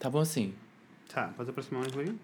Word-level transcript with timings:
Tá 0.00 0.08
bom 0.08 0.20
assim? 0.20 0.54
Tá, 1.12 1.28
podes 1.36 1.50
aproximar 1.50 1.82
mais, 1.82 1.92
Liga? 1.92 2.14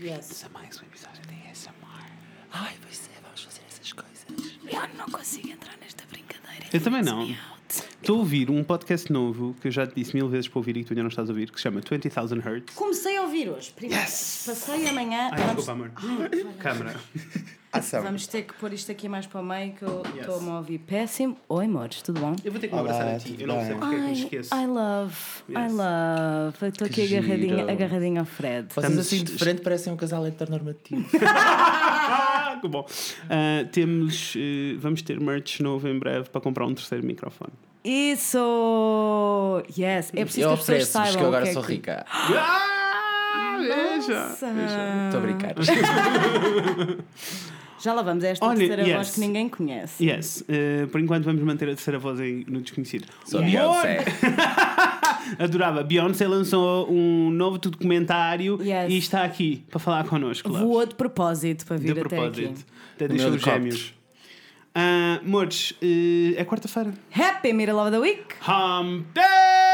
Yes. 0.00 0.30
Isso 0.30 0.46
é 0.46 0.48
mais 0.50 0.80
um 0.80 0.84
episódio 0.84 1.20
de 1.26 1.50
ASMR. 1.50 2.12
Ai, 2.52 2.74
pois 2.80 3.10
é, 3.12 3.20
vamos 3.20 3.42
fazer 3.42 3.62
essas 3.68 3.92
coisas. 3.92 4.24
Eu 4.62 4.96
não 4.96 5.06
consigo 5.06 5.48
entrar 5.48 5.76
nesta 5.78 6.04
brincadeira. 6.06 6.66
Eu 6.72 6.80
também 6.80 7.02
não. 7.02 7.28
Estou 7.68 8.16
a 8.16 8.18
ouvir 8.20 8.50
um 8.50 8.62
podcast 8.62 9.12
novo 9.12 9.56
que 9.60 9.66
eu 9.66 9.72
já 9.72 9.84
te 9.84 9.96
disse 9.96 10.14
mil 10.14 10.28
vezes 10.28 10.46
para 10.46 10.60
ouvir 10.60 10.76
e 10.76 10.82
que 10.82 10.86
tu 10.86 10.92
ainda 10.92 11.02
não 11.02 11.08
estás 11.08 11.28
a 11.28 11.32
ouvir, 11.32 11.50
que 11.50 11.56
se 11.56 11.62
chama 11.64 11.80
20,000 11.80 12.40
Hertz. 12.40 12.72
Comecei 12.76 13.16
a 13.16 13.22
ouvir 13.22 13.48
hoje. 13.50 13.72
Primeiro. 13.72 14.00
Yes! 14.00 14.44
Passei 14.46 14.86
amanhã. 14.88 15.30
Ai, 15.32 15.40
vamos, 15.40 15.56
desculpa, 15.56 15.72
amor. 15.72 16.54
Câmara. 16.60 17.00
Ação. 17.78 18.02
vamos 18.02 18.26
ter 18.26 18.42
que 18.42 18.54
pôr 18.54 18.72
isto 18.72 18.90
aqui 18.92 19.08
mais 19.08 19.26
para 19.26 19.40
o 19.40 19.44
meio 19.44 19.72
que 19.72 19.82
eu 19.82 20.02
Yes. 20.14 20.20
estou-me 20.20 20.50
a 20.50 20.56
ouvir 20.58 20.78
péssimo. 20.78 21.36
Oi, 21.48 21.64
amores, 21.64 22.02
tudo 22.02 22.20
bom? 22.20 22.34
Eu 22.44 22.52
vou 22.52 22.60
ter 22.60 22.68
que 22.68 22.74
me 22.74 22.80
Olá, 22.80 22.90
abraçar 22.92 23.14
a 23.14 23.18
ti. 23.18 23.36
Eu 23.38 23.46
não 23.48 23.60
sei 23.64 23.74
porque 23.74 23.94
é 23.94 23.98
que 23.98 24.04
me 24.04 24.12
esqueço. 24.12 24.54
I 24.54 24.66
love, 24.66 25.14
I 25.48 25.52
Yes. 25.62 25.72
love. 25.72 26.56
Eu 26.62 26.68
Estou 26.68 26.86
aqui 26.86 27.02
agarradinha, 27.16 27.70
agarradinha 27.70 28.20
ao 28.20 28.26
Fred. 28.26 28.66
Vocês 28.72 28.84
Estamos- 28.86 29.06
assim 29.06 29.24
de 29.24 29.32
frente 29.38 29.60
parecem 29.62 29.92
um 29.92 29.96
casal 29.96 30.26
heteronormativo. 30.26 31.04
Que 32.60 32.68
bom. 32.68 32.86
Ah, 33.28 33.64
temos, 33.72 34.34
eh, 34.36 34.76
vamos 34.78 35.02
ter 35.02 35.20
merch 35.20 35.60
novo 35.60 35.86
em 35.88 35.98
breve 35.98 36.28
para 36.30 36.40
comprar 36.40 36.64
um 36.66 36.72
terceiro 36.74 37.04
microfone. 37.04 37.52
Isso! 37.84 39.62
Yes! 39.76 40.10
É 40.14 40.24
preciso 40.24 40.46
eu 40.46 40.48
que 40.54 40.60
as 40.60 40.64
pessoas 40.66 40.88
saibam. 40.88 41.16
que 41.18 41.22
eu 41.22 41.26
agora 41.26 41.42
que 41.44 41.50
é 41.50 41.52
sou 41.52 41.62
que- 41.62 41.72
rica. 41.72 42.06
Ah, 42.08 43.58
veja. 43.58 44.28
Estou 45.06 45.20
a 45.20 45.22
brincar. 45.22 45.54
Já 47.80 47.92
lá 47.92 48.02
vamos, 48.02 48.24
é 48.24 48.30
esta 48.30 48.46
Olha, 48.46 48.56
terceira 48.58 48.82
yes. 48.82 48.94
voz 48.96 49.10
que 49.14 49.20
ninguém 49.20 49.48
conhece. 49.48 50.04
Yes, 50.04 50.44
eh, 50.48 50.86
por 50.90 51.00
enquanto 51.00 51.24
vamos 51.24 51.42
manter 51.42 51.64
a 51.66 51.74
terceira 51.74 51.98
voz 51.98 52.18
em- 52.20 52.44
no 52.48 52.60
desconhecido. 52.62 53.06
Sou. 53.26 53.42
Beyoncé. 53.42 54.04
Adorava. 55.38 55.82
Beyoncé 55.82 56.26
lançou 56.28 56.90
um 56.90 57.30
novo 57.30 57.58
documentário 57.58 58.58
Yes. 58.62 58.90
e 58.92 58.96
está 58.98 59.24
aqui 59.24 59.64
para 59.70 59.78
falar 59.78 60.04
connosco. 60.06 60.48
loves. 60.48 60.62
Voou 60.66 60.86
de 60.86 60.94
propósito 60.94 61.66
para 61.66 61.76
vir 61.76 61.92
de 61.94 62.00
até 62.00 62.08
propósito. 62.08 62.48
aqui. 62.50 62.64
Até 62.94 63.08
deixou 63.08 63.30
os 63.30 63.42
gêmeos. 63.42 63.94
Mores, 65.22 65.74
eh, 65.82 66.34
é 66.40 66.44
quarta-feira. 66.44 66.92
Happy 67.14 67.52
Middle 67.52 67.76
of 67.78 67.90
the 67.90 67.98
Week! 67.98 68.22
Hump 68.48 69.06
Day! 69.14 69.73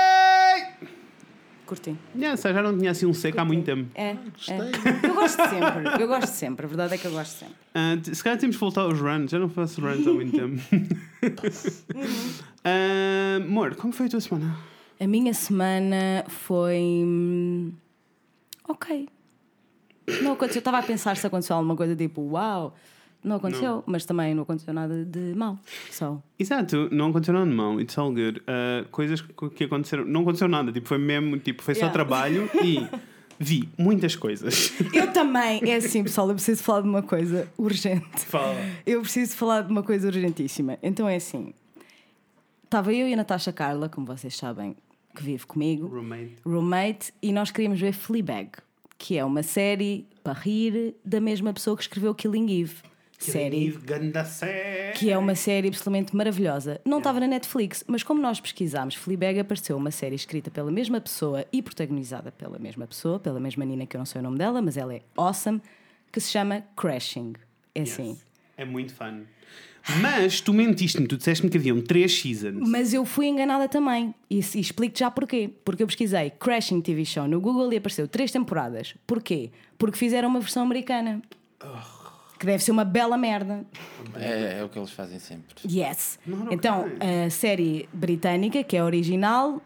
Curti. 1.70 1.96
Yes, 2.18 2.44
eu 2.44 2.52
já 2.52 2.62
não 2.62 2.76
tinha 2.76 2.90
assim 2.90 3.06
um 3.06 3.14
seco 3.14 3.40
há 3.40 3.44
muito 3.44 3.64
tempo. 3.64 3.88
É, 3.94 4.10
é. 4.10 4.16
Gostei. 4.34 4.56
Eu 5.08 5.14
gosto 5.14 5.36
sempre, 5.48 6.02
eu 6.02 6.08
gosto 6.08 6.26
sempre, 6.32 6.66
a 6.66 6.68
verdade 6.68 6.94
é 6.94 6.98
que 6.98 7.04
eu 7.06 7.12
gosto 7.12 7.30
sempre. 7.38 7.54
T- 8.02 8.12
se 8.14 8.24
calhar 8.24 8.38
temos 8.38 8.56
que 8.56 8.60
voltar 8.60 8.80
aos 8.82 8.98
runs, 9.00 9.30
já 9.30 9.38
não 9.38 9.48
faço 9.48 9.80
runs 9.80 10.04
há 10.06 10.12
muito 10.12 10.36
tempo. 10.36 10.60
Ah, 12.64 13.36
Amor, 13.42 13.74
como 13.76 13.92
foi 13.92 14.06
a 14.06 14.08
tua 14.10 14.20
semana? 14.20 14.56
A 14.98 15.06
minha 15.06 15.32
semana 15.32 16.24
foi. 16.28 16.76
hum, 17.06 17.72
Ok. 18.68 19.08
Não 20.22 20.32
aconteceu. 20.32 20.58
Eu 20.58 20.60
estava 20.60 20.78
a 20.78 20.82
pensar 20.82 21.16
se 21.16 21.26
aconteceu 21.26 21.56
alguma 21.56 21.76
coisa 21.76 21.94
tipo, 21.96 22.20
uau. 22.20 22.74
Não 23.22 23.36
aconteceu, 23.36 23.82
mas 23.86 24.04
também 24.06 24.34
não 24.34 24.44
aconteceu 24.44 24.72
nada 24.72 25.04
de 25.04 25.34
mal. 25.34 25.58
Só. 25.90 26.22
Exato, 26.38 26.88
não 26.90 27.10
aconteceu 27.10 27.34
nada 27.34 27.46
de 27.50 27.54
mal, 27.54 27.78
it's 27.80 27.96
all 27.98 28.10
good. 28.10 28.40
Ah, 28.46 28.84
coisas 28.90 29.20
que 29.54 29.64
aconteceram, 29.64 30.04
não 30.06 30.22
aconteceu 30.22 30.48
nada, 30.48 30.72
tipo, 30.72 30.88
foi 30.88 30.98
mesmo, 30.98 31.38
tipo, 31.38 31.62
foi 31.62 31.74
só 31.74 31.80
Yeah. 31.80 31.92
trabalho 31.92 32.48
e 32.64 32.86
vi 33.38 33.68
muitas 33.76 34.16
coisas. 34.16 34.72
Eu 34.94 35.12
também, 35.12 35.60
é 35.70 35.76
assim, 35.76 36.02
pessoal, 36.02 36.28
eu 36.28 36.34
preciso 36.34 36.62
falar 36.62 36.80
de 36.80 36.88
uma 36.88 37.02
coisa 37.02 37.46
urgente. 37.58 38.20
Fala. 38.26 38.54
Eu 38.86 39.02
preciso 39.02 39.36
falar 39.36 39.62
de 39.62 39.70
uma 39.70 39.82
coisa 39.82 40.06
urgentíssima. 40.08 40.78
Então 40.82 41.06
é 41.08 41.16
assim: 41.16 41.52
estava 42.64 42.92
eu 42.92 43.06
e 43.08 43.12
a 43.12 43.16
Natasha 43.16 43.52
Carla, 43.52 43.88
como 43.88 44.06
vocês 44.06 44.36
sabem, 44.36 44.74
que 45.14 45.22
vive 45.22 45.44
comigo, 45.46 45.88
Roommate. 45.88 46.36
roommate, 46.44 47.12
e 47.22 47.32
nós 47.32 47.50
queríamos 47.50 47.80
ver 47.80 47.92
Fleabag, 47.92 48.50
que 48.96 49.18
é 49.18 49.24
uma 49.24 49.42
série 49.42 50.06
para 50.22 50.32
rir 50.32 50.94
da 51.04 51.20
mesma 51.20 51.52
pessoa 51.52 51.76
que 51.76 51.82
escreveu 51.82 52.14
Killing 52.14 52.62
Eve. 52.62 52.76
Série 53.24 53.78
que 54.96 55.10
é 55.10 55.18
uma 55.18 55.34
série 55.34 55.68
absolutamente 55.68 56.16
maravilhosa. 56.16 56.80
Não 56.84 56.98
estava 56.98 57.20
na 57.20 57.26
Netflix, 57.26 57.84
mas 57.86 58.02
como 58.02 58.20
nós 58.20 58.40
pesquisámos, 58.40 58.94
Fleabag 58.94 59.38
apareceu 59.38 59.76
uma 59.76 59.90
série 59.90 60.14
escrita 60.14 60.50
pela 60.50 60.70
mesma 60.70 61.00
pessoa 61.00 61.44
e 61.52 61.60
protagonizada 61.60 62.32
pela 62.32 62.58
mesma 62.58 62.86
pessoa, 62.86 63.18
pela 63.18 63.38
mesma 63.38 63.64
Nina, 63.64 63.86
que 63.86 63.96
eu 63.96 63.98
não 63.98 64.06
sei 64.06 64.20
o 64.20 64.24
nome 64.24 64.38
dela, 64.38 64.62
mas 64.62 64.76
ela 64.76 64.94
é 64.94 65.02
awesome, 65.16 65.60
que 66.10 66.20
se 66.20 66.30
chama 66.30 66.64
Crashing. 66.76 67.34
É 67.74 67.82
assim. 67.82 68.18
É 68.56 68.64
muito 68.64 68.94
fun. 68.94 69.22
Mas 70.00 70.40
tu 70.40 70.52
mentiste-me, 70.52 71.06
tu 71.06 71.16
disseste-me 71.16 71.50
que 71.50 71.56
haviam 71.56 71.80
três 71.80 72.20
seasons. 72.20 72.68
Mas 72.68 72.92
eu 72.92 73.04
fui 73.04 73.26
enganada 73.26 73.68
também. 73.68 74.14
E, 74.30 74.36
e 74.36 74.60
explico-te 74.60 75.00
já 75.00 75.10
porquê. 75.10 75.50
Porque 75.64 75.82
eu 75.82 75.86
pesquisei 75.86 76.30
Crashing 76.30 76.80
TV 76.80 77.04
Show 77.04 77.26
no 77.26 77.40
Google 77.40 77.72
e 77.72 77.76
apareceu 77.76 78.06
três 78.06 78.30
temporadas. 78.30 78.94
Porquê? 79.06 79.50
Porque 79.78 79.96
fizeram 79.96 80.28
uma 80.28 80.40
versão 80.40 80.62
americana. 80.62 81.22
Que 82.40 82.46
deve 82.46 82.64
ser 82.64 82.70
uma 82.72 82.86
bela 82.86 83.18
merda. 83.18 83.66
É, 84.16 84.60
é 84.60 84.64
o 84.64 84.68
que 84.70 84.78
eles 84.78 84.90
fazem 84.90 85.18
sempre. 85.18 85.54
Yes. 85.64 86.18
Okay. 86.26 86.48
Então, 86.50 86.86
a 87.26 87.28
série 87.28 87.86
britânica, 87.92 88.64
que 88.64 88.76
é 88.78 88.80
a 88.80 88.84
original, 88.86 89.60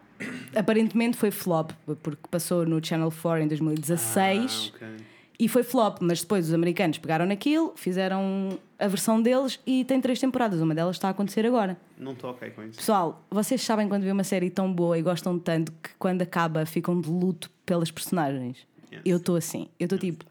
aparentemente 0.53 1.15
foi 1.15 1.31
flop, 1.31 1.71
porque 2.03 2.21
passou 2.29 2.65
no 2.65 2.85
Channel 2.85 3.09
4 3.11 3.43
em 3.43 3.47
2016 3.47 4.73
Ah, 4.73 4.75
ok. 4.75 4.97
e 5.39 5.47
foi 5.47 5.63
flop, 5.63 5.99
mas 6.01 6.21
depois 6.21 6.47
os 6.49 6.53
americanos 6.53 6.97
pegaram 6.97 7.25
naquilo, 7.25 7.71
fizeram 7.77 8.59
a 8.77 8.87
versão 8.89 9.21
deles 9.21 9.57
e 9.65 9.85
tem 9.85 10.01
três 10.01 10.19
temporadas. 10.19 10.59
Uma 10.59 10.75
delas 10.75 10.97
está 10.97 11.07
a 11.07 11.11
acontecer 11.11 11.45
agora. 11.45 11.77
Não 11.97 12.11
estou 12.11 12.31
ok 12.31 12.49
com 12.49 12.61
isso. 12.63 12.77
Pessoal, 12.77 13.23
vocês 13.31 13.61
sabem 13.61 13.87
quando 13.87 14.03
vê 14.03 14.11
uma 14.11 14.25
série 14.25 14.49
tão 14.49 14.71
boa 14.73 14.99
e 14.99 15.01
gostam 15.01 15.39
tanto 15.39 15.71
que 15.81 15.91
quando 15.97 16.21
acaba 16.23 16.65
ficam 16.65 16.99
de 16.99 17.09
luto 17.09 17.49
pelas 17.65 17.89
personagens? 17.89 18.57
Yes. 18.91 19.01
Eu 19.05 19.15
estou 19.15 19.37
assim. 19.37 19.69
Eu 19.79 19.85
estou 19.85 19.97
tipo 19.97 20.25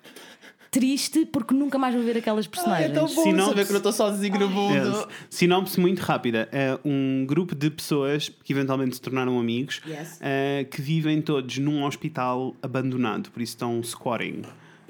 triste 0.74 1.24
porque 1.26 1.54
nunca 1.54 1.78
mais 1.78 1.94
vou 1.94 2.02
ver 2.02 2.16
aquelas 2.18 2.46
personagens. 2.48 2.90
é 2.90 2.92
tão 2.94 3.06
bom 3.06 3.22
Sinopse- 3.22 3.48
saber 3.50 3.64
que 3.64 3.70
eu 3.70 3.74
não 3.74 3.78
estou 3.78 3.92
sozinho 3.92 4.38
no 4.40 4.48
mundo. 4.50 4.74
Yes. 4.74 5.06
Sinopse 5.30 5.78
muito 5.80 6.00
rápida. 6.00 6.48
É 6.50 6.76
um 6.84 7.24
grupo 7.26 7.54
de 7.54 7.70
pessoas 7.70 8.28
que 8.42 8.52
eventualmente 8.52 8.96
se 8.96 9.00
tornaram 9.00 9.38
amigos 9.38 9.80
Yes. 9.86 10.18
eh, 10.20 10.66
que 10.70 10.82
vivem 10.82 11.22
todos 11.22 11.58
num 11.58 11.84
hospital 11.84 12.56
abandonado, 12.60 13.30
por 13.30 13.40
isso 13.40 13.52
estão 13.52 13.80
squatting. 13.82 14.42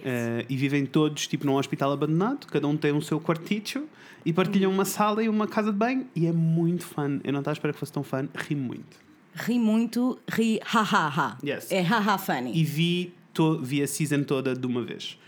Eh, 0.02 0.44
e 0.48 0.56
vivem 0.56 0.86
todos 0.86 1.26
tipo 1.26 1.44
num 1.46 1.54
hospital 1.56 1.92
abandonado, 1.92 2.46
cada 2.46 2.66
um 2.66 2.76
tem 2.76 2.92
o 2.92 3.02
seu 3.02 3.20
quartito 3.20 3.84
e 4.24 4.32
partilham 4.32 4.70
uma 4.70 4.84
sala 4.86 5.22
e 5.22 5.28
uma 5.28 5.46
casa 5.46 5.70
de 5.70 5.76
banho 5.78 6.06
e 6.16 6.26
é 6.26 6.32
muito 6.32 6.84
fun. 6.84 7.20
Eu 7.22 7.32
não 7.32 7.40
estava 7.40 7.52
à 7.52 7.56
espera 7.56 7.72
que 7.74 7.78
fosse 7.78 7.92
tão 7.92 8.02
fun, 8.02 8.26
ri 8.34 8.54
muito. 8.56 8.96
Ri 9.34 9.58
muito, 9.58 10.18
ri 10.30 10.60
ha 10.64 10.80
ha 10.80 11.08
ha. 11.08 11.38
Yes. 11.44 11.70
É 11.70 11.80
ha 11.82 11.98
ha 11.98 12.16
funny. 12.18 12.52
E 12.54 12.62
vi, 12.64 13.12
to, 13.34 13.60
vi 13.60 13.82
a 13.82 13.86
season 13.86 14.22
toda 14.22 14.54
de 14.54 14.66
uma 14.66 14.82
vez. 14.82 15.18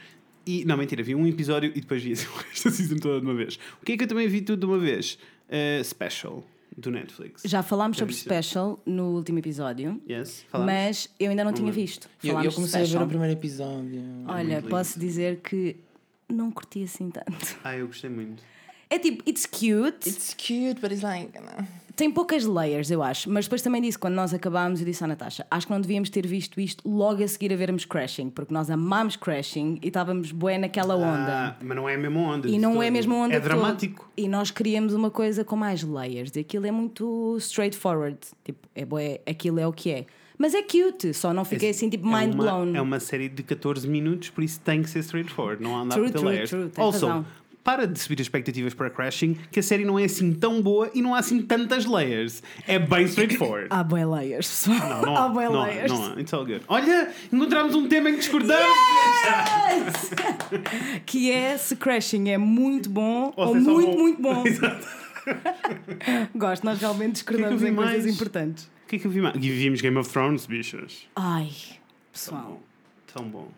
E, 0.47 0.65
não, 0.65 0.77
mentira, 0.77 1.03
vi 1.03 1.15
um 1.15 1.27
episódio 1.27 1.73
e 1.75 1.81
depois 1.81 2.03
vi 2.03 2.13
o 2.15 2.39
resto 2.49 2.71
da 2.71 2.71
season 2.75 2.97
toda 2.97 3.21
de 3.21 3.27
uma 3.27 3.35
vez. 3.35 3.59
O 3.83 3.85
que 3.85 3.93
é 3.93 3.97
que 3.97 4.05
eu 4.05 4.09
também 4.09 4.29
vi 4.29 4.41
tudo 4.43 4.61
de 4.61 4.67
uma 4.67 4.79
vez? 4.79 5.19
Eh, 5.49 5.83
special, 5.83 6.45
do 6.77 6.91
Netflix. 6.91 7.43
Já 7.45 7.63
falámos 7.63 7.97
Já 7.97 8.01
sobre? 8.01 8.15
Special 8.15 8.81
no 8.87 9.15
último 9.17 9.39
episódio, 9.39 10.01
Yes? 10.09 10.45
Falamos? 10.49 10.73
mas 10.73 11.11
eu 11.19 11.31
ainda 11.31 11.43
não 11.45 11.53
tinha 11.53 11.73
visto. 11.73 12.09
Eu, 12.23 12.31
Falámos 12.31 12.47
eu 12.47 12.53
comecei 12.53 12.83
a 12.83 12.85
ver 12.85 13.03
o 13.03 13.07
primeiro 13.09 13.33
episódio. 13.33 14.03
Olha, 14.27 14.61
muito 14.61 14.69
posso 14.69 14.99
dizer 15.01 15.41
que 15.41 15.77
não 16.29 16.51
curti 16.51 16.83
assim 16.83 17.11
tanto. 17.11 17.57
Ah, 17.65 17.77
eu 17.77 17.87
gostei 17.87 18.11
muito. 18.11 18.43
É 18.89 18.99
tipo, 18.99 19.29
it's 19.29 19.47
cute, 19.47 20.09
It's 20.09 20.35
cute, 20.35 20.81
but 20.81 20.93
it's 20.93 21.03
like. 21.03 21.33
Tem 21.97 22.11
poucas 22.11 22.45
layers, 22.45 22.91
eu 22.91 23.03
acho. 23.03 23.31
Mas 23.31 23.47
depois 23.47 23.63
também 23.63 23.81
disse, 23.81 23.99
quando 23.99 24.15
nós 24.15 24.35
acabámos, 24.35 24.81
eu 24.81 24.87
disse 24.87 25.03
à 25.03 25.07
Natasha: 25.07 25.47
acho 25.51 25.67
que 25.67 25.73
não 25.73 25.81
devíamos 25.81 26.11
ter 26.11 26.27
visto 26.27 26.61
isto 26.61 26.87
logo 26.89 27.25
a 27.25 27.27
seguir 27.29 27.53
a 27.53 27.57
vermos 27.57 27.85
Crashing, 27.87 28.29
porque 28.31 28.53
nós 28.53 28.71
amámos 28.71 29.17
Crashing 29.17 29.79
e 29.83 29.89
estávamos 29.89 30.31
bué 30.31 30.59
naquela 30.59 30.95
onda. 30.95 31.49
Ah, 31.51 31.57
mas 31.61 31.77
não 31.77 31.89
é 31.89 31.95
a 31.95 31.99
mesma 31.99 32.21
onda. 32.21 32.49
E 32.49 32.59
não 32.59 32.73
todo. 32.75 32.83
é 32.83 32.91
mesmo 32.91 33.15
onda 33.17 33.35
É 33.35 33.41
de 33.41 33.49
todo. 33.49 33.59
dramático. 33.59 34.11
E 34.17 34.29
nós 34.29 34.51
queríamos 34.51 34.93
uma 34.95 35.11
coisa 35.11 35.43
com 35.45 35.57
mais 35.57 35.83
layers. 35.83 36.37
E 36.37 36.41
aquilo 36.41 36.67
é 36.67 36.71
muito 36.71 37.37
straightforward. 37.39 38.19
Tipo, 38.45 38.69
é 38.75 38.85
bué, 38.85 39.21
aquilo 39.27 39.59
é 39.59 39.67
o 39.67 39.73
que 39.73 39.91
é. 39.91 40.07
Mas 40.39 40.53
é 40.55 40.61
cute, 40.63 41.15
só 41.15 41.33
não 41.33 41.47
fiquei 41.47 41.71
assim 41.71 41.89
tipo 41.89 42.07
mind 42.07 42.33
é 42.33 42.35
uma, 42.35 42.43
blown. 42.45 42.77
É 42.77 42.81
uma 42.83 43.01
série 43.01 43.27
de 43.27 43.43
14 43.43 43.89
minutos, 43.89 44.29
por 44.29 44.45
isso 44.45 44.61
tem 44.61 44.83
que 44.83 44.91
ser 44.91 44.99
straightforward. 44.99 45.63
Não 45.63 45.75
há 45.75 45.81
andar 45.81 45.95
True, 45.95 46.11
por 46.13 46.19
true, 46.19 46.29
layers. 46.31 46.51
true, 46.51 46.69
tens 46.69 46.79
also, 46.79 47.07
razão. 47.07 47.27
Para 47.67 47.85
de 47.85 47.99
subir 47.99 48.15
as 48.15 48.27
expectativas 48.27 48.75
para 48.75 48.89
Crashing, 48.89 49.35
que 49.51 49.59
a 49.59 49.63
série 49.63 49.85
não 49.85 49.99
é 49.99 50.05
assim 50.05 50.33
tão 50.33 50.63
boa 50.63 50.89
e 50.95 51.03
não 51.03 51.17
há 51.17 51.19
assim 51.19 51.43
tantas 51.43 51.85
layers. 51.85 52.41
É 52.65 52.79
bem 52.79 53.07
straightforward. 53.07 53.67
Há 53.75 53.83
bué 53.83 54.07
layers, 54.07 54.47
pessoal. 54.47 55.03
Não, 55.03 55.17
há 55.17 55.25
há, 55.25 55.29
bué 55.29 55.49
não, 55.49 55.61
há, 55.61 55.67
layers. 55.67 55.91
não 55.93 56.13
há. 56.13 56.21
It's 56.21 56.33
all 56.33 56.47
good. 56.47 56.63
Olha, 56.69 57.13
encontramos 57.33 57.75
um 57.75 57.89
tema 57.89 58.09
em 58.09 58.13
que 58.13 58.21
discordamos. 58.21 58.77
Yes! 59.27 60.11
que 61.05 61.33
é 61.33 61.59
se 61.59 61.75
Crashing 61.75 62.29
é 62.29 62.39
muito 62.39 62.89
bom 62.89 63.33
Ou 63.37 63.49
ou, 63.49 63.57
é 63.57 63.59
muito, 63.61 64.23
bom. 64.23 64.35
muito 64.35 64.61
bom. 64.63 64.71
Gosto, 66.37 66.65
nós 66.65 66.79
realmente 66.79 67.15
discordamos 67.15 67.61
vi 67.61 67.69
em 67.69 67.75
coisas 67.75 68.05
mais? 68.05 68.15
importantes. 68.15 68.65
O 68.85 68.89
que 68.89 68.95
é 68.95 68.99
que 69.01 69.07
eu 69.09 69.11
vi 69.11 69.21
mais? 69.21 69.37
Vimos 69.37 69.81
Game 69.81 69.99
of 69.99 70.09
Thrones, 70.09 70.47
bichas. 70.47 71.09
Ai, 71.17 71.51
pessoal. 72.13 72.61
Tão 73.13 73.25
bom. 73.25 73.49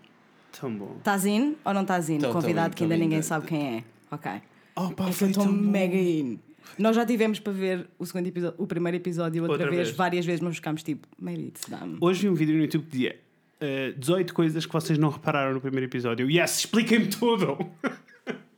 Tão 0.58 0.72
bom. 0.72 0.94
Estás 0.96 1.26
in 1.26 1.56
ou 1.62 1.74
não 1.74 1.82
estás 1.82 2.08
in? 2.08 2.18
Tô, 2.18 2.28
tô 2.28 2.32
Convidado 2.32 2.68
in, 2.68 2.70
que 2.70 2.78
tô 2.78 2.84
ainda 2.84 2.96
in. 2.96 3.00
ninguém 3.00 3.20
sabe 3.20 3.46
quem 3.46 3.76
é. 3.76 3.84
Ok. 4.10 4.30
Oh, 4.76 4.90
pá, 4.90 5.04
É 5.04 5.06
que 5.06 5.10
eu 5.10 5.12
foi 5.12 5.28
estou 5.30 5.44
tão 5.44 5.52
mega 5.52 5.96
in. 5.96 6.38
Nós 6.78 6.94
já 6.94 7.04
tivemos 7.04 7.40
para 7.40 7.52
ver 7.52 7.88
o, 7.98 8.04
segundo 8.06 8.26
episódio, 8.26 8.56
o 8.62 8.66
primeiro 8.66 8.96
episódio 8.96 9.42
outra, 9.42 9.54
Outra 9.56 9.70
vez, 9.70 9.88
vez. 9.88 9.96
várias 9.96 10.24
vezes, 10.26 10.40
mas 10.40 10.56
ficámos 10.56 10.82
tipo, 10.82 11.06
maybe 11.18 11.44
it's 11.48 11.64
dumb. 11.68 11.96
Hoje 12.00 12.22
vi 12.22 12.28
um 12.28 12.34
vídeo 12.34 12.54
no 12.54 12.60
YouTube 12.62 12.84
que 12.84 12.90
dizia 12.90 13.18
eh, 13.60 13.92
18 13.96 14.32
coisas 14.34 14.66
que 14.66 14.72
vocês 14.72 14.98
não 14.98 15.08
repararam 15.08 15.54
no 15.54 15.60
primeiro 15.60 15.86
episódio. 15.86 16.30
Yes, 16.30 16.58
expliquem-me 16.58 17.06
tudo! 17.08 17.56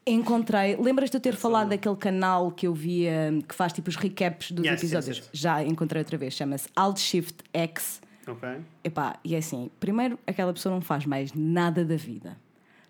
Encontrei, 0.06 0.76
lembras 0.76 1.10
de 1.10 1.16
eu 1.16 1.20
ter 1.20 1.36
falado 1.36 1.68
daquele 1.68 1.94
canal 1.94 2.50
que 2.50 2.66
eu 2.66 2.74
via 2.74 3.30
que 3.46 3.54
faz 3.54 3.72
tipo 3.72 3.88
os 3.90 3.96
recaps 3.96 4.50
dos 4.50 4.64
Yes, 4.64 4.82
yes, 4.82 4.92
episódios? 4.92 5.16
yes. 5.18 5.28
Já 5.32 5.62
encontrei 5.62 6.00
outra 6.00 6.16
vez, 6.16 6.34
chama-se 6.34 6.68
Alt 6.74 6.98
Shift 6.98 7.36
X. 7.52 8.00
ok. 8.26 8.48
Epá, 8.82 9.18
e 9.22 9.34
é 9.34 9.38
assim, 9.38 9.70
primeiro 9.78 10.18
aquela 10.26 10.52
pessoa 10.52 10.74
não 10.74 10.80
faz 10.80 11.04
mais 11.06 11.32
nada 11.34 11.84
da 11.84 11.96
vida. 11.96 12.36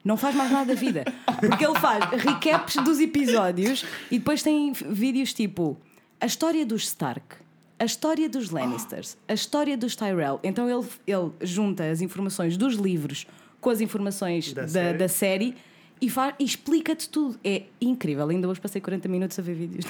Não 0.04 0.16
faz 0.16 0.34
mais 0.34 0.50
nada 0.50 0.74
da 0.74 0.80
vida. 0.80 1.04
Porque 1.40 1.64
ele 1.64 1.78
faz 1.78 2.04
recaps 2.22 2.76
dos 2.82 2.98
episódios 3.00 3.84
e 4.10 4.18
depois 4.18 4.42
tem 4.42 4.72
vídeos 4.72 5.32
tipo 5.34 5.76
a 6.20 6.26
história 6.26 6.64
dos 6.64 6.84
Stark, 6.84 7.36
a 7.78 7.84
história 7.84 8.28
dos 8.28 8.50
Lannisters, 8.50 9.16
a 9.28 9.34
história 9.34 9.76
dos 9.76 9.94
Tyrell. 9.96 10.40
Então 10.42 10.68
ele, 10.68 10.86
ele 11.06 11.30
junta 11.42 11.84
as 11.90 12.00
informações 12.00 12.56
dos 12.56 12.74
livros 12.74 13.26
com 13.60 13.68
as 13.70 13.80
informações 13.80 14.52
Da 14.54 14.62
da, 14.62 14.68
série. 14.68 14.98
da 14.98 15.08
série 15.08 15.54
e, 16.00 16.06
e 16.38 16.44
explica-te 16.44 17.08
tudo. 17.08 17.38
É 17.44 17.64
incrível. 17.80 18.28
Ainda 18.28 18.48
hoje 18.48 18.60
passei 18.60 18.80
40 18.80 19.06
minutos 19.08 19.38
a 19.38 19.42
ver 19.42 19.54
vídeos. 19.54 19.84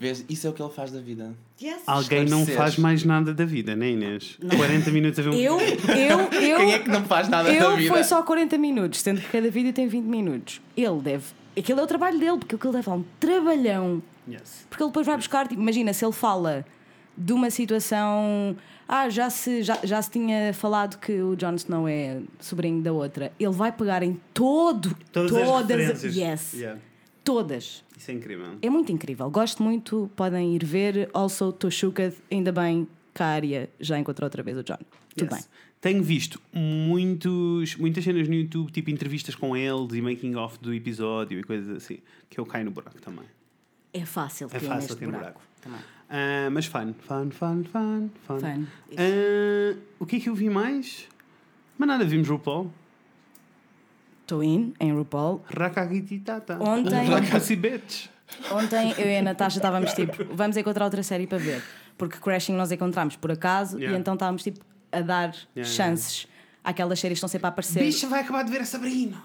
Vês? 0.00 0.24
Isso 0.30 0.46
é 0.46 0.50
o 0.50 0.54
que 0.54 0.62
ele 0.62 0.72
faz 0.72 0.90
da 0.90 0.98
vida. 0.98 1.34
Alguém 1.86 2.24
não 2.24 2.46
faz 2.46 2.78
mais 2.78 3.04
nada 3.04 3.34
da 3.34 3.44
vida, 3.44 3.76
nem 3.76 3.92
Inês? 3.92 4.38
40 4.56 4.90
minutos 4.90 5.18
a 5.18 5.22
ver 5.22 5.28
um 5.28 5.34
Eu, 5.34 5.60
eu, 5.60 6.18
eu. 6.40 6.56
Quem 6.56 6.72
é 6.72 6.78
que 6.78 6.88
não 6.88 7.04
faz 7.04 7.28
nada 7.28 7.50
da 7.50 7.54
Eu 7.54 7.76
vida? 7.76 7.92
foi 7.92 8.02
só 8.02 8.22
40 8.22 8.56
minutos, 8.56 9.00
sendo 9.00 9.20
que 9.20 9.28
cada 9.28 9.50
vídeo 9.50 9.74
tem 9.74 9.86
20 9.86 10.04
minutos. 10.06 10.58
Ele 10.74 11.00
deve. 11.02 11.24
Aquele 11.54 11.80
é 11.80 11.82
o 11.82 11.86
trabalho 11.86 12.18
dele, 12.18 12.38
porque 12.38 12.54
aquilo 12.54 12.72
deve 12.72 12.86
dar 12.86 12.94
um 12.96 13.04
trabalhão. 13.20 14.02
Yes. 14.26 14.64
Porque 14.70 14.82
ele 14.82 14.88
depois 14.90 15.06
vai 15.06 15.16
buscar, 15.18 15.46
tipo, 15.46 15.60
imagina, 15.60 15.92
se 15.92 16.02
ele 16.02 16.12
fala 16.12 16.64
de 17.14 17.34
uma 17.34 17.50
situação. 17.50 18.56
Ah, 18.88 19.08
já 19.10 19.28
se, 19.28 19.62
já, 19.62 19.78
já 19.84 20.00
se 20.00 20.10
tinha 20.10 20.54
falado 20.54 20.98
que 20.98 21.12
o 21.20 21.36
Jon 21.36 21.54
Snow 21.56 21.86
é 21.86 22.20
sobrinho 22.40 22.80
da 22.82 22.90
outra. 22.92 23.30
Ele 23.38 23.52
vai 23.52 23.70
pegar 23.70 24.02
em 24.02 24.18
todo, 24.32 24.96
Todas, 25.12 25.30
todas, 25.30 25.70
as 25.70 25.86
referências. 25.86 26.16
yes, 26.16 26.54
Yeah. 26.54 26.80
Todas. 27.34 27.84
Isso 27.96 28.10
é 28.10 28.14
incrível. 28.14 28.46
É 28.60 28.68
muito 28.68 28.90
incrível. 28.90 29.30
Gosto 29.30 29.62
muito, 29.62 30.10
podem 30.16 30.54
ir 30.56 30.64
ver. 30.64 31.08
Also, 31.14 31.52
Toshuka, 31.52 32.12
ainda 32.30 32.50
bem 32.50 32.88
que 33.14 33.22
a 33.22 33.26
área 33.26 33.70
já 33.78 33.96
encontrou 33.98 34.26
outra 34.26 34.42
vez 34.42 34.56
o 34.58 34.64
John. 34.64 34.78
Tudo 35.16 35.32
Yes. 35.32 35.44
bem. 35.44 35.50
Tenho 35.80 36.02
visto 36.02 36.40
muitos, 36.52 37.76
muitas 37.76 38.02
cenas 38.04 38.28
no 38.28 38.34
YouTube, 38.34 38.70
tipo 38.72 38.90
entrevistas 38.90 39.34
com 39.36 39.56
eles 39.56 39.92
e 39.94 40.02
making 40.02 40.34
off 40.34 40.58
do 40.60 40.74
episódio 40.74 41.38
e 41.38 41.42
coisas 41.44 41.76
assim, 41.76 41.98
que 42.28 42.38
eu 42.40 42.44
caio 42.44 42.64
no 42.64 42.70
buraco 42.72 43.00
também. 43.00 43.24
É 43.92 44.04
fácil 44.04 44.48
É 44.52 44.58
fácil 44.58 44.88
neste 44.96 45.06
buraco. 45.06 45.40
Também. 45.60 45.80
Ah, 46.08 46.48
mas 46.50 46.66
fun, 46.66 46.92
fun, 47.06 47.30
fun, 47.30 47.62
fun, 47.64 48.08
fun. 48.26 48.38
Fun. 48.40 48.66
Ah, 48.98 49.76
o 50.00 50.04
que 50.06 50.16
é 50.16 50.20
que 50.20 50.28
eu 50.28 50.34
vi 50.34 50.50
mais? 50.50 51.06
Mas 51.78 51.88
nada, 51.88 52.04
vimos 52.04 52.28
RuPaul. 52.28 52.70
Estou 54.30 54.44
in, 54.44 54.72
em 54.78 54.92
RuPaul. 54.92 55.42
Rakagititata. 55.52 56.56
Ontem-. 56.62 57.10
Ontem 58.52 58.94
eu 58.96 59.08
e 59.08 59.16
a 59.16 59.22
Natasha 59.22 59.58
estávamos 59.58 59.92
tipo, 59.92 60.24
vamos 60.32 60.56
encontrar 60.56 60.84
outra 60.84 61.02
série 61.02 61.26
para 61.26 61.38
ver. 61.38 61.60
Porque 61.98 62.16
Crashing 62.18 62.54
nós 62.54 62.70
encontramos 62.70 63.16
por 63.16 63.32
acaso 63.32 63.76
Yeah. 63.76 63.96
e 63.96 64.00
então 64.00 64.14
estávamos 64.14 64.44
tipo 64.44 64.64
a 64.92 65.00
dar 65.00 65.34
yeah, 65.56 65.68
chances 65.68 66.28
àquelas 66.62 67.00
séries 67.00 67.16
que 67.16 67.18
estão 67.18 67.28
sempre 67.28 67.46
a 67.46 67.48
aparecer. 67.48 67.80
Bicha 67.80 68.06
vai 68.06 68.20
acabar 68.20 68.44
de 68.44 68.52
ver 68.52 68.60
a 68.60 68.64
Sabrina. 68.64 69.20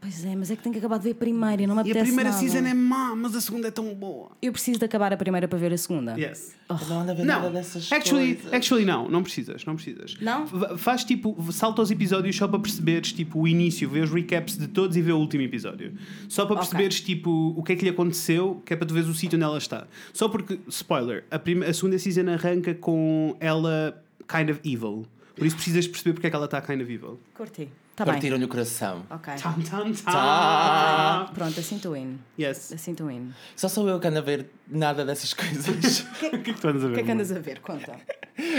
Pois 0.00 0.24
é, 0.24 0.36
mas 0.36 0.48
é 0.48 0.54
que 0.54 0.62
tenho 0.62 0.72
que 0.72 0.78
acabar 0.78 0.96
de 0.98 1.04
ver 1.04 1.10
a 1.10 1.14
primeira 1.16 1.66
não 1.66 1.74
me 1.74 1.80
E 1.82 1.88
a 1.88 1.90
apetece 1.90 2.04
primeira 2.06 2.30
nada. 2.30 2.40
season 2.40 2.64
é 2.66 2.72
má, 2.72 3.16
mas 3.16 3.34
a 3.34 3.40
segunda 3.40 3.66
é 3.66 3.70
tão 3.72 3.92
boa. 3.94 4.30
Eu 4.40 4.52
preciso 4.52 4.78
de 4.78 4.84
acabar 4.84 5.12
a 5.12 5.16
primeira 5.16 5.48
para 5.48 5.58
ver 5.58 5.72
a 5.72 5.76
segunda. 5.76 6.16
Yes. 6.16 6.54
Não 6.88 7.00
anda 7.00 7.10
a 7.10 7.14
ver 7.16 7.24
nada 7.24 7.46
Não, 7.46 7.52
dessas 7.52 7.90
actually, 7.92 8.36
coisas. 8.36 8.52
actually 8.54 8.84
não, 8.84 9.08
não 9.08 9.24
precisas, 9.24 9.64
não 9.64 9.74
precisas. 9.74 10.16
Não? 10.20 10.46
Faz 10.78 11.02
tipo, 11.02 11.36
salta 11.52 11.82
os 11.82 11.90
episódios 11.90 12.36
só 12.36 12.46
para 12.46 12.60
perceberes 12.60 13.12
tipo 13.12 13.40
o 13.40 13.48
início, 13.48 13.90
vê 13.90 13.98
os 14.00 14.10
recaps 14.10 14.56
de 14.56 14.68
todos 14.68 14.96
e 14.96 15.02
vê 15.02 15.10
o 15.10 15.18
último 15.18 15.42
episódio. 15.42 15.92
Só 16.28 16.46
para 16.46 16.56
perceberes 16.58 17.00
tipo 17.00 17.52
o 17.56 17.62
que 17.64 17.72
é 17.72 17.76
que 17.76 17.82
lhe 17.84 17.90
aconteceu, 17.90 18.62
que 18.64 18.72
é 18.72 18.76
para 18.76 18.86
tu 18.86 18.94
veres 18.94 19.08
o 19.08 19.14
sítio 19.14 19.34
onde 19.36 19.44
ela 19.44 19.58
está. 19.58 19.88
Só 20.12 20.28
porque, 20.28 20.60
spoiler, 20.68 21.24
a, 21.28 21.40
prime- 21.40 21.66
a 21.66 21.74
segunda 21.74 21.98
season 21.98 22.30
arranca 22.30 22.72
com 22.72 23.36
ela 23.40 24.00
kind 24.28 24.48
of 24.50 24.60
evil. 24.64 25.06
Por 25.34 25.44
isso 25.44 25.56
precisas 25.56 25.88
perceber 25.88 26.12
porque 26.12 26.28
é 26.28 26.30
que 26.30 26.36
ela 26.36 26.44
está 26.44 26.60
kind 26.60 26.80
of 26.82 26.92
evil. 26.92 27.18
Curti. 27.34 27.68
Tá. 27.98 28.04
Partiram-lhe 28.04 28.44
o 28.44 28.48
coração. 28.48 29.02
Ok. 29.10 29.34
Tam, 29.42 29.54
tam, 29.54 29.92
tam. 29.92 29.92
Tá. 30.04 31.30
Pronto, 31.34 31.58
assim 31.58 31.76
estou 31.76 31.96
in. 31.96 32.16
Yes. 32.38 32.72
Assim 32.72 32.92
estou 32.92 33.10
in. 33.10 33.32
Só 33.56 33.68
sou 33.68 33.88
eu 33.88 33.98
que 33.98 34.06
ando 34.06 34.18
a 34.18 34.20
ver 34.20 34.46
nada 34.68 35.04
dessas 35.04 35.34
coisas. 35.34 36.06
O 36.22 36.30
que 36.30 36.50
é 36.50 36.54
que 36.54 36.60
tu 36.60 36.68
andas 36.68 36.84
a 36.84 36.86
ver? 36.86 36.92
O 36.92 36.94
que 36.94 37.00
é 37.00 37.02
que 37.02 37.10
andas 37.10 37.32
a 37.32 37.38
ver? 37.40 37.58
Conta. 37.58 37.96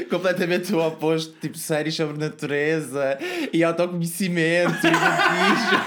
Completamente 0.09 0.73
o 0.73 0.85
oposto, 0.85 1.39
tipo 1.39 1.57
séries 1.57 1.95
sobre 1.95 2.17
natureza 2.17 3.17
e 3.53 3.63
autoconhecimento 3.63 4.85
e 4.85 4.91
batismo. 4.91 5.79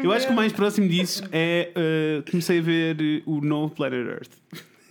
Eu 0.02 0.12
acho 0.12 0.26
que 0.26 0.32
o 0.32 0.36
mais 0.36 0.52
próximo 0.52 0.88
disso 0.88 1.22
é. 1.30 1.72
uh, 1.76 2.30
comecei 2.30 2.58
a 2.58 2.62
ver 2.62 3.22
uh, 3.26 3.30
o 3.30 3.40
novo 3.42 3.74
Planet 3.74 4.06
Earth. 4.06 4.30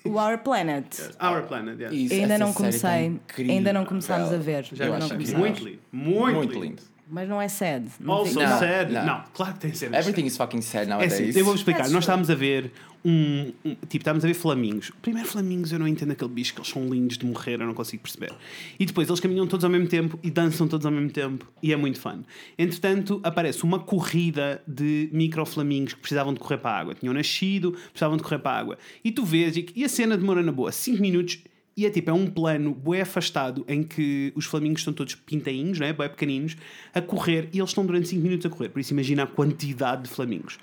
O 0.06 0.18
Our 0.18 0.38
Planet. 0.40 0.86
Our 1.22 1.44
Planet, 1.44 1.80
yes. 1.80 1.92
Isso, 1.94 2.14
Ainda 2.14 2.38
não 2.38 2.48
tá 2.48 2.54
comecei. 2.54 3.06
incrível. 3.06 3.54
Ainda 3.56 3.74
não 3.74 3.86
começámos 3.86 4.32
a 4.34 4.38
ver. 4.38 4.64
Já 4.74 4.86
Ainda 4.86 5.00
não 5.00 5.10
começámos. 5.10 5.40
Muito 5.40 5.64
lindo. 5.64 5.80
Muito, 5.92 6.36
Muito 6.36 6.54
lindo. 6.54 6.66
lindo. 6.66 6.82
Mas 7.12 7.28
não 7.28 7.42
é 7.42 7.48
sad. 7.48 7.86
Não 8.00 8.14
Also 8.14 8.40
Não, 8.40 8.60
sad. 8.60 8.94
Não. 8.94 9.06
não. 9.06 9.24
claro 9.34 9.54
que 9.54 9.60
tem 9.62 9.74
cenas. 9.74 10.00
Everything 10.00 10.28
is 10.28 10.38
fucking 10.38 10.62
sad 10.62 10.86
É 10.86 10.90
nowadays. 10.90 11.14
assim, 11.30 11.40
eu 11.40 11.44
vou 11.46 11.56
explicar. 11.56 11.80
That's 11.80 11.92
Nós 11.94 12.06
true. 12.06 12.14
estávamos 12.24 12.30
a 12.30 12.36
ver 12.36 12.72
um, 13.04 13.52
um- 13.66 13.76
Tipo, 13.76 13.98
estávamos 13.98 14.24
a 14.26 14.28
ver 14.28 14.34
flamingos. 14.36 14.92
Primeiro, 15.02 15.28
flamingos, 15.28 15.72
eu 15.72 15.80
não 15.80 15.88
entendo 15.88 16.12
aquele 16.12 16.30
bicho 16.30 16.54
que 16.54 16.60
eles 16.60 16.70
são 16.70 16.88
lindos 16.88 17.18
de 17.18 17.26
morrer, 17.26 17.54
eu 17.60 17.66
não 17.66 17.74
consigo 17.74 18.04
perceber. 18.04 18.32
E 18.80 18.86
depois, 18.86 19.08
eles 19.08 19.20
caminham 19.20 19.48
todos 19.48 19.64
ao 19.64 19.72
mesmo 19.72 19.88
tempo 19.88 20.20
e 20.22 20.30
dançam 20.30 20.68
todos 20.68 20.86
ao 20.86 20.92
mesmo 20.92 21.10
tempo 21.10 21.48
e 21.64 21.74
é 21.74 21.76
muito 21.78 22.00
fun. 22.00 22.22
Entretanto, 22.58 23.20
aparece 23.24 23.64
uma 23.64 23.80
corrida 23.80 24.62
de 24.68 25.10
microflamingos 25.12 25.94
que 25.94 26.00
precisavam 26.02 26.34
de 26.34 26.40
correr 26.40 26.58
para 26.58 26.72
a 26.72 26.80
água. 26.80 26.94
Tinham 26.96 27.14
nascido, 27.14 27.72
precisavam 27.72 28.18
de 28.18 28.24
correr 28.24 28.40
para 28.40 28.52
a 28.52 28.60
água. 28.60 28.78
E 29.04 29.12
tu 29.12 29.24
vês, 29.26 29.56
e, 29.58 29.66
e 29.76 29.84
a 29.86 29.90
cena 29.90 30.18
demora 30.18 30.44
na 30.44 30.52
boa 30.52 30.72
5 30.72 31.02
minutos. 31.02 31.40
E 31.80 31.86
é 31.86 31.90
tipo, 31.90 32.10
é 32.10 32.14
um 32.14 32.28
plano 32.28 32.74
bué 32.74 33.00
afastado 33.02 33.64
em 33.66 33.84
que 33.84 34.34
os 34.36 34.44
flamingos 34.46 34.82
estão 34.82 34.94
todos 34.94 35.16
pintainhos, 35.16 35.80
né? 35.80 35.94
bué 35.94 36.10
pequeninos, 36.10 36.58
a 36.94 37.00
correr 37.00 37.48
e 37.54 37.58
eles 37.60 37.70
estão 37.70 37.86
durante 37.86 38.10
5 38.10 38.22
minutos 38.22 38.46
a 38.46 38.50
correr. 38.50 38.68
Por 38.68 38.82
isso 38.82 38.92
imagina 38.92 39.24
a 39.24 39.28
quantidade 39.28 40.04
de 40.04 40.10
flamingos. 40.10 40.60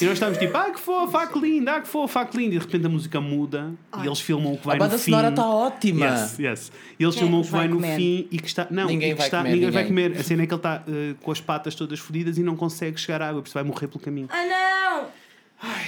E 0.00 0.04
nós 0.04 0.14
estamos 0.14 0.38
tipo, 0.38 0.56
ah 0.56 0.70
que 0.70 0.78
fofa, 0.80 1.22
ah 1.22 1.26
que 1.26 1.38
lindo, 1.40 1.68
ah 1.68 1.80
que 1.80 1.88
fofa, 1.88 2.20
ah 2.20 2.24
que 2.24 2.36
lindo. 2.38 2.54
E 2.54 2.58
de 2.58 2.64
repente 2.64 2.86
a 2.86 2.88
música 2.88 3.20
muda 3.20 3.72
e 4.02 4.06
eles 4.06 4.20
filmam 4.20 4.52
o 4.54 4.56
que 4.58 4.64
vai 4.64 4.76
A 4.76 4.78
no 4.78 4.84
banda 4.84 4.96
fim. 4.96 5.10
sonora 5.10 5.28
está 5.28 5.46
ótima. 5.46 6.06
Yes, 6.06 6.38
yes. 6.38 6.72
E 6.98 7.02
eles 7.02 7.14
Quem 7.16 7.22
é 7.24 7.26
filmam 7.26 7.40
o 7.40 7.44
que 7.44 7.50
vai 7.50 7.68
vai 7.68 7.76
no 7.76 7.80
fim 7.96 8.28
e 8.30 8.38
que 8.38 8.46
está. 8.46 8.66
Não, 8.70 8.86
Ninguém 8.86 9.10
e 9.10 9.12
que 9.12 9.18
vai 9.18 9.26
está, 9.26 9.38
comer, 9.38 9.50
ninguém 9.52 9.70
vai 9.70 9.82
ninguém. 9.84 10.08
comer. 10.08 10.20
A 10.20 10.22
cena 10.22 10.42
é 10.44 10.46
que 10.46 10.54
ele 10.54 10.58
está 10.58 10.84
eh, 10.88 11.14
com 11.20 11.30
as 11.32 11.40
patas 11.40 11.74
todas 11.74 11.98
fodidas 11.98 12.38
e 12.38 12.42
não 12.44 12.54
consegue 12.56 12.98
chegar 12.98 13.20
à 13.20 13.28
água, 13.28 13.42
por 13.42 13.48
isso 13.48 13.54
vai 13.54 13.64
morrer 13.64 13.88
pelo 13.88 14.00
caminho. 14.00 14.28
Ah, 14.30 14.44
não! 14.46 14.79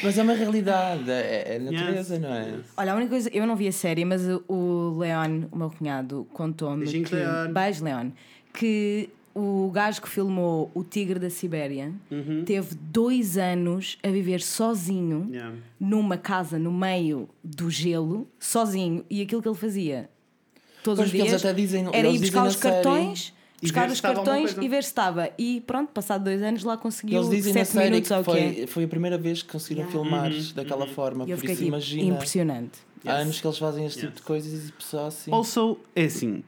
Mas 0.03 0.19
é 0.19 0.23
uma 0.23 0.35
realidade, 0.35 1.11
é, 1.11 1.55
é 1.55 1.59
natureza, 1.59 2.19
não 2.19 2.33
é? 2.35 2.55
Olha, 2.77 2.93
a 2.93 2.97
única 2.97 3.11
coisa, 3.11 3.31
eu 3.33 3.47
não 3.47 3.57
vi 3.57 3.69
a 3.69 3.73
série, 3.73 4.05
mas 4.05 4.23
o- 4.49 4.97
Leon, 4.99 5.45
o 5.51 5.57
meu 5.57 5.71
cunhado, 5.71 6.27
contou-me 6.33 6.85
Beijinhos, 6.85 7.09
que. 7.09 7.15
Leon. 7.17 7.53
Beijo, 7.53 7.85
Leon. 7.85 8.11
Que 8.53 9.09
o 9.35 9.71
gajo 9.73 10.03
que 10.03 10.09
filmou 10.11 10.71
O 10.75 10.85
Tigre 10.85 11.19
da 11.19 11.31
Sibéria 11.31 11.91
Uhum. 12.11 12.45
teve 12.45 12.75
dois 12.75 13.39
anos 13.39 13.97
a 14.03 14.09
viver 14.09 14.43
sozinho 14.43 15.29
Yeah. 15.31 15.57
numa 15.81 16.19
casa 16.19 16.59
no 16.59 16.71
meio 16.71 17.27
do 17.43 17.71
gelo, 17.71 18.29
sozinho, 18.39 19.05
e 19.09 19.23
aquilo 19.23 19.41
que 19.41 19.49
ele 19.49 19.57
fazia 19.57 20.11
todos 20.85 20.99
Pois, 20.99 21.07
os 21.07 21.13
dias 21.13 21.43
até 21.45 21.55
dizem- 21.55 21.87
era 21.93 22.09
eles 22.09 22.21
ir 22.21 22.25
buscar 22.25 22.43
dizem 22.43 22.49
os 22.49 22.57
série- 22.57 22.75
cartões. 22.75 23.29
E 23.29 23.42
Buscar 23.63 23.89
os 23.89 24.01
cartões 24.01 24.57
e 24.61 24.69
ver 24.69 24.83
se 24.83 24.91
estava. 24.91 25.31
E 25.39 25.61
pronto, 25.63 25.91
passado 25.93 26.25
dois 26.25 26.43
anos 26.43 26.65
lá 26.65 26.77
conseguiu 26.77 27.19
Eles 27.21 27.31
dizem 27.31 27.55
na 27.55 27.65
7 27.65 27.73
série 27.73 27.91
minutos 27.91 28.09
que 28.09 28.15
ao 28.15 28.25
quê? 28.25 28.31
foi, 28.57 28.67
foi 28.67 28.85
a 28.85 28.89
primeira 28.89 29.17
vez 29.17 29.43
que 29.43 29.49
conseguiram 29.53 29.89
Yeah. 29.89 30.11
filmar 30.11 30.31
Uhum, 30.33 30.53
daquela 30.55 30.87
forma. 30.89 31.25
E 31.27 31.31
eu 31.31 31.37
Por 31.39 31.45
isso, 31.45 31.55
tipo, 31.55 31.69
imagina. 31.69 32.15
impressionante. 32.15 32.79
Há 33.07 33.13
anos 33.15 33.41
que 33.41 33.47
eles 33.47 33.59
fazem 33.59 33.87
este 33.87 34.01
tipo 34.01 34.13
Yes. 34.13 34.17
de 34.17 34.23
coisas 34.23 34.69
e 34.69 34.73
só 34.79 35.07
assim. 35.07 35.33
Also, 35.33 35.79
é 35.95 36.05
assim, 36.05 36.43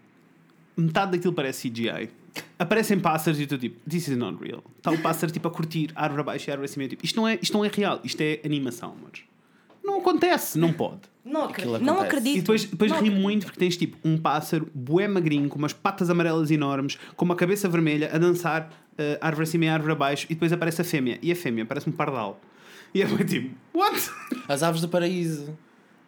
metade 0.76 1.12
daquilo 1.12 1.32
parece 1.32 1.68
CGI. 1.70 2.10
Aparecem 2.58 2.98
pássaros 2.98 3.38
e 3.38 3.42
eu 3.42 3.44
estou 3.44 3.58
tipo, 3.58 3.78
this 3.88 4.08
is 4.08 4.16
not 4.16 4.36
real. 4.42 4.62
Está 4.78 4.90
o 4.90 4.98
pássaro 4.98 5.30
tipo 5.32 5.46
a 5.46 5.50
curtir, 5.50 5.90
árvore 5.94 6.20
abaixo 6.22 6.48
e 6.48 6.52
árvore 6.52 6.68
acima. 6.68 6.88
Tipo, 6.88 7.04
isto, 7.04 7.16
não 7.16 7.28
é, 7.28 7.38
isto 7.40 7.52
não 7.56 7.64
é 7.64 7.68
real, 7.72 8.00
isto 8.02 8.20
é 8.20 8.40
animação, 8.44 8.90
amores. 8.92 9.22
Não 9.84 9.98
acontece, 9.98 10.58
não 10.58 10.72
pode. 10.72 11.02
Não, 11.24 11.48
não 11.80 12.00
acredito. 12.00 12.36
E 12.36 12.40
depois, 12.40 12.64
depois 12.64 12.90
Não 12.90 12.98
ri 12.98 13.04
acredito. 13.06 13.22
muito 13.22 13.46
porque 13.46 13.58
tens 13.58 13.76
tipo 13.76 13.96
um 14.04 14.18
pássaro 14.18 14.68
bué 14.74 15.08
magrinho, 15.08 15.48
com 15.48 15.58
umas 15.58 15.72
patas 15.72 16.10
amarelas 16.10 16.50
enormes, 16.50 16.98
com 17.16 17.24
uma 17.24 17.34
cabeça 17.34 17.68
vermelha, 17.68 18.10
a 18.12 18.18
dançar 18.18 18.70
eh, 18.98 19.18
árvore 19.20 19.44
acima 19.44 19.64
e 19.64 19.68
árvore 19.68 19.92
abaixo, 19.92 20.26
e 20.28 20.34
depois 20.34 20.52
aparece 20.52 20.82
a 20.82 20.84
fêmea. 20.84 21.18
E 21.22 21.32
a 21.32 21.36
fêmea 21.36 21.64
parece 21.64 21.88
um 21.88 21.92
pardal. 21.92 22.38
E 22.92 23.00
é 23.02 23.06
muito 23.06 23.24
tipo, 23.24 23.54
what? 23.74 24.10
As 24.46 24.62
aves 24.62 24.80
do 24.82 24.88
paraíso. 24.88 25.56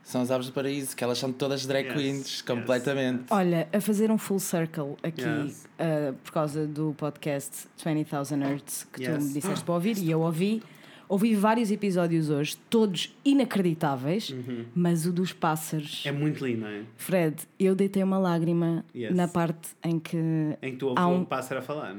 São 0.04 0.20
as 0.22 0.30
aves 0.30 0.46
do 0.46 0.52
paraíso, 0.52 0.94
que 0.94 1.02
elas 1.02 1.18
são 1.18 1.32
todas 1.32 1.66
drag 1.66 1.86
Yes, 1.88 1.96
queens, 1.96 2.18
yes. 2.30 2.42
completamente. 2.42 3.24
Olha, 3.30 3.66
a 3.72 3.80
fazer 3.80 4.08
um 4.08 4.16
full 4.18 4.38
circle 4.38 4.94
aqui 5.02 5.20
Yes. 5.22 5.66
uh, 5.80 6.12
por 6.22 6.30
causa 6.30 6.64
do 6.64 6.94
podcast 6.96 7.66
20,000 7.84 8.38
Hertz 8.40 8.86
que 8.92 9.00
tu 9.02 9.10
Yes. 9.10 9.24
me 9.24 9.32
disseste 9.32 9.64
para 9.64 9.74
ouvir 9.74 9.98
e 9.98 10.08
eu 10.08 10.20
ouvi. 10.20 10.62
Ouvi 11.08 11.34
vários 11.36 11.70
episódios 11.70 12.30
hoje, 12.30 12.56
todos 12.68 13.14
inacreditáveis, 13.24 14.34
mas 14.74 15.06
o 15.06 15.12
dos 15.12 15.32
pássaros. 15.32 16.02
É 16.04 16.10
muito 16.12 16.44
lindo, 16.44 16.62
não 16.62 16.68
é? 16.68 16.82
Fred, 16.96 17.36
eu 17.58 17.74
deitei 17.76 18.02
uma 18.02 18.18
lágrima 18.18 18.84
Yes. 18.94 19.14
na 19.14 19.28
parte 19.28 19.68
em 19.84 19.98
que. 19.98 20.16
Em 20.60 20.72
que 20.72 20.76
tu 20.78 20.88
ouves 20.88 21.04
um 21.04 21.14
um- 21.20 21.24
pássaro 21.24 21.60
a 21.60 21.62
falar. 21.62 21.96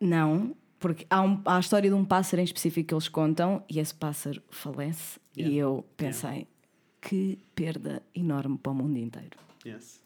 Não, 0.00 0.54
porque 0.78 1.04
há, 1.10 1.20
um- 1.20 1.40
há 1.44 1.56
a 1.56 1.60
história 1.60 1.90
de 1.90 1.94
um 1.96 2.04
pássaro 2.04 2.40
em 2.40 2.44
específico 2.44 2.88
que 2.88 2.94
eles 2.94 3.08
contam 3.08 3.62
e 3.68 3.80
esse 3.80 3.94
pássaro 3.94 4.40
falece. 4.50 5.18
Yeah. 5.36 5.54
E 5.54 5.58
eu 5.58 5.84
pensei, 5.96 6.46
que 7.00 7.38
perda 7.54 8.02
enorme 8.14 8.58
para 8.58 8.72
o 8.72 8.74
mundo 8.74 8.96
inteiro. 8.98 9.36
Yes. 9.66 10.00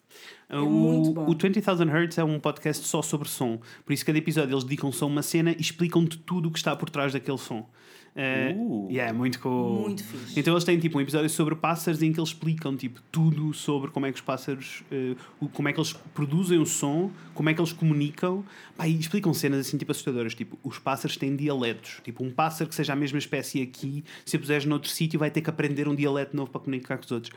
É 0.49 0.59
o, 0.59 0.67
o 1.27 1.35
20,000 1.35 1.87
Hertz 1.89 2.19
é 2.19 2.25
um 2.25 2.39
podcast 2.39 2.87
só 2.87 3.01
sobre 3.01 3.29
som. 3.31 3.59
Por 3.85 3.93
isso, 3.95 4.05
cada 4.05 4.19
episódio 4.19 4.53
eles 4.53 4.63
dedicam-se 4.65 5.03
a 5.03 5.07
uma 5.07 5.23
cena 5.23 5.53
e 5.53 5.61
explicam-te 5.61 6.19
tudo 6.19 6.49
o 6.51 6.53
que 6.53 6.59
está 6.59 6.77
por 6.77 6.91
trás 6.91 7.13
daquele 7.15 7.39
som. 7.39 7.67
Uh, 8.15 8.87
Uh. 8.87 8.91
yeah, 8.91 9.11
é 9.11 9.13
muito 9.13 9.41
cool. 9.41 9.83
Muito 9.83 10.05
fixe. 10.05 10.39
Então 10.39 10.53
eles 10.53 10.65
têm 10.65 10.79
tipo 10.79 10.99
um 10.99 11.01
episódio 11.01 11.31
sobre 11.31 11.55
pássaros 11.55 12.03
em 12.03 12.13
que 12.13 12.21
eles 12.21 12.29
explicam 12.29 12.77
tipo 12.77 13.01
tudo 13.11 13.55
sobre 13.55 13.91
como 13.91 14.05
é 14.05 14.11
que 14.13 14.17
os 14.17 14.21
pássaros, 14.21 14.83
uh, 15.41 15.49
como 15.49 15.69
é 15.69 15.73
que 15.73 15.81
eles 15.81 15.95
produzem 16.15 16.59
o 16.59 16.67
som, 16.67 17.11
como 17.35 17.49
é 17.49 17.55
que 17.55 17.61
eles 17.61 17.73
comunicam. 17.73 18.45
Pá, 18.77 18.87
e 18.87 18.99
explicam 18.99 19.33
cenas 19.33 19.67
assim 19.67 19.79
tipo 19.79 19.93
assustadoras, 19.93 20.35
tipo 20.35 20.59
os 20.63 20.79
pássaros 20.79 21.17
têm 21.17 21.35
dialetos. 21.35 22.01
Tipo 22.05 22.23
um 22.23 22.31
pássaro 22.31 22.69
que 22.69 22.75
seja 22.77 22.93
a 22.93 22.97
mesma 22.97 23.19
espécie 23.19 23.63
aqui, 23.63 24.05
se 24.27 24.37
o 24.37 24.41
puseres 24.41 24.67
noutro 24.67 24.91
sítio 24.91 25.19
vai 25.19 25.31
ter 25.31 25.41
que 25.41 25.49
aprender 25.49 25.89
um 25.89 25.95
dialeto 25.95 26.37
novo 26.37 26.51
para 26.51 26.61
comunicar 26.61 26.99
com 26.99 27.05
os 27.05 27.11
outros. 27.13 27.33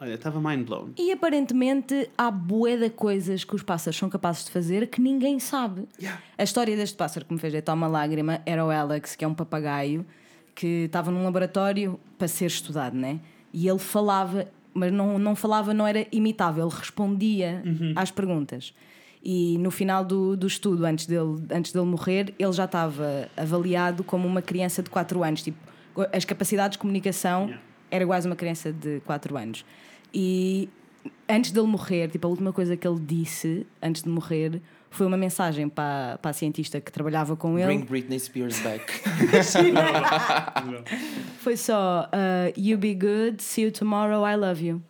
Olha, 0.00 0.14
estava 0.14 0.40
mind 0.40 0.66
blown. 0.66 0.90
E 0.96 1.10
aparentemente 1.10 2.08
há 2.16 2.30
bué 2.30 2.76
de 2.76 2.88
coisas 2.90 3.42
que 3.42 3.54
os 3.56 3.62
pássaros 3.62 3.98
são 3.98 4.08
capazes 4.08 4.44
de 4.44 4.50
fazer 4.52 4.86
que 4.86 5.00
ninguém 5.00 5.40
sabe. 5.40 5.88
Yeah. 5.98 6.22
A 6.36 6.44
história 6.44 6.76
deste 6.76 6.96
pássaro 6.96 7.26
que 7.26 7.32
me 7.32 7.40
fez 7.40 7.52
deitar 7.52 7.74
uma 7.74 7.88
lágrima 7.88 8.40
era 8.46 8.64
o 8.64 8.70
Alex, 8.70 9.16
que 9.16 9.24
é 9.24 9.28
um 9.28 9.34
papagaio 9.34 10.06
que 10.54 10.84
estava 10.84 11.10
num 11.10 11.24
laboratório 11.24 11.98
para 12.16 12.28
ser 12.28 12.46
estudado, 12.46 12.96
né? 12.96 13.18
E 13.52 13.68
ele 13.68 13.78
falava, 13.78 14.46
mas 14.72 14.92
não, 14.92 15.18
não 15.18 15.34
falava, 15.34 15.74
não 15.74 15.86
era 15.86 16.06
imitável, 16.12 16.66
ele 16.66 16.76
respondia 16.76 17.62
às 17.96 18.10
perguntas. 18.10 18.72
E 19.22 19.58
no 19.58 19.70
final 19.70 20.04
do, 20.04 20.36
do 20.36 20.46
estudo, 20.46 20.84
antes 20.84 21.06
dele, 21.06 21.44
antes 21.50 21.72
dele 21.72 21.86
morrer, 21.86 22.34
ele 22.38 22.52
já 22.52 22.66
estava 22.66 23.28
avaliado 23.36 24.04
como 24.04 24.28
uma 24.28 24.40
criança 24.40 24.82
de 24.82 24.90
4 24.90 25.24
anos. 25.24 25.42
Tipo, 25.42 25.58
as 26.12 26.24
capacidades 26.24 26.76
de 26.76 26.78
comunicação 26.78 27.46
Yeah. 27.46 27.62
era 27.90 28.04
a 28.04 28.26
uma 28.26 28.36
criança 28.36 28.72
de 28.72 29.00
4 29.00 29.36
anos. 29.36 29.64
E 30.12 30.68
antes 31.28 31.50
dele 31.50 31.66
morrer, 31.66 32.08
tipo, 32.08 32.26
a 32.26 32.30
última 32.30 32.52
coisa 32.52 32.76
que 32.76 32.86
ele 32.86 33.00
disse 33.00 33.66
antes 33.82 34.02
de 34.02 34.08
morrer 34.08 34.60
foi 34.90 35.06
uma 35.06 35.18
mensagem 35.18 35.68
para, 35.68 36.18
para 36.22 36.30
a 36.30 36.34
cientista 36.34 36.80
que 36.80 36.90
trabalhava 36.90 37.36
com 37.36 37.58
ele. 37.58 37.66
Bring 37.66 37.84
Britney 37.84 38.18
Spears 38.18 38.58
back. 38.60 38.84
Foi 41.38 41.56
só 41.56 42.08
uh, 42.12 42.52
You 42.60 42.78
be 42.78 42.94
good, 42.94 43.42
see 43.42 43.64
you 43.64 43.72
tomorrow, 43.72 44.24
I 44.26 44.36
love 44.36 44.64
you. 44.64 44.82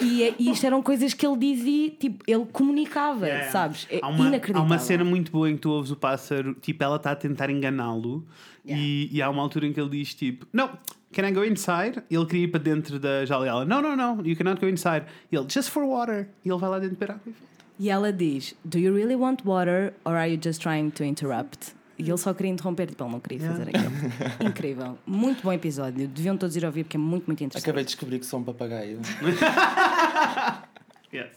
E, 0.00 0.22
é- 0.24 0.34
e 0.38 0.50
isto 0.50 0.66
eram 0.66 0.82
coisas 0.82 1.14
que 1.14 1.26
ele 1.26 1.36
dizia, 1.38 1.90
tipo, 1.90 2.22
ele 2.26 2.44
comunicava, 2.52 3.26
Yeah. 3.26 3.50
sabes? 3.50 3.86
É 3.90 3.98
há 4.02 4.08
uma, 4.08 4.26
inacreditável. 4.26 4.62
Há 4.62 4.64
uma 4.64 4.78
cena 4.78 5.04
muito 5.04 5.32
boa 5.32 5.50
em 5.50 5.54
que 5.54 5.60
tu 5.62 5.70
ouves 5.70 5.90
o 5.90 5.96
pássaro, 5.96 6.54
tipo, 6.54 6.82
ela 6.84 6.96
está 6.96 7.12
a 7.12 7.16
tentar 7.16 7.48
enganá-lo 7.50 8.24
e, 8.64 9.08
e 9.10 9.22
há 9.22 9.30
uma 9.30 9.42
altura 9.42 9.66
em 9.66 9.72
que 9.72 9.80
ele 9.80 9.90
diz 9.90 10.14
tipo, 10.14 10.46
não, 10.52 10.70
can 11.12 11.24
I 11.24 11.32
go 11.32 11.44
inside? 11.44 12.02
Ele 12.10 12.26
queria 12.26 12.44
ir 12.44 12.48
para 12.48 12.60
dentro 12.60 12.98
da 12.98 13.24
jaula 13.24 13.46
e 13.46 13.48
ela, 13.48 13.64
não, 13.64 13.82
não, 13.82 13.96
não, 13.96 14.24
you 14.24 14.36
cannot 14.36 14.60
go 14.60 14.68
inside. 14.68 15.04
Ele, 15.30 15.46
just 15.48 15.70
for 15.70 15.84
water. 15.84 16.28
E 16.44 16.50
ele 16.50 16.58
vai 16.58 16.70
lá 16.70 16.78
dentro 16.78 16.96
beber 16.96 17.12
água 17.12 17.22
e 17.26 17.30
volta. 17.30 17.52
E 17.78 17.90
ela 17.90 18.12
diz: 18.12 18.54
Do 18.64 18.78
you 18.78 18.94
really 18.94 19.16
want 19.16 19.40
water 19.44 19.92
or 20.04 20.14
are 20.14 20.30
you 20.30 20.40
just 20.42 20.60
trying 20.60 20.90
to 20.90 21.04
interrupt? 21.04 21.74
E 21.98 22.08
ele 22.08 22.18
só 22.18 22.32
queria 22.34 22.50
interromper, 22.50 22.86
tipo, 22.86 23.04
ele 23.04 23.12
não 23.12 23.20
queria 23.20 23.48
fazer 23.48 23.68
aquilo. 23.68 23.92
Incrível. 24.48 24.98
Muito 25.06 25.42
bom 25.42 25.52
episódio. 25.52 26.08
Deviam 26.08 26.36
todos 26.36 26.56
ir 26.56 26.64
ouvir 26.64 26.84
porque 26.84 26.96
é 26.96 27.00
muito, 27.00 27.26
muito 27.26 27.44
interessante. 27.44 27.68
Acabei 27.68 27.84
de 27.84 27.88
descobrir 27.88 28.18
que 28.18 28.26
sou 28.26 28.40
um 28.40 28.44
papagaio. 28.44 29.00
Yes. 31.12 31.28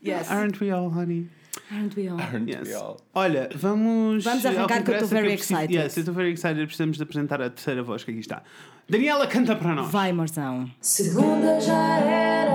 Yes. 0.00 0.30
Aren't 0.30 0.62
we 0.62 0.70
all, 0.70 0.88
honey? 0.88 1.28
Aren't 1.72 1.96
we 1.96 2.08
all? 2.08 2.18
Aren't 2.20 2.48
Yes. 2.48 2.66
we 2.68 2.74
all? 2.74 2.96
Olha, 3.14 3.48
vamos. 3.54 4.24
Vamos 4.24 4.44
arrancar 4.44 4.82
que 4.82 4.90
eu 4.90 4.94
estou 4.94 5.08
very 5.08 5.32
excited. 5.32 5.72
Yes, 5.72 5.96
eu 5.96 6.00
estou 6.00 6.14
very 6.14 6.32
excited. 6.32 6.64
Precisamos 6.66 6.96
de 6.96 7.02
apresentar 7.04 7.40
a 7.40 7.48
terceira 7.50 7.82
voz 7.82 8.02
que 8.02 8.10
aqui 8.10 8.20
está. 8.20 8.42
Daniela, 8.88 9.26
canta 9.28 9.54
para 9.54 9.74
nós. 9.74 9.90
Vai, 9.90 10.12
morzão. 10.12 10.68
Segunda 10.80 11.60
já 11.60 11.98
era, 11.98 12.50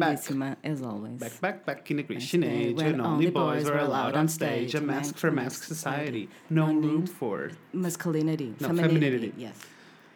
We're 0.00 0.06
back. 0.06 0.18
Lindíssima, 0.18 0.56
as 0.64 0.82
always. 0.82 1.20
Back, 1.20 1.40
back, 1.40 1.66
back 1.66 1.90
in 1.90 1.98
the 1.98 2.02
Christian 2.04 2.44
age, 2.44 2.76
when 2.76 3.00
only 3.00 3.30
boys 3.30 3.64
were 3.64 3.78
allowed 3.78 4.16
on 4.16 4.28
stage. 4.28 4.74
A 4.74 4.80
mask 4.80 5.16
for 5.18 5.30
mask 5.30 5.64
society. 5.64 6.28
No 6.48 6.66
room 6.66 7.06
for. 7.06 7.50
Masculinity. 7.74 8.54
Femininity. 8.58 8.88
femininity. 8.88 9.32
Yes. 9.36 9.56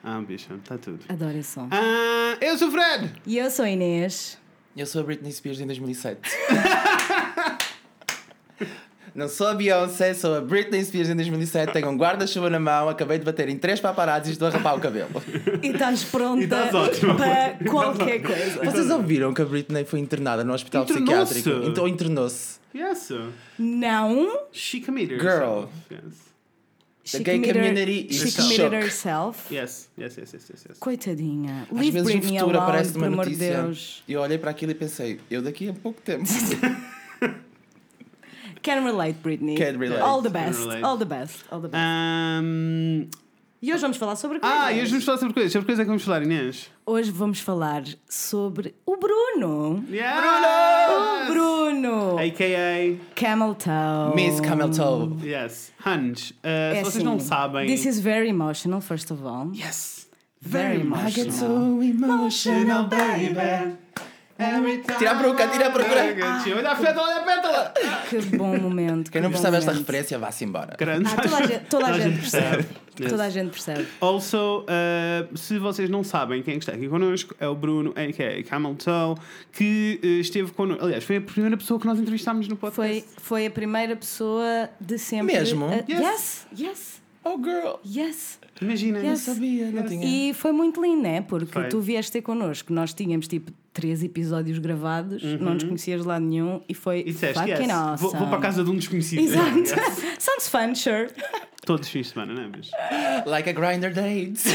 Ah, 0.03 0.21
bicho, 0.21 0.55
está 0.55 0.79
tudo. 0.79 1.05
Adoro 1.09 1.37
esse 1.37 1.51
som. 1.53 1.69
Ah, 1.71 2.37
eu 2.41 2.57
sou 2.59 2.69
o 2.69 2.71
Fred! 2.71 3.11
E 3.27 3.39
eu 3.39 3.51
sou 3.51 3.65
a 3.65 3.71
Inês. 3.71 4.39
Eu 4.77 4.87
sou 4.87 5.03
a 5.03 5.05
Britney 5.05 5.33
Spears 5.33 5.61
em 5.61 5.67
2007. 5.67 6.21
Não 9.15 9.29
sou 9.29 9.47
a 9.47 9.55
Beyoncé, 9.55 10.13
sou 10.13 10.35
a 10.35 10.41
Britney 10.41 10.85
Spears 10.85 11.09
em 11.09 11.15
2007. 11.15 11.73
Tenho 11.73 11.89
um 11.89 11.97
guarda-chuva 11.97 12.51
na 12.51 12.59
mão, 12.59 12.89
acabei 12.89 13.17
de 13.19 13.25
bater 13.25 13.49
em 13.49 13.57
três 13.57 13.79
paparazzis 13.79 14.31
e 14.31 14.33
estou 14.33 14.49
a 14.49 14.51
rapar 14.51 14.77
o 14.77 14.81
cabelo. 14.81 15.09
E 15.63 15.69
estás 15.69 16.03
pronta 16.03 16.41
E 16.41 16.45
estás 16.47 16.99
para 16.99 17.71
qualquer 17.71 18.23
coisa. 18.23 18.65
Vocês 18.65 18.91
ouviram 18.91 19.33
que 19.33 19.41
a 19.41 19.45
Britney 19.45 19.85
foi 19.85 20.01
internada 20.01 20.43
no 20.43 20.53
hospital 20.53 20.83
Internou-se. 20.83 21.35
psiquiátrico? 21.35 21.69
Então 21.71 21.87
internou-se. 21.87 22.59
Yes. 22.75 23.09
Não. 23.57 24.41
She 24.51 24.81
committed 24.81 25.21
Girl. 25.21 25.69
herself. 25.69 25.73
Yes. 25.93 26.15
She 27.07 27.19
gay 27.23 27.35
committed- 27.35 27.55
community 27.63 28.07
is 28.11 28.17
She 28.17 28.31
shook. 28.31 28.43
committed 28.43 28.73
herself. 28.83 29.55
Yes, 29.55 29.91
yes, 29.97 30.17
yes, 30.17 30.33
yes, 30.33 30.49
yes. 30.51 30.65
yes. 30.71 30.79
Coitadinha. 30.81 31.69
Às 31.71 31.79
Leave 31.79 31.91
vezes 31.93 32.05
Britney 32.11 32.37
o 32.39 32.41
futuro 32.41 32.57
alone, 32.59 32.71
aparece 32.73 32.95
numa 32.95 33.07
amor 33.07 33.25
de 33.27 33.31
notícia. 33.33 33.63
Deus. 33.63 34.03
E 34.09 34.13
eu 34.15 34.21
olhei 34.23 34.39
para 34.39 34.51
aquilo 34.51 34.73
e 34.73 34.75
pensei, 34.75 35.21
eu 35.31 35.41
daqui 35.43 35.69
a 35.69 35.73
pouco 35.75 36.01
tempo. 36.01 36.25
Can 38.65 38.83
relate, 38.83 39.23
Britney. 39.23 39.57
Can 39.57 39.79
relate. 39.79 40.01
All 40.01 40.23
the 40.23 40.31
best. 40.31 40.59
All 40.83 40.97
the 40.97 41.05
best. 41.05 41.45
All 41.53 41.61
the 41.61 41.69
best. 41.69 41.85
Um... 41.85 43.11
E 43.61 43.73
hoje 43.73 43.81
vamos 43.81 43.97
falar 43.97 44.17
sobre 44.17 44.41
coisas. 44.41 44.59
Ah, 44.59 44.73
e 44.73 44.81
hoje 44.81 44.91
vamos 44.91 45.05
falar 45.05 45.19
sobre 45.19 45.35
coisas. 45.35 45.53
Sobre 45.53 45.67
coisas 45.67 45.81
é 45.81 45.85
que 45.85 45.89
vamos 45.89 46.03
falar, 46.03 46.23
Inês? 46.23 46.71
Hoje 46.85 47.11
vamos 47.11 47.41
falar 47.41 47.83
sobre 48.09 48.75
o 48.85 48.97
Bruno. 48.97 49.85
Yeah! 49.91 51.27
O 51.29 51.33
Bruno. 51.33 52.19
A.K.A. 52.19 52.99
Camel 53.15 53.55
Toe. 53.55 54.15
Miss 54.15 54.41
Camel 54.41 54.71
Toe. 54.71 55.17
Yes. 55.27 55.73
Hans, 55.85 56.31
uh, 56.31 56.35
É 56.43 56.75
se 56.77 56.81
vocês 56.83 56.97
assim, 56.97 57.05
não 57.05 57.19
sabem... 57.19 57.67
This 57.67 57.87
is 57.87 58.01
very 58.01 58.29
emotional, 58.29 58.83
first 58.83 59.11
of 59.11 59.25
all. 59.27 59.51
Yes. 59.55 60.09
Very 60.43 60.83
I 60.83 61.11
get 61.11 61.29
emotional. 61.29 61.31
so 61.31 61.83
emotional, 61.83 62.85
baby. 62.85 63.79
Tira 64.99 65.13
a 65.13 65.15
peruca, 65.15 65.47
tira 65.49 65.69
a 65.69 65.71
peruca. 65.71 65.95
Olha 66.57 66.71
a 66.73 66.75
pétala, 66.77 67.07
olha 67.09 67.17
a 67.19 67.25
pétala! 67.25 67.75
Que 68.11 68.19
bom 68.37 68.57
momento. 68.59 69.11
Quem 69.11 69.23
não 69.23 69.31
percebe 69.31 69.57
esta 69.57 69.73
referência, 69.73 70.19
vá-se 70.19 70.45
embora. 70.45 70.77
Grande. 70.77 71.09
Ah, 71.09 71.17
toda 71.23 71.37
a 71.37 71.47
gente, 71.47 71.65
toda 71.67 71.87
a 71.87 71.99
gente 71.99 72.19
percebe. 72.21 72.67
Yes. 73.01 73.11
Toda 73.11 73.25
a 73.25 73.31
gente 73.31 73.51
percebe. 73.51 73.87
Also, 74.01 74.61
uh, 74.65 75.37
se 75.37 75.59
vocês 75.59 75.89
não 75.91 76.05
sabem 76.05 76.43
quem 76.43 76.55
é 76.55 76.59
está 76.59 76.73
aqui 76.73 76.89
connosco, 76.89 77.35
é 77.41 77.49
o 77.49 77.55
Bruno, 77.55 77.91
a.k.a. 77.97 78.43
Camel 78.45 78.75
Toe, 78.77 79.17
que 79.53 80.01
uh, 80.03 80.07
esteve 80.21 80.53
connosco. 80.53 80.85
Aliás, 80.85 81.03
foi 81.03 81.17
a 81.17 81.21
primeira 81.21 81.57
pessoa 81.57 81.81
que 81.81 81.87
nós 81.87 81.99
entrevistámos 81.99 82.47
no 82.47 82.57
podcast. 82.57 83.01
Foi, 83.03 83.23
foi 83.23 83.47
a 83.47 83.51
primeira 83.51 83.97
pessoa 83.97 84.69
de 84.81 84.99
sempre. 84.99 85.35
Mesmo? 85.35 85.67
a- 85.67 85.85
Yes. 85.89 85.91
yes, 85.91 86.47
yes, 86.59 87.03
Oh, 87.25 87.37
girl. 87.43 87.77
yes. 87.85 88.39
Imagina. 88.61 88.99
Yes. 89.01 89.21
Sabia, 89.21 89.71
não 89.71 89.83
tinha. 89.87 90.05
E 90.31 90.35
foi 90.35 90.53
muito 90.53 90.81
lindo, 90.81 91.03
né? 91.03 91.21
Porque 91.23 91.53
Foi. 91.53 91.69
tu 91.69 91.81
vieste 91.81 92.13
ter 92.13 92.23
connosco. 92.23 92.73
Nós 92.73 92.93
tínhamos 92.95 93.27
tipo 93.27 93.51
três 93.75 94.03
episódios 94.03 94.59
gravados, 94.59 95.23
não 95.41 95.53
nos 95.55 95.65
conhecias 95.65 96.01
de 96.03 96.07
lado 96.09 96.25
nenhum 96.25 96.63
e 96.69 96.73
foi 96.73 97.01
E 97.01 97.05
disseste, 97.13 97.35
fucking 97.39 97.51
yes, 97.65 97.71
awesome. 97.71 98.11
vou, 98.11 98.21
vou 98.21 98.29
para 98.29 98.39
a 98.39 98.41
casa 98.41 98.65
de 98.65 98.71
um 98.71 98.77
desconhecido. 98.77 99.21
Exato. 99.21 99.51
Yes. 99.59 100.17
Sounds 100.19 100.49
fun, 100.49 100.75
sure. 100.75 101.09
Todos 101.67 101.87
os 101.87 101.93
fins 101.93 102.07
de 102.07 102.13
semana, 102.13 102.35
não 102.35 102.43
é? 102.43 102.49
Mas... 102.49 102.71
Like 103.27 103.49
a 103.49 103.53
grinder 103.53 103.93
dates. 103.95 104.45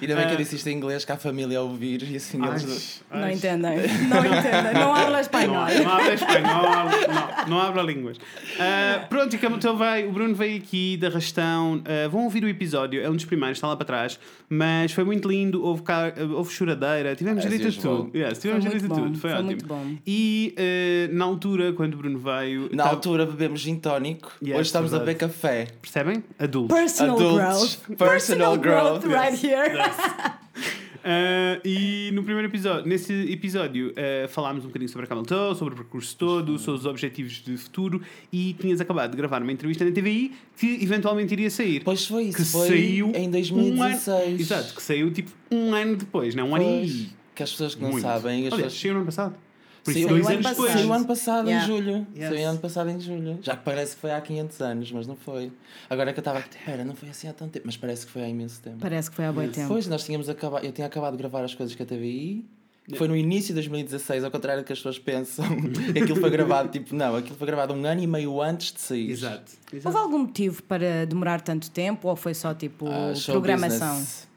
Ainda 0.00 0.16
bem 0.16 0.26
que 0.26 0.32
eu 0.32 0.36
disse 0.36 0.56
isto 0.56 0.66
em 0.68 0.72
inglês, 0.76 1.04
que 1.04 1.12
a 1.12 1.16
família 1.16 1.58
a 1.58 1.62
ouvir 1.62 2.02
e 2.10 2.16
assim 2.16 2.44
eles. 2.44 3.02
Não 3.10 3.30
entendem. 3.30 3.76
Não 4.08 4.18
entendem. 4.24 4.74
Não 4.74 4.94
habla 4.94 5.10
Não, 5.12 5.20
espanhol. 5.20 5.54
não 5.84 5.90
habla 5.92 6.14
espanhol, 6.14 6.62
não, 7.44 7.48
não 7.48 7.60
habla 7.60 7.82
línguas. 7.82 8.16
Ah, 8.58 9.04
pronto, 9.08 9.34
e 9.34 9.38
como 9.38 9.56
então 9.56 9.76
vai, 9.76 10.06
o 10.06 10.12
Bruno 10.12 10.34
veio 10.34 10.56
aqui 10.58 10.96
da 10.96 11.08
Rastão. 11.08 11.82
ah, 11.84 12.08
vão 12.08 12.24
ouvir 12.24 12.42
o 12.44 12.48
episódio, 12.48 13.02
é 13.02 13.08
um 13.10 13.14
dos 13.16 13.24
primeiros, 13.24 13.58
está 13.58 13.68
lá 13.68 13.76
para 13.76 13.86
trás. 13.86 14.18
Mas 14.48 14.92
foi 14.92 15.04
muito 15.04 15.28
lindo, 15.28 15.62
houve, 15.64 15.82
cá, 15.82 16.12
houve 16.34 16.52
choradeira, 16.52 17.14
tivemos 17.14 17.42
direito 17.42 17.66
a 17.66 17.68
usual. 17.68 17.96
tudo. 18.04 18.16
Yes, 18.18 18.38
tivemos 18.38 18.64
Foi 18.64 18.74
direito 18.74 18.92
a 18.92 18.96
tudo, 18.96 19.18
foi, 19.18 19.30
foi 19.30 19.32
ótimo. 19.32 19.46
muito 19.46 19.66
bom. 19.66 19.94
E 20.06 20.54
ah, 20.58 21.12
na 21.12 21.24
altura, 21.24 21.72
quando 21.72 21.94
o 21.94 21.96
Bruno 21.98 22.18
veio. 22.18 22.68
Na 22.72 22.84
tava- 22.84 22.96
altura 22.96 23.26
bebemos 23.26 23.60
gin 23.60 23.76
tónico. 23.76 24.32
Yes. 24.42 24.58
Hoje 24.58 24.69
estamos 24.70 24.94
a 24.94 24.98
Verdade. 24.98 25.18
beber 25.18 25.32
café. 25.32 25.66
Percebem? 25.82 26.24
Adultos. 26.38 26.76
Personal 26.76 27.16
Adultos. 27.16 27.78
growth. 27.86 27.98
Personal 27.98 28.56
growth, 28.56 29.04
right 29.04 29.46
here. 29.46 29.78
Ah, 31.02 31.58
e 31.64 32.10
no 32.12 32.22
primeiro 32.22 32.48
episódio, 32.48 32.86
nesse 32.88 33.12
episódio, 33.32 33.92
ah, 33.96 34.28
falámos 34.28 34.64
um 34.64 34.68
bocadinho 34.68 34.88
sobre 34.88 35.06
a 35.06 35.08
Camel 35.08 35.24
Toe, 35.24 35.54
sobre 35.56 35.74
o 35.74 35.76
percurso 35.76 36.16
todo, 36.16 36.58
sobre 36.58 36.80
os 36.80 36.86
objetivos 36.86 37.32
de 37.44 37.56
futuro 37.56 38.00
e 38.32 38.54
tinhas 38.54 38.80
acabado 38.80 39.10
de 39.12 39.16
gravar 39.16 39.42
uma 39.42 39.52
entrevista 39.52 39.84
na 39.84 39.90
TVI 39.90 40.32
que 40.56 40.78
eventualmente 40.82 41.32
iria 41.32 41.50
sair. 41.50 41.82
Pois 41.84 42.06
foi 42.06 42.24
isso, 42.24 42.36
que 42.38 42.44
foi 42.44 42.68
saiu 42.68 43.12
em 43.14 43.28
Um 43.28 43.30
2016. 43.30 44.08
ano, 44.08 44.40
exato, 44.40 44.74
que 44.74 44.82
saiu 44.82 45.10
tipo 45.12 45.30
um 45.50 45.74
ano 45.74 45.96
depois, 45.96 46.34
não 46.34 46.50
um 46.50 46.54
ano 46.54 46.64
e. 46.84 47.08
que 47.34 47.42
as 47.42 47.50
pessoas 47.50 47.74
que 47.74 47.82
não 47.82 47.90
muito. 47.90 48.02
sabem, 48.02 48.46
as 48.46 48.52
Aliás, 48.52 48.72
pessoas... 48.72 48.80
saiu 48.80 48.92
no 48.94 48.98
ano 49.00 49.06
passado. 49.06 49.34
Por 49.84 49.96
isso, 49.96 50.08
dois 50.08 50.26
ano 50.26 50.34
anos 50.34 50.42
passado. 50.46 50.56
depois. 50.56 50.72
Saiu 50.72 50.92
ano 50.92 51.04
passado, 51.06 51.48
Yeah. 51.48 51.64
em 51.64 51.68
julho. 51.76 52.06
Yes. 52.16 52.28
Saiu 52.28 52.48
ano 52.48 52.58
passado, 52.58 52.90
em 52.90 53.00
julho. 53.00 53.38
Já 53.42 53.56
que 53.56 53.64
parece 53.64 53.94
que 53.94 54.00
foi 54.00 54.10
há 54.12 54.20
500 54.20 54.60
anos, 54.60 54.92
mas 54.92 55.06
não 55.06 55.16
foi. 55.16 55.52
Agora 55.88 56.10
é 56.10 56.12
que 56.12 56.18
eu 56.18 56.22
estava 56.22 56.38
a 56.38 56.40
espera, 56.42 56.84
não 56.84 56.94
foi 56.94 57.08
assim 57.08 57.28
há 57.28 57.32
tanto 57.32 57.52
tempo, 57.52 57.66
mas 57.66 57.76
parece 57.76 58.06
que 58.06 58.12
foi 58.12 58.22
há 58.22 58.28
imenso 58.28 58.60
tempo. 58.60 58.76
Parece 58.80 59.08
que 59.10 59.16
foi 59.16 59.24
há 59.24 59.32
bom 59.32 59.42
tempo. 59.42 59.60
Depois 59.68 59.86
nós 59.86 60.04
tínhamos 60.04 60.28
acabado, 60.28 60.64
eu 60.64 60.72
tinha 60.72 60.86
acabado 60.86 61.12
de 61.12 61.18
gravar 61.18 61.42
as 61.44 61.54
coisas 61.54 61.74
com 61.74 61.82
a 61.82 61.86
TVI. 61.86 62.44
que 62.88 62.96
Foi 62.98 63.06
no 63.06 63.14
início 63.16 63.48
de 63.48 63.54
2016, 63.54 64.24
ao 64.24 64.30
contrário 64.30 64.62
do 64.62 64.66
que 64.66 64.72
as 64.72 64.78
pessoas 64.80 64.98
pensam. 64.98 65.44
aquilo 65.90 66.16
foi 66.20 66.30
gravado, 66.30 66.68
tipo, 66.70 66.94
não, 66.94 67.14
aquilo 67.16 67.36
foi 67.36 67.46
gravado 67.46 67.72
um 67.72 67.84
ano 67.86 68.02
e 68.02 68.06
meio 68.06 68.40
antes 68.42 68.72
de 68.72 68.80
sair. 68.80 69.10
Exato. 69.10 69.52
Houve 69.66 69.76
exato. 69.78 69.96
algum 69.96 70.18
motivo 70.18 70.62
para 70.64 71.06
demorar 71.06 71.40
tanto 71.40 71.70
tempo 71.70 72.08
ou 72.08 72.16
foi 72.16 72.34
só 72.34 72.52
tipo 72.52 72.86
show 73.14 73.34
programação? 73.34 73.90
business. 73.94 74.28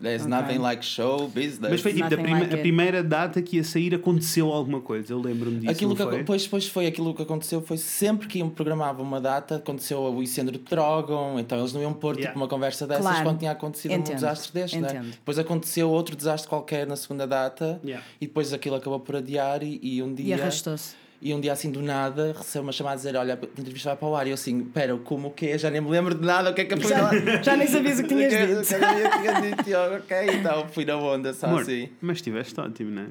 There's 0.00 0.22
Ok. 0.22 0.30
nothing 0.30 0.58
like 0.58 0.84
show 0.84 1.26
business. 1.26 1.70
Mas 1.72 1.80
foi 1.80 1.92
tipo, 1.92 2.06
prime- 2.08 2.32
like 2.40 2.54
a 2.54 2.58
primeira 2.58 3.02
data 3.02 3.42
que 3.42 3.56
ia 3.56 3.64
sair 3.64 3.92
aconteceu 3.96 4.52
alguma 4.52 4.80
coisa. 4.80 5.12
Eu 5.12 5.20
lembro-me 5.20 5.58
disso. 5.58 5.72
Aquilo 5.72 5.96
que, 5.96 6.02
foi? 6.04 6.22
pois, 6.22 6.46
pois 6.46 6.68
foi 6.68 6.86
aquilo 6.86 7.12
que 7.12 7.22
aconteceu 7.22 7.60
foi 7.60 7.76
sempre 7.76 8.28
que 8.28 8.38
iam 8.38 8.48
programar 8.48 9.00
uma 9.00 9.20
data, 9.20 9.56
aconteceu 9.56 10.00
o 10.00 10.22
incêndio 10.22 10.52
de 10.52 10.58
Drogon, 10.60 11.40
então 11.40 11.58
eles 11.58 11.72
não 11.72 11.82
iam 11.82 11.92
pôr 11.92 12.14
Yeah. 12.14 12.28
tipo 12.30 12.38
uma 12.38 12.46
conversa 12.48 12.86
dessas 12.86 13.02
Claro. 13.04 13.24
quando 13.24 13.38
tinha 13.40 13.50
acontecido 13.50 13.90
Entendo. 13.90 14.12
um 14.12 14.14
desastre 14.14 14.52
deste, 14.52 14.78
né? 14.78 15.04
Depois 15.10 15.36
aconteceu 15.38 15.90
outro 15.90 16.14
desastre 16.14 16.48
qualquer 16.48 16.86
na 16.86 16.94
segunda 16.94 17.26
data 17.26 17.80
Yeah. 17.84 18.06
e 18.20 18.26
depois 18.28 18.52
aquilo 18.52 18.76
acabou 18.76 19.00
por 19.00 19.16
adiar 19.16 19.64
e, 19.64 19.80
e 19.82 20.00
um 20.00 20.12
E 20.12 20.14
dia 20.14 20.36
arrastou-se. 20.36 20.94
E 21.20 21.34
um 21.34 21.40
dia 21.40 21.52
assim 21.52 21.70
do 21.70 21.82
nada 21.82 22.34
recebo 22.36 22.64
uma 22.64 22.72
chamada 22.72 22.94
a 22.94 22.96
dizer 22.96 23.16
olha, 23.16 23.34
a 23.34 23.60
entrevista 23.60 23.90
vai 23.90 23.96
para 23.96 24.08
o 24.08 24.14
ar 24.16 24.26
e 24.26 24.30
eu 24.30 24.34
assim, 24.34 24.62
pera, 24.64 24.96
como 24.98 25.28
o 25.28 25.30
quê? 25.30 25.58
Já 25.58 25.70
nem 25.70 25.80
me 25.80 25.90
lembro 25.90 26.14
de 26.14 26.24
nada, 26.24 26.50
o 26.50 26.54
que 26.54 26.60
é 26.60 26.64
que 26.64 26.74
eu 26.74 26.80
fui 26.80 26.88
Já, 26.90 27.10
já 27.42 27.56
nem 27.56 27.66
sabias 27.66 27.98
o 27.98 28.02
que 28.02 28.08
tinhas 28.08 28.32
dito. 28.32 28.74
é 28.74 28.78
que 28.78 29.06
eu 29.06 29.20
tinha 29.20 29.40
dito? 29.56 29.68
Eu, 29.70 29.96
ok, 29.96 30.16
então 30.34 30.68
fui 30.68 30.84
na 30.84 30.96
onda, 30.96 31.34
só 31.34 31.46
Amor, 31.46 31.62
assim. 31.62 31.88
Mas 32.00 32.18
estiveste 32.18 32.58
ótimo, 32.60 32.90
não 32.90 33.02
é? 33.02 33.06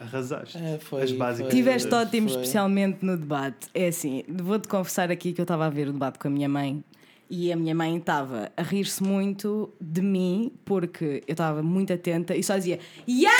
Arrasaste. 0.00 0.56
É, 0.56 0.78
foi, 0.78 1.02
As 1.02 1.12
básicas. 1.12 1.52
Tiveste 1.52 1.92
ótimo, 1.92 2.28
foi. 2.28 2.40
especialmente 2.40 3.04
no 3.04 3.16
debate. 3.18 3.68
É 3.74 3.88
assim, 3.88 4.24
vou-te 4.28 4.66
confessar 4.66 5.10
aqui 5.10 5.32
que 5.32 5.40
eu 5.40 5.44
estava 5.44 5.66
a 5.66 5.70
ver 5.70 5.88
o 5.88 5.92
debate 5.92 6.18
com 6.18 6.28
a 6.28 6.30
minha 6.30 6.48
mãe 6.48 6.82
e 7.28 7.52
a 7.52 7.56
minha 7.56 7.74
mãe 7.74 7.96
estava 7.96 8.50
a 8.56 8.62
rir-se 8.62 9.02
muito 9.02 9.72
de 9.80 10.00
mim 10.00 10.50
porque 10.64 11.22
eu 11.28 11.32
estava 11.32 11.62
muito 11.62 11.92
atenta 11.92 12.34
e 12.34 12.42
só 12.42 12.56
dizia 12.56 12.78
Yes! 13.06 13.30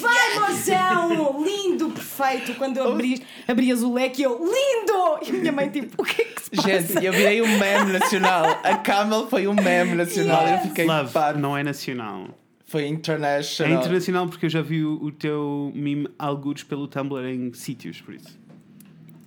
Vai, 0.00 0.40
moção! 0.40 1.42
Lindo, 1.44 1.90
perfeito! 1.90 2.54
Quando 2.54 2.76
eu 2.76 2.92
abris, 2.92 3.20
abrias 3.46 3.82
o 3.82 3.92
leque, 3.92 4.22
eu 4.22 4.38
Lindo! 4.38 5.18
E 5.26 5.30
a 5.30 5.32
minha 5.40 5.52
mãe, 5.52 5.70
tipo, 5.70 6.02
o 6.02 6.04
que 6.04 6.22
é 6.22 6.24
que 6.24 6.42
se 6.42 6.50
passa? 6.50 6.68
Gente, 6.68 7.04
eu 7.04 7.12
virei 7.12 7.42
um 7.42 7.58
meme 7.58 7.92
nacional. 7.92 8.60
A 8.62 8.76
Camel 8.76 9.26
foi 9.28 9.46
um 9.46 9.54
meme 9.54 9.94
nacional. 9.94 10.42
Yes. 10.46 10.62
Eu 10.62 10.68
fiquei 10.68 10.86
Love, 10.86 11.38
não 11.38 11.56
é 11.56 11.62
nacional. 11.62 12.28
Foi 12.66 12.82
É 12.84 12.88
international. 12.88 13.72
internacional 13.72 14.28
porque 14.28 14.46
eu 14.46 14.50
já 14.50 14.60
vi 14.62 14.84
o, 14.84 15.02
o 15.02 15.12
teu 15.12 15.70
meme 15.74 16.08
algures 16.18 16.62
pelo 16.62 16.88
Tumblr 16.88 17.24
em 17.26 17.52
sítios, 17.52 18.00
por 18.00 18.14
isso. 18.14 18.38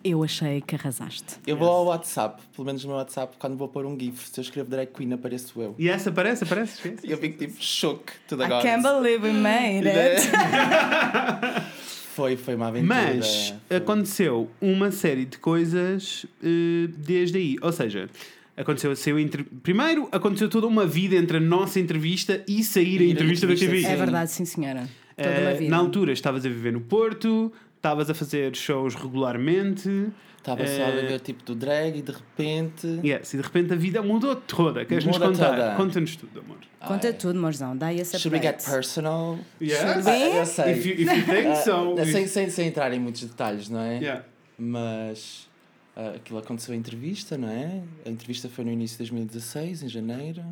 Eu 0.10 0.24
achei 0.24 0.62
que 0.62 0.76
arrasaste. 0.76 1.36
Eu 1.46 1.58
vou 1.58 1.68
ao 1.70 1.86
WhatsApp, 1.86 2.42
pelo 2.56 2.66
menos 2.66 2.84
no 2.84 2.90
meu 2.90 2.98
WhatsApp, 2.98 3.36
quando 3.38 3.58
vou 3.58 3.68
pôr 3.68 3.86
um 3.86 4.00
GIF, 4.00 4.30
se 4.30 4.40
eu 4.40 4.42
escrevo 4.42 4.70
drag 4.70 4.88
queen, 4.92 5.12
apareço 5.14 5.62
eu. 5.62 5.76
E 5.78 5.90
essa 5.90 6.10
aparece, 6.10 6.44
aparece. 6.44 6.96
E 7.04 7.12
eu 7.12 7.18
fico 7.18 7.38
tipo 7.38 7.56
choque 7.62 8.14
tudo 8.28 8.44
I 8.44 8.46
agora. 8.46 8.62
can't 8.64 8.84
believe 8.84 9.26
we 9.26 9.34
made 9.34 9.88
it. 9.88 10.22
Foi, 12.16 12.36
foi 12.36 12.56
uma 12.56 12.70
aventura. 12.70 12.96
Mas 12.96 13.54
Foi. 13.68 13.78
aconteceu 13.78 14.50
uma 14.60 14.90
série 14.90 15.24
de 15.26 15.38
coisas 15.38 16.26
eh, 16.44 16.88
desde 16.98 17.38
aí. 17.38 17.58
Ou 17.62 17.72
seja, 17.72 18.10
aconteceu, 18.56 18.92
a 19.16 19.22
entre... 19.22 19.44
primeiro 19.44 20.10
aconteceu 20.12 20.50
toda 20.50 20.66
uma 20.66 20.84
vida 20.84 21.16
entre 21.16 21.38
a 21.38 21.40
nossa 21.40 21.80
entrevista 21.80 22.44
e 22.48 22.64
sair 22.64 23.02
a 23.02 23.04
Ir 23.04 23.08
a 23.10 23.12
entrevista 23.12 23.46
da 23.46 23.54
entrevista, 23.54 23.88
TV. 23.88 23.88
sim. 23.88 23.94
É 24.02 24.04
verdade, 24.04 24.32
sim, 24.32 24.46
senhora. 24.46 24.90
Toda 25.16 25.30
uma 25.30 25.50
Eh, 25.52 25.54
vida. 25.56 25.70
na 25.70 25.78
altura 25.78 26.12
estavas 26.12 26.44
a 26.44 26.50
viver 26.50 26.74
no 26.74 26.82
Porto, 26.82 27.52
estavas 27.78 28.10
a 28.10 28.14
fazer 28.14 28.56
shows 28.56 28.94
regularmente. 28.96 30.12
Estava 30.38 30.66
só 30.66 30.84
a 30.84 30.88
Eh, 30.90 31.02
viver 31.02 31.20
tipo 31.20 31.44
do 31.44 31.54
drag 31.56 31.98
e 31.98 32.02
de 32.02 32.12
repente. 32.12 32.88
Yes, 33.04 33.34
e 33.34 33.38
de 33.38 33.44
repente 33.44 33.74
a 33.74 33.76
vida 33.76 34.02
mudou 34.02 34.34
toda. 34.36 34.86
Queres-nos 34.86 35.18
contar? 35.18 35.50
toda. 35.50 35.76
Conta-nos 35.76 36.16
tudo, 36.16 36.40
amor. 36.40 36.58
Conta 36.86 37.12
tudo, 37.12 37.38
morzão. 37.40 37.76
Dá 37.76 37.94
esse 37.94 38.18
Should 38.18 38.34
we 38.38 38.42
get 38.42 38.56
update. 38.56 38.72
personal? 38.72 39.38
Yes. 39.62 39.82
Ah, 40.08 40.18
eu 40.20 40.46
sei. 40.46 40.72
If 40.74 40.86
you, 40.86 40.94
if 40.94 41.00
you 41.12 41.26
think 41.26 41.48
Ah, 41.48 41.56
so. 41.56 41.96
sem, 42.12 42.28
sem, 42.28 42.50
sem 42.50 42.68
entrar 42.68 42.94
em 42.94 43.00
muitos 43.00 43.24
detalhes, 43.24 43.68
não 43.68 43.82
é? 43.82 43.98
Yeah. 43.98 44.24
Mas 44.58 45.50
ah, 45.98 46.14
aquilo 46.16 46.40
aconteceu 46.40 46.74
a 46.74 46.78
entrevista, 46.78 47.38
não 47.38 47.50
é? 47.50 47.82
A 48.06 48.10
entrevista 48.10 48.48
foi 48.48 48.64
no 48.64 48.72
início 48.72 48.94
de 48.96 49.00
2016, 49.12 49.84
em 49.84 49.90
janeiro. 49.90 50.44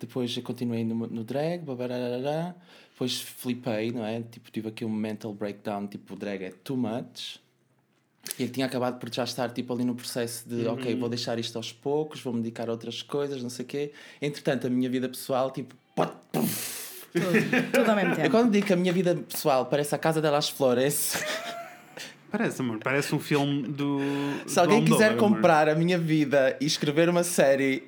Depois 0.00 0.36
eu 0.36 0.42
continuei 0.42 0.84
no, 0.84 0.94
no 1.06 1.22
drag, 1.22 1.64
babararará. 1.64 2.54
Depois 2.96 3.20
flipei, 3.20 3.92
não 3.92 4.06
é? 4.06 4.22
Tipo, 4.22 4.50
tive 4.50 4.68
aqui 4.68 4.82
um 4.82 4.88
mental 4.88 5.30
breakdown, 5.34 5.86
tipo, 5.86 6.14
o 6.14 6.16
drag 6.16 6.44
é 6.44 6.50
too 6.50 6.78
much. 6.78 7.38
E 8.38 8.44
eu 8.44 8.48
tinha 8.48 8.64
acabado 8.64 8.98
por 8.98 9.12
já 9.12 9.22
estar 9.22 9.50
tipo 9.50 9.70
ali 9.74 9.84
no 9.84 9.94
processo 9.94 10.48
de, 10.48 10.66
ok, 10.66 10.96
vou 10.96 11.10
deixar 11.10 11.38
isto 11.38 11.56
aos 11.56 11.70
poucos, 11.70 12.22
vou 12.22 12.32
me 12.32 12.40
dedicar 12.40 12.70
a 12.70 12.72
outras 12.72 13.02
coisas, 13.02 13.42
não 13.42 13.50
sei 13.50 13.66
o 13.66 13.68
quê. 13.68 13.92
Entretanto, 14.20 14.66
a 14.66 14.70
minha 14.70 14.88
vida 14.88 15.10
pessoal, 15.10 15.50
tipo, 15.50 15.74
pot, 15.94 16.10
puf. 16.32 17.06
Tudo, 17.12 17.26
tudo 17.70 17.90
ao 17.90 17.96
mesmo 17.96 18.12
eu 18.12 18.16
tempo. 18.16 18.30
quando 18.30 18.50
digo 18.50 18.66
que 18.66 18.72
a 18.72 18.76
minha 18.76 18.94
vida 18.94 19.14
pessoal 19.14 19.66
parece 19.66 19.94
a 19.94 19.98
casa 19.98 20.22
delas 20.22 20.48
flores, 20.48 21.22
Parece, 22.30 22.60
amor. 22.60 22.78
Parece 22.82 23.14
um 23.14 23.20
filme 23.20 23.62
do. 23.68 24.00
se 24.46 24.58
alguém 24.58 24.82
do 24.82 24.90
quiser 24.90 25.16
comprar 25.16 25.68
a 25.68 25.74
minha 25.74 25.98
vida 25.98 26.56
e 26.60 26.66
escrever 26.66 27.08
uma 27.08 27.22
série 27.22 27.84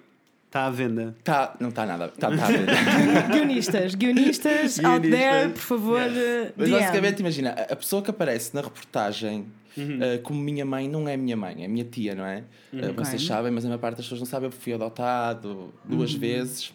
Está 0.48 0.64
à 0.64 0.70
venda. 0.70 1.14
Tá, 1.22 1.54
não 1.60 1.68
está 1.68 1.84
nada. 1.84 2.08
Tá, 2.08 2.30
tá 2.34 2.46
bem. 2.48 2.64
Guionistas, 3.30 3.94
guionistas, 3.94 4.82
out 4.82 5.06
there, 5.08 5.50
por 5.50 5.60
favor, 5.60 6.00
uh, 6.00 6.52
Mas 6.56 6.70
basicamente, 6.70 7.20
imagina, 7.20 7.50
a 7.50 7.76
pessoa 7.76 8.00
que 8.02 8.10
aparece 8.10 8.54
na 8.54 8.62
reportagem 8.62 9.46
Uhum. 9.76 9.98
uh, 9.98 10.22
como 10.22 10.40
minha 10.40 10.64
mãe 10.64 10.88
não 10.88 11.06
é 11.06 11.16
minha 11.16 11.36
mãe, 11.36 11.62
é 11.64 11.68
minha 11.68 11.84
tia, 11.84 12.12
não 12.14 12.24
é? 12.24 12.42
Uh, 12.72 12.92
vocês 12.94 13.22
Ok. 13.22 13.26
sabem, 13.28 13.52
mas 13.52 13.64
a 13.64 13.68
maior 13.68 13.78
parte 13.78 13.98
das 13.98 14.06
pessoas 14.06 14.20
não 14.20 14.26
sabe. 14.26 14.46
Eu 14.46 14.50
fui 14.50 14.72
adotado 14.72 15.72
duas 15.84 16.14
Uhum. 16.14 16.18
vezes. 16.20 16.72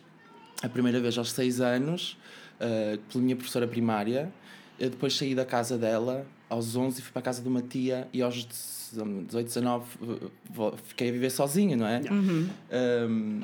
A 0.62 0.70
primeira 0.70 1.00
vez 1.02 1.18
aos 1.18 1.32
seis 1.32 1.60
anos, 1.60 2.16
uh, 2.62 2.98
pela 3.12 3.24
minha 3.24 3.36
professora 3.36 3.68
primária. 3.68 4.32
Eu 4.80 4.90
depois 4.92 5.16
saí 5.18 5.34
da 5.36 5.44
casa 5.46 5.78
dela 5.78 6.26
aos 6.50 6.76
11 6.76 7.00
e 7.00 7.02
fui 7.02 7.12
para 7.12 7.20
a 7.20 7.24
casa 7.24 7.42
de 7.42 7.48
uma 7.50 7.62
tia 7.62 8.08
e 8.14 8.22
aos 8.22 8.36
18, 8.46 9.44
19 9.48 9.86
uh, 10.02 10.74
fiquei 10.86 11.10
a 11.10 11.12
viver 11.12 11.30
sozinha, 11.32 11.76
não 11.76 11.88
é? 11.88 12.02
Uhum. 12.10 12.48
Um, 13.10 13.42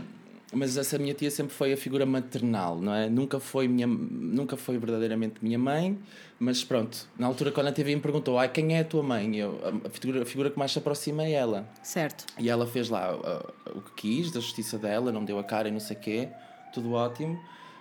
mas 0.52 0.78
essa 0.78 0.98
minha 0.98 1.14
tia 1.14 1.30
sempre 1.30 1.54
foi 1.54 1.74
a 1.74 1.78
figura 1.78 2.06
maternal, 2.06 2.80
não 2.80 2.94
é? 2.94 3.08
Nunca 3.08 3.40
foi, 3.40 3.68
minha, 3.68 3.86
nunca 3.86 4.58
foi 4.58 4.78
verdadeiramente 4.78 5.36
minha 5.44 5.60
mãe, 5.60 5.98
mas 6.40 6.64
pronto, 6.64 7.08
na 7.18 7.28
altura 7.28 7.52
quando 7.52 7.68
a 7.68 7.72
TV 7.72 7.96
me 7.96 8.02
perguntou 8.02 8.40
Ai, 8.40 8.50
quem 8.50 8.76
é 8.76 8.80
a 8.80 8.84
tua 8.84 9.04
mãe, 9.04 9.36
eu, 9.36 9.60
a, 9.86 9.90
figura, 9.90 10.24
a 10.24 10.26
figura 10.26 10.50
que 10.50 10.58
mais 10.58 10.72
se 10.72 10.80
aproxima 10.80 11.24
é 11.24 11.32
ela. 11.34 11.70
Certo. 11.84 12.26
E 12.40 12.50
ela 12.50 12.66
fez 12.66 12.90
lá 12.90 13.16
uh, 13.16 13.78
o 13.78 13.82
que 13.82 13.92
quis, 13.96 14.32
da 14.32 14.40
justiça 14.40 14.78
dela, 14.78 15.12
não 15.12 15.24
deu 15.24 15.38
a 15.38 15.44
cara 15.44 15.68
e 15.68 15.72
não 15.72 15.80
sei 15.80 15.96
o 15.96 16.00
quê, 16.00 16.30
tudo 16.74 16.94
ótimo. 16.94 17.40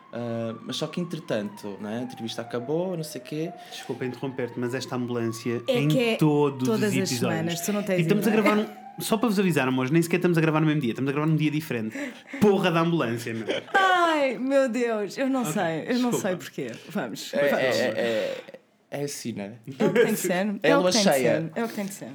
Uh, 0.09 0.59
mas 0.63 0.77
só 0.77 0.87
que 0.87 1.01
entretanto, 1.01 1.77
não 1.81 1.91
é? 1.91 1.99
a 1.99 2.03
entrevista 2.03 2.41
acabou, 2.43 2.97
não 2.97 3.05
sei 3.05 3.21
o 3.21 3.25
quê. 3.25 3.53
Desculpa 3.71 4.05
interromper-te, 4.07 4.59
mas 4.59 4.75
esta 4.75 4.97
ambulância 4.97 5.63
É 5.67 5.79
em 5.81 5.89
que 5.89 5.99
é 5.99 6.17
todos 6.17 6.67
todas 6.67 6.81
os 6.81 6.87
as 6.87 7.11
episódios. 7.11 7.19
semanas, 7.19 7.61
tu 7.61 7.73
não 7.73 7.83
tens 7.83 7.99
e 7.99 8.03
estamos 8.03 8.27
a 8.27 8.31
gravar 8.31 8.59
um... 8.59 8.67
Só 8.99 9.17
para 9.17 9.29
vos 9.29 9.39
avisar, 9.39 9.67
amores, 9.69 9.91
nem 9.91 10.03
sequer 10.03 10.17
estamos 10.17 10.37
a 10.37 10.41
gravar 10.41 10.61
no 10.61 10.67
mesmo 10.67 10.81
dia, 10.81 10.91
estamos 10.91 11.09
a 11.09 11.13
gravar 11.13 11.27
num 11.27 11.37
dia 11.37 11.51
diferente. 11.51 11.97
Porra 12.41 12.71
da 12.71 12.81
ambulância, 12.81 13.33
meu. 13.33 13.47
Ai, 13.75 14.37
meu 14.39 14.69
Deus, 14.69 15.17
eu 15.17 15.29
não 15.29 15.45
sei, 15.45 15.83
eu 15.87 15.99
não 16.01 16.11
desculpa. 16.11 16.19
sei 16.19 16.37
porquê. 16.37 16.71
Vamos. 16.89 17.33
É, 17.35 17.49
vamos. 17.49 17.63
é, 17.63 17.87
é, 17.89 18.43
é 18.91 19.03
assim, 19.05 19.33
não 19.33 19.45
é? 19.45 19.53
É 19.79 19.85
o 19.87 19.93
que 19.93 20.01
tem 20.05 20.13
de 20.15 20.19
ser. 20.19 20.47
É 20.63 20.71
É 20.71 20.77
o 20.77 20.81
lua 20.81 20.91
que 20.91 20.97
tem 20.99 21.05
de 21.07 21.11
cheia. 21.13 21.41
ser. 21.41 21.51
É 21.61 21.65
o 21.65 21.69
que 21.69 21.75
tem 21.75 21.85
de 21.87 21.95
ser. 21.95 22.07
Uh, 22.07 22.11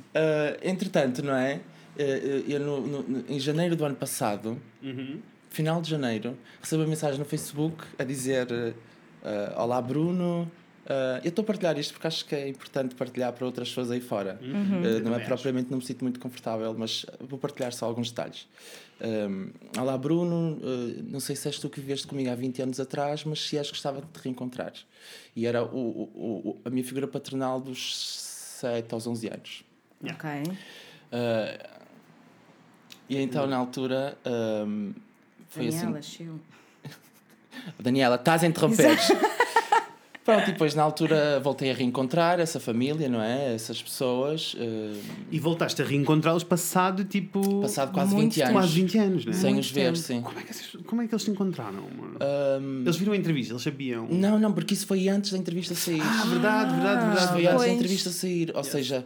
entretanto, 0.63 1.23
não 1.23 1.35
é? 1.35 1.59
Uh, 1.97 2.01
uh, 2.01 2.51
eu 2.51 2.59
no, 2.59 2.81
no- 2.81 3.25
em 3.29 3.39
janeiro 3.39 3.75
do 3.75 3.85
ano 3.85 3.95
passado, 3.95 4.59
final 5.49 5.81
de 5.81 5.89
janeiro, 5.89 6.35
recebo 6.61 6.81
uma 6.81 6.89
mensagem 6.89 7.19
no 7.19 7.25
Facebook 7.25 7.83
a 7.99 8.03
dizer: 8.03 8.47
uh, 8.51 9.61
Olá, 9.61 9.81
Bruno. 9.81 10.51
Uh, 10.85 11.19
eu 11.23 11.29
estou 11.29 11.43
a 11.43 11.45
partilhar 11.45 11.77
isto 11.79 11.93
porque 11.93 12.07
acho 12.07 12.25
que 12.25 12.35
é 12.35 12.47
importante 12.49 12.95
partilhar 12.95 13.31
para 13.33 13.45
outras 13.45 13.69
pessoas 13.69 13.91
aí 13.91 14.01
fora. 14.01 14.39
Uh, 14.41 15.03
não 15.03 15.15
é 15.15 15.19
propriamente, 15.25 15.69
não 15.71 15.77
me 15.79 15.83
sinto 15.85 16.03
muito 16.03 16.19
confortável, 16.19 16.73
mas 16.77 17.05
vou 17.19 17.37
partilhar 17.39 17.71
só 17.73 17.85
alguns 17.85 18.09
detalhes. 18.11 18.47
Um, 19.01 19.49
Olá, 19.79 19.97
Bruno. 19.97 20.57
uh, 20.61 21.03
não 21.09 21.19
sei 21.19 21.35
se 21.35 21.47
és 21.47 21.59
tu 21.59 21.69
que 21.69 21.79
viveste 21.81 22.07
comigo 22.07 22.29
há 22.29 22.35
20 22.35 22.61
anos 22.61 22.79
atrás, 22.79 23.23
mas 23.25 23.41
se 23.47 23.57
és, 23.57 23.69
gostava 23.69 24.01
de 24.01 24.07
te 24.07 24.19
reencontrar. 24.23 24.73
E 25.35 25.45
era 25.45 25.63
o, 25.63 25.77
o- 25.77 26.49
o- 26.49 26.61
a 26.63 26.69
minha 26.69 26.83
figura 26.85 27.07
paternal 27.07 27.59
dos 27.59 27.95
7 28.61 28.93
aos 28.93 29.05
11 29.07 29.27
anos. 29.27 29.63
Ok. 30.03 30.29
Uh, 31.11 31.83
E 33.09 33.17
então, 33.17 33.45
na 33.45 33.57
altura, 33.57 34.17
hum, 34.65 34.93
foi 35.49 35.69
Daniela, 35.69 35.99
assim. 35.99 36.39
Daniela, 37.79 38.15
estás 38.15 38.43
a 38.43 38.47
interromper. 38.47 38.97
Pronto, 40.23 40.49
e 40.49 40.53
depois 40.53 40.73
na 40.73 40.81
altura 40.83 41.39
voltei 41.41 41.69
a 41.69 41.73
reencontrar 41.73 42.39
essa 42.39 42.57
família, 42.59 43.09
não 43.09 43.21
é? 43.21 43.53
Essas 43.53 43.81
pessoas, 43.81 44.55
hum, 44.57 44.93
E 45.29 45.37
voltaste 45.37 45.81
a 45.81 45.85
reencontrá-los 45.85 46.43
passado 46.45 47.03
tipo. 47.03 47.59
passado 47.61 47.91
quase 47.91 48.13
Muito 48.15 48.33
20 48.35 48.41
anos. 48.41 48.53
quase 48.53 48.73
20 48.81 48.97
anos, 48.99 49.25
né? 49.25 49.33
Sem 49.33 49.53
Muito 49.53 49.65
os 49.65 49.71
ver, 49.71 49.83
tempo. 49.85 49.97
sim. 49.97 50.21
Como 50.21 50.39
é, 50.39 50.43
que, 50.43 50.77
como 50.83 51.01
é 51.01 51.07
que 51.07 51.13
eles 51.13 51.23
se 51.23 51.29
encontraram? 51.31 51.81
mano? 51.97 52.17
Hum, 52.61 52.81
Eles 52.83 52.95
viram 52.95 53.11
a 53.13 53.17
entrevista, 53.17 53.53
eles 53.53 53.63
sabiam. 53.63 54.07
não, 54.09 54.39
não, 54.39 54.53
porque 54.53 54.73
isso 54.73 54.87
foi 54.87 55.09
antes 55.09 55.31
da 55.31 55.37
entrevista 55.37 55.75
sair. 55.75 56.01
Ah, 56.01 56.25
verdade, 56.25 56.71
verdade, 56.73 57.17
Isso 57.17 57.33
verdade. 57.33 57.33
foi 57.33 57.45
antes 57.47 57.65
da 57.65 57.73
entrevista 57.73 58.09
sair, 58.11 58.51
ou 58.55 58.63
seja, 58.63 59.05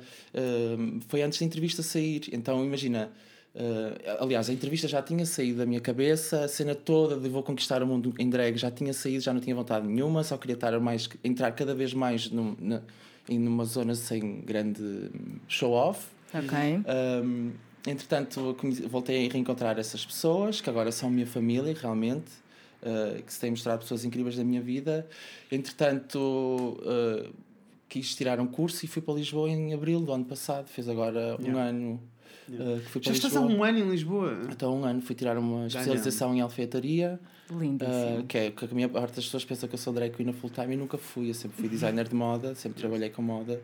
hum, 0.77 0.99
foi 1.07 1.21
antes 1.23 1.39
da 1.39 1.45
entrevista 1.45 1.81
sair. 1.81 2.21
Então 2.31 2.63
imagina, 2.63 3.09
uh, 3.57 4.23
aliás, 4.23 4.49
a 4.49 4.53
entrevista 4.53 4.87
já 4.87 5.01
tinha 5.01 5.25
saído 5.25 5.57
da 5.57 5.65
minha 5.65 5.81
cabeça, 5.81 6.45
a 6.45 6.47
cena 6.47 6.75
toda 6.75 7.17
de 7.17 7.27
vou 7.27 7.43
conquistar 7.43 7.81
o 7.81 7.87
mundo 7.87 8.13
em 8.19 8.29
drag 8.29 8.57
já 8.57 8.71
tinha 8.71 8.93
saído, 8.93 9.21
já 9.23 9.33
não 9.33 9.41
tinha 9.41 9.55
vontade 9.55 9.87
nenhuma, 9.87 10.23
só 10.23 10.37
queria 10.37 10.53
estar 10.53 10.79
mais, 10.79 11.09
entrar 11.23 11.51
cada 11.51 11.73
vez 11.73 11.93
mais 11.93 12.29
num, 12.29 12.55
na, 12.59 12.81
em 13.27 13.39
numa 13.39 13.65
zona 13.65 13.95
sem 13.95 14.41
grande 14.41 15.09
show-off. 15.47 16.07
Ok. 16.33 16.57
Um, 17.25 17.51
entretanto, 17.85 18.55
voltei 18.87 19.27
a 19.27 19.31
reencontrar 19.31 19.79
essas 19.79 20.05
pessoas 20.05 20.61
que 20.61 20.69
agora 20.69 20.91
são 20.91 21.09
minha 21.09 21.27
família, 21.27 21.75
realmente, 21.79 22.31
uh, 22.83 23.21
que 23.23 23.33
se 23.33 23.39
têm 23.39 23.51
mostrado 23.51 23.79
pessoas 23.81 24.05
incríveis 24.05 24.37
da 24.37 24.43
minha 24.43 24.61
vida. 24.61 25.07
Entretanto, 25.51 26.17
uh, 26.19 27.33
quis 27.89 28.15
tirar 28.15 28.39
um 28.39 28.47
curso 28.47 28.83
e 28.85 28.87
fui 28.87 29.01
para 29.01 29.13
Lisboa 29.13 29.49
em 29.49 29.73
abril 29.73 29.99
do 30.01 30.11
ano 30.11 30.25
passado. 30.25 30.67
Fez 30.67 30.87
agora 30.89 31.37
um 31.39 31.45
Yeah. 31.45 31.69
ano 31.69 32.01
uh, 32.49 32.81
Já 33.01 33.11
estás 33.11 33.35
há 33.35 33.41
um 33.41 33.63
ano 33.63 33.77
em 33.79 33.89
Lisboa. 33.89 34.37
Então, 34.49 34.79
um 34.79 34.85
ano 34.85 35.01
fui 35.01 35.15
tirar 35.15 35.37
uma 35.37 35.67
especialização 35.67 36.33
em 36.35 36.41
alfaiataria. 36.41 37.19
Lindíssimo. 37.49 38.19
Uh, 38.19 38.23
que 38.27 38.37
é 38.37 38.51
que 38.51 38.65
a 38.65 38.67
minha 38.69 38.89
parte 38.89 39.15
das 39.15 39.25
pessoas 39.25 39.45
pensa 39.45 39.67
que 39.67 39.73
eu 39.75 39.79
sou 39.79 39.93
drag 39.93 40.11
queen 40.15 40.29
a 40.29 40.33
full 40.33 40.49
time 40.49 40.73
e 40.73 40.77
nunca 40.77 40.97
fui. 40.97 41.29
Eu 41.29 41.33
sempre 41.33 41.57
fui 41.57 41.69
designer 41.69 42.07
de 42.07 42.15
moda, 42.15 42.53
sempre 42.55 42.79
trabalhei 42.79 43.09
com 43.09 43.21
moda. 43.21 43.61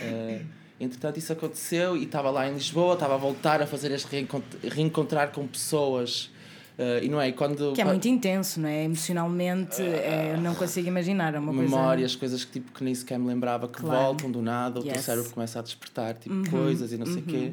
Uh, 0.00 0.44
entretanto, 0.80 1.18
isso 1.18 1.32
aconteceu 1.32 1.96
e 1.96 2.04
estava 2.04 2.30
lá 2.30 2.48
em 2.48 2.54
Lisboa, 2.54 2.94
estava 2.94 3.14
a 3.14 3.18
voltar 3.18 3.62
a 3.62 3.66
fazer 3.66 3.90
este 3.92 4.08
reencont 4.10 4.44
reencontrar 4.68 5.30
com 5.30 5.46
pessoas. 5.46 6.30
Uh, 6.78 7.04
e 7.04 7.08
não 7.08 7.20
é? 7.20 7.28
E 7.28 7.32
Quando, 7.34 7.74
Que 7.74 7.82
é 7.82 7.84
quando- 7.84 7.90
muito 7.92 8.08
intenso, 8.08 8.58
não 8.58 8.68
é? 8.68 8.84
Emocionalmente, 8.84 9.80
é, 9.82 10.32
eu 10.34 10.40
não 10.40 10.54
consigo 10.54 10.88
imaginar. 10.88 11.34
É 11.34 11.38
uma 11.38 11.52
coisa. 11.52 11.62
memórias, 11.76 12.16
coisas 12.16 12.44
que, 12.46 12.52
tipo, 12.52 12.72
que 12.72 12.82
nem 12.82 12.94
sequer 12.94 13.18
me 13.18 13.26
lembrava 13.28 13.68
que 13.68 13.78
Claro. 13.78 14.04
voltam 14.06 14.30
do 14.30 14.40
nada, 14.40 14.80
o 14.80 14.82
teu 14.82 14.88
Yes. 14.90 14.96
Uhum, 14.96 15.02
cérebro 15.04 15.30
começa 15.30 15.58
a 15.58 15.62
despertar 15.62 16.14
tipo, 16.14 16.50
coisas 16.50 16.90
e 16.92 16.96
não 16.96 17.04
sei 17.06 17.18
o 17.18 17.22
quê. 17.22 17.52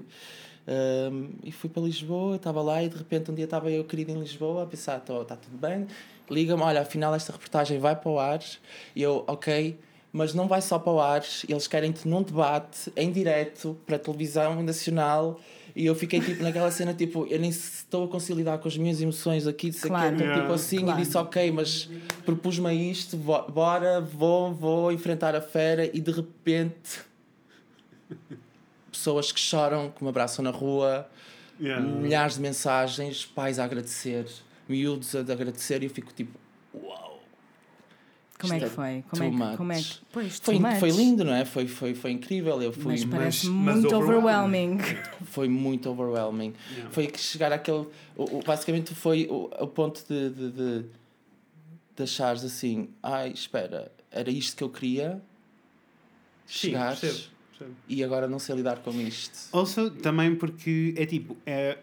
Um, 0.71 1.29
e 1.43 1.51
fui 1.51 1.67
para 1.67 1.82
Lisboa, 1.82 2.36
estava 2.36 2.62
lá 2.62 2.84
e 2.84 2.89
de 2.89 2.95
repente 2.95 3.32
um 3.32 3.34
dia 3.34 3.45
estava 3.45 3.71
eu 3.71 3.84
querido 3.84 4.12
em 4.12 4.19
Lisboa 4.19 4.63
a 4.63 4.65
pensar, 4.67 4.97
está 4.97 5.36
tudo 5.36 5.58
bem, 5.58 5.88
liga-me, 6.29 6.62
olha, 6.62 6.82
afinal 6.82 7.15
esta 7.15 7.32
reportagem 7.32 7.79
vai 7.79 7.95
para 7.95 8.10
o 8.12 8.19
ar 8.19 8.39
e 8.95 9.01
eu, 9.01 9.23
ok, 9.25 9.79
mas 10.13 10.36
não 10.36 10.47
vai 10.47 10.62
só 10.62 10.77
para 10.77 10.91
o 10.93 10.99
ar, 10.99 11.23
eles 11.47 11.65
querem-te 11.67 12.08
num 12.08 12.21
debate 12.21 12.91
em 12.95 13.12
direto 13.12 13.75
para 13.84 13.95
a 13.95 13.99
televisão 13.99 14.62
nacional 14.62 15.39
e 15.75 15.88
eu 15.88 15.95
fiquei 15.95 16.19
tipo 16.19 16.43
naquela 16.43 16.69
cena, 16.69 16.93
tipo, 16.93 17.25
eu 17.25 17.39
nem 17.39 17.49
estou 17.49 18.05
a 18.05 18.08
conciliar 18.08 18.60
com 18.60 18.67
as 18.67 18.77
minhas 18.77 19.01
emoções 19.01 19.47
aqui, 19.47 19.71
de 19.71 19.77
ser 19.77 19.88
Claro. 19.88 20.15
que, 20.15 20.23
então, 20.23 20.27
tipo 20.27 20.38
Yeah. 20.38 20.53
assim, 20.53 20.79
Claro. 20.82 20.99
e 20.99 21.03
disse, 21.03 21.17
ok, 21.17 21.51
mas 21.51 21.89
propus-me 22.25 22.67
a 22.67 22.73
isto, 22.75 23.17
bora, 23.17 24.01
vou, 24.01 24.53
vou 24.53 24.91
enfrentar 24.91 25.34
a 25.36 25.41
fera 25.41 25.89
e 25.91 25.99
de 25.99 26.12
repente 26.12 26.99
pessoas 29.00 29.32
que 29.32 29.40
choram, 29.40 29.90
que 29.92 30.04
me 30.04 30.10
abraçam 30.10 30.44
na 30.44 30.52
rua, 30.52 31.10
Yeah. 31.62 31.86
milhares 31.86 32.36
de 32.36 32.42
mensagens, 32.42 33.26
pais 33.26 33.60
a 33.60 33.66
agradecer, 33.66 34.26
miúdos 34.68 35.14
a 35.14 35.20
agradecer 35.20 35.82
e 35.84 35.88
eu 35.88 35.90
fico 35.90 36.14
tipo, 36.14 36.32
uau! 36.74 37.22
Como 38.40 38.54
é 38.54 38.60
que 38.60 38.64
é 38.64 38.70
foi? 38.70 39.04
Como 39.10 39.24
é 39.24 39.30
que, 39.52 39.58
como 39.58 39.74
é 39.74 39.82
que... 39.82 39.96
Pois, 40.14 40.40
Foi, 40.40 40.58
foi 40.80 40.90
lindo, 40.92 41.26
não 41.26 41.34
é? 41.34 41.44
Foi, 41.44 41.68
foi, 41.68 41.94
foi 41.94 42.12
incrível. 42.12 42.62
Eu 42.62 42.72
fui, 42.72 42.94
Mas 42.94 43.04
parece 43.04 43.48
mas 43.48 43.76
muito 43.76 43.94
overwhelming. 43.94 44.76
overwhelming. 44.76 45.04
foi 45.26 45.50
muito 45.50 45.90
overwhelming. 45.90 46.54
Yeah. 46.72 46.92
Foi 46.92 47.08
que 47.08 47.20
chegar 47.20 47.52
àquele. 47.52 47.86
O, 48.16 48.38
o- 48.38 48.44
basicamente 48.46 48.96
foi 48.96 49.28
o, 49.30 49.50
o 49.60 49.68
ponto 49.68 50.02
de, 50.08 50.30
de, 50.30 50.52
de, 50.52 50.86
de 51.98 52.04
achares 52.04 52.46
assim: 52.46 52.88
ai, 53.04 53.32
espera, 53.32 53.92
era 54.10 54.30
isto 54.32 54.56
que 54.56 54.64
eu 54.64 54.70
queria. 54.70 55.22
Sim, 56.48 56.70
Chegares 56.70 57.00
percebo, 57.02 57.24
e 57.88 58.04
agora 58.04 58.28
não 58.28 58.39
sei 58.39 58.56
lidar 58.56 58.80
com 58.80 58.91
isto. 58.91 59.50
Also, 59.52 59.89
também 59.91 60.36
porque 60.36 60.93
é 60.98 61.06
tipo, 61.06 61.36
é, 61.45 61.78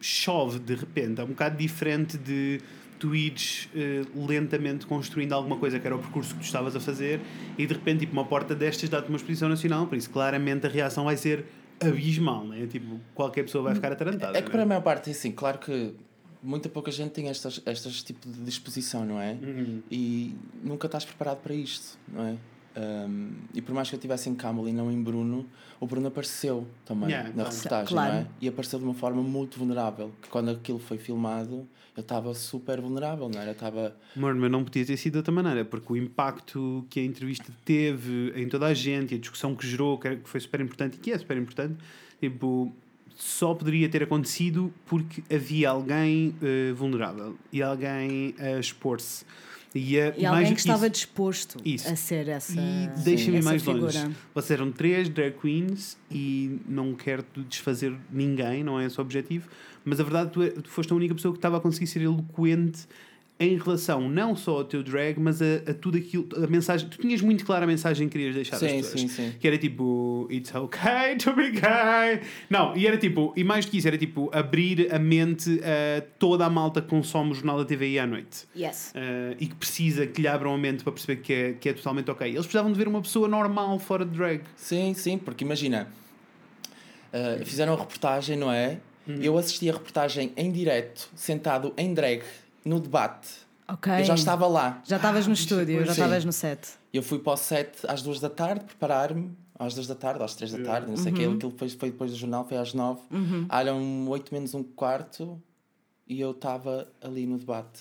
chove 0.00 0.58
de 0.58 0.74
repente, 0.74 1.20
é 1.20 1.24
um 1.24 1.28
bocado 1.28 1.56
diferente 1.56 2.18
de 2.18 2.60
tu 2.98 3.16
ires 3.16 3.68
eh, 3.74 4.02
lentamente 4.14 4.86
construindo 4.86 5.32
alguma 5.32 5.56
coisa 5.56 5.80
que 5.80 5.84
era 5.84 5.96
o 5.96 5.98
percurso 5.98 6.34
que 6.34 6.40
tu 6.40 6.44
estavas 6.44 6.76
a 6.76 6.80
fazer 6.80 7.20
e 7.58 7.66
de 7.66 7.74
repente, 7.74 8.00
tipo, 8.00 8.12
uma 8.12 8.24
porta 8.24 8.54
destas 8.54 8.88
dá-te 8.88 9.08
uma 9.08 9.16
exposição 9.16 9.48
nacional, 9.48 9.88
por 9.88 9.98
isso 9.98 10.08
claramente 10.08 10.66
a 10.68 10.70
reação 10.70 11.04
vai 11.04 11.16
ser 11.16 11.44
abismal, 11.80 12.46
né? 12.46 12.64
Tipo, 12.68 13.00
qualquer 13.12 13.42
pessoa 13.42 13.64
vai 13.64 13.74
ficar 13.74 13.90
atarantada. 13.90 14.38
É 14.38 14.40
que 14.40 14.46
né? 14.46 14.52
para 14.52 14.62
a 14.62 14.66
maior 14.66 14.82
parte, 14.82 15.10
assim, 15.10 15.32
claro 15.32 15.58
que 15.58 15.92
muita 16.40 16.68
pouca 16.68 16.92
gente 16.92 17.10
tem 17.10 17.28
estas, 17.28 17.60
estas 17.66 18.04
tipo 18.04 18.28
de 18.28 18.40
disposição, 18.44 19.04
não 19.04 19.20
é? 19.20 19.32
Uhum. 19.32 19.82
E 19.90 20.36
nunca 20.62 20.86
estás 20.86 21.04
preparado 21.04 21.38
para 21.38 21.54
isto, 21.54 21.98
não 22.06 22.24
é? 22.24 22.36
Um, 22.76 23.32
e 23.52 23.60
por 23.60 23.74
mais 23.74 23.88
que 23.88 23.94
eu 23.94 23.98
estivesse 23.98 24.30
em 24.30 24.34
Camel 24.34 24.66
e 24.68 24.72
não 24.72 24.90
em 24.90 25.02
Bruno, 25.02 25.44
o 25.78 25.86
Bruno 25.86 26.08
apareceu 26.08 26.66
também 26.86 27.10
Yeah, 27.10 27.28
na 27.28 27.34
claro. 27.44 27.50
reportagem, 27.50 27.88
Claro. 27.88 28.12
não 28.14 28.20
é? 28.20 28.26
E 28.40 28.48
apareceu 28.48 28.78
de 28.78 28.84
uma 28.84 28.94
forma 28.94 29.22
muito 29.22 29.58
vulnerável. 29.58 30.10
Que 30.22 30.28
quando 30.28 30.50
aquilo 30.50 30.78
foi 30.78 30.96
filmado, 30.96 31.66
eu 31.96 32.00
estava 32.00 32.32
super 32.34 32.80
vulnerável, 32.80 33.28
não 33.28 33.38
era? 33.38 33.50
Eu 33.50 33.52
estava. 33.52 33.94
Mano, 34.16 34.40
mas 34.40 34.50
não 34.50 34.64
podia 34.64 34.86
ter 34.86 34.96
sido 34.96 35.12
de 35.12 35.18
outra 35.18 35.32
maneira, 35.32 35.64
porque 35.64 35.92
o 35.92 35.96
impacto 35.96 36.86
que 36.88 37.00
a 37.00 37.04
entrevista 37.04 37.52
teve 37.64 38.32
em 38.34 38.48
toda 38.48 38.66
a 38.66 38.74
gente 38.74 39.12
e 39.12 39.16
a 39.16 39.20
discussão 39.20 39.54
que 39.54 39.66
gerou, 39.66 39.98
que 39.98 40.16
foi 40.24 40.40
super 40.40 40.60
importante 40.60 40.94
e 40.94 40.98
que 40.98 41.12
é 41.12 41.18
super 41.18 41.36
importante, 41.36 41.74
tipo, 42.18 42.72
só 43.14 43.52
poderia 43.52 43.88
ter 43.90 44.02
acontecido 44.02 44.72
porque 44.86 45.22
havia 45.34 45.68
alguém 45.68 46.34
eh, 46.42 46.72
vulnerável 46.72 47.36
e 47.52 47.62
alguém 47.62 48.34
a 48.38 48.58
expor-se. 48.58 49.24
E, 49.74 49.98
a, 49.98 50.14
E 50.16 50.26
alguém 50.26 50.52
que 50.54 50.60
estava 50.60 50.86
isso, 50.86 50.92
disposto 50.92 51.56
Isso. 51.64 51.88
a 51.90 51.96
ser 51.96 52.28
essa. 52.28 52.52
e 52.60 52.88
deixa-me 53.04 53.40
mais 53.42 53.62
longe. 53.64 53.98
figura. 53.98 54.12
Vocês 54.34 54.58
eram 54.60 54.70
três 54.70 55.08
drag 55.08 55.34
queens 55.40 55.96
e 56.10 56.58
não 56.68 56.94
quero 56.94 57.24
desfazer 57.48 57.94
ninguém, 58.10 58.62
não 58.62 58.78
é 58.78 58.84
esse 58.86 58.98
o 58.98 59.00
objetivo, 59.02 59.48
mas 59.84 59.98
a 59.98 60.02
verdade 60.04 60.30
tu, 60.30 60.42
é- 60.42 60.50
tu 60.50 60.68
foste 60.68 60.92
a 60.92 60.96
única 60.96 61.14
pessoa 61.14 61.32
que 61.32 61.38
estava 61.38 61.56
a 61.56 61.60
conseguir 61.60 61.86
ser 61.86 62.02
eloquente 62.02 62.86
em 63.42 63.56
relação 63.56 64.08
não 64.08 64.36
só 64.36 64.58
ao 64.58 64.64
teu 64.64 64.82
drag, 64.82 65.18
mas 65.18 65.42
a, 65.42 65.70
a 65.70 65.74
tudo 65.74 65.98
aquilo, 65.98 66.28
a 66.36 66.46
mensagem. 66.46 66.88
Tu 66.88 66.98
tinhas 66.98 67.20
muito 67.20 67.44
clara 67.44 67.64
a 67.64 67.66
mensagem 67.66 68.08
que 68.08 68.12
querias 68.12 68.34
deixar 68.34 68.56
às 68.56 68.60
Sim, 68.60 68.76
pessoas. 68.76 69.00
sim, 69.00 69.08
sim. 69.08 69.34
Que 69.40 69.48
era 69.48 69.58
tipo, 69.58 70.28
it's 70.30 70.54
okay 70.54 71.16
to 71.16 71.34
be 71.34 71.50
gay. 71.50 72.20
Não, 72.48 72.76
e 72.76 72.86
era 72.86 72.96
tipo, 72.96 73.32
e 73.36 73.42
mais 73.42 73.64
do 73.64 73.70
que 73.70 73.78
isso, 73.78 73.88
era 73.88 73.98
tipo 73.98 74.30
abrir 74.32 74.94
a 74.94 74.98
mente 74.98 75.60
a 75.64 76.02
toda 76.18 76.46
a 76.46 76.50
malta 76.50 76.80
que 76.80 76.88
consome 76.88 77.32
o 77.32 77.34
jornal 77.34 77.58
da 77.58 77.64
TVI 77.64 77.98
à 77.98 78.06
noite. 78.06 78.46
Yes. 78.56 78.92
Uh, 78.94 79.36
e 79.40 79.46
que 79.46 79.54
precisa 79.54 80.06
que 80.06 80.22
lhe 80.22 80.28
abram 80.28 80.54
a 80.54 80.58
mente 80.58 80.84
para 80.84 80.92
perceber 80.92 81.20
que 81.20 81.32
é, 81.32 81.52
que 81.54 81.68
é 81.68 81.72
totalmente 81.72 82.10
ok. 82.10 82.26
Eles 82.28 82.40
precisavam 82.40 82.70
de 82.70 82.78
ver 82.78 82.86
uma 82.86 83.02
pessoa 83.02 83.26
normal 83.26 83.78
fora 83.78 84.04
de 84.04 84.16
drag. 84.16 84.42
Sim, 84.56 84.94
sim, 84.94 85.18
porque 85.18 85.44
imagina, 85.44 85.88
uh, 87.12 87.44
fizeram 87.44 87.74
a 87.74 87.76
reportagem, 87.76 88.36
não 88.36 88.52
é? 88.52 88.78
Uhum. 89.06 89.18
Eu 89.20 89.36
assisti 89.36 89.68
a 89.68 89.72
reportagem 89.72 90.32
em 90.36 90.52
direto, 90.52 91.10
sentado 91.16 91.72
em 91.76 91.92
drag, 91.92 92.22
no 92.64 92.80
debate. 92.80 93.28
Ok. 93.68 93.92
Eu 94.00 94.04
já 94.04 94.14
estava 94.14 94.46
lá. 94.46 94.82
Já 94.84 94.96
estavas 94.96 95.26
no 95.26 95.32
estúdio, 95.34 95.80
já 95.80 95.86
Sim. 95.86 96.00
estavas 96.02 96.24
no 96.24 96.32
set. 96.32 96.68
Eu 96.92 97.02
fui 97.02 97.18
para 97.18 97.32
o 97.32 97.36
set 97.36 97.70
às 97.88 98.02
duas 98.02 98.20
da 98.20 98.28
tarde, 98.28 98.64
preparar-me. 98.64 99.30
Às 99.58 99.74
duas 99.74 99.86
da 99.86 99.94
tarde, 99.94 100.22
às 100.24 100.34
três 100.34 100.50
da 100.50 100.58
tarde, 100.64 100.88
não 100.88 100.96
sei 100.96 101.12
o 101.12 101.14
que, 101.14 101.24
Uhum. 101.26 101.34
aquilo 101.36 101.52
depois, 101.52 101.72
foi 101.74 101.90
depois 101.92 102.10
do 102.10 102.16
jornal, 102.16 102.44
foi 102.48 102.56
às 102.56 102.74
nove. 102.74 103.00
Eram 103.48 104.08
oito 104.08 104.34
menos 104.34 104.54
um 104.54 104.62
quarto 104.64 105.40
e 106.08 106.20
eu 106.20 106.32
estava 106.32 106.88
ali 107.00 107.26
no 107.26 107.38
debate. 107.38 107.80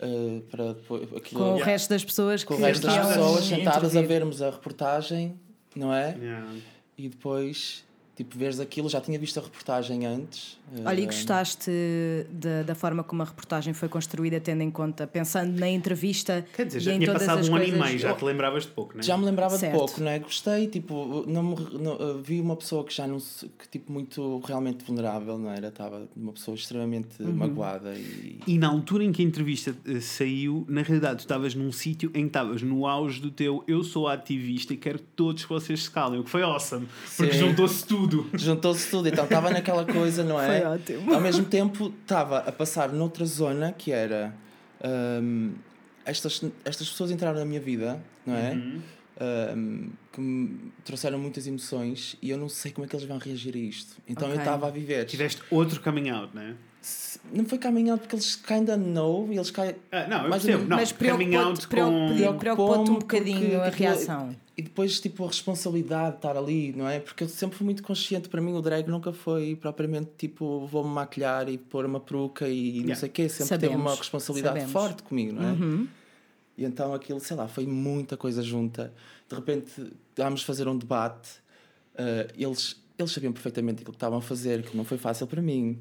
Uh, 0.00 0.40
para 0.50 0.72
depois, 0.74 1.02
aquilo, 1.14 1.40
Com 1.40 1.46
o 1.46 1.54
Yeah. 1.54 1.64
resto 1.64 1.88
das 1.90 2.04
pessoas 2.04 2.44
com 2.44 2.54
o 2.54 2.56
que 2.56 2.62
resto 2.62 2.86
das 2.86 2.96
que 2.98 3.06
pessoas 3.08 3.44
sentadas 3.44 3.96
a 3.96 4.02
vermos 4.02 4.40
a 4.42 4.50
reportagem, 4.50 5.38
não 5.74 5.92
é? 5.92 6.16
E 6.96 7.08
depois, 7.08 7.84
tipo, 8.18 8.36
veres 8.36 8.58
aquilo, 8.58 8.88
já 8.88 9.00
tinha 9.00 9.16
visto 9.18 9.38
a 9.38 9.42
reportagem 9.42 10.04
antes. 10.04 10.58
Olha, 10.84 11.00
e 11.00 11.04
uh, 11.04 11.06
gostaste 11.06 11.70
da, 12.30 12.62
da 12.64 12.74
forma 12.74 13.02
como 13.02 13.22
a 13.22 13.24
reportagem 13.24 13.72
foi 13.72 13.88
construída, 13.88 14.38
tendo 14.40 14.60
em 14.62 14.70
conta, 14.70 15.06
pensando 15.06 15.58
na 15.58 15.68
entrevista 15.68 16.44
Quer 16.54 16.66
dizer, 16.66 16.78
e 16.78 16.80
já 16.82 16.92
em 16.92 16.98
tinha 16.98 17.06
todas 17.06 17.22
passado 17.22 17.38
as 17.40 17.48
um 17.48 17.54
ano 17.54 17.64
coisas. 17.64 17.80
e 17.80 17.82
meio, 17.84 17.98
já 17.98 18.12
te 18.12 18.24
lembravas 18.24 18.64
de 18.64 18.70
pouco, 18.72 18.92
não 18.94 19.00
é? 19.00 19.02
Já 19.02 19.16
me 19.16 19.24
lembrava 19.24 19.56
Certo. 19.56 19.72
de 19.72 19.78
pouco, 19.78 20.00
não 20.02 20.10
é? 20.10 20.18
Gostei, 20.18 20.66
tipo, 20.66 21.24
não, 21.28 21.42
me, 21.42 21.56
não 21.78 21.94
uh, 21.94 22.20
vi 22.22 22.40
uma 22.40 22.56
pessoa 22.56 22.84
que 22.84 22.92
já 22.92 23.06
não 23.06 23.18
se, 23.20 23.46
que 23.58 23.68
tipo 23.68 23.90
muito 23.92 24.40
realmente 24.40 24.84
vulnerável, 24.84 25.38
não 25.38 25.50
era? 25.50 25.68
Estava 25.68 26.06
uma 26.16 26.32
pessoa 26.32 26.54
extremamente 26.56 27.22
Uhum. 27.22 27.32
magoada 27.32 27.94
e 27.94 28.40
E 28.46 28.58
na 28.58 28.68
altura 28.68 29.04
em 29.04 29.12
que 29.12 29.22
a 29.22 29.24
entrevista 29.24 29.74
eh, 29.86 30.00
saiu, 30.00 30.66
na 30.68 30.82
realidade 30.82 31.18
tu 31.18 31.20
estavas 31.20 31.54
num 31.54 31.70
sítio 31.72 32.10
em 32.14 32.22
que 32.22 32.26
estavas 32.28 32.62
no 32.62 32.86
auge 32.86 33.20
do 33.20 33.30
teu 33.30 33.62
eu 33.68 33.82
sou 33.84 34.08
ativista 34.08 34.74
e 34.74 34.76
quero 34.76 34.98
que 34.98 35.04
todos 35.16 35.44
vocês 35.44 35.84
se 35.84 35.90
calem, 35.90 36.18
o 36.20 36.24
que 36.24 36.30
foi 36.30 36.42
awesome, 36.42 36.86
porque 37.16 37.32
juntou-se 37.32 37.86
tudo. 37.86 38.07
Tudo. 38.08 38.30
Juntou-se 38.38 38.90
tudo, 38.90 39.08
então 39.08 39.24
estava 39.24 39.50
naquela 39.50 39.84
coisa, 39.84 40.24
não 40.24 40.40
é? 40.40 40.60
Foi 40.60 40.68
ótimo. 40.70 41.14
Ao 41.14 41.20
mesmo 41.20 41.44
tempo 41.44 41.92
estava 42.02 42.38
a 42.38 42.52
passar 42.52 42.92
noutra 42.92 43.24
zona 43.24 43.72
que 43.72 43.92
era 43.92 44.34
hum, 45.22 45.52
estas, 46.04 46.42
estas 46.64 46.88
pessoas 46.88 47.10
entraram 47.10 47.38
na 47.38 47.44
minha 47.44 47.60
vida, 47.60 48.00
não 48.26 48.34
é? 48.34 48.52
Uhum. 48.52 48.80
Hum, 49.56 49.90
que 50.12 50.20
me 50.20 50.72
trouxeram 50.84 51.18
muitas 51.18 51.46
emoções 51.46 52.16
e 52.22 52.30
eu 52.30 52.38
não 52.38 52.48
sei 52.48 52.70
como 52.70 52.84
é 52.84 52.88
que 52.88 52.94
eles 52.94 53.06
vão 53.06 53.18
reagir 53.18 53.54
a 53.54 53.58
isto. 53.58 53.96
Então 54.08 54.28
eu 54.28 54.34
Ok. 54.34 54.42
estava 54.42 54.68
a 54.68 54.70
viver. 54.70 55.04
Tiveste 55.06 55.42
outro 55.50 55.80
coming 55.80 56.08
out, 56.08 56.34
não 56.34 56.42
é? 56.42 56.54
Não 57.32 57.44
foi 57.44 57.58
caminhando 57.58 58.00
porque 58.00 58.14
eles 58.16 58.36
kinda 58.36 58.76
know 58.76 59.28
e 59.30 59.36
eles 59.36 59.50
caem. 59.50 59.74
Ah, 59.92 60.06
não, 60.06 60.24
eu 60.24 60.30
percebo. 60.30 60.64
Não, 60.66 60.76
Mas 60.76 60.92
coming 60.92 61.34
out 61.36 61.66
preocupou-te 61.66 61.66
com... 61.68 62.14
preocupou- 62.16 62.38
preocupou-te 62.38 62.90
um 62.90 62.94
bocadinho 62.98 63.60
a 63.60 63.64
porque- 63.64 63.82
reação. 63.84 64.34
E 64.56 64.62
depois, 64.62 64.98
tipo, 64.98 65.22
a 65.24 65.28
responsabilidade 65.28 66.10
de 66.12 66.16
estar 66.16 66.36
ali, 66.36 66.72
não 66.76 66.88
é? 66.88 66.98
Porque 66.98 67.22
eu 67.22 67.28
sempre 67.28 67.56
fui 67.56 67.64
muito 67.64 67.80
consciente, 67.82 68.28
para 68.28 68.40
mim 68.40 68.52
o 68.54 68.60
drag 68.60 68.88
nunca 68.88 69.12
foi 69.12 69.54
propriamente 69.54 70.10
tipo, 70.18 70.66
vou-me 70.66 70.90
maquilhar 70.90 71.48
e 71.48 71.56
pôr 71.56 71.84
uma 71.86 72.00
peruca 72.00 72.48
e 72.48 72.72
não 72.78 72.80
Yeah. 72.80 72.96
sei 72.96 73.08
o 73.08 73.12
quê. 73.12 73.28
Sempre 73.28 73.58
teve 73.58 73.66
uma 73.74 73.78
Sabemos, 73.84 73.98
responsabilidade 74.00 74.54
sabemos. 74.60 74.72
forte 74.72 75.02
comigo, 75.04 75.32
não 75.34 75.48
é? 75.48 75.52
Uhum. 75.52 75.88
E 76.56 76.64
então 76.64 76.92
aquilo, 76.92 77.20
sei 77.20 77.36
lá, 77.36 77.46
foi 77.46 77.66
muita 77.66 78.16
coisa 78.16 78.42
junta. 78.42 78.92
De 79.28 79.36
repente, 79.36 79.70
estávamos 80.10 80.42
a 80.42 80.44
fazer 80.44 80.66
um 80.66 80.76
debate. 80.76 81.28
eh, 81.96 82.26
eles, 82.36 82.76
eles 82.98 83.12
sabiam 83.12 83.32
perfeitamente 83.32 83.76
aquilo 83.82 83.92
que 83.92 83.96
estavam 83.96 84.18
a 84.18 84.22
fazer, 84.22 84.62
que 84.64 84.76
não 84.76 84.84
foi 84.84 84.98
fácil 84.98 85.26
para 85.28 85.40
mim. 85.40 85.78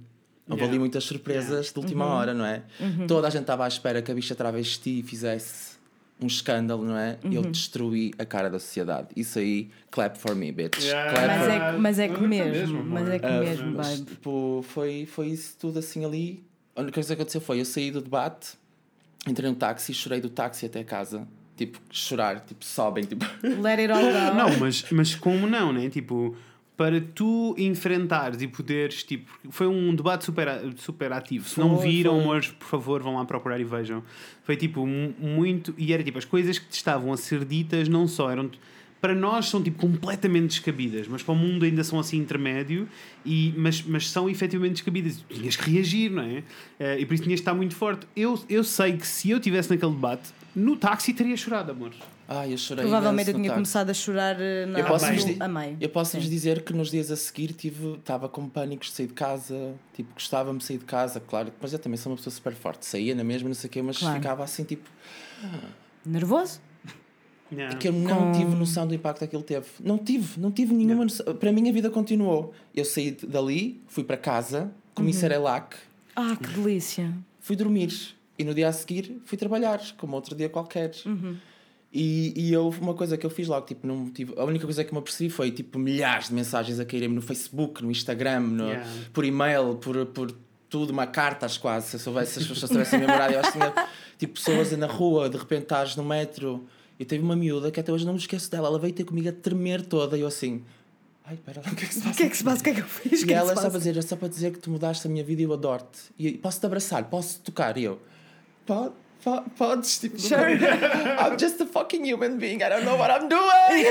Houve 0.49 0.61
Yeah. 0.61 0.71
ali 0.73 0.79
muitas 0.79 1.03
surpresas 1.03 1.71
de 1.73 1.79
última 1.79 2.05
hora, 2.05 2.33
não 2.33 2.45
é? 2.45 2.63
Toda 3.07 3.27
a 3.27 3.29
gente 3.29 3.41
estava 3.41 3.65
à 3.65 3.67
espera 3.67 4.01
que 4.01 4.11
a 4.11 4.15
bicha 4.15 4.33
travesti 4.33 5.03
fizesse 5.03 5.75
um 6.21 6.25
escândalo, 6.27 6.83
não 6.85 6.97
é? 6.97 7.17
E 7.29 7.35
eu 7.35 7.41
destruí 7.43 8.13
a 8.17 8.25
cara 8.25 8.49
da 8.49 8.57
sociedade. 8.57 9.09
Isso 9.15 9.37
aí, 9.39 9.69
clap 9.91 10.17
for 10.17 10.33
me, 10.35 10.51
bitch. 10.51 10.81
Yeah. 10.83 11.11
Clap 11.11 11.27
Mas 11.27 11.41
for 11.43 11.51
é, 11.51 11.71
que- 11.71 11.77
mas 11.79 11.99
é 11.99 12.07
que 12.07 12.21
mesmo, 12.21 12.51
mesmo, 12.51 12.83
mas 12.85 13.09
é 13.09 13.19
que 13.19 13.25
ah, 13.25 13.39
mesmo, 13.39 13.71
mas, 13.75 13.99
tipo, 14.01 14.65
foi, 14.69 15.05
foi 15.05 15.27
isso 15.27 15.55
tudo 15.59 15.79
assim 15.79 16.05
ali. 16.05 16.43
A 16.75 16.81
única 16.81 16.93
coisa 16.95 17.07
que 17.15 17.21
aconteceu 17.21 17.41
foi 17.41 17.59
eu 17.59 17.65
saí 17.65 17.91
do 17.91 18.01
debate, 18.01 18.51
entrei 19.27 19.49
no 19.49 19.55
táxi, 19.55 19.93
chorei 19.93 20.21
do 20.21 20.29
táxi 20.29 20.65
até 20.65 20.83
casa. 20.83 21.27
Tipo, 21.57 21.79
chorar, 21.91 22.39
tipo, 22.41 22.63
sobem, 22.63 23.03
tipo. 23.03 23.25
Let 23.43 23.79
it 23.79 23.91
all 23.91 23.99
go. 24.01 24.35
Não, 24.37 24.59
mas, 24.59 24.85
mas 24.91 25.15
como 25.15 25.45
não, 25.47 25.73
né? 25.73 25.89
Tipo, 25.89 26.35
para 26.77 27.01
tu 27.01 27.55
enfrentares 27.57 28.39
e 28.41 28.47
poderes, 28.47 29.03
tipo, 29.03 29.29
foi 29.49 29.65
um 29.65 29.95
debate 29.95 30.23
super, 30.23 30.47
super 30.77 31.11
ativo. 31.11 31.49
Se 31.49 31.59
não 31.59 31.75
viram, 31.77 32.23
foi. 32.23 32.41
por 32.59 32.67
favor, 32.67 33.01
vão 33.01 33.15
lá 33.15 33.25
procurar 33.25 33.59
e 33.59 33.63
vejam. 33.63 34.03
Foi 34.43 34.55
tipo 34.55 34.85
mu- 34.85 35.13
muito. 35.19 35.73
E 35.75 35.91
era 35.91 36.03
tipo, 36.03 36.19
as 36.19 36.25
coisas 36.25 36.59
que 36.59 36.67
te 36.67 36.73
estavam 36.75 37.11
a 37.11 37.17
ser 37.17 37.43
ditas 37.43 37.89
não 37.89 38.07
só 38.07 38.29
eram. 38.29 38.49
Para 39.01 39.13
nós 39.13 39.47
são 39.47 39.61
tipo 39.61 39.79
completamente 39.79 40.47
descabidas, 40.49 41.07
mas 41.07 41.21
para 41.21 41.31
o 41.33 41.35
mundo 41.37 41.65
ainda 41.65 41.83
são 41.83 41.99
assim 41.99 42.17
intermédio, 42.17 42.87
e, 43.25 43.53
mas, 43.55 43.81
mas 43.83 44.09
são 44.09 44.27
efetivamente 44.29 44.73
descabidas. 44.73 45.17
Tu 45.29 45.35
tinhas 45.39 45.55
que 45.55 45.69
reagir, 45.71 46.11
não 46.11 46.23
é? 46.23 46.43
Eh, 46.79 46.99
e 47.01 47.05
por 47.05 47.13
isso 47.13 47.23
tinhas 47.23 47.39
que 47.39 47.41
estar 47.43 47.53
muito 47.53 47.75
forte. 47.75 48.07
Eu, 48.15 48.39
eu 48.49 48.63
sei 48.63 48.97
que 48.97 49.05
se 49.07 49.29
eu 49.29 49.37
estivesse 49.37 49.69
naquele 49.69 49.91
debate, 49.93 50.29
no 50.55 50.75
táxi 50.75 51.13
teria 51.13 51.37
chorado, 51.37 51.71
amor. 51.71 51.91
Ai, 52.29 52.51
eu 52.53 52.57
chorei. 52.57 52.83
Provavelmente 52.83 53.29
eu 53.29 53.33
tinha 53.35 53.45
táxi. 53.45 53.55
começado 53.55 53.89
a 53.89 53.93
chorar 53.93 54.35
eh, 54.41 54.65
na 54.65 54.79
Eu 54.79 54.85
posso 54.85 55.05
a 55.39 55.47
meio. 55.47 55.77
Eu 55.79 55.89
posso-vos 55.89 56.29
dizer 56.29 56.61
que 56.63 56.73
nos 56.73 56.91
dias 56.91 57.09
a 57.09 57.15
seguir 57.15 57.53
tive, 57.53 57.93
estava 57.93 58.27
com 58.27 58.49
pânicos 58.49 58.87
de 58.89 58.93
sair 58.95 59.07
de 59.07 59.13
casa, 59.13 59.73
tipo, 59.93 60.13
gostava-me 60.13 60.59
de 60.59 60.65
sair 60.65 60.77
de 60.77 60.83
casa, 60.85 61.21
claro, 61.21 61.53
mas 61.61 61.71
eu 61.71 61.79
também 61.79 61.95
sou 61.97 62.11
uma 62.11 62.17
pessoa 62.17 62.33
super 62.33 62.53
forte, 62.53 62.85
saía 62.85 63.15
na 63.15 63.23
mesma, 63.23 63.47
não 63.47 63.55
sei 63.55 63.69
o 63.69 63.71
quê, 63.71 63.81
mas 63.81 63.97
Claro. 63.99 64.15
ficava 64.17 64.43
assim, 64.43 64.63
tipo, 64.65 64.89
Nervoso? 66.05 66.59
Yeah. 67.49 67.77
que 67.77 67.87
eu 67.87 67.93
não 67.93 68.25
Com- 68.25 68.31
tive 68.33 68.53
noção 68.55 68.85
do 68.85 68.93
impacto 68.93 69.19
que 69.19 69.23
aquilo 69.25 69.41
teve. 69.41 69.67
Não 69.79 69.97
tive, 69.97 70.37
não 70.37 70.51
tive 70.51 70.73
nenhuma 70.73 71.05
noção. 71.05 71.33
Para 71.33 71.49
mim 71.53 71.69
a 71.69 71.71
vida 71.71 71.89
continuou. 71.89 72.53
Eu 72.75 72.83
saí 72.83 73.11
dali, 73.11 73.81
fui 73.87 74.03
para 74.03 74.17
casa, 74.17 74.69
comi 74.93 75.13
Uhum. 75.13 75.17
Cerelac, 75.17 75.77
Ah, 76.13 76.35
que 76.35 76.49
delícia. 76.49 77.13
fui 77.39 77.55
dormir 77.55 77.93
e 78.37 78.43
no 78.43 78.53
dia 78.53 78.67
a 78.67 78.73
seguir 78.73 79.21
fui 79.23 79.37
trabalhar, 79.37 79.79
como 79.97 80.13
outro 80.13 80.35
dia 80.35 80.49
qualquer. 80.49 80.91
Uhum. 81.05 81.37
E, 81.93 82.33
e 82.35 82.53
eu, 82.53 82.67
uma 82.81 82.93
coisa 82.93 83.17
que 83.17 83.25
eu 83.25 83.29
fiz 83.29 83.47
logo, 83.47 83.65
tipo, 83.65 83.87
não 83.87 84.09
tive, 84.09 84.33
a 84.37 84.43
única 84.43 84.65
coisa 84.65 84.83
que 84.83 84.91
me 84.91 84.99
apercebi 84.99 85.29
foi 85.29 85.51
tipo 85.51 85.79
milhares 85.79 86.27
de 86.27 86.33
mensagens 86.33 86.79
a 86.79 86.85
caírem 86.85 87.07
no 87.09 87.21
Facebook, 87.21 87.81
no 87.83 87.89
Instagram, 87.89 88.41
no, 88.41 88.65
Yeah. 88.67 88.89
por 89.13 89.23
e-mail, 89.23 89.75
por, 89.75 90.05
por 90.07 90.31
tudo, 90.69 90.91
uma 90.91 91.07
cartas 91.07 91.57
quase. 91.57 91.87
Se 91.87 91.95
eu 91.95 91.99
soubesse, 92.01 92.33
se 92.33 92.39
as 92.39 92.47
pessoas 92.47 92.71
tivessem 92.71 92.99
memorado, 92.99 93.33
eu 93.33 93.39
acho 93.39 93.53
que 93.53 93.59
tipo 94.19 94.33
pessoas 94.33 94.71
na 94.73 94.85
rua, 94.87 95.29
de 95.29 95.37
repente 95.37 95.63
estás 95.63 95.95
no 95.95 96.03
metro. 96.03 96.65
E 96.99 97.05
teve 97.05 97.23
uma 97.23 97.35
miúda 97.35 97.71
que 97.71 97.79
até 97.79 97.91
hoje 97.91 98.05
não 98.05 98.13
me 98.13 98.19
esqueço 98.19 98.49
dela, 98.51 98.67
ela 98.67 98.79
veio 98.79 98.91
ter 98.93 99.03
comigo 99.05 99.29
a 99.29 99.31
tremer 99.31 99.85
toda 99.85 100.17
e 100.17 100.21
eu 100.21 100.27
assim. 100.27 100.63
Ai, 101.23 101.35
espera 101.35 101.61
lá, 101.65 101.71
o 101.71 101.75
que 101.75 101.85
é 101.85 101.87
que 101.87 101.93
se 101.93 101.99
O 101.99 102.03
passa? 102.03 102.17
que 102.17 102.23
é 102.23 102.29
que 102.29 102.37
se 102.37 102.43
passa? 102.43 102.61
O 102.61 102.63
que 102.63 102.69
é 102.69 102.73
que 102.73 102.79
eu 102.81 102.85
fiz? 102.85 103.21
O 103.21 103.25
que 103.25 103.31
E 103.31 103.33
é 103.33 103.37
que 103.37 103.39
ela 103.41 103.51
é 103.51 103.55
só 103.55 103.69
para 103.69 103.77
dizer, 103.79 103.97
é 103.97 104.01
só 104.01 104.15
para 104.15 104.27
dizer 104.27 104.51
que 104.51 104.59
tu 104.59 104.69
mudaste 104.71 105.07
a 105.07 105.09
minha 105.09 105.23
vida 105.23 105.41
e 105.41 105.45
eu 105.45 105.53
adoro-te. 105.53 105.99
E 106.17 106.31
posso-te 106.33 106.65
abraçar, 106.65 107.03
posso 107.05 107.39
tocar? 107.41 107.77
E 107.77 107.83
eu, 107.85 107.99
pode, 108.65 108.89
po- 108.89 108.93
podes, 109.57 109.99
tipo, 109.99 110.19
Sure. 110.19 110.53
I'm 111.19 111.37
just 111.39 111.61
a 111.61 111.65
fucking 111.65 112.05
human 112.05 112.37
being, 112.37 112.57
I 112.57 112.69
don't 112.69 112.85
know 112.85 112.97
what 112.97 113.11
I'm 113.11 113.27
doing. 113.27 113.85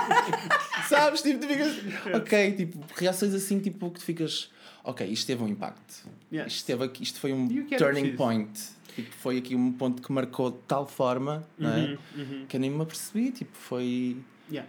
Sabes? 0.88 1.22
Tipo, 1.22 1.40
tu 1.40 1.48
ficas, 1.48 2.14
ok, 2.14 2.52
tipo, 2.52 2.78
reações 2.96 3.34
assim, 3.34 3.60
tipo, 3.60 3.90
que 3.90 4.00
tu 4.00 4.04
ficas, 4.04 4.50
ok, 4.84 5.06
isto 5.06 5.26
teve 5.26 5.42
um 5.42 5.48
impacto. 5.48 6.08
Yeah. 6.32 6.48
Isto, 6.48 6.66
teve 6.66 6.84
aqui, 6.84 7.02
isto 7.02 7.20
foi 7.20 7.32
um 7.32 7.48
E 7.50 7.74
era 7.74 7.78
turning 7.78 8.16
point. 8.16 8.50
Tipo, 8.94 9.14
foi 9.16 9.38
aqui 9.38 9.54
um 9.54 9.72
ponto 9.72 10.02
que 10.02 10.12
marcou 10.12 10.50
de 10.50 10.58
tal 10.66 10.86
forma, 10.86 11.46
não 11.58 11.70
é? 11.70 11.76
Uhum, 11.76 11.98
uhum. 12.16 12.46
Que 12.48 12.56
eu 12.56 12.60
nem 12.60 12.70
me 12.70 12.82
apercebi, 12.82 13.30
tipo, 13.30 13.56
foi... 13.56 14.16
Yeah. 14.50 14.68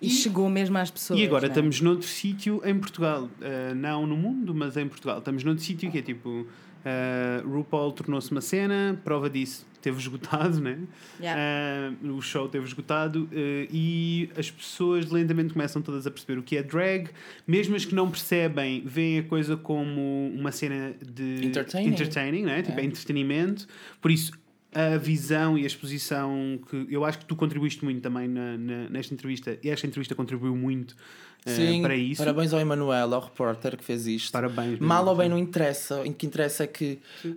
E 0.00 0.10
chegou 0.10 0.48
mesmo 0.48 0.76
às 0.78 0.90
pessoas. 0.90 1.18
E 1.18 1.24
agora 1.24 1.46
é? 1.46 1.48
estamos 1.48 1.80
noutro 1.80 2.06
sítio 2.06 2.60
em 2.64 2.78
Portugal. 2.78 3.24
Uh, 3.24 3.74
não 3.74 4.06
no 4.06 4.16
mundo, 4.16 4.54
mas 4.54 4.76
em 4.76 4.88
Portugal. 4.88 5.18
Estamos 5.18 5.44
noutro 5.44 5.64
sítio 5.64 5.90
que 5.90 5.98
é 5.98 6.02
tipo. 6.02 6.46
Uh, 6.84 7.48
RuPaul 7.48 7.92
tornou-se 7.92 8.30
uma 8.32 8.40
cena, 8.40 9.00
prova 9.04 9.30
disso 9.30 9.66
teve 9.82 9.98
esgotado, 9.98 10.58
né? 10.62 10.78
Yeah. 11.20 11.92
Uh, 12.04 12.14
o 12.14 12.22
show 12.22 12.48
teve 12.48 12.64
esgotado 12.64 13.24
uh, 13.24 13.28
e 13.70 14.30
as 14.36 14.50
pessoas 14.50 15.10
lentamente 15.10 15.52
começam 15.52 15.82
todas 15.82 16.06
a 16.06 16.10
perceber 16.10 16.38
o 16.38 16.42
que 16.42 16.56
é 16.56 16.62
drag, 16.62 17.10
mesmo 17.46 17.74
as 17.74 17.84
que 17.84 17.94
não 17.94 18.08
percebem, 18.08 18.82
veem 18.86 19.18
a 19.18 19.22
coisa 19.24 19.56
como 19.56 20.30
uma 20.34 20.52
cena 20.52 20.94
de 21.04 21.46
Entertaining. 21.46 21.88
entertaining 21.88 22.42
né? 22.44 22.62
Tipo, 22.62 22.78
é 22.78 22.82
É. 22.82 22.86
entretenimento. 22.86 23.66
Por 24.00 24.10
isso, 24.10 24.32
a 24.74 24.96
visão 24.96 25.58
e 25.58 25.64
a 25.64 25.66
exposição 25.66 26.58
que 26.70 26.86
eu 26.90 27.04
acho 27.04 27.18
que 27.18 27.24
tu 27.26 27.36
contribuíste 27.36 27.84
muito 27.84 28.00
também 28.00 28.26
na, 28.28 28.56
na- 28.56 28.88
nesta 28.88 29.12
entrevista 29.12 29.58
e 29.62 29.68
esta 29.68 29.86
entrevista 29.86 30.14
contribuiu 30.14 30.56
muito 30.56 30.92
uh, 30.92 31.50
Sim, 31.50 31.82
para 31.82 31.94
isso. 31.94 32.22
parabéns 32.22 32.52
ao 32.54 32.60
Emanuel, 32.60 33.12
ao 33.14 33.20
repórter 33.20 33.76
que 33.76 33.84
fez 33.84 34.06
isto. 34.06 34.32
Parabéns. 34.32 34.78
Mal 34.78 35.06
ou 35.06 35.14
bem 35.14 35.28
não 35.28 35.36
interessa, 35.38 36.00
o 36.00 36.12
que 36.14 36.24
interessa 36.26 36.64
é 36.64 36.66
que 36.66 36.98
uh, 37.24 37.28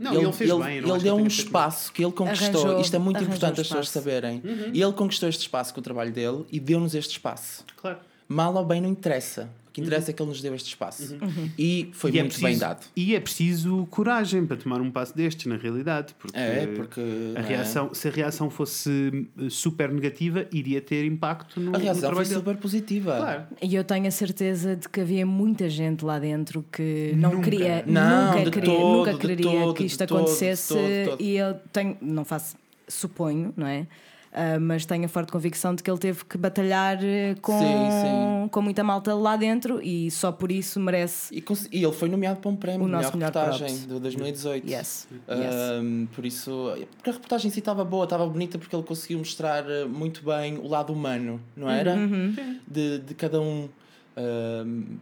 Não, 0.00 0.14
ele 0.14 0.32
fez 0.32 0.50
bem, 0.50 0.58
eu 0.58 0.58
não 0.58 0.66
ele 0.66 0.78
acho 0.90 0.98
que 0.98 1.04
deu 1.04 1.14
ele 1.16 1.22
um 1.22 1.26
espaço 1.26 1.92
que 1.92 2.04
ele 2.04 2.12
conquistou. 2.12 2.60
Arranjou- 2.62 2.80
Isto 2.80 2.96
é 2.96 2.98
muito 2.98 3.22
importante 3.22 3.58
um 3.58 3.60
as 3.62 3.68
pessoas 3.68 3.88
saberem. 3.88 4.42
Uhum. 4.44 4.70
E 4.74 4.82
ele 4.82 4.92
conquistou 4.92 5.28
este 5.28 5.42
espaço 5.42 5.72
com 5.72 5.80
o 5.80 5.82
trabalho 5.82 6.12
dele 6.12 6.44
e 6.50 6.58
deu-nos 6.58 6.94
este 6.94 7.12
espaço. 7.12 7.64
Claro. 7.76 7.98
Mal 8.28 8.54
ou 8.54 8.64
bem 8.64 8.80
não 8.80 8.88
interessa. 8.88 9.48
O 9.72 9.74
que 9.74 9.80
interessa 9.80 10.10
é 10.10 10.12
que 10.14 10.22
ele 10.22 10.28
nos 10.28 10.42
deu 10.42 10.54
este 10.54 10.68
espaço. 10.68 11.16
E 11.58 11.88
foi 11.94 12.10
Uhum. 12.10 12.16
E 12.16 12.18
é 12.18 12.22
muito 12.22 12.34
bem 12.34 12.40
preciso- 12.42 12.60
dado. 12.60 12.86
E 12.94 13.14
é 13.14 13.20
preciso 13.20 13.86
coragem 13.90 14.44
para 14.44 14.58
tomar 14.58 14.82
um 14.82 14.90
passo 14.90 15.16
destes, 15.16 15.46
na 15.46 15.56
realidade. 15.56 16.14
Porque, 16.18 16.36
É, 16.38 16.66
porque. 16.66 17.00
a 17.34 17.40
é? 17.40 17.42
reação, 17.42 17.94
se 17.94 18.06
a 18.06 18.10
reação 18.10 18.50
fosse 18.50 19.26
eh, 19.38 19.48
super 19.48 19.90
negativa, 19.90 20.46
iria 20.52 20.78
ter 20.82 21.06
impacto 21.06 21.58
no, 21.58 21.70
A 21.70 21.78
no 21.78 21.78
reação 21.78 21.94
foi 22.02 22.08
trabalho 22.10 22.28
dele. 22.28 22.38
super 22.40 22.56
positiva. 22.58 23.16
Claro. 23.16 23.42
E 23.62 23.74
eu 23.74 23.82
tenho 23.82 24.06
a 24.06 24.10
certeza 24.10 24.76
de 24.76 24.86
que 24.90 25.00
havia 25.00 25.24
muita 25.24 25.70
gente 25.70 26.04
lá 26.04 26.18
dentro 26.18 26.62
que 26.70 27.12
não 27.16 27.30
Nunca. 27.36 27.44
queria, 27.50 27.82
Não, 27.86 28.26
nunca 28.34 28.44
de 28.44 28.50
queria, 28.50 28.74
todo, 28.74 28.96
nunca 28.98 29.12
de 29.14 29.18
queria 29.18 29.36
todo, 29.50 29.72
que 29.74 29.80
de 29.84 29.86
isto 29.86 29.98
todo, 30.06 30.08
de 30.08 30.14
acontecesse. 30.24 30.68
todo, 30.68 30.86
de 30.86 31.04
todo. 31.08 31.22
E 31.22 31.36
eu 31.38 31.54
tenho, 31.72 31.96
não 32.02 32.24
faço, 32.26 32.56
suponho, 32.86 33.54
não 33.56 33.66
é? 33.66 33.86
Ah, 34.32 34.58
mas 34.58 34.86
tenho 34.86 35.04
a 35.04 35.08
forte 35.08 35.30
convicção 35.30 35.74
de 35.74 35.82
que 35.82 35.90
ele 35.90 35.98
teve 35.98 36.24
que 36.24 36.38
batalhar 36.38 36.98
eh, 37.04 37.34
com, 37.42 37.58
Sim, 37.58 38.48
com 38.48 38.62
muita 38.62 38.82
malta 38.82 39.14
lá 39.14 39.36
dentro 39.36 39.78
e 39.82 40.10
só 40.10 40.32
por 40.32 40.50
isso 40.50 40.80
merece. 40.80 41.34
E, 41.34 41.44
e 41.70 41.84
ele 41.84 41.92
foi 41.92 42.08
nomeado 42.08 42.40
para 42.40 42.50
um 42.50 42.56
prémio 42.56 42.86
O 42.86 42.88
nosso 42.88 43.14
melhor 43.14 43.30
reportagem 43.30 43.76
de 43.76 44.00
2018. 44.00 44.66
Yes. 44.66 45.06
yes. 45.28 45.54
Um, 45.82 46.06
por 46.06 46.24
isso, 46.24 46.72
porque 46.96 47.10
a 47.10 47.12
reportagem 47.12 47.48
em 47.48 47.50
si 47.52 47.58
estava 47.58 47.84
boa, 47.84 48.04
estava 48.04 48.26
bonita 48.26 48.58
porque 48.58 48.74
ele 48.74 48.84
conseguiu 48.84 49.18
mostrar 49.18 49.64
uh, 49.64 49.86
muito 49.86 50.24
bem 50.24 50.56
o 50.56 50.66
lado 50.66 50.94
humano, 50.94 51.38
não 51.54 51.68
era? 51.68 51.94
Uhum. 51.94 52.58
De, 52.66 53.00
de 53.00 53.14
cada 53.14 53.38
um. 53.38 53.68
Um, 54.16 54.96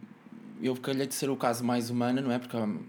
eu 0.61 0.75
calhei 0.75 1.07
de 1.07 1.15
ser 1.15 1.29
o 1.29 1.37
caso 1.37 1.63
mais 1.63 1.89
humano, 1.89 2.21
não 2.21 2.31
é? 2.31 2.37
Porque 2.37 2.55
I'm, 2.57 2.79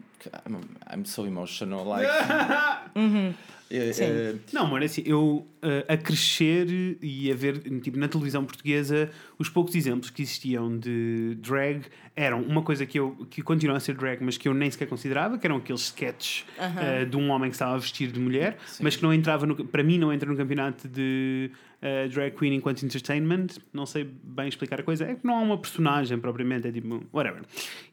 I'm, 0.46 0.61
I'm 0.92 1.05
so 1.05 1.24
emotional, 1.24 1.85
like. 1.85 2.11
Uhum. 2.94 3.33
É, 3.73 3.91
Sim. 3.93 4.05
é, 4.05 4.35
Não, 4.53 4.67
mano, 4.67 4.85
é 4.85 4.87
assim, 4.87 5.03
eu 5.07 5.47
uh, 5.63 5.93
a 5.93 5.97
crescer 5.97 6.99
e 7.01 7.33
a 7.33 7.35
ver 7.35 7.59
tipo, 7.81 7.99
na 7.99 8.07
televisão 8.07 8.45
portuguesa 8.45 9.11
os 9.39 9.49
poucos 9.49 9.75
exemplos 9.75 10.11
que 10.11 10.21
existiam 10.21 10.79
de 10.79 11.39
drag 11.41 11.87
eram 12.15 12.43
uma 12.43 12.61
coisa 12.61 12.85
que 12.85 12.99
eu 12.99 13.27
que 13.31 13.41
continua 13.41 13.79
a 13.79 13.81
ser 13.81 13.95
drag, 13.95 14.23
mas 14.23 14.37
que 14.37 14.47
eu 14.47 14.53
nem 14.53 14.71
sequer 14.71 14.87
considerava, 14.87 15.39
que 15.39 15.47
eram 15.47 15.57
aqueles 15.57 15.81
sketches 15.85 16.45
uh, 16.59 17.07
de 17.07 17.17
um 17.17 17.31
homem 17.31 17.49
que 17.49 17.55
estava 17.55 17.75
a 17.75 17.79
vestir 17.79 18.13
de 18.13 18.21
mulher, 18.21 18.59
Sim. 18.67 18.85
mas 18.85 18.95
que 18.95 19.03
não 19.03 19.15
entrava 19.15 19.47
no, 19.47 19.65
para 19.65 19.83
mim 19.83 19.97
não 19.97 20.13
entra 20.13 20.29
no 20.29 20.37
campeonato 20.37 20.87
de 20.87 21.51
uh, 21.81 22.09
drag 22.11 22.37
queen 22.37 22.55
enquanto 22.55 22.83
entertainment. 22.83 23.47
Não 23.73 23.87
sei 23.87 24.05
bem 24.05 24.49
explicar 24.49 24.81
a 24.81 24.83
coisa, 24.83 25.07
é 25.07 25.15
que 25.15 25.27
não 25.27 25.35
há 25.37 25.41
uma 25.41 25.57
personagem 25.57 26.19
propriamente, 26.19 26.69
é 26.69 26.73
tipo 26.73 27.03
whatever. 27.11 27.41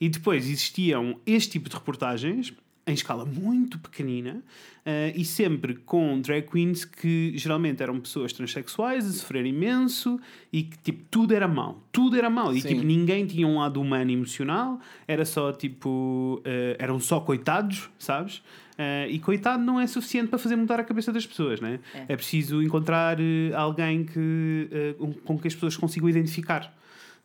E 0.02 0.10
depois 0.10 0.46
existiam 0.46 1.18
este 1.26 1.52
tipo 1.52 1.70
de 1.70 1.76
reportagens 1.76 2.54
em 2.90 2.94
escala 2.94 3.26
muito 3.26 3.78
pequenina 3.80 4.44
eh, 4.86 5.14
e 5.16 5.24
sempre 5.24 5.76
com 5.76 6.20
drag 6.20 6.44
queens 6.50 6.86
que 6.86 7.34
geralmente 7.36 7.84
eram 7.84 8.00
pessoas 8.00 8.34
transexuais 8.34 9.08
a 9.08 9.12
sofrer 9.12 9.46
imenso 9.46 10.20
e 10.52 10.64
que 10.64 10.78
tipo 10.80 11.04
tudo 11.12 11.34
era 11.34 11.48
mau, 11.48 11.84
tudo 11.92 12.18
era 12.18 12.30
mau 12.30 12.54
e 12.54 12.62
Sim. 12.62 12.70
tipo 12.70 12.84
ninguém 12.84 13.26
tinha 13.26 13.48
um 13.48 13.60
lado 13.60 13.80
humano 13.80 14.12
emocional, 14.12 14.80
era 15.08 15.26
só 15.26 15.52
tipo 15.52 16.42
eh, 16.46 16.76
eram 16.80 17.00
só 17.00 17.20
coitados, 17.20 17.90
sabes? 18.00 18.42
Eh, 18.78 19.08
e 19.12 19.20
coitado 19.20 19.64
não 19.64 19.80
é 19.80 19.86
suficiente 19.86 20.30
para 20.30 20.40
fazer 20.40 20.56
mudar 20.56 20.80
a 20.80 20.84
cabeça 20.84 21.12
das 21.12 21.26
pessoas, 21.26 21.60
né? 21.60 21.80
É. 21.94 22.14
É 22.14 22.16
preciso 22.16 22.62
encontrar 22.62 23.18
alguém 23.56 24.06
que, 24.06 24.96
com 25.26 25.38
que 25.38 25.48
as 25.48 25.54
pessoas 25.54 25.76
consigam 25.76 26.08
identificar 26.08 26.79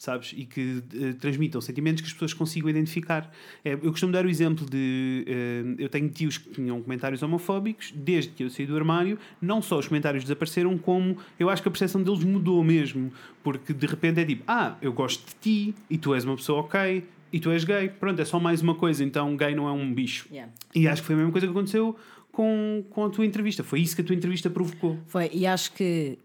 sabes? 0.04 0.32
E 0.36 0.44
que 0.44 0.82
eh, 0.94 1.12
transmitam 1.14 1.60
sentimentos 1.60 2.02
que 2.02 2.06
as 2.06 2.12
pessoas 2.12 2.32
consigam 2.32 2.68
identificar. 2.68 3.30
É, 3.64 3.72
eu 3.72 3.90
costumo 3.90 4.12
dar 4.12 4.24
o 4.24 4.28
exemplo 4.28 4.68
de. 4.68 5.24
eh, 5.26 5.74
eu 5.78 5.88
tenho 5.88 6.08
tios 6.08 6.38
que 6.38 6.50
tinham 6.50 6.80
comentários 6.82 7.22
homofóbicos, 7.22 7.92
desde 7.94 8.30
que 8.32 8.44
eu 8.44 8.50
saí 8.50 8.66
do 8.66 8.76
armário, 8.76 9.18
não 9.40 9.60
só 9.60 9.78
os 9.78 9.88
comentários 9.88 10.24
desapareceram, 10.24 10.76
como 10.78 11.16
eu 11.38 11.48
acho 11.50 11.62
que 11.62 11.68
a 11.68 11.70
percepção 11.70 12.02
deles 12.02 12.22
mudou 12.22 12.62
mesmo. 12.62 13.12
Porque 13.42 13.72
de 13.72 13.86
repente 13.86 14.20
é 14.20 14.24
tipo: 14.24 14.44
ah, 14.46 14.76
eu 14.80 14.92
gosto 14.92 15.26
de 15.26 15.34
ti 15.40 15.74
e 15.88 15.98
tu 15.98 16.14
és 16.14 16.24
uma 16.24 16.36
pessoa 16.36 16.60
ok. 16.60 17.04
E 17.32 17.40
tu 17.40 17.50
és 17.50 17.64
gay, 17.64 17.88
pronto, 17.88 18.22
é 18.22 18.24
só 18.24 18.38
mais 18.38 18.62
uma 18.62 18.76
coisa, 18.76 19.02
então 19.02 19.36
gay 19.36 19.56
não 19.56 19.66
é 19.66 19.72
um 19.72 19.92
bicho. 19.92 20.28
Yeah. 20.30 20.52
E 20.72 20.86
acho 20.86 21.02
que 21.02 21.06
foi 21.06 21.16
a 21.16 21.18
mesma 21.18 21.32
coisa 21.32 21.48
que 21.48 21.50
aconteceu 21.50 21.96
com, 22.30 22.84
com 22.90 23.04
a 23.04 23.10
tua 23.10 23.26
entrevista. 23.26 23.64
Foi 23.64 23.80
isso 23.80 23.96
que 23.96 24.02
a 24.02 24.04
tua 24.04 24.14
entrevista 24.14 24.48
provocou. 24.48 24.98
Foi, 25.06 25.28
e 25.32 25.44
acho 25.44 25.72
que 25.72 26.16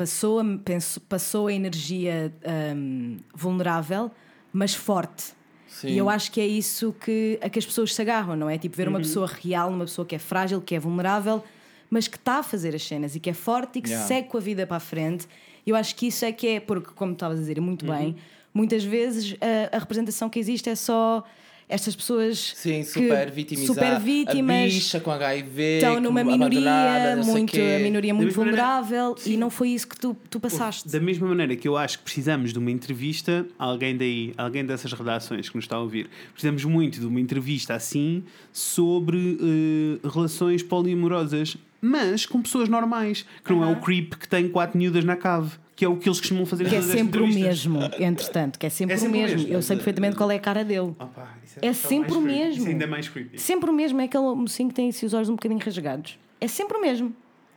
passou 0.00 0.40
a, 0.40 0.44
penso, 0.64 0.98
passou 1.02 1.46
a 1.48 1.52
energia 1.52 2.32
hum, 2.74 3.18
vulnerável, 3.34 4.10
mas 4.50 4.74
forte. 4.74 5.32
sim. 5.68 5.88
E 5.88 5.98
eu 5.98 6.08
acho 6.08 6.32
que 6.32 6.40
é 6.40 6.46
isso 6.46 6.94
que, 6.98 7.38
a 7.42 7.50
que 7.50 7.58
as 7.58 7.66
pessoas 7.66 7.94
se 7.94 8.00
agarram, 8.00 8.34
não 8.34 8.48
é? 8.48 8.56
Tipo, 8.56 8.76
ver 8.76 8.88
uma 8.88 8.98
pessoa 8.98 9.26
real, 9.26 9.68
uma 9.68 9.84
pessoa 9.84 10.06
que 10.06 10.14
é 10.14 10.18
frágil, 10.18 10.60
que 10.62 10.74
é 10.74 10.78
vulnerável, 10.78 11.44
mas 11.90 12.08
que 12.08 12.16
está 12.16 12.38
a 12.38 12.42
fazer 12.42 12.74
as 12.74 12.82
cenas 12.82 13.14
e 13.14 13.20
que 13.20 13.28
é 13.28 13.34
forte 13.34 13.78
e 13.78 13.82
que 13.82 13.90
Yeah. 13.90 14.06
segue 14.08 14.28
com 14.28 14.38
a 14.38 14.40
vida 14.40 14.66
para 14.66 14.78
a 14.78 14.80
frente. 14.80 15.26
Eu 15.66 15.76
acho 15.76 15.94
que 15.94 16.06
isso 16.06 16.24
é 16.24 16.32
que 16.32 16.46
é, 16.48 16.60
porque, 16.60 16.92
como 16.94 17.12
estavas 17.12 17.36
a 17.38 17.40
dizer, 17.40 17.60
muito 17.60 17.84
bem, 17.84 18.16
muitas 18.54 18.82
vezes 18.82 19.36
a, 19.40 19.76
a 19.76 19.78
representação 19.78 20.30
que 20.30 20.38
existe 20.38 20.70
é 20.70 20.74
só 20.74 21.22
estas 21.70 21.94
pessoas 21.96 22.52
Sim, 22.56 22.80
que- 22.80 22.84
super 22.84 23.30
vitimizadas. 23.30 23.84
super 23.84 24.00
vítimas, 24.00 24.60
A 24.60 24.64
bicha 24.74 25.00
com 25.00 25.10
HIV. 25.10 25.62
estão 25.76 26.00
numa 26.00 26.22
minoria, 26.22 27.16
muito, 27.24 27.56
a 27.56 27.78
minoria 27.78 28.12
muito 28.12 28.26
mesma 28.26 28.44
maneira- 28.44 28.62
vulnerável 28.66 29.16
e 29.24 29.36
não 29.36 29.48
foi 29.48 29.68
isso 29.70 29.86
que 29.88 29.96
tu, 29.98 30.16
tu 30.28 30.38
passaste. 30.40 30.88
Da 30.88 31.00
mesma 31.00 31.28
maneira 31.28 31.54
que 31.56 31.66
eu 31.68 31.76
acho 31.76 31.98
que 31.98 32.04
precisamos 32.04 32.52
de 32.52 32.58
uma 32.58 32.70
entrevista, 32.70 33.46
alguém 33.58 33.96
daí, 33.96 34.34
alguém 34.36 34.64
dessas 34.64 34.92
redações 34.92 35.48
que 35.48 35.56
nos 35.56 35.64
está 35.64 35.76
a 35.76 35.80
ouvir, 35.80 36.10
precisamos 36.32 36.64
muito 36.64 37.00
de 37.00 37.06
uma 37.06 37.20
entrevista 37.20 37.74
assim 37.74 38.24
sobre 38.52 39.38
eh, 39.40 40.08
relações 40.08 40.62
poliamorosas, 40.62 41.56
mas 41.80 42.26
com 42.26 42.42
pessoas 42.42 42.68
normais, 42.68 43.24
que 43.44 43.52
não 43.52 43.64
é 43.64 43.72
o 43.72 43.76
creep 43.80 44.14
que 44.14 44.28
tem 44.28 44.48
quatro 44.48 44.76
miúdas 44.76 45.04
na 45.04 45.16
cave, 45.16 45.52
que 45.80 45.84
é 45.86 45.88
o 45.88 45.96
que 45.96 46.06
eles 46.10 46.20
costumam 46.20 46.44
fazer 46.44 46.68
Que 46.68 46.76
é 46.76 46.82
sempre 46.82 47.22
o 47.22 47.26
mesmo, 47.26 47.80
entretanto, 47.98 48.58
que 48.58 48.66
é 48.66 48.68
sempre, 48.68 48.96
É 48.96 48.98
sempre 48.98 49.16
o 49.18 49.22
mesmo. 49.22 49.36
mesmo. 49.38 49.50
Eu 49.54 49.62
sei 49.62 49.76
perfeitamente 49.76 50.14
qual 50.14 50.30
é 50.30 50.36
a 50.36 50.38
cara 50.38 50.62
dele. 50.62 50.94
Opa, 50.98 51.26
isso 51.42 51.56
É 51.56 51.60
tão 51.62 51.72
sempre 51.74 52.12
o 52.12 52.20
creepy. 52.22 52.38
mesmo. 52.38 52.60
Isso 52.60 52.68
ainda 52.68 52.84
é 52.84 52.86
mais 52.86 53.08
creepy. 53.08 53.38
Sempre 53.40 53.70
o 53.70 53.72
mesmo, 53.72 53.98
é 53.98 54.04
aquele 54.04 54.34
mocinho 54.34 54.68
que 54.68 54.74
tem 54.74 54.90
assim, 54.90 55.06
os 55.06 55.14
olhos 55.14 55.30
um 55.30 55.36
bocadinho 55.36 55.58
rasgados. 55.58 56.18
É 56.38 56.46
sempre 56.46 56.76
o 56.76 56.82
mesmo. 56.82 57.16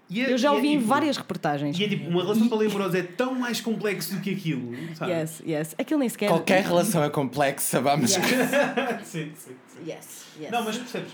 É- 0.10 0.32
Eu 0.32 0.38
já 0.38 0.48
é 0.48 0.52
ouvi 0.52 0.68
em 0.70 0.78
tipo- 0.78 0.88
várias 0.88 1.18
reportagens. 1.18 1.78
E 1.78 1.84
é 1.84 1.90
tipo, 1.90 2.10
uma 2.10 2.22
relação 2.24 2.48
poliamorosa 2.48 2.98
é 3.00 3.04
tão 3.04 3.36
mais 3.36 3.60
complexo 3.60 4.16
do 4.16 4.22
que 4.22 4.30
aquilo, 4.32 4.74
sabe? 4.96 5.12
Yes, 5.12 5.44
yes. 5.46 5.76
Aquilo 5.78 6.00
nem 6.00 6.08
sequer. 6.08 6.30
Qualquer 6.30 6.64
relação 6.64 7.04
é 7.04 7.10
complexa, 7.10 7.82
vamos. 7.82 8.16
Yes, 8.16 8.24
sim, 9.04 9.32
sim. 9.36 9.52
yes, 9.86 10.28
yes. 10.40 10.50
Não, 10.50 10.64
mas 10.64 10.78
percebes? 10.78 11.12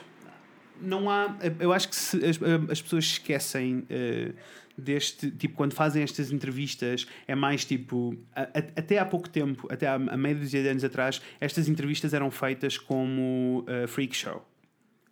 Não 0.80 1.10
há. 1.10 1.36
Eu 1.60 1.74
acho 1.74 1.90
que 1.90 1.96
se 1.96 2.18
as, 2.24 2.40
as 2.70 2.82
pessoas 2.84 3.04
esquecem 3.06 3.84
eh, 3.90 4.32
deste. 4.80 5.30
Tipo, 5.32 5.56
quando 5.56 5.74
fazem 5.74 6.02
estas 6.04 6.32
entrevistas, 6.32 7.06
é 7.28 7.36
mais 7.36 7.66
tipo. 7.66 8.16
a- 8.36 8.42
a- 8.44 8.80
até 8.80 8.98
há 8.98 9.06
pouco 9.06 9.30
tempo, 9.30 9.68
até 9.72 9.88
há 9.88 9.96
a 9.96 10.34
dúzia 10.34 10.62
de 10.64 10.70
anos 10.70 10.84
atrás, 10.84 11.22
estas 11.40 11.68
entrevistas 11.70 12.14
eram 12.14 12.32
feitas 12.32 12.78
como 12.78 13.64
eh, 13.68 13.86
freak 13.88 14.16
show. 14.16 14.46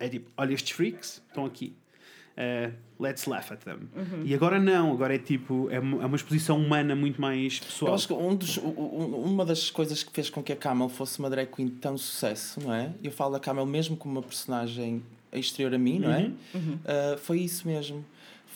É 0.00 0.08
tipo, 0.08 0.30
olha, 0.36 0.54
estes 0.54 0.72
freaks 0.72 1.22
estão 1.28 1.44
aqui. 1.44 1.74
Eh, 2.40 2.70
let's 3.00 3.26
laugh 3.26 3.50
at 3.50 3.58
them. 3.64 3.88
E 4.24 4.32
agora 4.32 4.60
não, 4.60 4.92
agora 4.92 5.12
é 5.16 5.18
tipo. 5.18 5.68
É 5.72 5.80
uma, 5.80 6.02
é 6.04 6.06
uma 6.06 6.14
exposição 6.16 6.56
humana 6.56 6.94
muito 6.94 7.20
mais 7.20 7.58
Eu 7.60 7.66
pessoal. 7.66 7.94
acho 7.94 8.06
que 8.06 8.12
um 8.14 8.36
dos, 8.36 8.56
uma 8.58 9.44
das 9.44 9.70
coisas 9.72 10.04
que 10.04 10.12
fez 10.12 10.30
com 10.30 10.40
que 10.40 10.52
a 10.52 10.56
Camel 10.56 10.88
fosse 10.88 11.18
uma 11.18 11.28
drag 11.28 11.50
queen 11.50 11.68
tão 11.68 11.98
sucesso, 11.98 12.60
não 12.60 12.72
é? 12.72 12.92
Eu 13.02 13.10
falo 13.10 13.32
da 13.32 13.40
Camel 13.40 13.66
mesmo 13.66 13.96
como 13.96 14.14
uma 14.14 14.22
personagem 14.22 15.02
exterior 15.32 15.74
a 15.74 15.78
mim, 15.78 15.98
não 15.98 16.12
é? 16.12 16.26
Uh, 16.54 17.18
foi 17.18 17.40
isso 17.40 17.66
mesmo. 17.66 18.04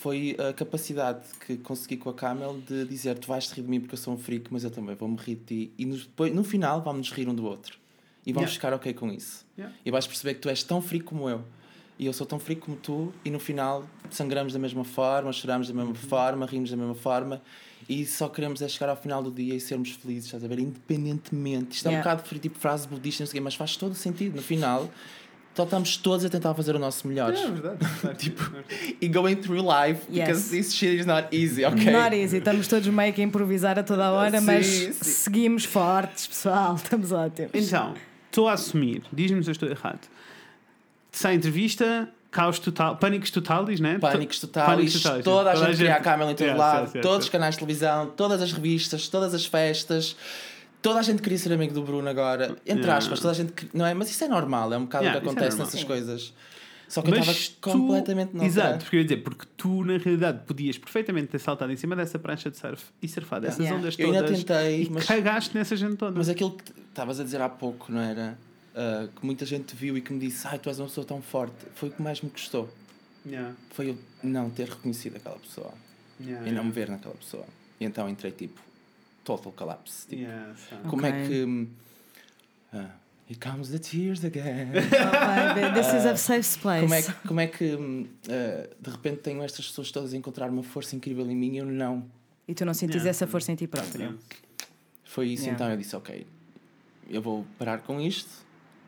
Foi 0.03 0.35
a 0.37 0.53
capacidade 0.53 1.21
que 1.47 1.57
consegui 1.59 1.97
com 1.97 2.11
a 2.11 2.13
Camel 2.15 2.61
de 2.67 2.85
dizer 2.87 3.17
tu 3.21 3.29
vais 3.29 3.47
te 3.47 3.55
rir 3.55 3.63
de 3.63 3.69
mim 3.69 3.79
porque 3.79 3.95
eu 3.95 3.99
sou 3.99 4.13
um 4.13 4.19
freak, 4.19 4.53
mas 4.53 4.65
eu 4.65 4.71
também 4.73 4.97
vou-me 4.97 5.17
rir 5.17 5.37
de 5.37 5.45
ti. 5.45 5.73
E 5.79 5.87
nos- 5.87 6.03
depois, 6.07 6.35
no 6.35 6.43
final 6.43 6.83
vamos 6.83 7.09
nos 7.09 7.17
rir 7.17 7.29
um 7.29 7.35
do 7.35 7.45
outro. 7.45 7.79
E 8.27 8.33
vamos 8.33 8.51
Yeah. 8.51 8.55
ficar 8.55 8.73
ok 8.75 8.93
com 8.95 9.13
isso. 9.13 9.47
Yeah. 9.57 9.73
E 9.87 9.91
vais 9.93 10.05
perceber 10.05 10.35
que 10.35 10.41
tu 10.41 10.49
és 10.49 10.61
tão 10.65 10.83
freak 10.83 11.05
como 11.05 11.29
eu. 11.29 11.45
E 12.01 12.07
eu 12.07 12.13
sou 12.13 12.27
tão 12.27 12.41
freak 12.41 12.61
como 12.63 12.77
tu. 12.77 13.13
E 13.25 13.31
no 13.31 13.39
final 13.39 13.85
sangramos 14.11 14.53
da 14.53 14.59
mesma 14.59 14.83
forma, 14.83 15.33
choramos 15.33 15.69
da 15.69 15.75
mesma 15.75 15.91
Uhum. 15.91 15.95
forma, 15.95 16.47
rimos 16.47 16.69
da 16.69 16.77
mesma 16.77 16.97
forma. 16.97 17.41
E 17.89 18.05
só 18.05 18.29
queremos 18.29 18.61
é 18.61 18.67
chegar 18.67 18.89
ao 18.89 18.97
final 18.97 19.23
do 19.23 19.31
dia 19.31 19.55
e 19.55 19.61
sermos 19.61 19.91
felizes, 19.91 20.25
estás 20.25 20.43
a 20.43 20.49
ver? 20.49 20.59
Independentemente. 20.59 21.77
Isto 21.77 21.87
é 21.87 21.91
um 21.91 21.93
Yeah. 21.95 22.17
bocado 22.17 22.41
tipo 22.41 22.59
frase 22.59 22.89
budista, 22.89 23.23
não 23.23 23.27
sei 23.29 23.33
o 23.33 23.35
quê, 23.35 23.41
mas 23.41 23.55
faz 23.55 23.77
todo 23.77 23.95
sentido. 23.95 24.35
No 24.35 24.43
final, 24.43 24.91
só 25.55 25.65
estamos 25.65 25.97
todos 25.99 26.25
a 26.25 26.29
tentar 26.31 26.55
fazer 26.55 26.75
o 26.75 26.79
nosso 26.79 27.07
melhor. 27.07 27.33
É 27.35 27.47
verdade. 27.51 27.79
tipo, 28.19 28.53
E 29.01 29.09
going 29.09 29.37
through 29.37 29.61
life, 29.63 30.03
Yes. 30.11 30.27
because 30.27 30.51
this 30.51 30.73
shit 30.75 31.01
is 31.01 31.07
not 31.07 31.29
easy, 31.31 31.65
ok? 31.65 31.91
Not 31.93 32.15
easy, 32.17 32.39
estamos 32.39 32.67
todos 32.69 32.87
meio 32.89 33.13
que 33.13 33.21
a 33.21 33.25
improvisar 33.25 33.79
a 33.79 33.83
toda 33.83 34.07
a 34.07 34.13
hora, 34.13 34.41
Sim, 34.41 34.47
mas 34.47 34.67
sim. 34.67 34.93
seguimos 34.93 35.65
fortes, 35.65 36.27
pessoal, 36.27 36.75
estamos 36.83 37.13
ótimos. 37.13 37.51
Então, 37.55 37.95
estou 38.31 38.49
a 38.49 38.53
assumir, 38.55 39.03
diz-me 39.13 39.43
se 39.43 39.51
eu 39.51 39.53
estou 39.53 39.69
errado. 39.69 40.01
Sai 41.11 41.35
entrevista, 41.35 42.09
caos 42.31 42.59
total, 42.59 42.97
pânicos 42.97 43.31
totais, 43.31 43.79
né? 43.79 43.99
Pânicos 43.99 44.41
totais, 44.41 44.67
Pânicos 44.67 45.03
totais, 45.03 45.23
toda 45.25 45.51
a 45.51 45.53
a 45.53 45.57
gente 45.57 45.77
queria 45.77 45.93
a 45.93 45.95
gente- 45.97 46.05
Camel 46.05 46.31
em 46.31 46.35
todo 46.35 46.47
Yes, 46.49 46.57
lado, 46.59 46.85
yes, 46.87 46.95
yes, 46.95 47.03
todos 47.03 47.25
os 47.27 47.31
canais 47.31 47.55
de 47.55 47.59
televisão, 47.59 48.07
todas 48.17 48.41
as 48.41 48.51
revistas, 48.53 49.09
todas 49.09 49.35
as 49.35 49.45
festas, 49.45 50.17
toda 50.83 50.99
a 50.99 51.03
gente 51.03 51.23
queria 51.23 51.39
ser 51.39 51.53
amigo 51.53 51.73
do 51.73 51.83
Bruno 51.83 52.09
agora, 52.09 52.57
entre 52.67 52.73
Yeah. 52.83 52.97
aspas, 52.97 53.21
toda 53.21 53.31
a 53.31 53.35
gente, 53.35 53.53
não 53.73 53.87
é? 53.87 53.95
Mas 53.95 54.11
isso 54.11 54.23
é 54.25 54.29
normal, 54.29 54.73
é 54.75 54.77
um 54.77 54.83
bocado 54.83 55.05
Yeah, 55.05 55.19
o 55.19 55.23
que 55.23 55.29
é 55.29 55.31
acontece 55.31 55.51
normal. 55.57 55.67
nessas 55.67 55.81
Sim. 55.81 55.87
coisas. 55.87 56.35
Só 56.89 57.01
que 57.01 57.11
eu 57.11 57.15
estava 57.19 57.39
completamente 57.63 58.33
noutra. 58.33 58.47
Exato, 58.47 58.79
porque 58.85 58.97
eu 58.97 59.01
ia 59.01 59.05
dizer, 59.07 59.17
porque 59.23 59.47
tu 59.57 59.83
na 59.85 59.97
realidade 59.97 60.41
podias 60.47 60.77
perfeitamente 60.77 61.29
ter 61.29 61.39
saltado 61.39 61.73
em 61.73 61.77
cima 61.77 61.97
dessa 61.97 62.19
prancha 62.19 62.51
de 62.51 62.59
surf 62.59 62.85
e 63.01 63.09
surfar 63.09 63.41
dessas 63.41 63.61
Yeah. 63.61 63.79
ondas 63.79 63.99
Eu 63.99 64.07
todas. 64.09 64.23
ainda 64.23 64.37
tentei, 64.37 64.83
e 64.83 64.91
mas- 64.91 65.07
cagaste 65.07 65.55
nessa 65.57 65.75
gente 65.75 65.97
toda. 65.97 66.19
Mas 66.19 66.29
aquilo 66.29 66.51
que 66.53 66.65
estavas 66.91 67.19
a 67.19 67.25
dizer 67.25 67.41
há 67.41 67.49
pouco, 67.49 67.91
não 67.91 68.01
era? 68.01 68.37
Ah, 68.75 69.07
que 69.19 69.25
muita 69.25 69.47
gente 69.47 69.75
viu 69.75 69.97
e 69.97 70.01
que 70.03 70.13
me 70.13 70.19
disse, 70.19 70.47
ai, 70.47 70.59
tu 70.59 70.69
és 70.69 70.79
uma 70.79 70.87
pessoa 70.89 71.07
tão 71.07 71.23
forte, 71.23 71.55
foi 71.75 71.89
o 71.89 71.93
que 71.93 72.03
mais 72.03 72.21
me 72.21 72.29
custou. 72.29 72.69
Yeah, 73.25 73.55
Foi 73.71 73.91
eu 73.91 73.99
não 74.23 74.51
ter 74.51 74.69
reconhecido 74.69 75.17
aquela 75.17 75.37
pessoa 75.39 75.73
yeah, 76.21 76.47
e 76.47 76.51
não 76.53 76.65
me 76.65 76.73
ver 76.73 76.89
naquela 76.91 77.15
pessoa. 77.15 77.45
E 77.81 77.85
então 77.85 78.09
entrei 78.09 78.33
tipo, 78.33 78.61
total 79.25 79.53
collapse. 79.53 80.07
Tipo, 80.09 80.23
Yeah. 80.23 80.55
Como 80.89 81.07
é 81.07 81.11
Ok. 81.11 81.29
que. 81.29 81.45
hum, 81.45 81.69
ah, 82.73 82.91
Here 83.29 83.39
comes 83.41 83.71
the 83.71 83.79
tears 83.79 84.25
again. 84.25 84.73
Oh, 84.93 85.55
baby, 85.55 85.75
this 85.75 85.89
is 85.95 86.05
a 86.05 86.17
safe 86.17 86.59
place. 86.61 86.83
como 86.83 86.95
é 86.95 87.03
que, 87.03 87.13
como 87.29 87.41
é 87.41 87.47
que 87.47 88.09
ah, 88.29 88.69
de 88.81 88.91
repente 88.91 89.19
tenho 89.23 89.43
estas 89.43 89.67
pessoas 89.69 89.91
todas 89.91 90.13
a 90.13 90.17
encontrar 90.17 90.51
uma 90.51 90.63
força 90.63 90.95
incrível 90.97 91.29
em 91.31 91.37
mim 91.37 91.55
e 91.55 91.59
eu 91.59 91.67
não? 91.67 92.05
E 92.49 92.55
tu 92.55 92.65
não 92.65 92.75
sentis 92.75 92.97
Yeah. 92.97 93.11
essa 93.11 93.27
força 93.27 93.53
em 93.53 93.55
ti 93.55 93.67
próprio. 93.67 94.01
Yeah. 94.01 94.19
Foi 95.05 95.29
isso, 95.29 95.45
Yeah. 95.45 95.55
então 95.55 95.71
eu 95.71 95.77
disse: 95.77 95.95
Ok, 95.97 96.27
eu 97.09 97.23
vou 97.23 97.47
parar 97.59 97.79
com 97.79 98.01
isto 98.01 98.31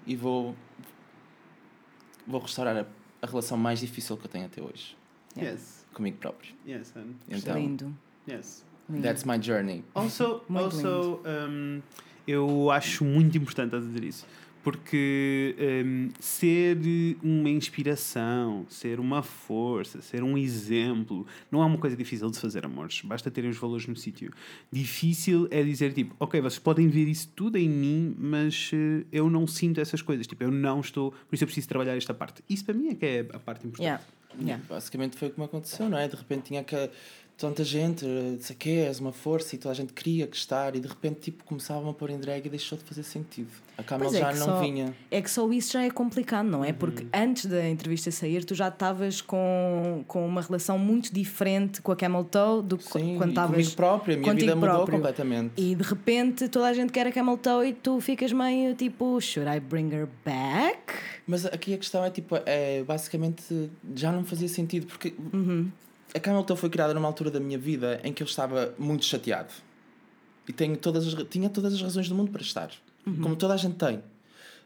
e 0.07 0.17
vou. 0.17 0.55
Vou 2.27 2.41
restaurar 2.41 2.77
a, 2.77 2.87
a 3.23 3.27
relação 3.27 3.57
mais 3.57 3.81
difícil 3.81 4.17
que 4.17 4.25
eu 4.27 4.31
tenho 4.31 4.47
até 4.47 4.61
hoje 4.63 4.97
Yeah. 5.37 5.53
Yes, 5.59 5.85
comigo 5.93 6.17
próprio. 6.19 6.55
yes. 6.67 6.93
Então, 7.29 7.57
Lindo. 7.59 7.95
yes. 8.29 8.65
That's 9.03 9.25
my 9.25 9.39
journey. 9.41 9.85
Also, 9.95 10.43
Muito 10.49 10.77
also 10.77 11.21
um, 11.25 11.83
eu 12.27 12.71
acho 12.71 13.05
muito 13.05 13.37
importante 13.37 13.75
a 13.77 13.79
dizer 13.79 14.05
isso. 14.05 14.27
Porque 14.63 15.55
hum, 15.85 16.09
ser 16.19 16.79
uma 17.23 17.51
inspiração, 17.51 18.65
ser 18.71 18.99
uma 18.99 19.23
força, 19.23 20.01
ser 20.01 20.23
um 20.23 20.39
exemplo, 20.39 21.27
não 21.51 21.63
é 21.63 21.67
uma 21.67 21.77
coisa 21.77 21.95
difícil 21.95 22.31
de 22.31 22.39
fazer, 22.39 22.65
amores. 22.65 23.03
Basta 23.03 23.31
terem 23.31 23.51
os 23.51 23.59
valores 23.59 23.87
no 23.87 23.95
sítio. 23.95 24.33
Difícil 24.73 25.47
é 25.51 25.63
dizer, 25.63 25.93
tipo, 25.93 26.17
ok, 26.19 26.41
vocês 26.41 26.59
podem 26.59 26.89
ver 26.89 27.07
isso 27.07 27.31
tudo 27.37 27.59
em 27.59 27.69
mim, 27.69 28.17
mas 28.19 28.71
eh, 28.73 29.05
eu 29.13 29.29
não 29.29 29.47
sinto 29.47 29.83
essas 29.83 30.01
coisas. 30.01 30.27
Tipo, 30.27 30.45
eu 30.45 30.51
não 30.51 30.81
estou. 30.81 31.11
Por 31.11 31.35
isso 31.35 31.45
eu 31.45 31.49
preciso 31.49 31.69
trabalhar 31.69 31.95
esta 31.95 32.15
parte. 32.15 32.43
Isso 32.49 32.65
para 32.65 32.73
mim 32.73 32.89
é 32.89 32.95
que 32.95 33.05
é 33.05 33.21
a 33.35 33.39
parte 33.39 33.67
importante. 33.67 33.83
Yeah. 33.83 34.03
Yeah. 34.41 34.65
Basicamente 34.69 35.17
foi 35.17 35.31
como 35.31 35.45
aconteceu, 35.45 35.89
não 35.89 35.99
é? 35.99 36.09
De 36.09 36.17
repente 36.17 36.45
tinha 36.45 36.65
que 36.65 36.91
tanta 37.37 37.65
gente, 37.65 38.07
eh, 38.07 38.37
sei 38.41 38.55
que 38.57 38.71
és 38.71 39.01
uma 39.01 39.13
força 39.13 39.55
e 39.55 39.59
toda 39.59 39.73
a 39.73 39.75
gente 39.75 39.93
queria 39.93 40.27
gostar 40.27 40.77
e 40.77 40.81
de 40.81 40.87
repente 40.89 41.21
tipo 41.21 41.43
começavam 41.45 41.91
a 41.91 41.95
pôr 41.95 42.11
em 42.11 42.19
drag 42.19 42.47
e 42.47 42.49
deixou 42.51 42.79
de 42.79 42.85
fazer 42.85 43.03
sentido. 43.03 43.49
A 43.77 43.83
Camel 43.83 44.09
é 44.15 44.19
já 44.21 44.33
que 44.33 44.39
não 44.39 44.47
só- 44.47 44.61
vinha. 44.61 44.95
É 45.11 45.21
que 45.21 45.29
só 45.29 45.51
isso 45.51 45.73
já 45.73 45.83
é 45.83 45.91
complicado, 45.91 46.47
não 46.47 46.65
é? 46.65 46.69
Uhum. 46.69 46.75
Porque 46.75 47.05
antes 47.13 47.47
da 47.47 47.69
entrevista 47.69 48.09
sair, 48.13 48.45
tu 48.45 48.55
já 48.55 48.69
estavas 48.69 49.21
com, 49.21 50.05
com 50.07 50.25
uma 50.25 50.41
relação 50.43 50.79
muito 50.79 51.13
diferente 51.13 51.83
com 51.83 51.91
a 51.91 51.97
Camel 51.97 52.23
Toe 52.25 52.63
do 52.63 52.79
que 52.79 52.85
Sim, 52.85 53.17
quando 53.19 53.31
estavas. 53.31 53.51
comigo 53.51 53.71
próprio, 53.73 54.15
a 54.17 54.21
minha 54.21 54.35
vida 54.35 54.55
mudou 54.55 54.71
próprio. 54.71 54.97
completamente. 54.99 55.53
E 55.61 55.75
de 55.75 55.83
repente 55.83 56.49
toda 56.49 56.69
a 56.69 56.73
gente 56.73 56.93
quer 56.93 57.09
a 57.09 57.13
Camel 57.13 57.37
Toe 57.37 57.69
e 57.71 57.73
tu 57.73 58.01
ficas 58.01 58.33
meio 58.33 58.75
tipo, 58.77 59.21
should 59.21 59.51
I 59.51 59.59
bring 59.59 59.91
her 59.93 60.09
back? 60.25 60.95
Mas 61.27 61.45
aqui 61.45 61.75
a 61.75 61.79
questão 61.79 62.05
é 62.05 62.11
tipo, 62.11 62.37
é, 62.47 62.85
basicamente 62.85 63.71
já 63.97 64.13
não 64.13 64.25
fazia 64.25 64.47
sentido 64.49 64.87
porque 64.87 65.15
a 66.15 66.21
Camel 66.21 66.43
Toe 66.45 66.57
foi 66.57 66.71
criada 66.71 66.95
numa 66.95 67.09
altura 67.09 67.31
da 67.31 67.41
minha 67.41 67.59
vida 67.59 68.01
em 68.05 68.13
que 68.13 68.23
eu 68.23 68.27
estava 68.27 68.73
muito 68.79 69.05
chateado. 69.05 69.53
E 70.49 70.53
tenho 70.53 70.77
todas 70.77 71.07
as, 71.07 71.15
tinha 71.29 71.49
todas 71.51 71.75
as 71.75 71.83
razões 71.83 72.09
do 72.09 72.15
mundo 72.15 72.31
para 72.31 72.43
estar. 72.43 72.71
Como 73.05 73.35
toda 73.37 73.55
a 73.55 73.57
gente 73.57 73.75
tem. 73.77 73.97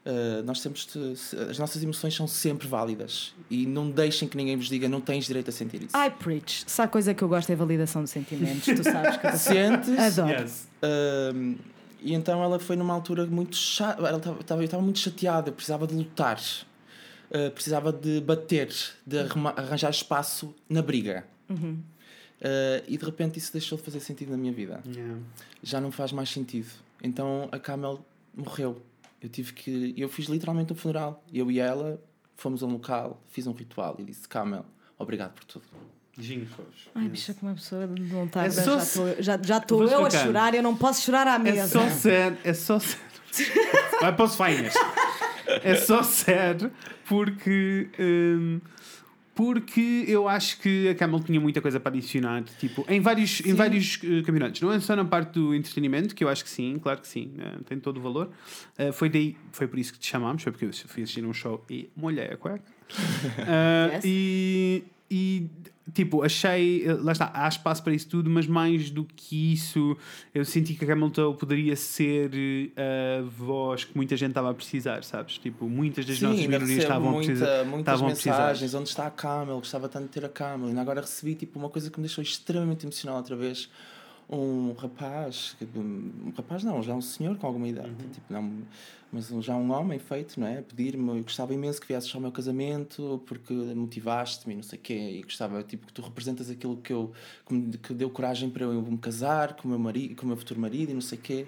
Uh, 0.06 0.42
nós 0.44 0.60
temos 0.62 0.86
de- 0.86 1.40
as 1.50 1.58
nossas 1.58 1.82
emoções 1.82 2.14
são 2.14 2.26
sempre 2.26 2.66
válidas 2.68 3.34
e 3.50 3.66
não 3.66 3.90
deixem 3.90 4.28
que 4.28 4.36
ninguém 4.36 4.56
vos 4.56 4.68
diga 4.68 4.88
não 4.88 5.00
tens 5.00 5.26
direito 5.26 5.48
a 5.50 5.52
sentir 5.52 5.82
isso. 5.82 5.96
I 5.96 6.08
preach. 6.08 6.64
Se 6.66 6.80
há 6.80 6.86
coisa 6.88 7.12
que 7.12 7.22
eu 7.22 7.28
gosto 7.28 7.50
é 7.50 7.56
validação 7.56 8.04
de 8.04 8.08
sentimentos, 8.10 8.64
tu 8.64 8.82
sabes 8.84 9.16
que 9.18 9.26
eu 9.26 9.32
Sentes, 9.36 9.98
adoro. 9.98 10.40
Yes. 10.40 10.68
Um, 11.34 11.56
e 12.00 12.14
então 12.14 12.42
ela 12.42 12.58
foi 12.60 12.76
numa 12.76 12.94
altura 12.94 13.26
muito 13.26 13.56
chata. 13.56 14.00
Ela 14.06 14.16
estava, 14.18 14.40
estava- 14.40 14.60
eu 14.62 14.66
estava 14.66 14.82
muito 14.82 14.98
chateada, 15.00 15.48
eu 15.50 15.52
precisava 15.52 15.86
de 15.86 15.94
lutar, 15.94 16.40
Uh, 17.30 17.50
precisava 17.50 17.92
de 17.92 18.22
bater, 18.22 18.74
de 19.06 19.18
arranjar 19.18 19.90
espaço 19.90 20.54
na 20.66 20.80
briga. 20.80 21.26
Uh, 21.50 22.84
e 22.86 22.96
de 22.96 23.04
repente 23.04 23.38
isso 23.38 23.52
deixou 23.52 23.76
de 23.76 23.84
fazer 23.84 24.00
sentido 24.00 24.30
na 24.30 24.36
minha 24.36 24.52
vida. 24.52 24.80
Yeah. 24.86 25.20
Já 25.62 25.80
não 25.80 25.90
faz 25.90 26.12
mais 26.12 26.30
sentido. 26.30 26.70
Então 27.02 27.48
a 27.50 27.58
Camel 27.58 28.04
morreu. 28.34 28.80
Eu 29.20 29.28
tive 29.28 29.52
que. 29.52 29.94
Eu 29.96 30.08
fiz 30.08 30.26
literalmente 30.26 30.72
um 30.72 30.76
funeral. 30.76 31.24
Eu 31.32 31.50
e 31.50 31.58
ela 31.58 32.00
fomos 32.36 32.62
a 32.62 32.66
um 32.66 32.72
local, 32.72 33.20
fiz 33.28 33.46
um 33.46 33.52
ritual 33.52 33.96
e 33.98 34.04
disse: 34.04 34.28
Camel, 34.28 34.64
obrigado 34.96 35.34
por 35.34 35.44
tudo. 35.44 35.64
Ginkgos. 36.16 36.90
Ai, 36.94 37.08
bicha, 37.08 37.32
que 37.32 37.42
uma 37.42 37.54
pessoa 37.54 37.86
de 37.86 38.02
vontade. 38.02 38.58
É 38.58 38.62
já 38.62 38.76
estou 38.76 39.06
já, 39.20 39.40
já 39.42 39.64
eu 39.68 40.04
a 40.04 40.08
explicar. 40.08 40.26
chorar, 40.26 40.54
eu 40.54 40.62
não 40.62 40.76
posso 40.76 41.02
chorar 41.02 41.26
à 41.26 41.38
mesa. 41.38 41.60
É 41.62 41.66
só 41.66 41.88
sério, 41.90 42.38
é 42.44 42.54
só 42.54 42.78
sério. 42.78 43.06
Vai 44.00 44.14
para 44.14 44.24
os 44.24 44.36
finhas. 44.36 44.74
É 45.62 45.76
só 45.76 46.02
sério 46.02 46.72
porque. 47.06 47.90
hum, 47.98 48.60
porque 49.38 50.04
eu 50.08 50.28
acho 50.28 50.58
que 50.58 50.88
a 50.88 50.96
Camel 50.96 51.20
tinha 51.20 51.38
muita 51.38 51.60
coisa 51.60 51.78
para 51.78 51.92
adicionar, 51.92 52.42
tipo, 52.58 52.84
em 52.88 52.98
vários, 53.00 53.38
em 53.46 53.54
vários 53.54 54.00
eh, 54.02 54.20
campeonatos. 54.22 54.60
Não 54.60 54.72
é 54.72 54.80
só 54.80 54.96
na 54.96 55.04
parte 55.04 55.34
do 55.34 55.54
entretenimento, 55.54 56.12
que 56.12 56.24
eu 56.24 56.28
acho 56.28 56.42
que 56.42 56.50
sim, 56.50 56.76
claro 56.82 57.00
que 57.00 57.06
sim, 57.06 57.34
eh, 57.38 57.58
tem 57.64 57.78
todo 57.78 57.98
o 57.98 58.00
valor. 58.00 58.32
Eh, 58.76 58.90
foi, 58.90 59.08
daí, 59.08 59.36
foi 59.52 59.68
por 59.68 59.78
isso 59.78 59.92
que 59.92 60.00
te 60.00 60.08
chamámos, 60.08 60.42
foi 60.42 60.50
porque 60.50 60.64
eu 60.64 60.72
fui 60.72 61.04
assistir 61.04 61.24
um 61.24 61.32
show 61.32 61.64
e 61.70 61.88
molhei 61.94 62.24
a 62.24 62.36
cueca. 62.36 62.64
Yes. 63.94 64.04
e, 64.04 64.84
e, 65.08 65.46
tipo, 65.92 66.22
achei, 66.22 66.86
eh, 66.86 66.92
lá 66.94 67.12
está, 67.12 67.30
há 67.34 67.48
espaço 67.48 67.82
para 67.82 67.92
isso 67.92 68.08
tudo, 68.08 68.28
mas 68.28 68.46
mais 68.46 68.90
do 68.90 69.04
que 69.04 69.52
isso, 69.52 69.96
eu 70.34 70.44
senti 70.44 70.74
que 70.74 70.84
a 70.84 70.88
Camel 70.88 71.10
Toe 71.10 71.36
poderia 71.36 71.76
ser 71.76 72.30
eh, 72.76 73.20
a 73.20 73.22
voz 73.22 73.84
que 73.84 73.96
muita 73.96 74.16
gente 74.16 74.30
estava 74.30 74.50
a 74.50 74.54
precisar, 74.54 75.02
sabes? 75.04 75.38
Tipo, 75.38 75.68
muitas 75.68 76.04
das 76.04 76.20
nossas 76.20 76.40
ainda 76.40 76.58
minorias 76.58 76.82
estavam 76.82 77.08
a 77.08 77.12
muita, 77.12 77.26
precisar. 77.26 77.64
muitas 77.64 78.02
a 78.02 78.04
precisar. 78.04 78.30
mensagens. 78.30 78.74
Onde 78.74 78.88
está 78.88 79.06
a 79.06 79.10
Camel? 79.10 79.56
Gostava 79.56 79.88
tanto 79.88 80.04
de 80.04 80.10
ter 80.10 80.24
a 80.24 80.28
Camel. 80.28 80.72
E 80.72 80.78
agora 80.78 81.00
recebi 81.00 81.34
tipo, 81.34 81.58
uma 81.58 81.68
coisa 81.68 81.90
que 81.90 81.98
me 81.98 82.06
deixou 82.06 82.22
extremamente 82.22 82.84
emocional 82.84 83.16
outra 83.16 83.36
vez. 83.36 83.68
Um 84.30 84.74
rapaz, 84.74 85.56
um 85.74 86.32
rapaz 86.36 86.62
não, 86.62 86.82
já 86.82 86.94
um 86.94 87.00
senhor 87.00 87.36
com 87.38 87.46
alguma 87.46 87.66
idade, 87.66 87.88
Uhum. 87.88 88.10
tipo, 88.10 88.30
não, 88.30 88.52
mas 89.10 89.28
já 89.42 89.56
um 89.56 89.70
homem 89.72 89.98
feito, 89.98 90.38
não 90.38 90.46
é? 90.46 90.60
Pedir-me, 90.60 91.16
eu 91.16 91.22
gostava 91.22 91.54
imenso 91.54 91.80
que 91.80 91.86
viesses 91.88 92.14
ao 92.14 92.20
meu 92.20 92.30
casamento 92.30 93.22
porque 93.26 93.54
motivaste-me 93.54 94.54
não 94.54 94.62
sei 94.62 94.78
o 94.78 94.82
quê, 94.82 94.94
e 95.18 95.22
gostava 95.22 95.62
tipo, 95.62 95.86
que 95.86 95.92
tu 95.94 96.02
representas 96.02 96.50
aquilo 96.50 96.76
que, 96.76 96.92
eu, 96.92 97.10
que, 97.46 97.54
me, 97.54 97.78
que 97.78 97.94
deu 97.94 98.10
coragem 98.10 98.50
para 98.50 98.64
eu 98.64 98.82
me 98.82 98.98
casar 98.98 99.54
com 99.54 99.66
o 99.66 99.70
meu, 99.70 99.78
marido, 99.78 100.14
com 100.14 100.24
o 100.24 100.28
meu 100.28 100.36
futuro 100.36 100.60
marido 100.60 100.90
e 100.90 100.94
não 100.94 101.00
sei 101.00 101.16
o 101.16 101.22
quê. 101.22 101.46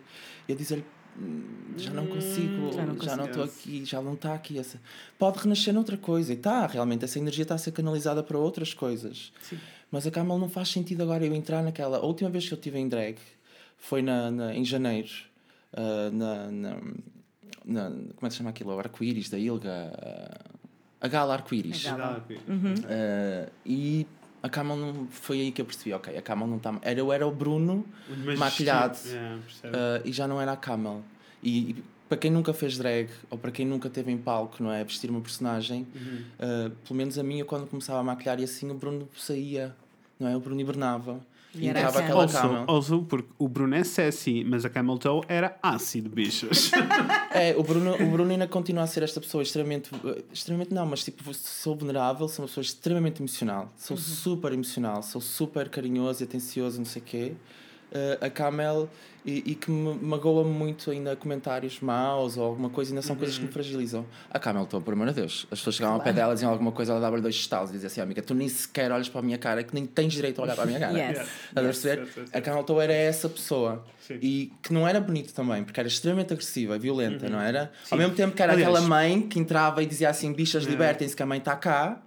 E 0.48 0.52
eu 0.52 0.56
dizer-lhe, 0.56 0.84
"Hum, 1.18 1.74
já 1.76 1.92
não 1.92 2.06
consigo, 2.06 2.72
já 2.72 2.86
não 2.86 2.98
já 2.98 3.14
não 3.14 3.26
estou 3.26 3.42
consigo." 3.44 3.60
aqui, 3.74 3.84
já 3.84 4.00
não 4.00 4.14
está 4.14 4.32
aqui 4.34 4.58
essa. 4.58 4.80
Pode 5.18 5.38
renascer 5.38 5.74
noutra 5.74 5.98
coisa 5.98 6.32
e 6.32 6.36
está, 6.36 6.66
realmente 6.66 7.04
essa 7.04 7.18
energia 7.18 7.42
está 7.42 7.56
a 7.56 7.58
ser 7.58 7.72
canalizada 7.72 8.22
para 8.22 8.38
outras 8.38 8.72
coisas. 8.72 9.34
Mas 9.90 10.06
a 10.06 10.10
Camel 10.10 10.38
não 10.38 10.48
faz 10.48 10.68
sentido 10.68 11.02
agora 11.02 11.24
eu 11.24 11.34
entrar 11.34 11.62
naquela. 11.62 11.98
A 11.98 12.02
última 12.04 12.30
vez 12.30 12.46
que 12.46 12.54
eu 12.54 12.58
estive 12.58 12.78
em 12.78 12.88
drag 12.88 13.16
foi 13.76 14.02
na, 14.02 14.30
na- 14.30 14.54
em 14.54 14.64
janeiro, 14.64 15.08
ah, 15.72 16.10
na, 16.12 16.50
na, 16.50 16.76
na- 17.64 17.90
Como 17.90 18.22
é 18.22 18.26
que 18.26 18.30
se 18.30 18.36
chama 18.38 18.50
aquilo? 18.50 18.74
O 18.74 18.78
arco-íris 18.78 19.28
da 19.30 19.38
Ilga. 19.38 19.92
ah, 19.96 20.50
a 21.00 21.08
gala 21.08 21.32
arco-íris. 21.34 21.86
A 21.86 21.96
gala. 21.96 22.26
Ah, 22.88 23.50
e 23.66 24.06
a 24.42 24.48
Camel 24.48 24.76
não. 24.76 25.06
Foi 25.08 25.40
aí 25.40 25.50
que 25.52 25.60
eu 25.60 25.66
percebi, 25.66 25.92
ok, 25.92 26.16
a 26.16 26.22
Camel 26.22 26.46
não 26.46 26.56
está. 26.58 26.78
Era, 26.82 27.00
eu 27.00 27.12
era 27.12 27.26
o 27.26 27.30
Bruno 27.32 27.84
Mas 28.24 28.38
maquilhado. 28.38 28.96
yeah? 29.06 29.36
Uh, 29.64 30.08
e 30.08 30.12
já 30.12 30.28
não 30.28 30.40
era 30.40 30.52
a 30.52 30.56
Camel. 30.56 31.02
E, 31.42 31.70
e 31.70 31.84
para 32.08 32.16
quem 32.18 32.30
nunca 32.30 32.52
fez 32.52 32.76
drag, 32.76 33.08
ou 33.30 33.38
para 33.38 33.50
quem 33.52 33.64
nunca 33.66 33.88
teve 33.88 34.10
em 34.10 34.18
palco, 34.18 34.62
não 34.62 34.70
é? 34.72 34.82
Vestir 34.82 35.08
uma 35.10 35.20
personagem, 35.20 35.86
uh, 35.94 36.70
pelo 36.84 36.96
menos 36.96 37.16
a 37.18 37.22
minha, 37.22 37.44
quando 37.44 37.66
começava 37.68 38.00
a 38.00 38.02
maquilhar 38.02 38.40
e 38.40 38.44
assim, 38.44 38.68
o 38.70 38.74
Bruno 38.74 39.08
saía, 39.16 39.74
não 40.20 40.28
é? 40.28 40.36
O 40.36 40.40
Bruno 40.40 40.60
hibernava. 40.60 41.20
E 41.52 41.64
E 41.64 41.68
era 41.68 41.80
entrava 41.80 41.98
a 41.98 42.02
aquela 42.02 42.22
Also, 42.22 42.38
Camel. 42.38 42.64
also, 42.68 43.02
porque 43.02 43.28
o 43.36 43.48
Bruno 43.48 43.74
é 43.74 43.82
sassy, 43.82 44.44
mas 44.44 44.64
a 44.64 44.70
Camel 44.70 44.98
Toe 44.98 45.22
era 45.26 45.58
ácido, 45.62 46.08
bichos. 46.08 46.70
É, 47.32 47.54
o 47.56 47.62
Bruno, 47.62 47.94
o 47.94 48.10
Bruno 48.10 48.30
ainda 48.32 48.46
continua 48.48 48.82
a 48.82 48.86
ser 48.88 49.04
esta 49.04 49.20
pessoa 49.20 49.42
extremamente. 49.42 49.88
Extremamente 50.32 50.74
não, 50.74 50.84
mas 50.84 51.04
tipo, 51.04 51.32
sou 51.32 51.76
vulnerável, 51.76 52.26
sou 52.28 52.42
uma 52.42 52.48
pessoa 52.48 52.62
extremamente 52.62 53.20
emocional. 53.20 53.72
Sou 53.76 53.96
super 53.96 54.52
emocional, 54.52 55.00
sou 55.02 55.20
super 55.20 55.68
carinhoso 55.68 56.22
e 56.22 56.24
atencioso, 56.24 56.78
não 56.78 56.84
sei 56.84 57.00
o 57.00 57.04
quê. 57.04 57.32
Uh, 57.90 58.24
a 58.24 58.30
Camel, 58.30 58.88
e, 59.26 59.42
e 59.50 59.54
que 59.54 59.70
me 59.70 59.94
magoa 60.00 60.44
muito 60.44 60.90
ainda 60.90 61.14
comentários 61.16 61.80
maus 61.80 62.36
ou 62.36 62.44
alguma 62.44 62.70
coisa, 62.70 62.92
ainda 62.92 63.02
são 63.02 63.16
coisas 63.16 63.36
que 63.36 63.44
me 63.44 63.50
fragilizam. 63.50 64.06
A 64.30 64.38
Camel, 64.38 64.62
estou, 64.62 64.80
por 64.80 64.94
amor 64.94 65.08
de 65.08 65.14
Deus. 65.14 65.46
As 65.50 65.58
pessoas 65.58 65.74
chegavam 65.76 65.96
ao 65.96 66.02
pé 66.02 66.12
dela, 66.12 66.32
diziam 66.32 66.50
alguma 66.50 66.72
coisa, 66.72 66.92
ela 66.92 67.00
dava-lhe 67.00 67.20
dois 67.20 67.34
estalos 67.34 67.70
e 67.70 67.72
dizia 67.74 67.88
assim: 67.88 68.00
amiga, 68.00 68.22
tu 68.22 68.32
nem 68.32 68.48
sequer 68.48 68.90
olhas 68.92 69.08
para 69.08 69.18
a 69.20 69.22
minha 69.24 69.36
cara, 69.38 69.62
que 69.64 69.74
nem 69.74 69.84
tens 69.86 70.12
direito 70.12 70.38
a 70.40 70.44
olhar 70.44 70.54
para 70.54 70.62
a 70.64 70.66
minha 70.66 70.78
cara. 70.78 70.96
Yes. 70.96 71.28
A 71.54 71.60
perceber? 71.60 71.98
yes, 72.02 72.08
yes, 72.08 72.16
yes. 72.16 72.30
A 72.32 72.40
Camel 72.40 72.62
Toe 72.64 72.84
era 72.84 72.92
essa 72.94 73.28
pessoa. 73.28 73.84
Sim. 74.00 74.18
E 74.22 74.52
que 74.62 74.72
não 74.72 74.86
era 74.88 75.00
bonito 75.00 75.34
também, 75.34 75.64
porque 75.64 75.78
era 75.78 75.88
extremamente 75.88 76.32
agressiva 76.32 76.78
violenta, 76.78 77.28
não 77.28 77.40
era? 77.40 77.72
Ao 77.82 77.88
Sim. 77.88 77.96
mesmo 77.96 78.14
tempo 78.14 78.34
que 78.34 78.42
era 78.42 78.52
Aliás- 78.52 78.72
aquela 78.72 78.88
mãe 78.88 79.20
que 79.22 79.38
entrava 79.38 79.82
e 79.82 79.86
dizia 79.86 80.08
assim: 80.10 80.32
bichas, 80.32 80.64
libertem-se, 80.64 81.14
que 81.14 81.22
a 81.22 81.26
mãe 81.26 81.38
está 81.38 81.56
cá, 81.56 82.00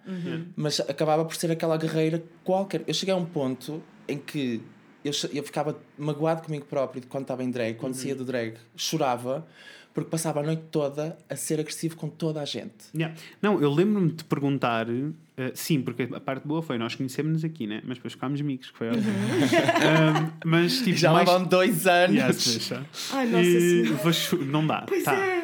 mas 0.56 0.80
acabava 0.80 1.24
por 1.26 1.36
ser 1.36 1.52
aquela 1.52 1.78
guerreira 1.78 2.24
qualquer. 2.44 2.84
Eu 2.88 2.94
cheguei 2.94 3.14
a 3.14 3.18
um 3.18 3.26
ponto 3.26 3.84
em 4.08 4.18
que 4.18 4.62
eu, 5.04 5.12
eu 5.34 5.44
ficava 5.44 5.78
magoado 5.98 6.42
comigo 6.44 6.66
próprio 6.66 7.02
de 7.02 7.08
quando 7.08 7.24
estava 7.24 7.44
em 7.44 7.52
drag, 7.52 7.76
quando 7.76 7.94
saía 7.96 8.16
do 8.16 8.24
drag, 8.24 8.56
chorava, 8.76 9.46
porque 9.94 10.10
passava 10.10 10.40
a 10.40 10.44
noite 10.44 10.64
toda 10.72 11.18
a 11.30 11.36
ser 11.36 11.60
agressivo 11.60 11.96
com 11.96 12.10
toda 12.10 12.42
a 12.42 12.46
gente. 12.46 12.86
Yeah. 12.96 13.16
Não, 13.42 13.62
eu 13.62 13.72
lembro-me 13.72 14.12
de 14.12 14.24
perguntar, 14.24 14.88
eh, 14.90 15.52
sim, 15.54 15.82
porque 15.82 16.10
a 16.12 16.20
parte 16.20 16.48
boa 16.48 16.64
foi 16.64 16.78
nós 16.80 16.96
conhecemos-nos 16.96 17.44
aqui, 17.44 17.68
né? 17.68 17.82
Mas 17.86 17.98
depois 17.98 18.14
ficámos 18.14 18.42
amigos, 18.42 18.72
que 18.72 18.78
foi 18.78 18.90
ótimo. 18.90 19.04
Um, 19.04 20.32
mas 20.50 20.80
tipo, 20.80 20.98
Já 20.98 21.14
mais... 21.14 21.28
lá 21.28 21.38
vão 21.38 21.48
dois 21.48 21.86
anos. 21.86 22.16
Yes. 22.16 22.72
Ai, 23.12 23.28
nossa 23.28 23.46
E 23.46 23.84
vou 23.84 24.46
Não 24.46 24.66
dá. 24.66 24.84
Pois 24.88 25.04
tá. 25.04 25.14
é. 25.14 25.44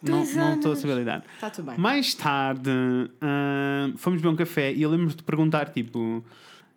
Não 0.00 0.18
Dois 0.18 0.36
não 0.36 0.54
estou 0.54 0.72
a 0.72 0.76
saber 0.76 0.96
lidar. 0.98 1.24
Está 1.34 1.50
tudo 1.50 1.66
bem. 1.66 1.78
Mais 1.78 2.14
tarde, 2.14 2.70
ah, 3.20 3.90
fomos 3.96 4.20
beber 4.20 4.32
um 4.32 4.36
café 4.36 4.72
e 4.72 4.82
eu 4.82 4.90
lembro 4.90 5.08
de 5.08 5.22
perguntar, 5.24 5.70
tipo, 5.70 6.24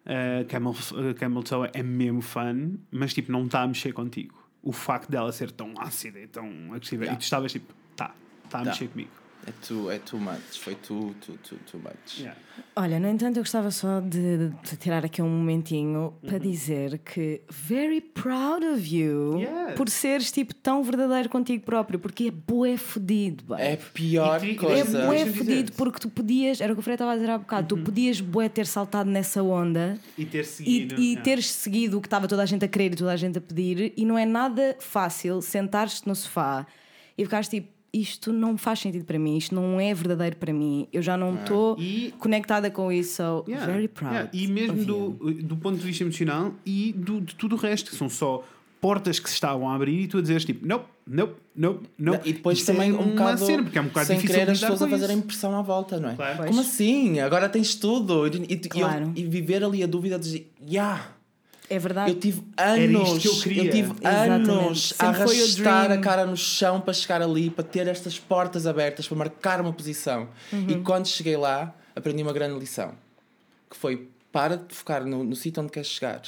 ah, 0.05 0.43
Camel, 0.47 0.73
ah, 0.75 1.13
Camel 1.13 1.43
Toe 1.43 1.69
é 1.73 1.83
mesmo 1.83 2.21
fã, 2.21 2.55
mas 2.91 3.13
tipo, 3.13 3.31
não 3.31 3.45
está 3.45 3.61
a 3.61 3.67
mexer 3.67 3.93
contigo. 3.93 4.35
O 4.63 4.71
facto 4.71 5.09
dela 5.09 5.31
ser 5.31 5.51
tão 5.51 5.73
ácida 5.79 6.19
e 6.19 6.27
tão 6.27 6.47
agressiva. 6.73 7.03
Yeah. 7.03 7.15
E 7.17 7.19
tu 7.19 7.23
estavas 7.23 7.51
tipo, 7.51 7.73
tá, 7.95 8.13
está 8.45 8.59
a 8.59 8.63
Tá. 8.63 8.69
mexer 8.69 8.87
comigo. 8.89 9.09
É 9.47 9.51
too, 9.67 9.89
é 9.89 9.97
too 9.97 10.19
much. 10.19 10.59
Foi 10.59 10.75
too, 10.75 11.15
too, 11.25 11.35
too, 11.37 11.57
too 11.69 11.79
much. 11.81 12.19
Yeah. 12.19 12.39
Olha, 12.75 12.99
no 12.99 13.07
entanto, 13.07 13.37
eu 13.37 13.43
gostava 13.43 13.71
só 13.71 13.99
de, 13.99 14.49
de 14.49 14.77
tirar 14.77 15.03
aqui 15.03 15.19
um 15.21 15.27
momentinho 15.29 16.13
para 16.23 16.37
dizer 16.37 16.99
que 16.99 17.41
very 17.49 18.01
proud 18.01 18.63
of 18.65 18.95
you 18.95 19.39
Yes. 19.39 19.75
por 19.75 19.89
seres 19.89 20.31
tipo 20.31 20.53
tão 20.53 20.83
verdadeiro 20.83 21.27
contigo 21.27 21.63
próprio, 21.63 21.97
porque 21.97 22.25
é 22.27 22.31
bué 22.31 22.77
fodido, 22.77 23.43
bem. 23.55 23.65
É 23.65 23.75
pior 23.77 24.43
E- 24.43 24.49
e- 24.49 24.51
É 24.51 24.55
coisa. 24.55 25.05
bué 25.07 25.25
fodido 25.25 25.71
porque 25.71 25.99
tu 25.99 26.09
podias, 26.09 26.61
era 26.61 26.71
o 26.71 26.75
que 26.75 26.79
o 26.81 26.83
Freire 26.83 26.95
estava 26.95 27.13
a 27.13 27.15
dizer 27.15 27.29
há 27.31 27.37
bocado, 27.39 27.67
tu 27.75 27.77
podias 27.83 28.21
bué 28.21 28.47
ter 28.47 28.67
saltado 28.67 29.09
nessa 29.09 29.41
onda 29.41 29.97
E 30.17 30.23
ter 30.25 30.41
e, 30.41 30.45
seguido. 30.45 30.95
e 31.01 31.03
yeah. 31.09 31.21
teres 31.23 31.47
seguido 31.47 31.97
o 31.97 32.01
que 32.01 32.07
estava 32.07 32.27
toda 32.27 32.43
a 32.43 32.45
gente 32.45 32.63
a 32.63 32.67
querer 32.67 32.93
e 32.93 32.95
toda 32.95 33.11
a 33.11 33.17
gente 33.17 33.39
a 33.39 33.41
pedir, 33.41 33.91
e 33.97 34.05
não 34.05 34.17
é 34.17 34.25
nada 34.25 34.75
fácil 34.79 35.41
sentar-te 35.41 36.07
no 36.07 36.15
sofá 36.15 36.67
e 37.17 37.23
ficares 37.25 37.47
tipo, 37.47 37.67
isto 37.93 38.31
não 38.31 38.57
faz 38.57 38.79
sentido 38.79 39.03
para 39.05 39.19
mim, 39.19 39.37
isto 39.37 39.53
não 39.53 39.79
é 39.79 39.93
verdadeiro 39.93 40.35
para 40.37 40.53
mim, 40.53 40.87
eu 40.93 41.01
já 41.01 41.17
não 41.17 41.35
estou 41.35 41.77
E- 41.79 42.13
conectada 42.19 42.71
com 42.71 42.91
isso, 42.91 43.15
so 43.17 43.45
Yeah, 43.47 43.71
very 43.71 43.87
proud. 43.87 44.13
yeah. 44.13 44.29
E 44.33 44.47
mesmo 44.47 44.85
do, 44.85 45.09
do 45.43 45.57
ponto 45.57 45.77
de 45.77 45.85
vista 45.85 46.03
emocional 46.03 46.53
e 46.65 46.93
do, 46.93 47.19
de 47.21 47.35
tudo 47.35 47.55
o 47.55 47.59
resto, 47.59 47.91
que 47.91 47.97
são 47.97 48.07
só 48.09 48.43
portas 48.79 49.19
que 49.19 49.27
se 49.29 49.35
estavam 49.35 49.69
a 49.69 49.75
abrir 49.75 50.01
e 50.03 50.07
tu 50.07 50.17
a 50.17 50.21
dizeres 50.21 50.43
tipo, 50.45 50.65
nope, 50.65 50.85
nope, 51.05 51.35
nope, 51.55 51.87
nope. 51.99 52.27
E 52.29 52.33
depois 52.33 52.57
Isso 52.57 52.67
também 52.67 52.89
é 52.89 52.93
um 52.93 52.97
uma 52.99 53.07
bocado. 53.11 53.45
cena, 53.45 53.63
porque 53.63 53.77
é 53.77 53.81
um 53.81 53.85
bocado 53.87 54.07
sem 54.07 54.15
difícil 54.15 54.35
querer 54.39 54.51
as 54.51 54.59
pessoas 54.59 54.81
a 54.81 54.87
fazerem 54.87 55.21
pressão 55.21 55.55
à 55.55 55.61
volta, 55.61 55.99
não 55.99 56.09
é? 56.09 56.15
Claro. 56.15 56.45
Como 56.47 56.61
assim? 56.61 57.19
Agora 57.19 57.47
tens 57.47 57.75
tudo. 57.75 58.25
E, 58.25 58.29
e- 58.37 58.53
e- 58.53 58.57
Claro. 58.57 59.11
e 59.15 59.23
viver 59.25 59.63
ali 59.63 59.83
a 59.83 59.85
dúvida 59.87 60.17
de 60.17 60.23
dizer, 60.25 60.51
yeah, 60.67 61.09
É 61.71 61.79
verdade. 61.79 62.11
eu 62.11 62.19
tive 62.19 62.43
Era 62.57 62.77
isto 62.77 62.97
anos, 62.97 63.21
que 63.21 63.27
eu 63.27 63.33
queria. 63.35 63.71
tive 63.71 63.91
Exatamente. 63.91 64.49
anos 64.49 64.93
a 64.99 65.05
Sempre 65.05 65.21
arrastar 65.21 65.91
a 65.91 65.97
cara 65.99 66.25
no 66.25 66.35
chão 66.35 66.81
para 66.81 66.93
chegar 66.93 67.21
ali, 67.21 67.49
para 67.49 67.63
ter 67.63 67.87
estas 67.87 68.19
portas 68.19 68.67
abertas, 68.67 69.07
para 69.07 69.17
marcar 69.17 69.61
uma 69.61 69.71
posição. 69.71 70.27
Uhum. 70.51 70.69
E 70.69 70.81
quando 70.81 71.07
cheguei 71.07 71.37
lá, 71.37 71.73
aprendi 71.95 72.21
uma 72.21 72.33
grande 72.33 72.59
lição. 72.59 72.93
Que 73.69 73.77
foi, 73.77 74.09
para 74.33 74.57
de 74.57 74.75
focar 74.75 75.05
no, 75.05 75.23
no 75.23 75.33
sítio 75.33 75.63
onde 75.63 75.71
queres 75.71 75.87
chegar. 75.87 76.21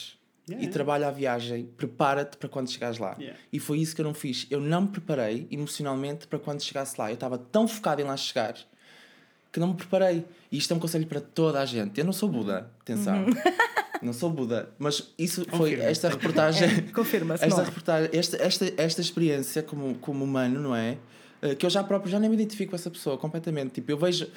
Yeah. 0.47 0.65
E 0.65 0.69
trabalha 0.69 1.09
a 1.09 1.11
viagem, 1.11 1.65
prepara-te 1.75 2.37
para 2.37 2.47
quando 2.47 2.71
chegares 2.71 2.97
lá. 2.97 3.13
Yeah. 3.19 3.37
E 3.51 3.59
foi 3.59 3.79
isso 3.79 3.93
que 3.93 3.99
eu 3.99 4.05
não 4.05 4.13
fiz. 4.13 4.47
Eu 4.49 4.61
não 4.61 4.83
me 4.83 4.87
preparei 4.87 5.45
emocionalmente 5.51 6.25
para 6.25 6.39
quando 6.39 6.61
chegasse 6.61 6.95
lá. 6.97 7.09
Eu 7.09 7.15
estava 7.15 7.37
tão 7.37 7.67
focado 7.67 8.01
em 8.01 8.05
lá 8.05 8.15
chegar 8.15 8.55
que 9.51 9.59
não 9.59 9.67
me 9.67 9.75
preparei. 9.75 10.25
E 10.51 10.57
isto 10.57 10.73
é 10.73 10.75
um 10.75 10.79
conselho 10.79 11.05
para 11.05 11.19
toda 11.19 11.61
a 11.61 11.65
gente. 11.65 11.99
Eu 11.99 12.05
não 12.05 12.13
sou 12.13 12.29
Buda, 12.29 12.71
atenção. 12.79 13.25
Não 14.03 14.13
sou 14.13 14.29
Buda. 14.29 14.69
Mas 14.77 15.11
isso 15.17 15.45
foi 15.45 15.57
Confirma. 15.71 15.83
esta 15.85 16.09
reportagem. 16.09 16.81
Confirma-se. 16.93 17.45
esta 17.45 17.61
é? 17.61 17.65
reportagem, 17.65 18.09
esta, 18.13 18.37
esta, 18.43 18.73
esta 18.77 19.01
experiência 19.01 19.63
como, 19.63 19.95
como 19.95 20.23
humano, 20.23 20.59
não 20.59 20.75
é? 20.75 20.97
Eh, 21.41 21.55
Que 21.55 21.65
eu 21.65 21.69
já 21.69 21.83
próprio 21.83 22.11
já 22.11 22.19
nem 22.19 22.29
me 22.29 22.35
identifico 22.35 22.71
com 22.71 22.75
essa 22.75 22.89
pessoa 22.91 23.17
completamente. 23.17 23.71
Tipo, 23.71 23.91
eu 23.91 23.97
vejo. 23.97 24.27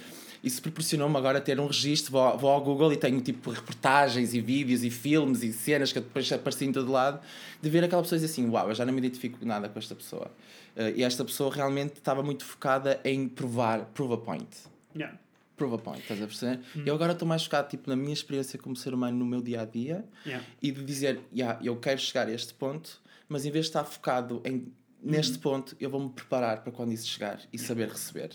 Isso 0.44 0.62
proporcionou-me 0.62 1.16
agora 1.16 1.40
ter 1.40 1.58
um 1.58 1.66
registro, 1.66 2.12
vou, 2.12 2.20
ao- 2.20 2.38
vou 2.38 2.50
ao 2.50 2.60
Google 2.62 2.92
e 2.92 2.96
tenho 2.96 3.20
tipo 3.20 3.50
reportagens 3.50 4.32
e 4.34 4.40
vídeos 4.40 4.84
e 4.84 4.90
filmes 4.90 5.42
e 5.42 5.52
cenas 5.52 5.92
que 5.92 5.98
depois 5.98 6.30
aparecem 6.30 6.68
em 6.68 6.72
todo 6.72 6.92
lado, 6.92 7.18
de 7.60 7.68
ver 7.70 7.82
aquela 7.82 8.02
pessoa 8.02 8.16
e 8.18 8.20
dizer 8.20 8.32
assim: 8.32 8.48
Uau, 8.50 8.68
eu 8.68 8.74
já 8.74 8.84
não 8.84 8.92
me 8.92 8.98
identifico 8.98 9.44
nada 9.44 9.68
com 9.68 9.78
esta 9.78 9.94
pessoa. 9.94 10.30
Eh, 10.76 10.92
e 10.96 11.02
esta 11.02 11.24
pessoa 11.24 11.52
realmente 11.52 11.94
estava 11.94 12.22
muito 12.22 12.44
focada 12.44 13.00
em 13.02 13.26
provar, 13.26 13.86
prove 13.94 14.14
a 14.14 14.18
point. 14.18 14.46
Yeah. 14.94 15.18
Prove 15.56 15.74
a 15.76 15.78
point, 15.78 16.00
estás 16.02 16.20
a 16.22 16.26
perceber? 16.26 16.60
Eu 16.84 16.94
agora 16.94 17.12
estou 17.12 17.26
mais 17.26 17.42
focado 17.44 17.68
tipo, 17.68 17.88
na 17.88 17.96
minha 17.96 18.12
experiência 18.12 18.58
como 18.58 18.76
ser 18.76 18.92
humano 18.92 19.16
no 19.16 19.24
meu 19.24 19.40
dia 19.40 19.62
a 19.62 19.64
dia 19.64 20.04
Yeah. 20.26 20.44
e 20.62 20.70
de 20.70 20.84
dizer, 20.84 21.20
yeah, 21.34 21.58
eu 21.64 21.76
quero 21.76 21.98
chegar 22.00 22.26
a 22.28 22.32
este 22.32 22.52
ponto, 22.52 23.00
mas 23.28 23.46
em 23.46 23.50
vez 23.50 23.64
de 23.66 23.70
estar 23.70 23.84
focado 23.84 24.42
em, 24.44 24.66
neste 25.02 25.38
ponto, 25.38 25.74
eu 25.80 25.88
vou-me 25.88 26.10
preparar 26.10 26.62
para 26.62 26.70
quando 26.72 26.92
isso 26.92 27.06
chegar 27.08 27.40
e 27.52 27.58
saber 27.58 27.88
receber. 27.88 28.30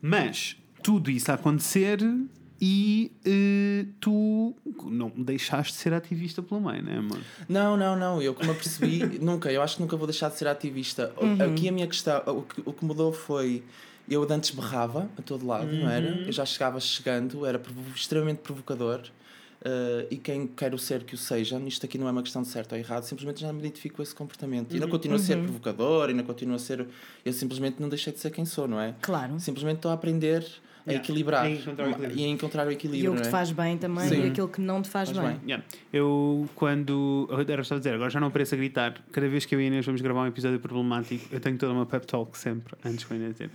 Mas 0.00 0.56
tudo 0.82 1.10
isso 1.10 1.30
a 1.30 1.34
acontecer 1.34 1.98
e 2.60 3.12
eh, 3.24 3.86
tu 4.00 4.54
não 4.84 5.10
deixaste 5.10 5.72
de 5.74 5.78
ser 5.78 5.92
ativista 5.92 6.42
pelo 6.42 6.60
meio, 6.60 6.82
né, 6.82 6.96
amor? 6.98 7.20
Não, 7.48 7.76
não, 7.76 7.94
não, 7.96 8.20
eu 8.22 8.34
como 8.34 8.50
eu 8.50 8.54
percebi, 8.54 9.04
nunca, 9.22 9.52
eu 9.52 9.60
acho 9.62 9.76
que 9.76 9.82
nunca 9.82 9.96
vou 9.96 10.06
deixar 10.06 10.30
de 10.30 10.36
ser 10.38 10.48
ativista. 10.48 11.12
O- 11.16 11.42
Aqui 11.44 11.68
a 11.68 11.72
minha 11.72 11.86
questão, 11.86 12.22
o 12.26 12.42
que, 12.42 12.62
o 12.64 12.72
que 12.72 12.84
mudou 12.84 13.12
foi. 13.12 13.62
Eu 14.08 14.26
antes 14.30 14.50
berrava 14.50 15.08
a 15.18 15.22
todo 15.22 15.46
lado, 15.46 15.66
não 15.72 15.88
era? 15.90 16.06
Eu 16.26 16.32
já 16.32 16.44
chegava 16.44 16.78
chegando, 16.80 17.44
era 17.44 17.60
extremamente 17.94 18.38
provocador. 18.38 19.00
eh, 19.64 20.06
e 20.10 20.16
quem 20.16 20.46
quer 20.46 20.74
o 20.74 20.78
ser 20.78 21.02
que 21.02 21.14
o 21.14 21.18
seja, 21.18 21.58
isto 21.66 21.84
aqui 21.86 21.98
não 21.98 22.06
é 22.06 22.10
uma 22.12 22.22
questão 22.22 22.42
de 22.42 22.48
certo 22.48 22.72
ou 22.72 22.78
errado, 22.78 23.02
simplesmente 23.04 23.40
já 23.40 23.52
me 23.52 23.58
identifico 23.58 23.96
com 23.96 24.02
esse 24.02 24.14
comportamento. 24.14 24.76
E 24.76 24.78
não 24.78 24.88
continuo 24.88 25.16
a 25.16 25.18
ser 25.18 25.38
provocador, 25.42 26.10
e 26.10 26.14
não 26.14 26.22
continuo 26.24 26.54
a 26.54 26.58
ser. 26.58 26.86
Eu 27.24 27.32
simplesmente 27.32 27.80
não 27.80 27.88
deixei 27.88 28.12
de 28.12 28.20
ser 28.20 28.30
quem 28.30 28.44
sou, 28.44 28.68
não 28.68 28.80
é? 28.80 28.94
Claro. 29.00 29.40
Simplesmente 29.40 29.76
estou 29.76 29.90
a 29.90 29.94
aprender 29.94 30.46
a 30.86 30.90
Yeah. 30.90 31.04
equilibrar 31.04 31.44
A 31.44 31.50
encontrar 31.50 32.66
o 32.66 32.70
equilíbrio. 32.70 33.04
e 33.04 33.08
o 33.08 33.12
E 33.14 33.16
que 33.16 33.22
te 33.22 33.28
é? 33.28 33.30
faz 33.30 33.50
bem 33.50 33.76
também 33.76 34.08
Sim. 34.08 34.24
e 34.24 34.28
aquilo 34.28 34.48
que 34.48 34.60
não 34.60 34.80
te 34.80 34.88
faz, 34.88 35.10
Faz 35.10 35.18
bem. 35.20 35.36
bem. 35.36 35.40
Yeah. 35.46 35.64
Eu, 35.92 36.48
quando. 36.54 37.28
Era 37.48 37.64
só 37.64 37.76
dizer, 37.78 37.94
agora 37.94 38.08
já 38.10 38.20
não 38.20 38.28
apareço 38.28 38.54
a 38.54 38.58
gritar. 38.58 38.94
Cada 39.10 39.28
vez 39.28 39.44
que 39.44 39.54
eu 39.54 39.60
e 39.60 39.64
a 39.64 39.66
Inês 39.66 39.84
vamos 39.84 40.00
gravar 40.00 40.22
um 40.22 40.26
episódio 40.26 40.60
problemático, 40.60 41.26
eu 41.34 41.40
tenho 41.40 41.58
toda 41.58 41.72
uma 41.72 41.86
pep 41.86 42.06
talk 42.06 42.36
sempre, 42.38 42.74
antes 42.84 43.04
com 43.04 43.14
a 43.14 43.16
Inês 43.16 43.32
dizer: 43.32 43.50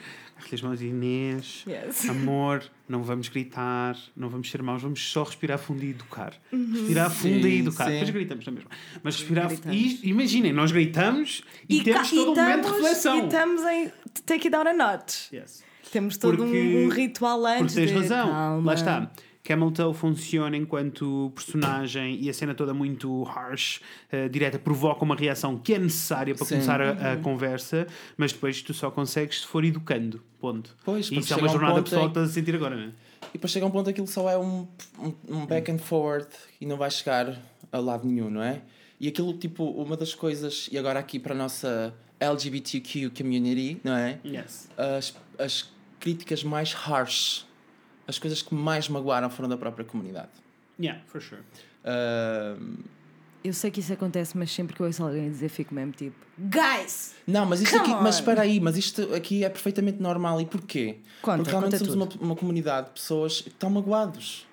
as 0.51 0.61
mãos, 0.61 0.81
Inês, 0.81 1.63
Yes. 1.67 2.09
amor, 2.09 2.63
não 2.89 3.01
vamos 3.03 3.29
gritar, 3.29 3.95
não 4.15 4.27
vamos 4.29 4.49
ser 4.51 4.61
maus, 4.61 4.81
vamos 4.81 5.01
só 5.11 5.23
respirar 5.23 5.57
fundo 5.57 5.83
e 5.83 5.91
educar. 5.91 6.33
Respirar 6.51 7.09
fundo 7.09 7.47
e 7.47 7.59
educar. 7.59 7.85
sim. 7.85 7.91
Depois 7.91 8.09
gritamos 8.09 8.45
na 8.45 8.51
mesma. 8.51 8.69
Mas 9.03 9.15
respirar. 9.15 9.47
Gritamos. 9.47 9.77
E 9.77 10.09
imaginem, 10.09 10.51
nós 10.51 10.71
gritamos 10.71 11.43
e, 11.69 11.81
temos 11.83 12.09
ca- 12.09 12.15
todo 12.15 12.31
um 12.31 12.35
momento 12.35 12.65
de 12.67 12.71
reflexão. 12.73 13.19
E 13.21 13.23
estamos 13.25 13.61
em 13.63 13.91
take 14.25 14.47
it 14.47 14.49
down 14.49 14.67
a 14.67 14.73
notch. 14.73 15.31
Yes. 15.31 15.63
Temos 15.91 16.17
todo 16.17 16.43
um- 16.43 16.47
Porque- 16.47 16.85
um, 16.85 16.89
ritual 16.89 17.45
antes 17.45 17.73
Porque 17.73 17.75
tens 17.75 17.89
de 17.89 17.95
razão, 17.95 18.29
calma. 18.29 18.65
lá 18.65 18.73
está. 18.73 19.11
Camel 19.43 19.71
Toe 19.71 19.93
funciona 19.95 20.55
enquanto 20.55 21.31
personagem 21.33 22.15
e 22.21 22.29
a 22.29 22.33
cena 22.33 22.53
toda 22.53 22.75
muito 22.75 23.23
harsh, 23.23 23.81
eh, 24.11 24.29
direta, 24.29 24.59
provoca 24.59 25.03
uma 25.03 25.15
reação 25.15 25.57
que 25.57 25.73
é 25.73 25.79
necessária 25.79 26.35
para 26.35 26.45
Sim. 26.45 26.55
começar 26.55 26.79
a, 26.79 27.13
a 27.13 27.17
conversa, 27.17 27.87
mas 28.15 28.31
depois 28.31 28.61
tu 28.61 28.71
só 28.71 28.91
consegues 28.91 29.41
se 29.41 29.47
for 29.47 29.65
educando. 29.65 30.21
Ponto. 30.39 30.75
Pois, 30.85 31.09
e 31.09 31.17
isso 31.17 31.33
é 31.33 31.37
uma 31.37 31.47
um 31.47 31.51
jornada 31.51 31.73
ponto 31.75 31.83
pessoal 31.85 32.03
em- 32.03 32.05
que 32.05 32.11
estás 32.11 32.29
a 32.29 32.33
sentir 32.33 32.55
agora, 32.55 32.75
não 32.75 32.83
é? 32.83 32.87
E 33.29 33.33
depois 33.33 33.51
chega 33.51 33.65
um 33.65 33.71
ponto 33.71 33.89
aquilo 33.89 34.05
só 34.07 34.29
é 34.29 34.37
um, 34.37 34.67
um, 34.99 35.13
um 35.37 35.45
back 35.47 35.71
and 35.71 35.79
forward 35.79 36.27
e 36.59 36.65
não 36.67 36.77
vai 36.77 36.91
chegar 36.91 37.35
a 37.71 37.79
lado 37.79 38.07
nenhum, 38.07 38.29
não 38.29 38.43
é? 38.43 38.61
E 38.99 39.07
aquilo, 39.07 39.33
tipo, 39.33 39.63
uma 39.63 39.97
das 39.97 40.13
coisas, 40.13 40.69
e 40.71 40.77
agora 40.77 40.99
aqui 40.99 41.17
para 41.17 41.33
a 41.33 41.37
nossa 41.37 41.91
LGBTQ 42.19 43.09
community, 43.09 43.79
não 43.83 43.95
é? 43.95 44.19
Yes. 44.23 44.69
As, 44.77 45.15
as 45.43 45.69
críticas 45.99 46.43
mais 46.43 46.73
harsh, 46.73 47.45
as 48.07 48.17
coisas 48.19 48.41
que 48.41 48.53
mais 48.53 48.87
magoaram 48.89 49.29
foram 49.29 49.47
da 49.49 49.57
própria 49.57 49.85
comunidade. 49.85 50.29
Yeah, 50.79 51.01
for 51.07 51.21
sure. 51.21 51.41
Ahm, 51.85 52.77
Eu 53.43 53.53
sei 53.53 53.71
que 53.71 53.79
isso 53.79 53.91
acontece, 53.93 54.37
mas 54.37 54.51
sempre 54.51 54.75
que 54.75 54.81
eu 54.81 54.85
ouço 54.85 55.03
alguém 55.03 55.29
dizer, 55.29 55.49
fico 55.49 55.73
mesmo 55.73 55.91
tipo, 55.93 56.15
Guys! 56.37 57.15
não, 57.27 57.45
mas 57.45 57.61
isto 57.61 57.77
Come 57.77 57.91
aqui, 57.93 58.03
mas 58.03 58.15
espera 58.15 58.41
aí, 58.41 58.59
mas 58.59 58.77
isto 58.77 59.13
aqui 59.15 59.43
é 59.43 59.49
perfeitamente 59.49 59.99
normal. 60.01 60.39
E 60.41 60.45
porquê? 60.45 60.97
Conta, 61.21 61.37
Porque 61.37 61.49
realmente 61.51 61.71
conta 61.79 61.85
somos 61.91 62.07
tudo. 62.13 62.19
uma, 62.21 62.27
uma 62.29 62.35
comunidade 62.35 62.87
de 62.87 62.93
pessoas 62.93 63.41
que 63.41 63.49
estão 63.49 63.69
magoados 63.69 64.47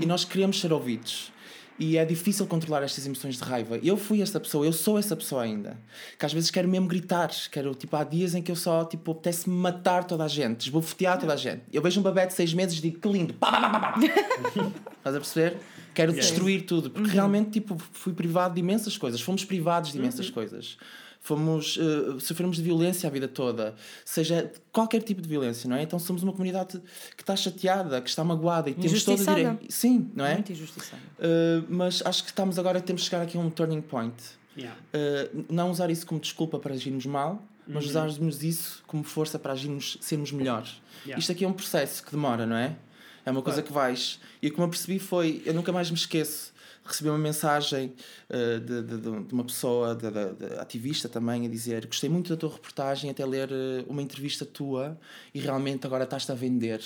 e 0.00 0.04
nós 0.06 0.24
queremos 0.24 0.60
ser 0.60 0.72
ouvidos. 0.72 1.32
E 1.78 1.96
é 1.96 2.04
difícil 2.04 2.46
controlar 2.46 2.82
estas 2.82 3.06
emoções 3.06 3.36
de 3.36 3.42
raiva. 3.42 3.78
Eu 3.78 3.96
fui 3.96 4.22
esta 4.22 4.38
pessoa, 4.38 4.64
eu 4.64 4.72
sou 4.72 4.98
essa 4.98 5.16
pessoa 5.16 5.42
ainda. 5.42 5.78
Que 6.18 6.26
às 6.26 6.32
vezes 6.32 6.50
quero 6.50 6.68
mesmo 6.68 6.86
gritar. 6.86 7.30
Quero, 7.50 7.74
tipo, 7.74 7.96
há 7.96 8.04
dias 8.04 8.34
em 8.34 8.42
que 8.42 8.52
eu 8.52 8.56
só, 8.56 8.84
tipo, 8.84 9.12
apetece-me 9.12 9.56
matar 9.56 10.04
toda 10.04 10.24
a 10.24 10.28
gente, 10.28 10.58
desbofetear 10.58 11.18
toda 11.18 11.32
a 11.32 11.36
gente. 11.36 11.62
Eu 11.72 11.82
vejo 11.82 11.98
um 11.98 12.02
bebê 12.02 12.26
de 12.26 12.34
seis 12.34 12.52
meses 12.54 12.78
e 12.78 12.82
digo, 12.82 13.00
que 13.00 13.08
lindo, 13.08 13.34
pá, 13.34 13.50
pá, 13.50 13.70
pá, 13.70 13.80
pá. 13.80 13.94
Estás 14.98 15.16
a 15.16 15.18
perceber? 15.18 15.56
Quero 15.94 16.12
destruir 16.12 16.62
tudo, 16.62 16.90
porque 16.90 17.10
realmente 17.10 17.50
tipo, 17.50 17.76
fui 17.92 18.14
privado 18.14 18.54
de 18.54 18.60
imensas 18.60 18.96
coisas, 18.96 19.20
fomos 19.20 19.44
privados 19.44 19.92
de 19.92 19.98
imensas 19.98 20.30
coisas. 20.30 20.78
Fomos, 21.24 21.78
eh, 21.80 22.18
sofremos 22.18 22.56
de 22.56 22.64
violência 22.64 23.06
a 23.06 23.10
vida 23.10 23.28
toda, 23.28 23.76
seja 24.04 24.52
qualquer 24.72 25.02
tipo 25.02 25.22
de 25.22 25.28
violência, 25.28 25.70
não 25.70 25.76
é? 25.76 25.82
Então 25.82 25.96
somos 25.96 26.24
uma 26.24 26.32
comunidade 26.32 26.82
que 27.16 27.22
está 27.22 27.36
chateada, 27.36 28.00
que 28.00 28.08
está 28.08 28.24
magoada 28.24 28.68
e 28.68 28.74
temos 28.74 29.04
todo 29.04 29.10
o 29.10 29.14
Injustiçada. 29.14 29.36
direito. 29.38 29.72
Sim, 29.72 30.10
não 30.16 30.26
é? 30.26 30.34
Muito 30.34 30.50
injustiçado. 30.50 31.00
Eh, 31.20 31.62
mas 31.68 32.02
acho 32.04 32.24
que 32.24 32.30
estamos 32.30 32.58
agora, 32.58 32.80
temos 32.80 33.02
que 33.02 33.10
chegar 33.10 33.22
aqui 33.22 33.38
a 33.38 33.40
um 33.40 33.50
turning 33.50 33.80
point. 33.80 34.16
Yeah. 34.56 34.78
Uh, 34.92 35.44
não 35.50 35.70
usar 35.70 35.88
isso 35.90 36.06
como 36.06 36.20
desculpa 36.20 36.58
para 36.58 36.74
agirmos 36.74 37.06
mal, 37.06 37.42
mas 37.66 37.86
usarmos 37.86 38.42
isso 38.42 38.82
como 38.86 39.02
força 39.04 39.38
para 39.38 39.52
agirmos, 39.52 39.96
sermos 40.00 40.32
melhores. 40.32 40.82
Yeah. 41.04 41.18
Isto 41.18 41.32
aqui 41.32 41.44
é 41.44 41.48
um 41.48 41.52
processo 41.52 42.04
que 42.04 42.10
demora, 42.10 42.44
não 42.44 42.56
é? 42.56 42.76
É 43.24 43.30
uma 43.30 43.40
coisa 43.40 43.62
que 43.62 43.72
vais. 43.72 44.18
E 44.42 44.48
o 44.48 44.52
que 44.52 44.58
me 44.58 44.64
apercebi 44.64 44.98
foi, 44.98 45.40
eu 45.46 45.54
nunca 45.54 45.72
mais 45.72 45.88
me 45.90 45.96
esqueço, 45.96 46.51
recebi 46.84 47.08
uma 47.08 47.18
mensagem 47.18 47.94
uh, 48.30 48.60
de, 48.60 48.82
de, 48.82 48.98
de- 48.98 49.32
uma 49.34 49.44
pessoa, 49.44 49.94
de, 49.94 50.10
de- 50.10 50.58
ativista 50.58 51.08
também, 51.08 51.46
a 51.46 51.48
dizer: 51.48 51.86
Gostei 51.86 52.08
muito 52.10 52.28
da 52.30 52.36
tua 52.36 52.50
reportagem, 52.52 53.10
até 53.10 53.24
ler 53.24 53.50
uh, 53.50 53.84
uma 53.88 54.02
entrevista 54.02 54.44
tua 54.44 54.98
e 55.34 55.40
realmente 55.40 55.86
agora 55.86 56.04
estás-te 56.04 56.32
a 56.32 56.34
vender. 56.34 56.80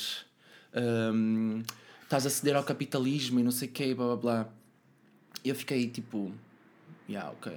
Um, 0.75 1.63
estás 2.03 2.27
a 2.27 2.31
ceder 2.31 2.55
ao 2.57 2.63
capitalismo 2.63 3.41
e 3.41 3.43
não 3.43 3.51
sei 3.51 3.69
o 3.69 3.71
quê, 3.73 3.95
blá 3.95 4.07
blá 4.07 4.17
blá. 4.17 4.49
E 5.45 5.49
eu 5.49 5.55
fiquei 5.55 5.89
tipo, 5.89 6.33
yeah, 7.09 7.31
ok. 7.31 7.53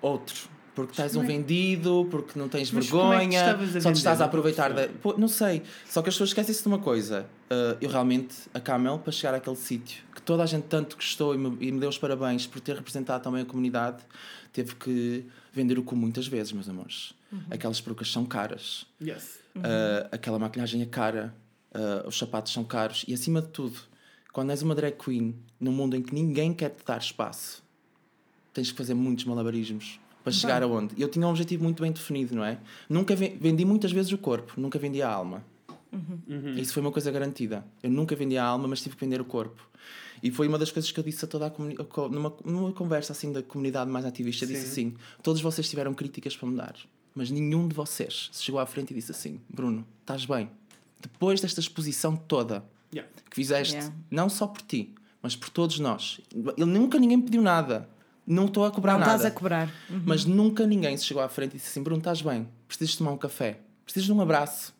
Outro, 0.00 0.48
porque 0.74 0.92
estás 0.92 1.14
um 1.14 1.24
vendido, 1.24 2.06
porque 2.10 2.38
não 2.38 2.48
tens 2.48 2.70
Mas 2.72 2.86
é 2.86 2.90
vergonha, 2.90 3.54
a 3.54 3.80
só 3.80 3.92
te 3.92 3.96
estás 3.96 4.20
a 4.20 4.24
aproveitar 4.24 4.72
da. 4.72 4.88
Pô, 4.88 5.16
não 5.16 5.28
sei. 5.28 5.62
Só 5.86 6.02
que 6.02 6.08
as 6.08 6.14
pessoas 6.14 6.30
esquecem-se 6.30 6.62
de 6.62 6.68
uma 6.68 6.80
coisa. 6.80 7.26
Uh, 7.44 7.78
eu 7.80 7.88
realmente, 7.88 8.34
a 8.52 8.58
Camel, 8.58 8.98
para 8.98 9.12
chegar 9.12 9.34
àquele 9.34 9.56
sítio, 9.56 10.02
que 10.12 10.20
toda 10.20 10.42
a 10.42 10.46
gente 10.46 10.64
tanto 10.64 10.96
gostou 10.96 11.34
e 11.34 11.38
me, 11.38 11.56
e 11.60 11.70
me 11.70 11.78
deu 11.78 11.88
os 11.88 11.96
parabéns 11.96 12.46
por 12.46 12.60
ter 12.60 12.74
representado 12.74 13.22
também 13.22 13.42
a 13.42 13.44
comunidade, 13.44 14.02
teve 14.52 14.74
que 14.74 15.24
vender 15.52 15.78
o 15.78 15.84
cu 15.84 15.94
muitas 15.94 16.26
vezes, 16.26 16.52
meus 16.52 16.68
amores. 16.68 17.14
Aquelas 17.50 17.80
perucas 17.80 18.10
são 18.10 18.24
caras. 18.24 18.86
Yes. 19.02 19.38
Uh, 19.56 20.08
aquela 20.10 20.38
maquilhagem 20.38 20.82
é 20.82 20.86
cara, 20.86 21.34
uh, 21.72 22.06
os 22.08 22.18
sapatos 22.18 22.52
são 22.52 22.64
caros 22.64 23.04
e 23.06 23.14
acima 23.14 23.40
de 23.40 23.48
tudo, 23.48 23.78
quando 24.32 24.50
és 24.50 24.62
uma 24.62 24.74
drag 24.74 24.96
queen 24.96 25.36
num 25.60 25.72
mundo 25.72 25.96
em 25.96 26.02
que 26.02 26.12
ninguém 26.14 26.52
quer 26.52 26.70
te 26.70 26.84
dar 26.84 26.98
espaço, 26.98 27.62
tens 28.52 28.70
que 28.70 28.76
fazer 28.76 28.94
muitos 28.94 29.24
malabarismos 29.24 30.00
para 30.24 30.32
chegar 30.32 30.62
aonde. 30.62 30.94
E 30.96 31.02
eu 31.02 31.08
tinha 31.08 31.24
um 31.26 31.30
objetivo 31.30 31.62
muito 31.62 31.80
bem 31.82 31.92
definido, 31.92 32.34
não 32.34 32.44
é? 32.44 32.58
Nunca 32.88 33.14
ve- 33.14 33.36
vendi 33.40 33.64
muitas 33.64 33.92
vezes 33.92 34.10
o 34.10 34.18
corpo, 34.18 34.54
nunca 34.60 34.78
vendi 34.78 35.00
a 35.02 35.08
alma. 35.08 35.44
Isso 36.56 36.72
foi 36.72 36.80
uma 36.80 36.90
coisa 36.90 37.10
garantida. 37.12 37.64
Eu 37.82 37.90
nunca 37.90 38.16
vendi 38.16 38.36
a 38.36 38.44
alma, 38.44 38.66
mas 38.66 38.80
tive 38.82 38.96
que 38.96 39.04
vender 39.04 39.20
o 39.20 39.24
corpo. 39.24 39.68
E 40.22 40.30
foi 40.30 40.48
uma 40.48 40.58
das 40.58 40.72
coisas 40.72 40.90
que 40.90 40.98
eu 40.98 41.04
disse 41.04 41.24
a 41.24 41.28
toda 41.28 41.46
a 41.46 41.50
comunidade, 41.50 41.88
numa, 42.10 42.32
numa 42.44 42.72
conversa 42.72 43.12
assim 43.12 43.30
da 43.30 43.42
comunidade 43.42 43.90
mais 43.90 44.04
ativista, 44.04 44.46
disse 44.46 44.62
Sim. 44.66 44.70
assim: 44.70 44.94
todos 45.22 45.40
vocês 45.42 45.68
tiveram 45.68 45.92
críticas 45.94 46.36
para 46.36 46.48
mudar, 46.48 46.74
mas 47.14 47.30
nenhum 47.30 47.68
de 47.68 47.74
vocês 47.74 48.30
se 48.32 48.42
chegou 48.42 48.60
à 48.60 48.66
frente 48.66 48.90
e 48.92 48.94
disse 48.94 49.10
assim: 49.12 49.38
Bruno, 49.48 49.86
estás 50.00 50.24
bem. 50.24 50.48
Depois 51.00 51.40
desta 51.40 51.60
exposição 51.60 52.16
toda 52.16 52.64
Yeah. 52.92 53.10
que 53.28 53.34
fizeste, 53.36 53.74
Yeah. 53.74 53.94
não 54.10 54.28
só 54.28 54.46
por 54.46 54.62
ti, 54.62 54.94
mas 55.20 55.34
por 55.36 55.48
todos 55.50 55.78
nós. 55.80 56.20
Ele 56.56 56.64
nunca 56.64 56.98
ninguém 56.98 57.20
pediu 57.20 57.42
nada. 57.42 57.88
Não 58.26 58.46
estou 58.46 58.64
a 58.64 58.70
cobrar 58.70 58.92
Não 58.94 59.00
nada. 59.00 59.12
estás 59.16 59.24
a 59.26 59.30
cobrar. 59.30 59.70
Mas 60.04 60.24
nunca 60.24 60.66
ninguém 60.66 60.96
se 60.96 61.04
chegou 61.04 61.22
à 61.22 61.28
frente 61.28 61.52
e 61.52 61.56
disse 61.56 61.68
assim: 61.70 61.82
Bruno, 61.82 61.98
estás 61.98 62.22
bem? 62.22 62.48
Precisas 62.66 62.96
tomar 62.96 63.12
um 63.12 63.18
café? 63.18 63.58
Precisas 63.84 64.06
de 64.06 64.12
um 64.12 64.20
abraço? 64.20 64.74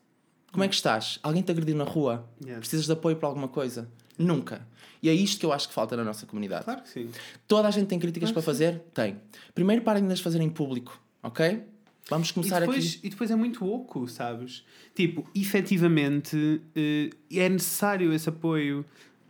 Como 0.51 0.63
é 0.63 0.67
que 0.67 0.73
estás? 0.75 1.19
Alguém 1.21 1.41
te 1.43 1.51
agrediu 1.51 1.75
na 1.75 1.83
rua? 1.83 2.27
Yes. 2.43 2.57
Precisas 2.59 2.85
de 2.85 2.91
apoio 2.93 3.15
para 3.17 3.27
alguma 3.27 3.47
coisa? 3.47 3.87
Nunca. 4.17 4.65
E 5.03 5.09
é 5.09 5.13
isto 5.13 5.39
que 5.39 5.45
eu 5.45 5.51
acho 5.53 5.67
que 5.67 5.73
falta 5.73 5.95
na 5.97 6.03
nossa 6.03 6.25
comunidade. 6.25 6.63
Claro 6.63 6.81
que 6.81 6.89
sim. 6.89 7.09
Toda 7.47 7.67
a 7.67 7.71
gente 7.71 7.87
tem 7.87 7.99
críticas 7.99 8.31
para 8.31 8.41
fazer? 8.41 8.79
Tem. 8.93 9.17
Primeiro 9.53 9.81
parem 9.83 10.07
de 10.07 10.11
as 10.13 10.19
fazer 10.21 10.41
em 10.41 10.49
público, 10.49 10.99
ok? 11.21 11.63
Vamos 12.09 12.29
E 12.29 12.33
começar 12.33 12.59
depois, 12.61 12.95
aqui. 12.97 13.07
e 13.07 13.09
depois 13.09 13.29
é 13.31 13.35
muito 13.35 13.67
oco, 13.67 14.07
sabes? 14.07 14.63
Tipo, 14.95 15.27
efetivamente 15.35 16.61
eh, 16.75 17.09
é 17.31 17.49
necessário 17.49 18.13
esse 18.13 18.29
apoio. 18.29 18.85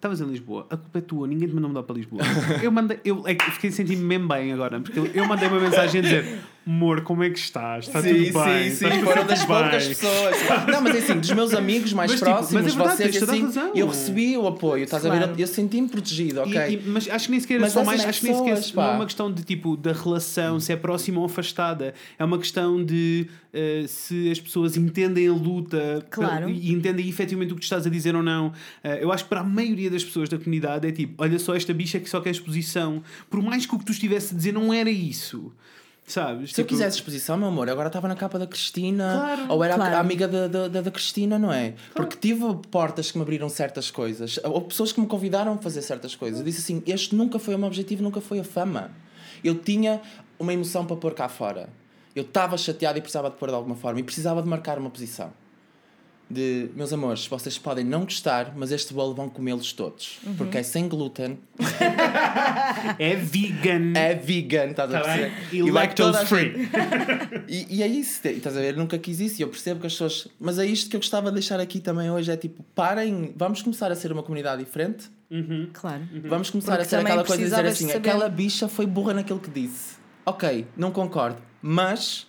Estavas 0.06 0.22
em 0.22 0.26
Lisboa, 0.26 0.68
a 0.70 0.78
culpa 0.78 1.00
é 1.00 1.02
tua, 1.02 1.28
ninguém 1.28 1.48
te 1.48 1.54
mandou 1.56 1.70
mudar 1.70 1.82
para 1.82 1.96
Lisboa. 1.96 2.22
eu 2.62 2.72
mandei, 2.72 3.00
eu, 3.04 3.24
é 3.26 3.34
que 3.34 3.50
fiquei 3.52 3.72
sentindo 3.72 4.04
mesmo 4.04 4.28
bem 4.28 4.54
agora, 4.54 4.80
porque 4.80 5.00
eu 5.00 5.26
mandei 5.26 5.48
uma 5.48 5.60
mensagem 5.60 6.00
a 6.00 6.04
dizer: 6.04 6.40
Amor, 6.68 7.02
como 7.02 7.24
é 7.24 7.30
que 7.30 7.38
estás? 7.38 7.86
Está 7.86 8.02
tudo 8.02 8.14
bem? 8.14 8.68
Está 8.68 8.90
tudo 8.90 9.06
Foram 9.06 9.26
das 9.28 9.38
bem." 9.40 9.48
poucas 9.48 9.88
pessoas. 9.88 10.36
Não, 10.68 10.82
mas 10.82 10.96
é 10.96 10.98
assim, 10.98 11.20
dos 11.20 11.30
meus 11.32 11.54
amigos 11.54 11.94
mais 11.94 12.10
Mas, 12.10 12.20
tipo, 12.20 12.32
próximos, 12.32 12.54
mas 12.64 12.74
é 12.74 12.76
verdade, 12.78 12.98
vocês 13.12 13.22
a 13.22 13.26
assim, 13.32 13.42
razão. 13.44 13.72
eu 13.76 13.88
recebi 13.88 14.36
o 14.36 14.48
apoio, 14.48 14.84
estás 14.84 15.06
a 15.06 15.10
Claro. 15.10 15.36
ver? 15.36 15.42
Eu 15.42 15.46
senti-me 15.48 15.88
protegido, 15.88 16.42
ok? 16.42 16.54
E- 16.60 16.74
e- 16.74 16.82
mas 16.88 17.08
acho 17.08 17.26
que 17.26 17.32
nem 17.32 17.40
sequer 17.40 17.58
é 17.58 17.60
Mas 17.60 17.72
só 17.72 17.84
mais. 17.84 18.04
Acho 18.04 18.20
que 18.20 18.26
nem 18.26 18.36
sequer 18.36 18.56
pessoas, 18.56 18.74
não 18.74 18.84
é 18.84 18.88
pá. 18.88 18.96
uma 18.96 19.06
questão 19.06 19.32
de 19.32 19.44
tipo 19.44 19.78
da 19.78 19.94
relação, 19.94 20.60
se 20.60 20.74
é 20.74 20.76
próxima 20.76 21.20
ou 21.20 21.28
afastada. 21.28 21.94
É 22.18 22.26
uma 22.26 22.40
questão 22.40 22.84
de 22.84 23.28
eh, 23.54 23.86
se 23.88 24.32
as 24.32 24.40
pessoas 24.40 24.76
entendem 24.76 25.28
a 25.28 25.34
luta 25.34 26.04
Claro. 26.10 26.50
eh, 26.50 26.52
e 26.54 26.72
entendem 26.74 27.08
efetivamente 27.08 27.52
o 27.52 27.56
que 27.56 27.62
tu 27.62 27.66
estás 27.66 27.86
a 27.86 27.90
dizer 27.92 28.16
ou 28.16 28.24
não. 28.24 28.52
Eh, 28.84 29.04
eu 29.04 29.12
acho 29.12 29.24
que 29.26 29.30
para 29.30 29.42
a 29.42 29.44
maioria 29.44 29.92
das 29.92 30.04
pessoas 30.04 30.30
da 30.30 30.38
comunidade 30.40 30.88
é 30.88 30.92
tipo: 30.92 31.14
olha 31.24 31.38
só, 31.38 31.56
esta 31.56 31.72
bicha 31.76 32.00
que 32.00 32.10
só 32.10 32.20
quer 32.22 32.32
exposição. 32.32 33.04
Por 33.30 33.40
mais 33.44 33.68
que 33.68 33.76
o 33.76 33.78
que 33.78 33.86
tu 33.86 33.92
estivesse 33.92 34.34
a 34.34 34.38
dizer 34.38 34.52
não 34.52 34.74
era 34.74 34.90
isso. 34.90 35.54
Sabes? 36.08 36.52
Se 36.54 36.62
eu 36.62 36.66
Tipo, 36.66 36.76
quisesse 36.78 36.98
exposição, 36.98 37.36
meu 37.36 37.48
amor, 37.48 37.68
agora 37.68 37.88
estava 37.88 38.08
na 38.08 38.16
capa 38.16 38.38
da 38.38 38.46
Cristina, 38.46 39.12
Claro. 39.18 39.46
ou 39.50 39.64
era 39.64 39.74
a- 39.74 39.78
Claro. 39.78 39.96
a 39.96 40.00
amiga 40.00 40.28
da, 40.28 40.48
da, 40.48 40.68
da- 40.68 40.82
da 40.82 40.92
Cristina, 40.92 41.40
não 41.40 41.52
é? 41.52 41.74
Porque 41.96 42.16
tive 42.16 42.44
portas 42.70 43.10
que 43.12 43.18
me 43.18 43.24
abriram 43.24 43.50
certas 43.50 43.90
coisas, 43.90 44.40
ou 44.44 44.62
pessoas 44.62 44.92
que 44.92 45.02
me 45.02 45.08
convidaram 45.08 45.54
a 45.54 45.58
fazer 45.58 45.82
certas 45.82 46.14
coisas. 46.16 46.40
Eu 46.40 46.46
disse 46.46 46.60
assim: 46.62 46.84
este 46.86 47.16
nunca 47.16 47.40
foi 47.40 47.56
o 47.56 47.58
meu 47.58 47.68
objetivo, 47.68 48.04
nunca 48.04 48.22
foi 48.22 48.40
a 48.40 48.44
fama. 48.44 48.92
Eu 49.44 49.56
tinha 49.56 50.00
uma 50.38 50.54
emoção 50.54 50.86
para 50.86 50.96
pôr 50.96 51.14
cá 51.16 51.28
fora. 51.28 51.70
Eu 52.16 52.22
estava 52.24 52.56
chateado 52.56 52.98
e 53.00 53.02
precisava 53.02 53.30
de 53.32 53.38
pôr 53.38 53.50
de 53.50 53.56
alguma 53.56 53.76
forma, 53.76 54.00
e 54.00 54.04
precisava 54.04 54.42
de 54.44 54.48
marcar 54.48 54.78
uma 54.78 54.90
posição. 54.92 55.34
De, 56.28 56.70
meus 56.76 56.92
amores, 56.92 57.28
vocês 57.28 57.56
podem 57.58 57.86
não 57.86 58.02
gostar, 58.04 58.52
mas 58.56 58.72
este 58.72 58.94
bolo 58.96 59.14
vão 59.14 59.30
comê-los 59.30 59.72
todos. 59.74 60.18
Uhum. 60.26 60.36
Porque 60.36 60.58
é 60.58 60.64
sem 60.64 60.88
glúten, 60.88 61.38
É 62.98 63.16
vegan. 63.16 63.94
é 63.96 64.16
vegan, 64.16 64.72
estás 64.72 64.94
a 64.94 65.02
Tá 65.02 65.08
bem? 65.08 65.30
perceber? 65.30 65.56
E 65.66 65.70
a 65.70 65.74
lactose 65.74 66.26
free. 66.26 66.70
E, 67.48 67.78
e 67.78 67.84
é 67.84 67.88
isso, 67.88 68.28
estás 68.28 68.58
a 68.58 68.60
ver? 68.60 68.74
Eu 68.74 68.78
nunca 68.78 68.98
quis 68.98 69.20
isso 69.20 69.40
e 69.40 69.44
eu 69.44 69.50
percebo 69.50 69.80
que 69.82 69.88
as 69.88 69.94
pessoas. 69.94 70.28
Mas 70.40 70.58
é 70.60 70.66
isto 70.66 70.90
que 70.90 70.96
eu 70.96 71.00
gostava 71.00 71.30
de 71.30 71.36
deixar 71.36 71.60
aqui 71.60 71.80
também 71.80 72.10
hoje: 72.10 72.32
é 72.32 72.38
tipo, 72.38 72.64
parem, 72.74 73.34
vamos 73.36 73.62
começar 73.62 73.92
a 73.92 73.96
ser 73.96 74.12
uma 74.12 74.24
comunidade 74.24 74.64
diferente, 74.64 75.06
Claro. 75.74 76.02
vamos 76.26 76.50
começar 76.50 76.78
Porque 76.78 76.86
a 76.88 76.90
ser 76.90 76.96
aquela 77.06 77.24
coisa 77.24 77.44
de 77.44 77.50
dizer 77.50 77.66
assim: 77.66 77.88
saber. 77.88 77.98
aquela 78.10 78.30
bicha 78.30 78.68
foi 78.68 78.86
burra 78.86 79.14
naquilo 79.14 79.40
que 79.40 79.50
disse. 79.50 79.96
Ok, 80.26 80.66
não 80.76 80.92
concordo, 80.92 81.38
mas 81.62 82.26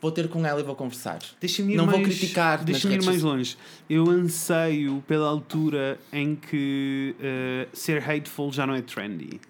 vou 0.00 0.12
ter 0.12 0.28
com 0.28 0.44
ela 0.46 0.60
e 0.60 0.62
vou 0.62 0.74
conversar. 0.74 1.18
Deixa-me 1.40 1.74
ir 1.74 1.76
Não 1.76 1.86
vou 1.86 1.98
mais, 2.00 2.08
criticar 2.08 2.58
nas 2.58 2.66
Deixa-me 2.66 2.94
ir 2.94 3.04
mais 3.04 3.22
longe. 3.22 3.56
Eu 3.88 4.08
anseio 4.08 5.02
pela 5.06 5.28
altura 5.28 5.98
em 6.12 6.36
que 6.36 7.14
eh, 7.20 7.68
ser 7.72 8.02
hateful 8.02 8.52
já 8.52 8.66
não 8.66 8.74
é 8.74 8.82
trendy. 8.82 9.40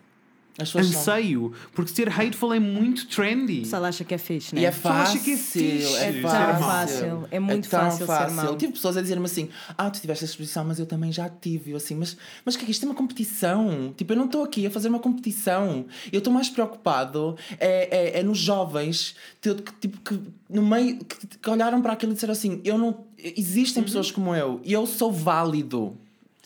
São- 0.65 0.81
Anseio, 0.81 1.53
porque 1.73 1.93
ser 1.95 2.09
hateful 2.09 2.53
é 2.53 2.59
muito 2.59 3.07
trendy. 3.07 3.59
O 3.59 3.63
pessoal 3.63 3.85
acha 3.85 4.05
que 4.05 4.15
é 4.15 4.19
fixe, 4.19 4.55
né? 4.55 4.63
E 4.63 4.65
é 4.65 4.73
Só 4.73 4.89
acha 4.89 5.05
fácil, 5.05 5.21
que 5.23 5.31
é 5.33 5.37
fixe 5.37 5.95
é 5.97 6.13
fácil. 6.21 6.65
fácil, 6.65 7.29
é 7.31 7.39
muito 7.39 7.69
tão 7.69 7.81
fácil 7.81 8.07
ser 8.07 8.31
mau. 8.33 8.57
Tive 8.57 8.73
pessoas 8.73 8.97
a 8.97 9.03
dizer-me 9.03 9.25
assim: 9.27 9.49
Ah, 9.77 9.89
tu 9.91 10.01
tiveste 10.01 10.25
essa 10.25 10.33
exposição, 10.33 10.65
mas 10.65 10.79
eu 10.79 10.87
também 10.87 11.13
já 11.13 11.29
tive. 11.29 11.71
Eu 11.71 11.77
assim, 11.77 11.95
mas, 11.95 12.17
mas 12.45 12.55
o 12.55 12.59
que 12.59 12.65
é 12.65 12.67
que 12.67 12.73
isto 12.73 12.85
é 12.85 12.89
uma 12.89 12.95
competição? 12.95 13.93
Tipo, 13.97 14.13
eu 14.13 14.17
não 14.17 14.27
estou 14.27 14.43
aqui 14.43 14.67
a 14.67 14.71
fazer 14.71 14.89
uma 14.89 14.99
competição. 14.99 15.87
Eu 16.13 16.19
estou 16.19 16.33
mais 16.33 16.49
preocupado 16.49 17.37
é, 17.59 18.17
é, 18.17 18.21
é 18.21 18.23
nos 18.23 18.39
jovens 18.39 19.15
que, 19.41 19.55
tipo, 19.81 20.01
que 20.01 20.21
no 20.49 20.67
meio 20.67 20.99
que, 21.05 21.27
que 21.39 21.51
olharam 21.51 21.81
para 21.83 21.93
aquilo 21.93 22.13
e 22.13 22.15
disseram 22.15 22.33
assim: 22.33 22.61
eu 22.65 22.77
não, 22.79 23.05
existem 23.19 23.83
pessoas 23.83 24.11
como 24.11 24.35
eu 24.35 24.61
e 24.65 24.73
eu 24.73 24.87
sou 24.87 25.13
válido. 25.13 25.97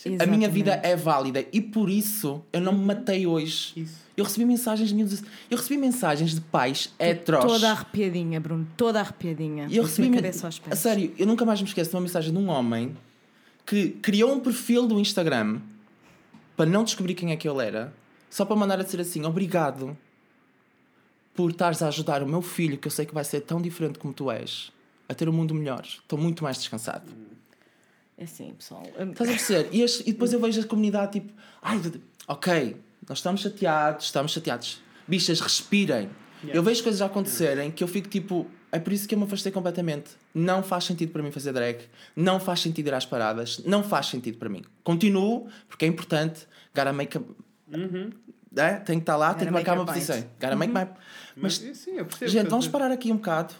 A 0.04 0.08
minha 0.08 0.16
Exatamente. 0.16 0.50
vida 0.50 0.80
é 0.82 0.96
válida 0.96 1.44
e 1.52 1.60
por 1.60 1.88
isso 1.88 2.42
eu 2.52 2.60
não 2.60 2.72
me 2.72 2.84
matei 2.84 3.24
hoje. 3.24 3.72
Isso. 3.76 4.01
Eu 4.16 4.24
recebi 4.24 4.44
mensagens 4.44 4.88
de 4.90 4.94
miúdos- 4.94 5.22
Eu 5.50 5.56
recebi 5.56 5.78
mensagens 5.80 6.34
de 6.34 6.40
pais 6.40 6.92
heteros. 6.98 7.44
Toda 7.44 7.70
arrepiadinha, 7.70 8.38
Bruno. 8.40 8.66
Toda 8.76 9.00
arrepiadinha. 9.00 9.66
E 9.70 9.76
eu 9.76 9.84
recebi. 9.84 10.08
a 10.08 10.10
me- 10.10 10.16
A 10.72 10.76
sério, 10.76 11.14
eu 11.18 11.26
nunca 11.26 11.44
mais 11.44 11.60
me 11.62 11.66
esqueço 11.68 11.90
de 11.90 11.96
uma 11.96 12.02
mensagem 12.02 12.30
de 12.32 12.38
um 12.38 12.48
homem 12.50 12.96
que 13.64 13.90
criou 14.02 14.32
um 14.34 14.40
perfil 14.40 14.86
do 14.86 15.00
Instagram 15.00 15.60
para 16.56 16.66
não 16.68 16.84
descobrir 16.84 17.14
quem 17.14 17.32
é 17.32 17.36
que 17.36 17.48
ele 17.48 17.64
era, 17.64 17.92
só 18.28 18.44
para 18.44 18.54
mandar 18.56 18.78
a 18.78 18.82
dizer 18.82 19.00
assim: 19.00 19.24
Obrigado 19.24 19.96
por 21.34 21.50
estares 21.50 21.80
a 21.82 21.88
ajudar 21.88 22.22
o 22.22 22.26
meu 22.26 22.42
filho, 22.42 22.76
que 22.76 22.86
eu 22.86 22.90
sei 22.92 23.06
que 23.06 23.14
vai 23.14 23.24
ser 23.24 23.40
tão 23.40 23.60
diferente 23.62 23.98
como 23.98 24.12
tu 24.12 24.30
és, 24.30 24.70
a 25.08 25.14
ter 25.14 25.28
um 25.28 25.32
mundo 25.32 25.54
melhor. 25.54 25.82
Estou 25.84 26.18
muito 26.18 26.44
mais 26.44 26.58
descansado. 26.58 27.10
É 28.18 28.24
assim, 28.24 28.52
pessoal. 28.52 28.82
Estás 28.86 29.30
a 29.30 29.32
perceber? 29.32 29.68
E, 29.72 29.80
este- 29.80 30.02
e 30.06 30.12
depois 30.12 30.32
eu 30.34 30.38
vejo 30.40 30.60
a 30.60 30.64
comunidade 30.64 31.12
tipo, 31.12 31.32
ai, 31.62 31.80
ok, 32.28 32.76
nós 33.08 33.18
estamos 33.18 33.40
chateados, 33.40 34.06
estamos 34.06 34.32
chateados. 34.32 34.80
Bichas, 35.06 35.40
respirem. 35.40 36.08
Eu 36.48 36.62
vejo 36.62 36.82
coisas 36.82 37.00
a 37.00 37.06
acontecerem 37.06 37.70
que 37.70 37.84
eu 37.84 37.88
fico 37.88 38.08
tipo, 38.08 38.46
é 38.70 38.78
por 38.78 38.92
isso 38.92 39.06
que 39.06 39.14
eu 39.14 39.18
me 39.18 39.24
afastei 39.24 39.52
completamente. 39.52 40.12
Não 40.34 40.62
faz 40.62 40.84
sentido 40.84 41.12
para 41.12 41.22
mim 41.22 41.30
fazer 41.30 41.52
drag, 41.52 41.82
não 42.16 42.40
faz 42.40 42.60
sentido 42.60 42.88
ir 42.88 42.94
às 42.94 43.06
paradas, 43.06 43.60
não 43.64 43.82
faz 43.82 44.06
sentido 44.06 44.38
para 44.38 44.48
mim. 44.48 44.64
Continuo, 44.82 45.48
porque 45.68 45.84
é 45.84 45.88
importante, 45.88 46.46
gotta 46.74 46.92
make 46.92 47.16
a. 47.16 47.20
É? 48.54 48.74
Tem 48.74 48.98
que 48.98 49.02
estar 49.02 49.16
lá, 49.16 49.34
tem 49.34 49.46
que 49.46 49.52
marcar 49.52 49.74
uma 49.74 49.86
posição. 49.86 50.22
Gotta 50.40 50.56
make 50.56 50.72
my. 50.72 50.86
Mas, 51.36 51.60
Mas, 51.60 51.78
sim, 51.78 51.92
eu 51.92 52.04
percebo. 52.04 52.30
gente, 52.30 52.48
vamos 52.48 52.68
parar 52.68 52.90
aqui 52.90 53.10
um 53.12 53.16
bocado 53.16 53.54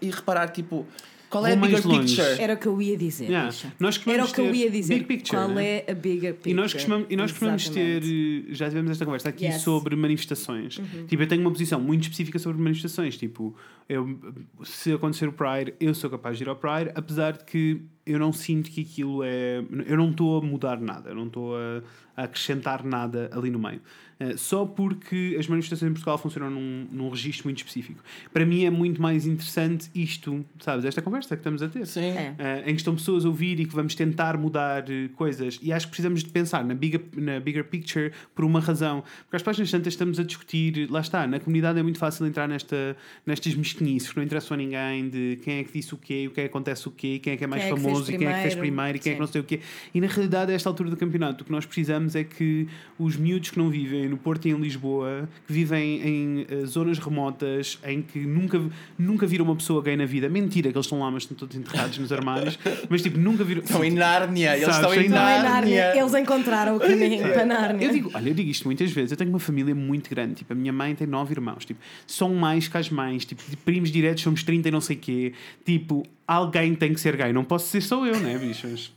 e 0.00 0.10
reparar, 0.10 0.48
tipo, 0.48 0.86
qual 1.34 1.46
é 1.46 1.52
a 1.52 1.56
bigger 1.56 1.82
picture? 1.82 2.40
Era 2.40 2.54
o 2.54 2.56
que 2.56 2.68
eu 2.68 2.80
ia 2.80 2.96
dizer. 2.96 3.24
Yeah. 3.24 3.52
Nós 3.80 4.00
Era 4.06 4.24
o 4.24 4.32
que 4.32 4.40
eu 4.40 4.54
ia 4.54 4.70
dizer. 4.70 4.94
big 4.94 5.04
picture, 5.06 5.36
Qual 5.36 5.48
né? 5.48 5.82
é 5.86 5.90
a 5.90 5.94
bigger 5.94 6.32
picture? 6.34 6.50
E 6.52 6.54
nós 6.54 6.72
costumamos, 6.72 7.06
e 7.10 7.16
nós 7.16 7.32
costumamos 7.32 7.68
ter, 7.70 8.02
já 8.50 8.68
tivemos 8.68 8.92
esta 8.92 9.04
conversa 9.04 9.28
aqui 9.30 9.44
Yes. 9.46 9.54
Uhum. 9.56 9.60
sobre 9.62 9.96
manifestações. 9.96 10.80
Tipo, 11.08 11.22
eu 11.24 11.26
tenho 11.26 11.40
uma 11.40 11.50
posição 11.50 11.80
muito 11.80 12.02
específica 12.02 12.38
sobre 12.38 12.62
manifestações. 12.62 13.16
Tipo, 13.16 13.52
eu, 13.88 14.18
se 14.62 14.92
acontecer 14.92 15.28
o 15.28 15.32
Pride, 15.32 15.74
eu 15.78 15.94
sou 15.94 16.08
capaz 16.08 16.38
de 16.38 16.44
ir 16.44 16.48
ao 16.48 16.56
Pride, 16.56 16.90
apesar 16.94 17.32
de 17.32 17.44
que 17.44 17.82
eu 18.06 18.18
não 18.18 18.32
sinto 18.32 18.70
que 18.70 18.82
aquilo 18.82 19.22
é. 19.22 19.64
Eu 19.86 19.96
não 19.96 20.10
estou 20.10 20.38
a 20.38 20.42
mudar 20.42 20.80
nada, 20.80 21.10
eu 21.10 21.14
não 21.14 21.26
estou 21.26 21.56
a, 21.56 21.82
a 22.16 22.24
acrescentar 22.24 22.84
nada 22.84 23.30
ali 23.32 23.50
no 23.50 23.58
meio. 23.58 23.80
Eh, 24.18 24.36
só 24.36 24.64
porque 24.64 25.36
as 25.38 25.46
manifestações 25.48 25.90
em 25.90 25.92
Portugal 25.92 26.16
funcionam 26.18 26.50
num, 26.50 26.86
num 26.90 27.08
registro 27.08 27.46
muito 27.46 27.58
específico. 27.58 28.02
Para 28.32 28.46
mim 28.46 28.64
é 28.64 28.70
muito 28.70 29.00
mais 29.02 29.26
interessante 29.26 29.90
isto, 29.94 30.44
sabes, 30.60 30.84
esta 30.84 31.02
conversa 31.02 31.36
que 31.36 31.40
estamos 31.40 31.62
a 31.62 31.68
ter. 31.68 31.86
Sim. 31.86 32.10
É. 32.10 32.34
Eh, 32.38 32.62
em 32.66 32.74
que 32.74 32.80
estão 32.80 32.94
pessoas 32.94 33.24
a 33.24 33.28
ouvir 33.28 33.58
e 33.60 33.66
que 33.66 33.74
vamos 33.74 33.94
tentar 33.94 34.36
mudar 34.36 34.88
eh, 34.88 35.08
coisas. 35.16 35.58
E 35.62 35.72
acho 35.72 35.86
que 35.86 35.90
precisamos 35.90 36.22
de 36.22 36.30
pensar 36.30 36.64
na 36.64 36.74
bigger, 36.74 37.02
na 37.16 37.40
bigger 37.40 37.64
picture 37.64 38.12
por 38.34 38.44
uma 38.44 38.60
razão. 38.60 39.02
Porque 39.24 39.36
às 39.36 39.42
páginas 39.42 39.70
tantas 39.70 39.92
estamos 39.92 40.20
a 40.20 40.22
discutir, 40.22 40.90
lá 40.90 41.00
está, 41.00 41.26
na 41.26 41.40
comunidade 41.40 41.78
é 41.78 41.82
muito 41.82 41.98
fácil 41.98 42.26
entrar 42.26 42.48
nesta, 42.48 42.96
nestas 43.26 43.54
mesquinices 43.74 44.10
que 44.10 44.16
não 44.16 44.24
interessam 44.24 44.54
a 44.54 44.58
ninguém 44.58 45.08
de 45.08 45.38
quem 45.42 45.58
é 45.58 45.64
que 45.64 45.72
disse 45.72 45.94
o 45.94 45.98
quê, 45.98 46.26
o 46.28 46.30
que 46.30 46.40
é 46.40 46.44
que 46.44 46.48
acontece 46.48 46.86
o 46.88 46.90
quê, 46.90 47.18
quem 47.22 47.32
é 47.34 47.36
que 47.36 47.44
é 47.44 47.46
mais 47.46 47.62
Quem 47.62 47.72
é 47.72 47.76
famoso 47.76 48.10
e 48.10 48.18
quem 48.18 48.26
é 48.28 48.32
que 48.34 48.42
fez 48.42 48.54
primeiro. 48.54 48.96
e 48.96 49.00
quem 49.00 49.12
é 49.12 49.14
que 49.14 49.20
não 49.20 49.26
Sim. 49.26 49.32
sei 49.32 49.40
o 49.40 49.44
quê. 49.44 49.60
E 49.94 50.00
na 50.00 50.06
realidade, 50.06 50.52
a 50.52 50.54
esta 50.54 50.68
altura 50.68 50.90
do 50.90 50.96
campeonato, 50.96 51.42
o 51.42 51.46
que 51.46 51.52
nós 51.52 51.66
precisamos 51.66 52.14
é 52.14 52.24
que 52.24 52.66
os 52.98 53.16
miúdos 53.16 53.50
que 53.50 53.58
não 53.58 53.68
vivem 53.68 54.08
no 54.08 54.16
Porto 54.16 54.46
e 54.46 54.50
em 54.50 54.54
Lisboa, 54.56 55.28
que 55.46 55.52
vivem 55.52 56.00
em 56.02 56.46
eh, 56.48 56.66
zonas 56.66 56.98
remotas, 56.98 57.78
em 57.84 58.02
que 58.02 58.18
nunca, 58.20 58.60
nunca 58.98 59.26
viram 59.26 59.44
uma 59.44 59.56
pessoa 59.56 59.82
gay 59.82 59.96
na 59.96 60.06
vida, 60.06 60.28
mentira 60.28 60.70
que 60.70 60.76
eles 60.76 60.86
estão 60.86 61.00
lá, 61.00 61.10
mas 61.10 61.24
estão 61.24 61.36
todos 61.36 61.56
enterrados 61.56 61.98
nos 61.98 62.12
armários, 62.12 62.58
mas 62.88 63.02
tipo, 63.02 63.18
nunca 63.18 63.44
viram. 63.44 63.62
Estão 63.62 63.84
em 63.84 63.90
Nárnia, 63.90 64.56
eles 64.56 64.74
Sabes, 64.74 64.76
estão 64.78 64.94
em 64.94 65.06
é 65.06 65.08
Nárnia. 65.08 65.50
Nárnia. 65.50 66.00
Eles 66.00 66.14
encontraram 66.14 66.76
o 66.76 66.80
caminho 66.80 67.22
para 67.32 67.44
Nárnia. 67.44 67.86
Eu 67.86 67.92
digo, 67.92 68.10
olha, 68.14 68.28
eu 68.28 68.34
digo 68.34 68.50
isto 68.50 68.64
muitas 68.64 68.90
vezes. 68.90 69.10
Eu 69.12 69.16
tenho 69.16 69.30
uma 69.30 69.38
família 69.38 69.74
muito 69.74 70.10
grande. 70.10 70.34
Tipo, 70.34 70.52
a 70.52 70.56
minha 70.56 70.72
mãe 70.72 70.94
tem 70.94 71.06
nove 71.06 71.34
irmãos. 71.34 71.64
Tipo, 71.64 71.80
são 72.06 72.34
mais 72.34 72.68
que 72.68 72.76
as 72.76 72.90
mães. 72.90 73.24
Tipo, 73.24 73.42
de 73.48 73.56
primos 73.64 73.90
diretos 73.90 74.22
somos 74.22 74.42
30 74.42 74.68
e 74.68 74.70
não 74.70 74.80
sei 74.80 74.96
quê. 74.96 75.32
Tipo, 75.64 76.02
alguém 76.26 76.74
tem 76.74 76.92
que 76.94 77.00
ser 77.00 77.16
gay. 77.16 77.32
Não 77.32 77.44
posso 77.44 77.68
ser 77.68 77.80
só 77.82 78.04
eu, 78.06 78.18
né, 78.20 78.38
bichos? 78.38 78.92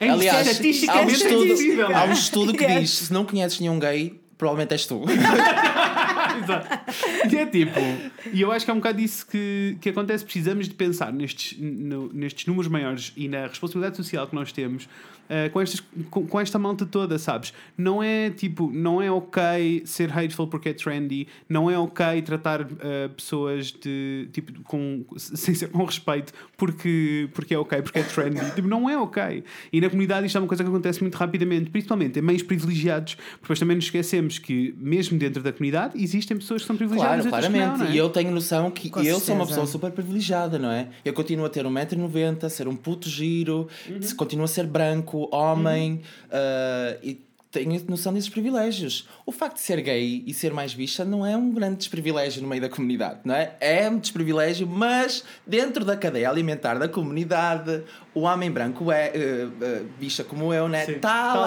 É 0.00 0.08
Aliás, 0.10 0.46
há 0.88 1.00
um, 1.02 1.08
estudo, 1.08 1.54
há 1.94 2.04
um 2.04 2.12
estudo 2.12 2.54
que 2.54 2.66
diz: 2.66 2.90
se 2.90 3.12
não 3.12 3.24
conheces 3.24 3.58
nenhum 3.58 3.78
gay, 3.78 4.18
provavelmente 4.36 4.72
és 4.72 4.86
tu. 4.86 5.02
Exato. 6.42 6.78
E 7.32 7.36
é 7.36 7.46
tipo, 7.46 7.80
e 8.32 8.40
eu 8.40 8.52
acho 8.52 8.64
que 8.64 8.70
é 8.70 8.74
um 8.74 8.78
bocado 8.78 9.00
isso 9.00 9.26
que, 9.26 9.76
que 9.80 9.88
acontece. 9.88 10.24
Precisamos 10.24 10.68
de 10.68 10.74
pensar 10.74 11.12
nestes, 11.12 11.58
no- 11.58 12.12
nestes 12.12 12.46
números 12.46 12.70
maiores 12.70 13.12
e 13.16 13.28
na 13.28 13.46
responsabilidade 13.46 13.96
social 13.96 14.26
que 14.26 14.34
nós 14.34 14.52
temos 14.52 14.88
eh, 15.28 15.48
com, 15.48 15.60
estas, 15.60 15.82
com, 16.10 16.26
com 16.26 16.40
esta 16.40 16.58
malta 16.58 16.86
toda, 16.86 17.18
sabes? 17.18 17.52
Não 17.76 18.02
é 18.02 18.30
tipo, 18.30 18.70
não 18.72 19.00
é 19.02 19.10
ok 19.10 19.82
ser 19.84 20.10
hateful 20.16 20.46
porque 20.46 20.70
é 20.70 20.72
trendy, 20.72 21.26
não 21.48 21.70
é 21.70 21.78
ok 21.78 22.22
tratar 22.22 22.62
eh, 22.80 23.08
pessoas 23.08 23.72
de 23.72 24.28
tipo 24.32 24.62
com, 24.62 25.04
sem 25.16 25.54
ser 25.54 25.68
com 25.68 25.84
respeito 25.84 26.32
porque, 26.56 27.28
porque 27.32 27.54
é 27.54 27.58
ok, 27.58 27.82
porque 27.82 27.98
é 27.98 28.02
trendy. 28.02 28.38
Tipo, 28.58 28.66
não 28.68 28.88
é 28.90 28.98
ok. 28.98 29.44
E 29.72 29.80
na 29.80 29.88
comunidade 29.88 30.26
isto 30.26 30.36
é 30.36 30.40
uma 30.40 30.48
coisa 30.48 30.64
que 30.64 30.68
acontece 30.68 31.00
muito 31.00 31.14
rapidamente, 31.16 31.70
principalmente 31.70 32.18
em 32.18 32.22
meios 32.22 32.42
privilegiados, 32.42 33.14
porque 33.14 33.40
depois 33.42 33.58
também 33.58 33.76
nos 33.76 33.84
esquecemos 33.84 34.38
que, 34.38 34.74
mesmo 34.78 35.16
dentro 35.18 35.42
da 35.42 35.52
comunidade, 35.52 36.02
existem 36.02 36.36
pessoas 36.36 36.62
que 36.62 36.66
são 36.66 36.76
privilegiadas 36.76 37.26
Claro, 37.26 37.46
claramente. 37.46 37.70
não, 37.78 37.78
não 37.78 37.86
é? 37.86 37.94
E 37.94 37.98
eu 37.98 38.08
tenho 38.10 38.30
noção 38.30 38.70
que 38.70 38.90
Com 38.90 39.00
eu 39.00 39.20
sou 39.20 39.34
uma 39.34 39.44
certeza. 39.44 39.46
pessoa 39.46 39.66
super 39.66 39.92
privilegiada, 39.92 40.58
não 40.58 40.70
é? 40.70 40.88
Eu 41.04 41.12
continuo 41.12 41.44
a 41.46 41.48
ter 41.48 41.64
1,90m, 41.64 42.48
ser 42.48 42.66
um 42.68 42.74
puto 42.76 43.08
giro, 43.08 43.68
Uhum. 43.88 44.00
continuo 44.16 44.44
a 44.44 44.48
ser 44.48 44.66
branco, 44.66 45.17
homem, 45.34 46.02
ah, 46.30 46.96
e 47.02 47.26
tenho 47.50 47.82
noção 47.88 48.12
desses 48.12 48.28
privilégios. 48.28 49.08
O 49.24 49.32
facto 49.32 49.54
de 49.54 49.62
ser 49.62 49.80
gay 49.80 50.22
e 50.26 50.34
ser 50.34 50.52
mais 50.52 50.74
bicha 50.74 51.02
não 51.02 51.24
é 51.24 51.34
um 51.34 51.50
grande 51.50 51.78
desprivilégio 51.78 52.42
no 52.42 52.48
meio 52.48 52.60
da 52.60 52.68
comunidade, 52.68 53.20
não 53.24 53.34
é? 53.34 53.56
É 53.58 53.88
um 53.88 53.98
desprivilégio, 53.98 54.66
mas 54.66 55.24
dentro 55.46 55.82
da 55.82 55.96
cadeia 55.96 56.28
alimentar 56.28 56.74
da 56.78 56.86
comunidade, 56.86 57.82
o 58.14 58.20
homem 58.20 58.50
branco 58.50 58.92
é 58.92 59.06
ah, 59.14 59.50
ah, 59.64 59.82
bicha 59.98 60.22
como 60.22 60.52
eu, 60.52 60.68
né? 60.68 60.82
Está 60.82 60.98
Tá 61.32 61.34
lá, 61.34 61.46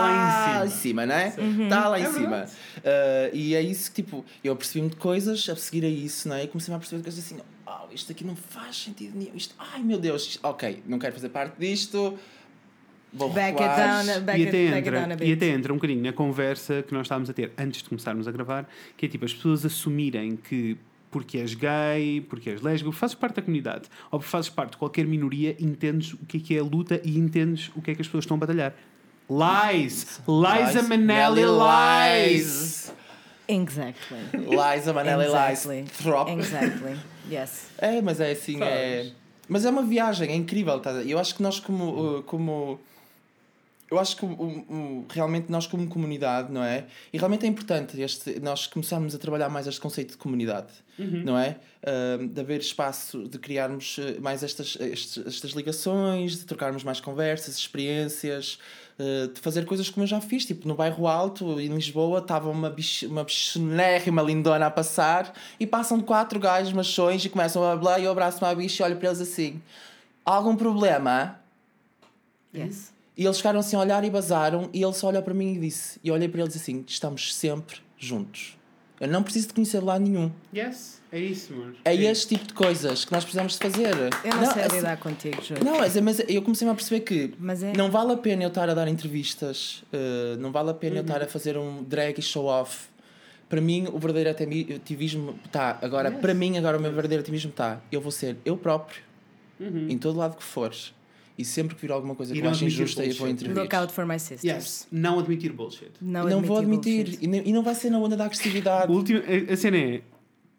lá 0.58 0.66
em 0.66 0.68
em 0.68 0.72
cima, 0.72 1.06
não 1.06 1.14
é? 1.16 1.28
Está 1.64 1.88
lá 1.88 2.00
em 2.00 2.04
É 2.04 2.10
cima. 2.12 2.46
Uh, 2.78 3.36
e 3.36 3.54
é 3.56 3.62
isso 3.62 3.92
que, 3.92 4.02
tipo, 4.02 4.26
eu 4.44 4.54
apercebi-me 4.54 4.90
de 4.90 4.96
coisas 4.96 5.48
a 5.50 5.56
seguir 5.56 5.86
a 5.86 5.88
isso, 5.88 6.28
não 6.28 6.36
é? 6.36 6.46
E 6.46 6.48
comecei 6.48 6.74
a 6.74 6.78
perceber 6.80 6.98
de 6.98 7.04
coisas 7.04 7.24
assim, 7.24 7.38
oh, 7.68 7.94
isto 7.94 8.12
aqui 8.12 8.24
não 8.26 8.36
faz 8.36 8.76
sentido 8.76 9.16
nenhum. 9.16 9.36
Isto, 9.36 9.54
ai 9.60 9.84
meu 9.84 10.00
Deus, 10.00 10.24
isto- 10.24 10.40
ok, 10.42 10.82
não 10.88 10.98
quero 10.98 11.14
fazer 11.14 11.30
parte 11.30 11.60
disto, 11.60 12.18
Back 13.14 13.62
it 13.62 13.76
down, 13.76 14.24
back 14.24 14.40
e 14.40 14.44
it, 14.44 14.50
até, 14.50 14.72
back 14.72 14.78
it 14.78 14.88
entra, 14.88 15.00
down 15.02 15.18
a 15.20 15.26
e 15.26 15.34
até 15.34 15.50
entra 15.50 15.74
um 15.74 15.76
bocadinho 15.76 16.02
na 16.02 16.14
conversa 16.14 16.82
que 16.82 16.94
nós 16.94 17.04
estávamos 17.04 17.30
a 17.30 17.34
ter 17.34 17.52
antes 17.58 17.84
de 17.84 17.90
começarmos 17.90 18.26
a 18.26 18.32
gravar, 18.32 18.70
que 18.96 19.06
é 19.06 19.10
tipo 19.10 19.26
as 19.26 19.34
pessoas 19.34 19.66
assumirem 19.66 20.38
que 20.38 20.78
porque 21.12 21.38
és 21.38 21.54
gay, 21.54 22.22
porque 22.30 22.50
és 22.50 22.62
lésbico, 22.62 22.94
fazes 22.94 23.16
parte 23.16 23.36
da 23.36 23.42
comunidade, 23.42 23.90
ou 24.10 24.18
porque 24.18 24.32
fazes 24.32 24.50
parte 24.50 24.72
de 24.72 24.78
qualquer 24.78 25.06
minoria, 25.06 25.58
entendes 25.60 26.14
o 26.14 26.26
que 26.26 26.38
é 26.38 26.40
que 26.40 26.56
é 26.56 26.60
a 26.60 26.64
luta 26.64 27.02
e 27.04 27.18
entendes 27.18 27.70
o 27.76 27.82
que 27.82 27.92
é 27.92 27.96
que 27.96 28.02
as 28.02 28.08
pessoas 28.08 28.24
estão 28.24 28.38
a 28.38 28.40
batalhar. 28.40 28.74
Lies! 29.30 30.22
Liza 30.26 30.84
Manelli 30.84 31.42
lies! 31.44 32.94
Exactly. 33.48 34.20
Liza 34.34 34.94
Manelli 34.94 35.26
exactly. 35.26 35.82
lies. 35.82 35.92
Throp. 35.92 36.30
Exactly. 36.30 36.98
Yes. 37.30 37.68
É, 37.78 38.02
mas 38.02 38.22
é 38.22 38.32
assim, 38.32 38.62
é... 38.62 39.12
Mas 39.50 39.66
é 39.66 39.70
uma 39.70 39.84
viagem, 39.84 40.30
é 40.30 40.36
incrível. 40.36 40.80
Tá? 40.80 40.92
Eu 40.92 41.20
acho 41.20 41.36
que 41.36 41.44
nós 41.44 41.60
como... 41.60 42.20
uh, 42.20 42.24
como 42.24 42.80
eu 43.92 44.00
acho 44.00 44.16
que 44.16 44.24
o- 44.26 44.30
o- 44.32 45.06
realmente 45.10 45.52
nós 45.52 45.68
como 45.68 45.86
comunidade, 45.88 46.50
não 46.52 46.64
é? 46.64 46.86
E 47.12 47.18
realmente 47.18 47.46
é 47.46 47.50
importante 47.50 48.00
este, 48.02 48.40
nós 48.40 48.66
começarmos 48.66 49.14
a 49.14 49.20
trabalhar 49.20 49.50
mais 49.50 49.68
este 49.68 49.82
conceito 49.82 50.12
de 50.12 50.18
comunidade, 50.18 50.72
não 51.26 51.38
é? 51.38 51.58
Ahm, 51.86 52.28
de 52.28 52.40
haver 52.40 52.62
espaço, 52.62 53.28
de 53.28 53.38
criarmos 53.38 53.98
eh, 54.00 54.18
mais 54.22 54.44
estas, 54.44 54.78
estes- 54.80 55.26
estas 55.28 55.52
ligações, 55.52 56.38
de 56.38 56.46
trocarmos 56.46 56.84
mais 56.86 57.02
conversas, 57.02 57.58
experiências, 57.58 58.60
eh, 58.98 59.28
de 59.34 59.40
fazer 59.42 59.66
coisas 59.66 59.90
como 59.90 60.04
eu 60.04 60.08
já 60.08 60.22
fiz. 60.22 60.46
Tipo, 60.46 60.68
no 60.70 60.76
bairro 60.76 61.06
Alto, 61.08 61.60
em 61.60 61.68
Lisboa, 61.68 62.20
estava 62.20 62.50
uma, 62.50 62.70
bicho, 62.70 63.08
uma 63.08 63.24
bichonérrima 63.26 64.22
lindona 64.22 64.68
a 64.68 64.72
passar 64.72 65.34
e 65.60 65.68
passam 65.68 66.00
quatro 66.00 66.40
gajos 66.40 66.72
machões 66.72 67.26
e 67.26 67.30
começam 67.30 67.62
a 67.70 67.78
falar 67.78 68.00
e 68.00 68.06
eu 68.06 68.12
abraço-me 68.12 68.48
à 68.50 68.56
bicha 68.56 68.84
e 68.84 68.86
olho 68.86 68.96
para 68.96 69.08
eles 69.10 69.20
assim. 69.20 69.62
Algum 70.24 70.56
problema? 70.56 71.40
Yes. 72.56 72.94
E 73.22 73.26
eles 73.26 73.38
ficaram 73.38 73.60
assim 73.60 73.76
a 73.76 73.80
olhar 73.80 74.04
e 74.04 74.10
basaram, 74.10 74.68
e 74.74 74.82
ele 74.82 74.94
só 74.94 75.10
olhou 75.10 75.22
para 75.22 75.32
mim 75.32 75.54
e 75.54 75.60
disse: 75.60 76.00
E 76.04 76.08
eu 76.08 76.16
olhei 76.16 76.28
para 76.28 76.42
eles 76.42 76.56
assim: 76.56 76.84
Estamos 76.88 77.36
sempre 77.36 77.78
juntos. 77.96 78.58
Eu 79.00 79.08
não 79.08 79.22
preciso 79.22 79.50
de 79.50 79.54
conhecer 79.54 79.80
lá 79.80 80.00
nenhum. 80.00 80.32
Yes, 80.56 81.00
é 81.12 81.20
isso, 81.20 81.54
amor. 81.54 81.76
É 81.86 81.94
este 81.94 82.30
tipo 82.36 82.48
de 82.48 82.54
coisas 82.56 83.06
que 83.06 83.12
nós 83.12 83.24
precisamos 83.24 83.54
de 83.54 83.60
fazer. 83.60 83.94
Eu 84.24 84.36
não, 84.36 84.52
sei 84.52 84.64
assim- 84.64 84.76
lidar 84.78 84.98
contigo, 84.98 85.40
Júlio. 85.44 85.64
Não, 85.64 85.78
mas, 85.78 85.96
mas 85.98 86.20
eu 86.28 86.42
comecei 86.42 86.68
a 86.68 86.74
perceber 86.74 87.02
que 87.02 87.34
Mas 87.38 87.62
é- 87.62 87.74
não 87.78 87.92
vale 87.92 88.12
a 88.14 88.18
pena 88.18 88.42
eu 88.44 88.48
estar 88.48 88.68
a 88.68 88.74
dar 88.74 88.88
entrevistas, 88.88 89.84
eh, 89.94 90.36
não 90.40 90.52
vale 90.52 90.72
a 90.72 90.74
pena 90.74 90.98
eu 90.98 91.02
estar 91.02 91.22
a 91.22 91.28
fazer 91.28 91.58
um 91.60 91.84
drag 91.84 92.18
e 92.20 92.24
show 92.24 92.46
off. 92.46 92.88
Para 93.48 93.62
mim, 93.62 93.88
o 93.92 94.00
verdadeiro 94.00 94.32
ativismo 94.76 95.36
está. 95.46 95.78
Agora, 95.80 96.10
para 96.12 96.34
mim, 96.34 96.58
agora 96.58 96.76
o 96.78 96.82
meu 96.82 96.92
verdadeiro 96.92 97.22
ativismo 97.22 97.52
está. 97.52 97.82
Eu 97.92 98.02
vou 98.02 98.12
ser 98.12 98.38
eu 98.46 98.58
próprio, 98.58 99.04
em 99.60 99.98
todo 99.98 100.18
lado 100.18 100.36
que 100.38 100.44
fores. 100.44 100.92
E 101.42 101.46
sempre 101.46 101.76
que 101.76 101.82
vir 101.82 101.92
alguma 101.92 102.16
coisa 102.16 102.32
E 102.32 102.36
que 102.36 102.40
eu 102.40 102.44
não 102.46 102.52
acho 102.52 102.64
injusta, 102.66 103.04
eu 103.04 103.10
vou 103.16 103.28
bullshit. 103.28 103.34
intervir. 103.46 103.64
Look 103.64 103.76
out 103.76 103.92
for 103.94 104.06
my 104.06 104.20
sisters. 104.20 104.44
Yes, 104.44 104.88
não 104.92 105.20
admitir 105.20 105.52
bullshit. 105.52 105.92
Não, 106.02 106.28
não 106.30 106.42
vou 106.42 106.58
admitir. 106.60 107.04
bullshit. 107.06 107.24
E, 107.24 107.28
nem- 107.28 107.48
e 107.48 107.52
não 107.52 107.64
vai 107.64 107.76
ser 107.76 107.90
na 107.90 108.00
onda 108.00 108.16
da 108.16 108.26
agressividade. 108.26 108.92
O 108.92 108.96
último, 108.96 109.22
a, 109.52 109.56
cena 109.56 109.78
é. 109.78 110.02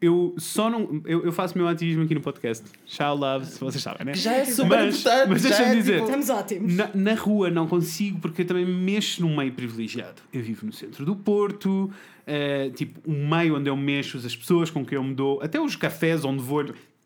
Eu 0.01 0.35
só 0.37 0.69
não. 0.69 1.01
Eu, 1.05 1.25
eu 1.27 1.31
faço 1.33 1.57
meu 1.57 1.69
ativismo 1.69 2.03
aqui 2.03 2.13
no 2.13 2.21
podcast. 2.21 2.65
Child 2.87 3.21
love, 3.21 3.47
se 3.47 3.61
vocês 3.61 3.81
sabem, 3.81 4.05
né? 4.05 4.15
Já 4.15 4.33
é 4.33 4.45
super 4.45 4.69
Mas- 4.69 4.99
importante. 4.99 5.29
mas 5.29 5.43
já 5.43 5.49
deixa-me 5.51 5.71
é, 5.71 5.75
dizer. 5.77 5.93
tipo, 5.93 6.05
Estamos 6.07 6.29
ótimos. 6.29 6.75
Na, 6.75 6.91
na 6.93 7.15
rua 7.15 7.51
não 7.51 7.69
consigo 7.69 8.19
porque 8.19 8.43
eu 8.43 8.47
também 8.47 8.67
mexo 8.67 9.23
num 9.23 9.37
meio 9.37 9.53
privilegiado. 9.53 10.21
Eu 10.33 10.43
vivo 10.43 10.67
no 10.67 10.73
centro 10.73 11.05
do 11.07 11.15
Porto, 11.15 11.89
eh, 12.27 12.71
tipo, 12.75 12.99
um 13.09 13.29
meio 13.29 13.57
onde 13.57 13.71
eu 13.71 13.77
mexo, 13.77 14.17
as 14.19 14.35
pessoas 14.35 14.71
com 14.71 14.85
quem 14.85 14.97
eu 14.97 15.05
me 15.05 15.15
dou, 15.15 15.41
até 15.41 15.61
os 15.61 15.77
cafés 15.77 16.25
onde 16.25 16.43
vou. 16.43 16.65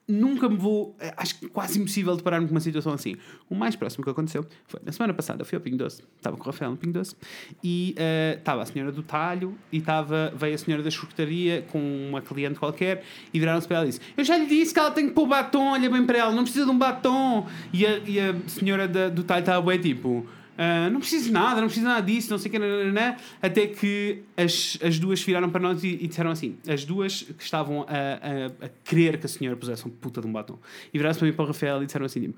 Nunca 0.09 0.49
me 0.49 0.57
vou. 0.57 0.95
eh, 1.01 1.13
Acho 1.17 1.39
que 1.41 1.49
quase 1.49 1.81
impossível 1.81 2.15
deparar-me 2.17 2.47
com 2.47 2.55
uma 2.55 2.61
situação 2.61 2.93
assim. 2.93 3.17
O 3.51 3.57
mais 3.57 3.75
próximo 3.75 4.05
que 4.05 4.11
aconteceu 4.11 4.47
foi 4.69 4.81
na 4.85 4.93
semana 4.93 5.13
passada. 5.13 5.43
Eu 5.43 5.47
fui 5.47 5.57
ao 5.57 5.61
Pingo 5.63 5.77
Doce, 5.77 6.03
estava 6.17 6.37
com 6.37 6.43
o 6.45 6.47
Rafael 6.47 6.71
no 6.71 6.77
Pingo 6.77 6.93
Doce 6.93 7.17
e 7.63 7.93
eh, 7.99 8.37
estava 8.39 8.63
a 8.63 8.67
senhora 8.67 8.93
do 8.93 9.03
talho 9.03 9.59
e 9.73 9.79
estava, 9.79 10.33
veio 10.37 10.55
a 10.55 10.59
senhora 10.59 10.83
da 10.83 10.91
churrutaria 10.91 11.67
com 11.73 11.81
uma 12.09 12.23
cliente 12.23 12.57
qualquer 12.59 13.03
e 13.35 13.41
viraram-se 13.41 13.67
para 13.67 13.79
ela 13.79 13.87
e 13.87 13.89
disse: 13.89 14.01
Eu 14.17 14.23
já 14.25 14.37
lhe 14.39 14.47
disse 14.47 14.73
que 14.73 14.79
ela 14.79 14.93
tem 14.93 15.09
que 15.09 15.13
pôr 15.15 15.27
batom, 15.27 15.73
olha 15.73 15.91
bem 15.91 16.07
para 16.07 16.19
ela, 16.19 16.31
não 16.33 16.45
precisa 16.45 16.65
de 16.67 16.71
um 16.71 16.79
batom. 16.79 17.47
E 17.73 17.85
a, 17.85 17.99
e 17.99 18.21
a 18.21 18.35
senhora 18.49 18.87
da- 18.87 19.09
do 19.09 19.25
talho 19.25 19.41
estava 19.41 19.61
bem 19.67 19.81
tipo. 19.81 20.25
"Ah, 20.57 20.89
não 20.91 21.01
preciso 21.01 21.27
de 21.27 21.33
nada, 21.33 21.61
não 21.61 21.69
preciso 21.69 21.87
de 21.87 21.93
nada 21.93 22.07
disso, 22.07 22.31
não 22.31 22.39
sei 22.39 22.49
o 22.49 22.53
que, 22.53 22.59
nananana." 22.59 23.17
até 23.41 23.67
que 23.67 24.23
as, 24.37 24.79
as 24.83 24.99
duas 24.99 25.23
viraram 25.23 25.51
para 25.51 25.61
nós 25.61 25.83
e, 25.85 25.99
e 26.01 26.07
disseram 26.07 26.31
assim: 26.31 26.57
as 26.69 26.85
duas 26.85 27.23
que 27.23 27.43
estavam 27.43 27.83
a, 27.83 27.85
a, 27.85 28.67
a 28.67 28.69
querer 28.85 29.19
que 29.19 29.27
a 29.27 29.29
senhora 29.29 29.57
pusesse 29.57 29.87
um 29.87 29.91
puta 29.91 30.21
de 30.21 30.27
um 30.27 30.33
batom, 30.33 30.59
e 30.93 30.99
viraram-se 30.99 31.19
para 31.19 31.29
mim 31.29 31.35
para 31.35 31.45
o 31.45 31.49
Rafael 31.49 31.83
e 31.83 31.87
disseram 31.87 32.07
assim: 32.07 32.21
tipo, 32.21 32.37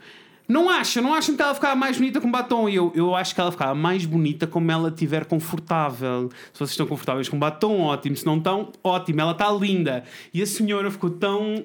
não 0.49 0.71
acham, 0.71 1.03
não 1.03 1.12
acham 1.12 1.37
que 1.37 1.43
ela 1.43 1.55
ficava 1.55 1.77
mais 1.77 1.99
bonita 1.99 2.23
com 2.23 2.31
batom? 2.31 2.71
E 2.71 2.75
eu, 2.75 2.91
eu 2.95 3.14
acho 3.14 3.35
que 3.35 3.41
ela 3.41 3.53
ficava 3.53 3.75
mais 3.75 4.07
bonita 4.07 4.47
como 4.47 4.73
ela 4.73 4.89
estiver 4.89 5.27
confortável. 5.27 6.31
Se 6.55 6.59
vocês 6.59 6.71
estão 6.71 6.87
confortáveis 6.87 7.29
com 7.29 7.39
batom, 7.39 7.83
ótimo. 7.83 8.16
Se 8.16 8.25
não 8.25 8.39
estão, 8.39 8.73
ótimo. 8.83 9.21
Ela 9.21 9.33
está 9.33 9.53
linda. 9.53 10.05
E 10.33 10.41
a 10.41 10.47
senhora 10.47 10.91
ficou 10.91 11.11
tão 11.11 11.62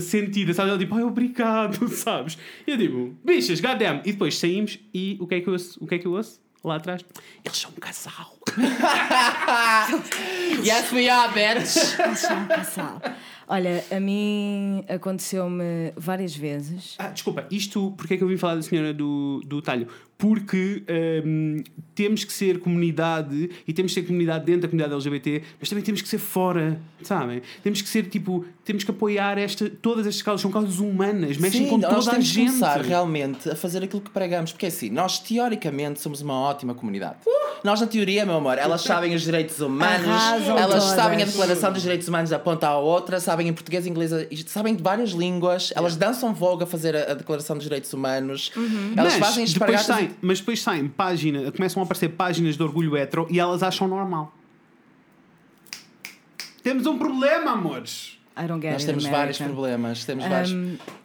sentida, 0.00 0.52
sabe? 0.54 0.70
Ela 0.70 0.78
tipo, 0.78 0.94
ai, 0.94 1.02
obrigado, 1.02 1.88
sabes? 1.92 2.38
E 2.66 2.70
eu 2.70 2.76
digo, 2.76 3.16
bichas, 3.24 3.60
goddamn. 3.60 4.00
E 4.04 4.12
depois 4.12 4.38
saímos 4.38 4.78
e 4.92 5.16
o 5.20 5.26
que 5.26 5.36
é 5.36 5.40
que 5.40 5.48
eu 5.48 5.52
ouço? 5.52 5.82
O 5.82 5.86
que 5.86 5.94
é 5.94 5.98
que 5.98 6.06
eu 6.06 6.12
ouço? 6.12 6.40
Lá 6.62 6.76
atrás, 6.76 7.04
eles 7.44 7.58
são 7.58 7.70
um 7.70 7.80
casal. 7.80 8.36
Yes, 10.64 10.92
we 10.92 11.08
are, 11.10 11.30
bitch! 11.32 11.96
Casal, 11.96 12.46
casal. 12.46 13.02
Olha, 13.46 13.84
a 13.90 14.00
mim 14.00 14.82
aconteceu-me 14.88 15.92
várias 15.96 16.34
vezes. 16.34 16.94
Ah, 16.98 17.08
desculpa, 17.08 17.46
isto, 17.50 17.92
porque 17.96 18.14
é 18.14 18.16
que 18.16 18.24
eu 18.24 18.28
vim 18.28 18.38
falar 18.38 18.54
da 18.54 18.62
senhora 18.62 18.94
do, 18.94 19.42
do 19.44 19.60
talho? 19.60 19.86
Porque 20.24 20.82
hum, 21.22 21.62
temos 21.94 22.24
que 22.24 22.32
ser 22.32 22.58
comunidade 22.58 23.50
e 23.68 23.74
temos 23.74 23.92
que 23.92 24.00
ser 24.00 24.06
comunidade 24.06 24.46
dentro 24.46 24.62
da 24.62 24.68
comunidade 24.68 24.94
LGBT, 24.94 25.42
mas 25.60 25.68
também 25.68 25.84
temos 25.84 26.00
que 26.00 26.08
ser 26.08 26.16
fora, 26.16 26.80
sabem? 27.02 27.42
Temos 27.62 27.82
que 27.82 27.88
ser 27.90 28.04
tipo, 28.08 28.42
temos 28.64 28.84
que 28.84 28.90
apoiar 28.90 29.36
esta, 29.36 29.68
todas 29.68 30.06
estas 30.06 30.22
causas, 30.22 30.40
são 30.40 30.50
causas 30.50 30.78
humanas, 30.78 31.36
mexem 31.36 31.64
Sim, 31.64 31.68
com 31.68 31.78
toda 31.78 31.96
a 31.96 32.12
temos 32.12 32.28
que 32.28 32.34
gente. 32.36 32.46
começar 32.46 32.80
realmente 32.80 33.50
a 33.50 33.54
fazer 33.54 33.84
aquilo 33.84 34.00
que 34.00 34.08
pregamos, 34.08 34.50
porque 34.50 34.64
é 34.64 34.70
assim, 34.70 34.88
nós 34.88 35.18
teoricamente 35.18 36.00
somos 36.00 36.22
uma 36.22 36.40
ótima 36.40 36.74
comunidade. 36.74 37.16
Nós, 37.62 37.80
na 37.80 37.86
teoria, 37.86 38.24
meu 38.24 38.36
amor, 38.36 38.56
elas 38.56 38.80
sabem 38.80 39.14
os 39.14 39.22
direitos 39.22 39.60
humanos, 39.60 40.06
Arrasam 40.06 40.58
elas 40.58 40.84
todas. 40.84 40.96
sabem 40.96 41.22
a 41.22 41.26
Declaração 41.26 41.72
dos 41.72 41.82
Direitos 41.82 42.08
Humanos 42.08 42.30
da 42.30 42.38
ponta 42.38 42.66
à 42.68 42.78
outra, 42.78 43.20
sabem 43.20 43.48
em 43.48 43.52
português, 43.52 43.86
inglês, 43.86 44.10
sabem 44.46 44.74
de 44.74 44.82
várias 44.82 45.10
línguas, 45.10 45.72
elas 45.74 45.96
dançam 45.96 46.32
vogue 46.34 46.64
a 46.64 46.66
fazer 46.66 46.96
a, 46.96 47.12
a 47.12 47.14
Declaração 47.14 47.56
dos 47.56 47.64
Direitos 47.64 47.92
Humanos, 47.92 48.52
elas 48.96 49.14
mas 49.14 49.14
fazem 49.14 49.44
depois 49.44 49.80
espargatas. 49.80 50.13
Saem, 50.14 50.18
mas 50.22 50.38
depois 50.40 50.62
saem 50.62 50.88
página, 50.88 51.50
começam 51.52 51.82
a 51.82 51.84
aparecer 51.84 52.10
páginas 52.10 52.56
de 52.56 52.62
orgulho 52.62 52.96
hetero 52.96 53.26
e 53.30 53.38
elas 53.40 53.62
acham 53.62 53.86
normal. 53.88 54.32
Temos 56.62 56.86
um 56.86 56.96
problema, 56.98 57.52
amores. 57.52 58.18
I 58.36 58.48
don't 58.48 58.60
get 58.60 58.72
Nós 58.72 58.82
it, 58.82 58.86
temos 58.86 59.04
America. 59.04 59.18
vários 59.18 59.38
problemas, 59.38 60.04
temos 60.04 60.24
vários. 60.26 60.50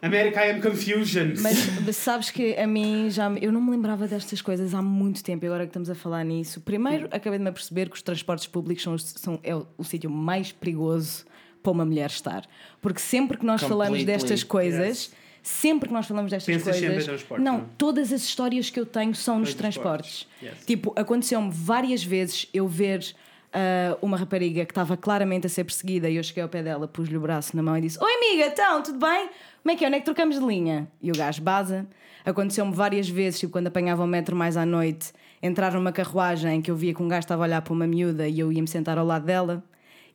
America 0.02 0.44
I 0.44 0.50
am 0.50 0.60
confusion. 0.60 1.34
Mas 1.40 1.96
sabes 1.96 2.30
que 2.30 2.56
a 2.56 2.66
mim 2.66 3.08
já 3.08 3.30
me- 3.30 3.38
eu 3.40 3.52
não 3.52 3.60
me 3.60 3.70
lembrava 3.70 4.08
destas 4.08 4.42
coisas 4.42 4.74
há 4.74 4.82
muito 4.82 5.22
tempo, 5.22 5.44
e 5.44 5.46
agora 5.46 5.64
que 5.64 5.68
estamos 5.68 5.88
a 5.88 5.94
falar 5.94 6.24
nisso. 6.24 6.60
Primeiro, 6.62 7.06
acabei 7.12 7.38
de 7.38 7.44
me 7.44 7.50
aperceber 7.50 7.88
que 7.88 7.94
os 7.94 8.02
transportes 8.02 8.48
públicos 8.48 8.82
são, 8.82 8.98
são 8.98 9.38
é 9.44 9.54
o, 9.54 9.64
o 9.78 9.84
sítio 9.84 10.10
mais 10.10 10.50
perigoso 10.50 11.24
para 11.62 11.70
uma 11.70 11.84
mulher 11.84 12.10
estar. 12.10 12.42
Porque 12.80 12.98
sempre 12.98 13.36
que 13.36 13.46
nós 13.46 13.60
falamos 13.60 13.98
Completely. 13.98 14.06
destas 14.12 14.42
coisas, 14.42 14.88
Yes. 14.88 15.12
Sempre 15.42 15.88
que 15.88 15.94
nós 15.94 16.06
falamos 16.06 16.30
destas 16.30 16.54
Pensas 16.54 16.76
sempre 16.76 16.88
coisas. 16.88 17.04
em 17.04 17.06
transporte, 17.08 17.42
não, 17.42 17.58
não 17.58 17.64
todas 17.78 18.12
as 18.12 18.22
histórias 18.22 18.70
que 18.70 18.78
eu 18.78 18.86
tenho 18.86 19.14
são 19.14 19.38
nos 19.38 19.54
transportes. 19.54 20.26
transportes. 20.26 20.58
Yes. 20.58 20.66
Tipo, 20.66 20.92
aconteceu-me 20.96 21.50
várias 21.50 22.04
vezes 22.04 22.46
eu 22.52 22.66
ver 22.68 23.14
ah, 23.52 23.98
uma 24.00 24.16
rapariga 24.16 24.64
que 24.64 24.70
estava 24.70 24.96
claramente 24.96 25.46
a 25.46 25.50
ser 25.50 25.64
perseguida 25.64 26.08
e 26.08 26.16
eu 26.16 26.22
cheguei 26.22 26.42
ao 26.42 26.48
pé 26.48 26.62
dela, 26.62 26.86
pus-lhe 26.86 27.16
o 27.16 27.20
braço 27.20 27.56
na 27.56 27.62
mão 27.62 27.76
e 27.76 27.80
disse: 27.80 27.98
Oi, 28.02 28.12
amiga, 28.12 28.46
então, 28.46 28.82
tudo 28.82 28.98
bem? 28.98 29.28
Como 29.62 29.72
é 29.72 29.76
que 29.76 29.84
é? 29.84 29.88
Onde 29.88 29.96
é 29.96 29.98
que 29.98 30.04
trocamos 30.04 30.38
de 30.38 30.44
linha? 30.44 30.88
E 31.02 31.10
o 31.10 31.14
gajo 31.14 31.42
baza. 31.42 31.86
Aconteceu-me 32.24 32.72
várias 32.72 33.08
vezes, 33.08 33.40
tipo, 33.40 33.52
quando 33.52 33.66
apanhava 33.66 34.04
o 34.04 34.06
metro 34.06 34.36
mais 34.36 34.56
à 34.56 34.64
noite, 34.64 35.12
entrar 35.42 35.72
numa 35.72 35.90
carruagem 35.90 36.60
que 36.60 36.70
eu 36.70 36.76
via 36.76 36.94
que 36.94 37.02
um 37.02 37.08
gajo 37.08 37.20
estava 37.20 37.42
a 37.42 37.46
olhar 37.46 37.62
para 37.62 37.72
uma 37.72 37.86
miúda 37.86 38.28
e 38.28 38.38
eu 38.38 38.52
ia-me 38.52 38.68
sentar 38.68 38.98
ao 38.98 39.06
lado 39.06 39.24
dela. 39.24 39.64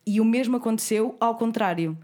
E 0.06 0.20
o 0.20 0.24
mesmo 0.24 0.56
aconteceu 0.56 1.16
ao 1.18 1.34
contrário. 1.34 1.98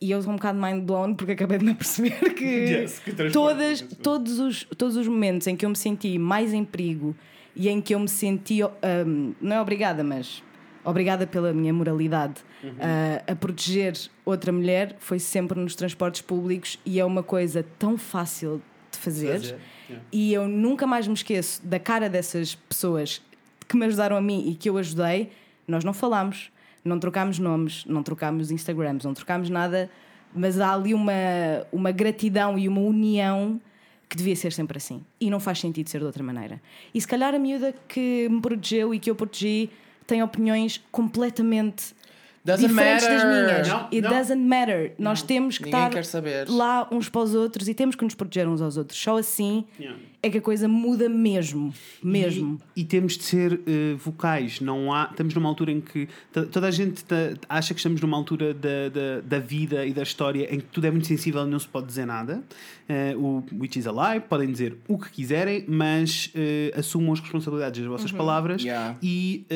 E 0.00 0.10
eu 0.10 0.18
estou 0.18 0.32
um 0.32 0.36
bocado 0.36 0.60
mind 0.60 0.82
blown 0.84 1.14
porque 1.14 1.32
acabei 1.32 1.58
de 1.58 1.64
me 1.66 1.74
perceber 1.74 2.32
que, 2.34 2.44
Yes, 2.80 2.98
que 3.00 3.12
todas, 3.30 3.82
todos, 4.02 4.38
os, 4.38 4.64
todos 4.76 4.96
os 4.96 5.06
momentos 5.06 5.46
em 5.46 5.54
que 5.54 5.64
eu 5.64 5.68
me 5.68 5.76
senti 5.76 6.18
mais 6.18 6.54
em 6.54 6.64
perigo 6.64 7.14
e 7.54 7.68
em 7.68 7.80
que 7.80 7.94
eu 7.94 7.98
me 8.00 8.08
senti, 8.08 8.60
hum, 8.64 9.34
não 9.40 9.56
é 9.56 9.60
obrigada, 9.60 10.02
mas 10.02 10.42
obrigada 10.84 11.26
pela 11.26 11.52
minha 11.52 11.72
moralidade 11.72 12.36
Uhum. 12.62 12.72
uh, 12.72 13.32
a 13.32 13.34
proteger 13.34 13.94
outra 14.22 14.52
mulher, 14.52 14.94
foi 14.98 15.18
sempre 15.18 15.58
nos 15.58 15.74
transportes 15.74 16.20
públicos 16.20 16.78
e 16.84 17.00
é 17.00 17.04
uma 17.04 17.22
coisa 17.22 17.64
tão 17.78 17.96
fácil 17.96 18.60
de 18.92 18.98
fazer. 18.98 19.32
Fazer, 19.32 19.58
yeah. 19.88 20.04
E 20.12 20.32
eu 20.34 20.46
nunca 20.46 20.86
mais 20.86 21.08
me 21.08 21.14
esqueço 21.14 21.66
da 21.66 21.78
cara 21.78 22.08
dessas 22.08 22.54
pessoas 22.54 23.22
que 23.66 23.76
me 23.78 23.86
ajudaram 23.86 24.14
a 24.16 24.20
mim 24.20 24.50
e 24.50 24.54
que 24.54 24.68
eu 24.68 24.76
ajudei. 24.76 25.30
Nós 25.66 25.84
não 25.84 25.94
falámos, 25.94 26.50
não 26.84 26.98
trocámos 26.98 27.38
nomes, 27.38 27.84
não 27.86 28.02
trocámos 28.02 28.50
Instagrams, 28.50 29.04
não 29.04 29.14
trocámos 29.14 29.50
nada, 29.50 29.90
mas 30.34 30.60
há 30.60 30.72
ali 30.74 30.94
uma, 30.94 31.12
uma 31.72 31.90
gratidão 31.90 32.58
e 32.58 32.68
uma 32.68 32.80
união 32.80 33.60
que 34.08 34.16
devia 34.16 34.34
ser 34.34 34.52
sempre 34.52 34.76
assim. 34.76 35.04
E 35.20 35.30
não 35.30 35.38
faz 35.38 35.60
sentido 35.60 35.88
ser 35.88 35.98
de 36.00 36.04
outra 36.04 36.22
maneira. 36.22 36.60
E 36.92 37.00
se 37.00 37.06
calhar 37.06 37.34
a 37.34 37.38
miúda 37.38 37.74
que 37.86 38.28
me 38.28 38.40
protegeu 38.40 38.92
e 38.94 38.98
que 38.98 39.10
eu 39.10 39.14
protegi 39.14 39.70
tem 40.06 40.22
opiniões 40.22 40.82
completamente 40.90 41.94
Doesn't 42.44 42.66
diferentes 42.68 43.06
das 43.06 43.22
matter. 43.24 43.44
minhas. 43.44 43.68
Não, 43.68 43.80
It 43.84 44.00
não. 44.00 44.10
doesn't 44.10 44.42
matter. 44.42 44.94
Nós 44.98 45.22
temos 45.22 45.58
que 45.58 45.66
Ninguém 45.66 46.00
estar 46.00 46.22
lá 46.48 46.88
uns 46.90 47.08
para 47.08 47.20
os 47.20 47.34
outros 47.34 47.68
e 47.68 47.74
temos 47.74 47.94
que 47.94 48.02
nos 48.04 48.14
proteger 48.14 48.48
uns 48.48 48.60
aos 48.60 48.76
outros. 48.76 48.98
Só 49.00 49.18
assim 49.18 49.64
Yeah. 49.78 49.98
É 50.22 50.28
que 50.28 50.38
a 50.38 50.40
coisa 50.40 50.68
muda 50.68 51.08
mesmo. 51.08 51.72
Mesmo. 52.02 52.60
E, 52.76 52.82
e 52.82 52.84
temos 52.84 53.16
de 53.16 53.24
ser 53.24 53.60
eh, 53.66 53.94
vocais. 53.98 54.60
Não 54.60 54.92
há, 54.92 55.08
estamos 55.10 55.32
numa 55.34 55.48
altura 55.48 55.72
em 55.72 55.80
que 55.80 56.08
to- 56.32 56.46
toda 56.46 56.68
a 56.68 56.70
gente 56.70 57.02
ta- 57.04 57.34
acha 57.48 57.72
que 57.72 57.80
estamos 57.80 58.00
numa 58.02 58.16
altura 58.16 58.52
da, 58.52 58.88
da, 58.92 59.20
da 59.22 59.38
vida 59.38 59.86
e 59.86 59.92
da 59.94 60.02
história 60.02 60.54
em 60.54 60.60
que 60.60 60.66
tudo 60.66 60.86
é 60.86 60.90
muito 60.90 61.06
sensível 61.06 61.46
e 61.46 61.50
não 61.50 61.58
se 61.58 61.66
pode 61.68 61.86
dizer 61.86 62.04
nada. 62.06 62.42
Eh, 62.88 63.14
o 63.16 63.42
Which 63.58 63.78
is 63.78 63.86
a 63.86 63.92
lie, 63.92 64.20
podem 64.20 64.50
dizer 64.50 64.76
o 64.88 64.98
que 64.98 65.10
quiserem, 65.10 65.64
mas 65.66 66.30
eh, 66.34 66.72
assumam 66.76 67.12
as 67.14 67.20
responsabilidades 67.20 67.80
das 67.80 67.88
vossas 67.88 68.12
palavras 68.12 68.62
Yeah. 68.62 68.96
e 69.02 69.46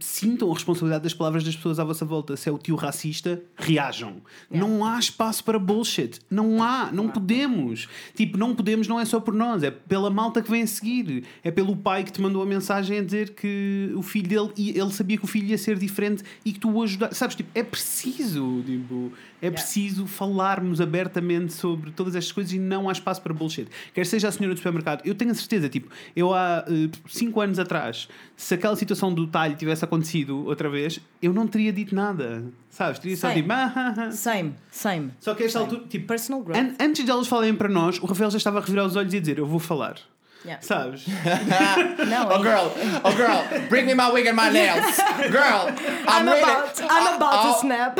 sintam 0.00 0.50
a 0.50 0.54
responsabilidade 0.54 1.04
das 1.04 1.14
palavras 1.14 1.44
das 1.44 1.56
pessoas 1.56 1.78
à 1.78 1.84
vossa 1.84 2.04
volta. 2.04 2.36
Se 2.36 2.48
é 2.48 2.52
o 2.52 2.58
tio 2.58 2.76
racista, 2.76 3.40
reajam. 3.56 4.16
Não 4.50 4.84
há 4.84 4.98
espaço 4.98 5.42
para 5.44 5.58
bullshit. 5.58 6.18
Não 6.30 6.62
há, 6.62 6.90
não 6.92 7.08
podemos. 7.08 7.88
Tipo, 8.14 8.36
não 8.36 8.54
podemos, 8.54 8.86
não 8.88 8.98
é 9.00 9.04
só 9.04 9.18
por 9.20 9.32
nós, 9.34 9.62
é 9.62 9.70
pela 9.70 10.09
malta 10.10 10.42
que 10.42 10.50
vem 10.50 10.62
a 10.62 10.66
seguir. 10.66 11.24
É 11.42 11.50
pelo 11.50 11.76
pai 11.76 12.04
que 12.04 12.12
te 12.12 12.20
mandou 12.20 12.42
a 12.42 12.46
mensagem 12.46 12.98
a 12.98 13.02
dizer 13.02 13.30
que 13.30 13.92
o 13.94 14.02
filho 14.02 14.28
dele, 14.28 14.78
ele 14.78 14.90
sabia 14.92 15.16
que 15.16 15.24
o 15.24 15.28
filho 15.28 15.46
ia 15.46 15.58
ser 15.58 15.78
diferente 15.78 16.22
e 16.44 16.52
que 16.52 16.60
tu 16.60 16.70
o 16.70 16.82
ajudaste. 16.82 17.16
Sabes, 17.16 17.36
tipo, 17.36 17.50
é 17.54 17.62
preciso, 17.62 18.62
tipo, 18.64 19.12
é 19.40 19.50
preciso 19.50 20.06
falarmos 20.06 20.80
abertamente 20.80 21.52
sobre 21.52 21.90
todas 21.90 22.14
estas 22.14 22.32
coisas 22.32 22.52
e 22.52 22.58
não 22.58 22.88
há 22.88 22.92
espaço 22.92 23.22
para 23.22 23.32
bullshit. 23.32 23.68
Quer 23.94 24.04
seja 24.06 24.28
a 24.28 24.32
senhora 24.32 24.54
do 24.54 24.58
supermercado, 24.58 25.06
eu 25.06 25.14
tenho 25.14 25.30
a 25.30 25.34
certeza, 25.34 25.68
tipo, 25.68 25.88
eu 26.14 26.34
há 26.34 26.64
5 27.08 27.40
anos 27.40 27.58
atrás, 27.58 28.08
se 28.36 28.54
aquela 28.54 28.76
situação 28.76 29.12
do 29.12 29.26
talho 29.26 29.56
tivesse 29.56 29.84
acontecido 29.84 30.44
outra 30.46 30.68
vez, 30.68 31.00
eu 31.22 31.32
não 31.32 31.46
teria 31.46 31.72
dito 31.72 31.94
nada. 31.94 32.44
Sabes? 32.70 32.98
Teria 33.00 33.16
só 33.16 33.28
Same. 33.28 33.42
tipo, 33.42 33.52
ah, 33.52 33.72
ah, 33.74 33.94
ah. 33.98 34.10
Same, 34.12 34.54
same. 34.70 35.10
Só 35.20 35.34
que 35.34 35.42
a 35.42 35.46
esta 35.46 35.58
altura, 35.58 35.82
tipo, 35.88 36.06
Personal 36.06 36.42
growth. 36.42 36.56
an- 36.58 36.76
antes 36.80 37.04
de 37.04 37.10
elas 37.10 37.26
falarem 37.26 37.54
para 37.54 37.68
nós, 37.68 37.98
o 37.98 38.06
Rafael 38.06 38.30
já 38.30 38.38
estava 38.38 38.58
a 38.58 38.62
revirar 38.62 38.86
os 38.86 38.96
olhos 38.96 39.12
e 39.12 39.16
a 39.16 39.20
dizer: 39.20 39.38
Eu 39.38 39.46
vou 39.46 39.58
falar. 39.58 39.96
Yeah. 40.44 40.62
Sabes? 40.62 41.04
Não, 42.08 42.28
Oh 42.28 42.34
é- 42.34 42.38
girl, 42.38 42.70
oh 43.04 43.10
girl, 43.12 43.68
bring 43.68 43.84
me 43.84 43.94
my 43.94 44.10
wig 44.10 44.26
and 44.28 44.34
my 44.34 44.48
nails. 44.54 44.96
Girl, 45.30 45.68
I'm, 46.08 46.22
I'm 46.22 46.26
ready. 46.28 46.42
about, 46.42 46.80
I'm 46.80 47.14
about 47.16 47.46
Oh, 47.48 47.52
to 47.52 47.58
snap. 47.60 47.98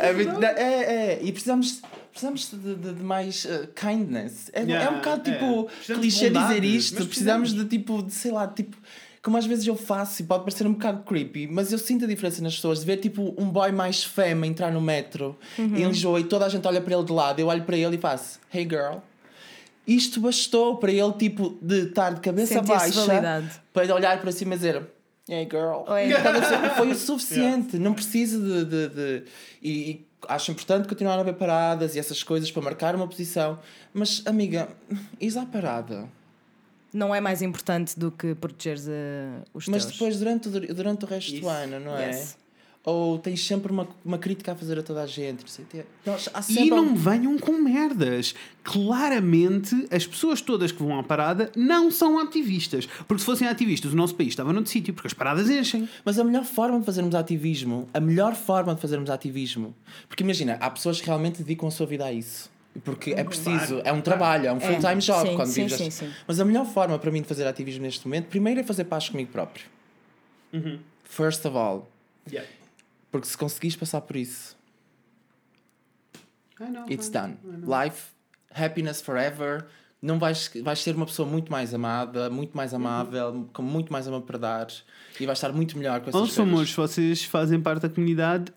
É, 0.00 0.12
muito- 0.12 0.42
é, 0.42 0.50
é, 1.14 1.18
e 1.22 1.30
precisamos, 1.30 1.82
precisamos 2.10 2.50
de, 2.50 2.74
de- 2.74 2.94
de 2.94 3.02
mais 3.02 3.44
uh, 3.44 3.68
kindness. 3.74 4.50
É, 4.52 4.62
Yeah, 4.62 4.86
é 4.86 4.90
um 4.90 4.94
bocado 4.98 5.30
é. 5.30 5.32
tipo 5.34 5.64
Precisamos 5.64 6.00
clichê 6.00 6.28
de 6.28 6.34
bondade, 6.34 6.54
dizer 6.60 6.64
isto. 6.76 6.94
mas 6.98 7.06
Precisamos 7.06 7.48
precisamos. 7.50 7.70
de 7.70 7.78
tipo, 7.78 8.02
de, 8.02 8.12
sei 8.12 8.30
lá, 8.32 8.48
tipo. 8.48 8.76
Como 9.24 9.38
às 9.38 9.46
vezes 9.46 9.66
eu 9.66 9.74
faço 9.74 10.20
e 10.20 10.24
pode 10.26 10.44
parecer 10.44 10.66
um 10.66 10.72
bocado 10.74 11.02
creepy, 11.02 11.46
mas 11.46 11.72
eu 11.72 11.78
sinto 11.78 12.04
a 12.04 12.08
diferença 12.08 12.42
nas 12.42 12.54
pessoas 12.56 12.80
de 12.80 12.84
ver 12.86 12.98
tipo 12.98 13.34
um 13.38 13.48
boy 13.48 13.72
mais 13.72 14.04
fêmea 14.04 14.46
entrar 14.48 14.70
no 14.70 14.80
metro 14.82 15.34
Uhum. 15.58 15.76
em 15.76 15.84
Lisboa 15.88 16.20
e 16.20 16.24
toda 16.24 16.44
a 16.44 16.48
gente 16.50 16.66
olha 16.68 16.80
para 16.82 16.94
ele 16.94 17.04
de 17.04 17.12
lado. 17.12 17.40
Eu 17.40 17.46
olho 17.46 17.64
para 17.64 17.76
ele 17.76 17.96
e 17.96 17.98
faço, 17.98 18.38
hey 18.52 18.64
girl. 18.64 18.98
Isto 19.86 20.20
bastou 20.20 20.76
para 20.76 20.92
ele, 20.92 21.12
tipo, 21.14 21.58
de 21.60 21.88
estar 21.88 22.14
de 22.14 22.20
cabeça 22.20 22.60
baixa 22.62 23.04
validado. 23.06 23.50
para 23.72 23.84
ele 23.84 23.92
olhar 23.92 24.20
para 24.20 24.30
cima 24.32 24.54
e 24.54 24.56
dizer 24.58 24.82
Hey 25.26 25.44
girl. 25.50 25.84
Oi. 25.90 26.02
Estava 26.12 26.38
a 26.38 26.42
ser- 26.44 26.70
Foi 26.76 26.90
o 26.90 26.94
suficiente. 26.94 27.78
Não 27.80 27.94
preciso 27.94 28.40
de. 28.42 28.64
de, 28.66 28.88
de- 28.88 29.22
E, 29.62 29.70
e 29.90 30.06
acho 30.28 30.50
importante 30.50 30.86
continuar 30.86 31.18
a 31.18 31.22
ver 31.22 31.32
paradas 31.34 31.96
e 31.96 31.98
essas 31.98 32.22
coisas 32.22 32.50
para 32.50 32.60
marcar 32.62 32.94
uma 32.94 33.08
posição. 33.08 33.58
Mas, 33.92 34.22
amiga, 34.26 34.68
isso 35.18 35.38
à 35.38 35.46
parada. 35.46 36.06
Não 36.94 37.12
é 37.14 37.20
mais 37.20 37.42
importante 37.42 37.98
do 37.98 38.10
que 38.12 38.34
protegeres 38.36 38.86
uh, 38.86 38.90
os 39.52 39.66
Mas 39.68 39.84
teus. 39.84 39.92
depois, 39.98 40.16
durante, 40.18 40.48
o- 40.48 40.74
durante 40.74 41.04
o 41.04 41.08
resto 41.08 41.32
do 41.32 41.38
Isso. 41.38 41.48
ano, 41.48 41.80
não 41.80 41.96
é? 41.98 42.10
Yes. 42.10 42.36
Ou 42.86 43.18
tens 43.18 43.44
sempre 43.46 43.72
uma, 43.72 43.88
uma 44.04 44.18
crítica 44.18 44.52
a 44.52 44.54
fazer 44.54 44.78
a 44.78 44.82
toda 44.82 45.02
a 45.02 45.06
gente. 45.06 45.40
Não 45.40 45.48
sei, 45.48 45.64
tem- 45.64 45.84
E 46.50 46.68
não 46.70 46.78
algum- 46.78 46.94
venham 46.94 47.38
com 47.38 47.52
merdas. 47.52 48.34
Claramente, 48.62 49.74
as 49.90 50.06
pessoas 50.06 50.40
todas 50.40 50.70
que 50.70 50.82
vão 50.82 50.98
à 50.98 51.02
parada 51.02 51.50
não 51.56 51.90
são 51.90 52.18
ativistas. 52.18 52.86
Porque 53.08 53.20
se 53.20 53.24
fossem 53.26 53.48
ativistas, 53.48 53.92
o 53.92 53.96
nosso 53.96 54.14
país 54.14 54.28
estava 54.28 54.52
noutro 54.52 54.70
sítio, 54.70 54.94
porque 54.94 55.06
as 55.08 55.14
paradas 55.14 55.50
enchem. 55.50 55.88
Mas 56.04 56.18
a 56.18 56.24
melhor 56.24 56.44
forma 56.44 56.78
de 56.78 56.86
fazermos 56.86 57.14
ativismo, 57.14 57.88
a 57.92 57.98
melhor 58.00 58.34
forma 58.36 58.74
de 58.74 58.80
fazermos 58.80 59.10
ativismo, 59.10 59.74
porque 60.06 60.22
imagina, 60.22 60.58
há 60.60 60.70
pessoas 60.70 61.00
que 61.00 61.06
realmente 61.06 61.38
dedicam 61.42 61.66
a 61.68 61.70
sua 61.70 61.86
vida 61.86 62.04
a 62.04 62.12
isso. 62.12 62.52
Porque 62.82 63.12
é 63.12 63.22
preciso, 63.22 63.80
é 63.84 63.92
um 63.92 64.00
trabalho, 64.00 64.48
é 64.48 64.52
um 64.52 64.58
full-time 64.58 65.00
job 65.00 65.28
Sim, 65.28 65.36
quando 65.36 65.48
sim, 65.48 65.62
vives. 65.62 65.76
sim, 65.78 65.90
sim. 65.90 66.12
Mas 66.26 66.40
a 66.40 66.44
melhor 66.44 66.66
forma 66.66 66.98
para 66.98 67.10
mim 67.10 67.22
de 67.22 67.28
fazer 67.28 67.46
ativismo 67.46 67.82
neste 67.82 68.04
momento, 68.06 68.26
primeiro 68.26 68.60
é 68.60 68.64
fazer 68.64 68.84
paz 68.84 69.08
comigo 69.08 69.30
próprio. 69.30 69.64
First 71.04 71.44
of 71.44 71.56
all. 71.56 71.88
Porque 73.12 73.28
se 73.28 73.38
conseguires 73.38 73.76
passar 73.76 74.00
por 74.00 74.16
isso, 74.16 74.56
know, 76.58 76.84
It's 76.88 77.08
done. 77.08 77.36
Life, 77.62 78.12
happiness 78.52 79.00
forever. 79.00 79.66
Não 80.00 80.18
vais, 80.18 80.50
vais 80.62 80.78
ser 80.80 80.94
uma 80.94 81.06
pessoa 81.06 81.26
muito 81.26 81.50
mais 81.50 81.72
amada, 81.72 82.28
muito 82.28 82.54
mais 82.54 82.74
amável, 82.74 83.48
com 83.54 83.62
muito 83.62 83.90
mais 83.90 84.06
amor 84.06 84.20
para 84.22 84.38
dar 84.38 84.66
e 85.18 85.24
vais 85.24 85.38
estar 85.38 85.50
muito 85.50 85.78
melhor 85.78 86.00
com 86.00 86.10
essas 86.10 86.20
Ouçam, 86.20 86.50
coisas. 86.50 86.74
vocês 86.74 87.24
fazem 87.24 87.58
parte 87.58 87.82
da 87.82 87.88
comunidade, 87.88 88.52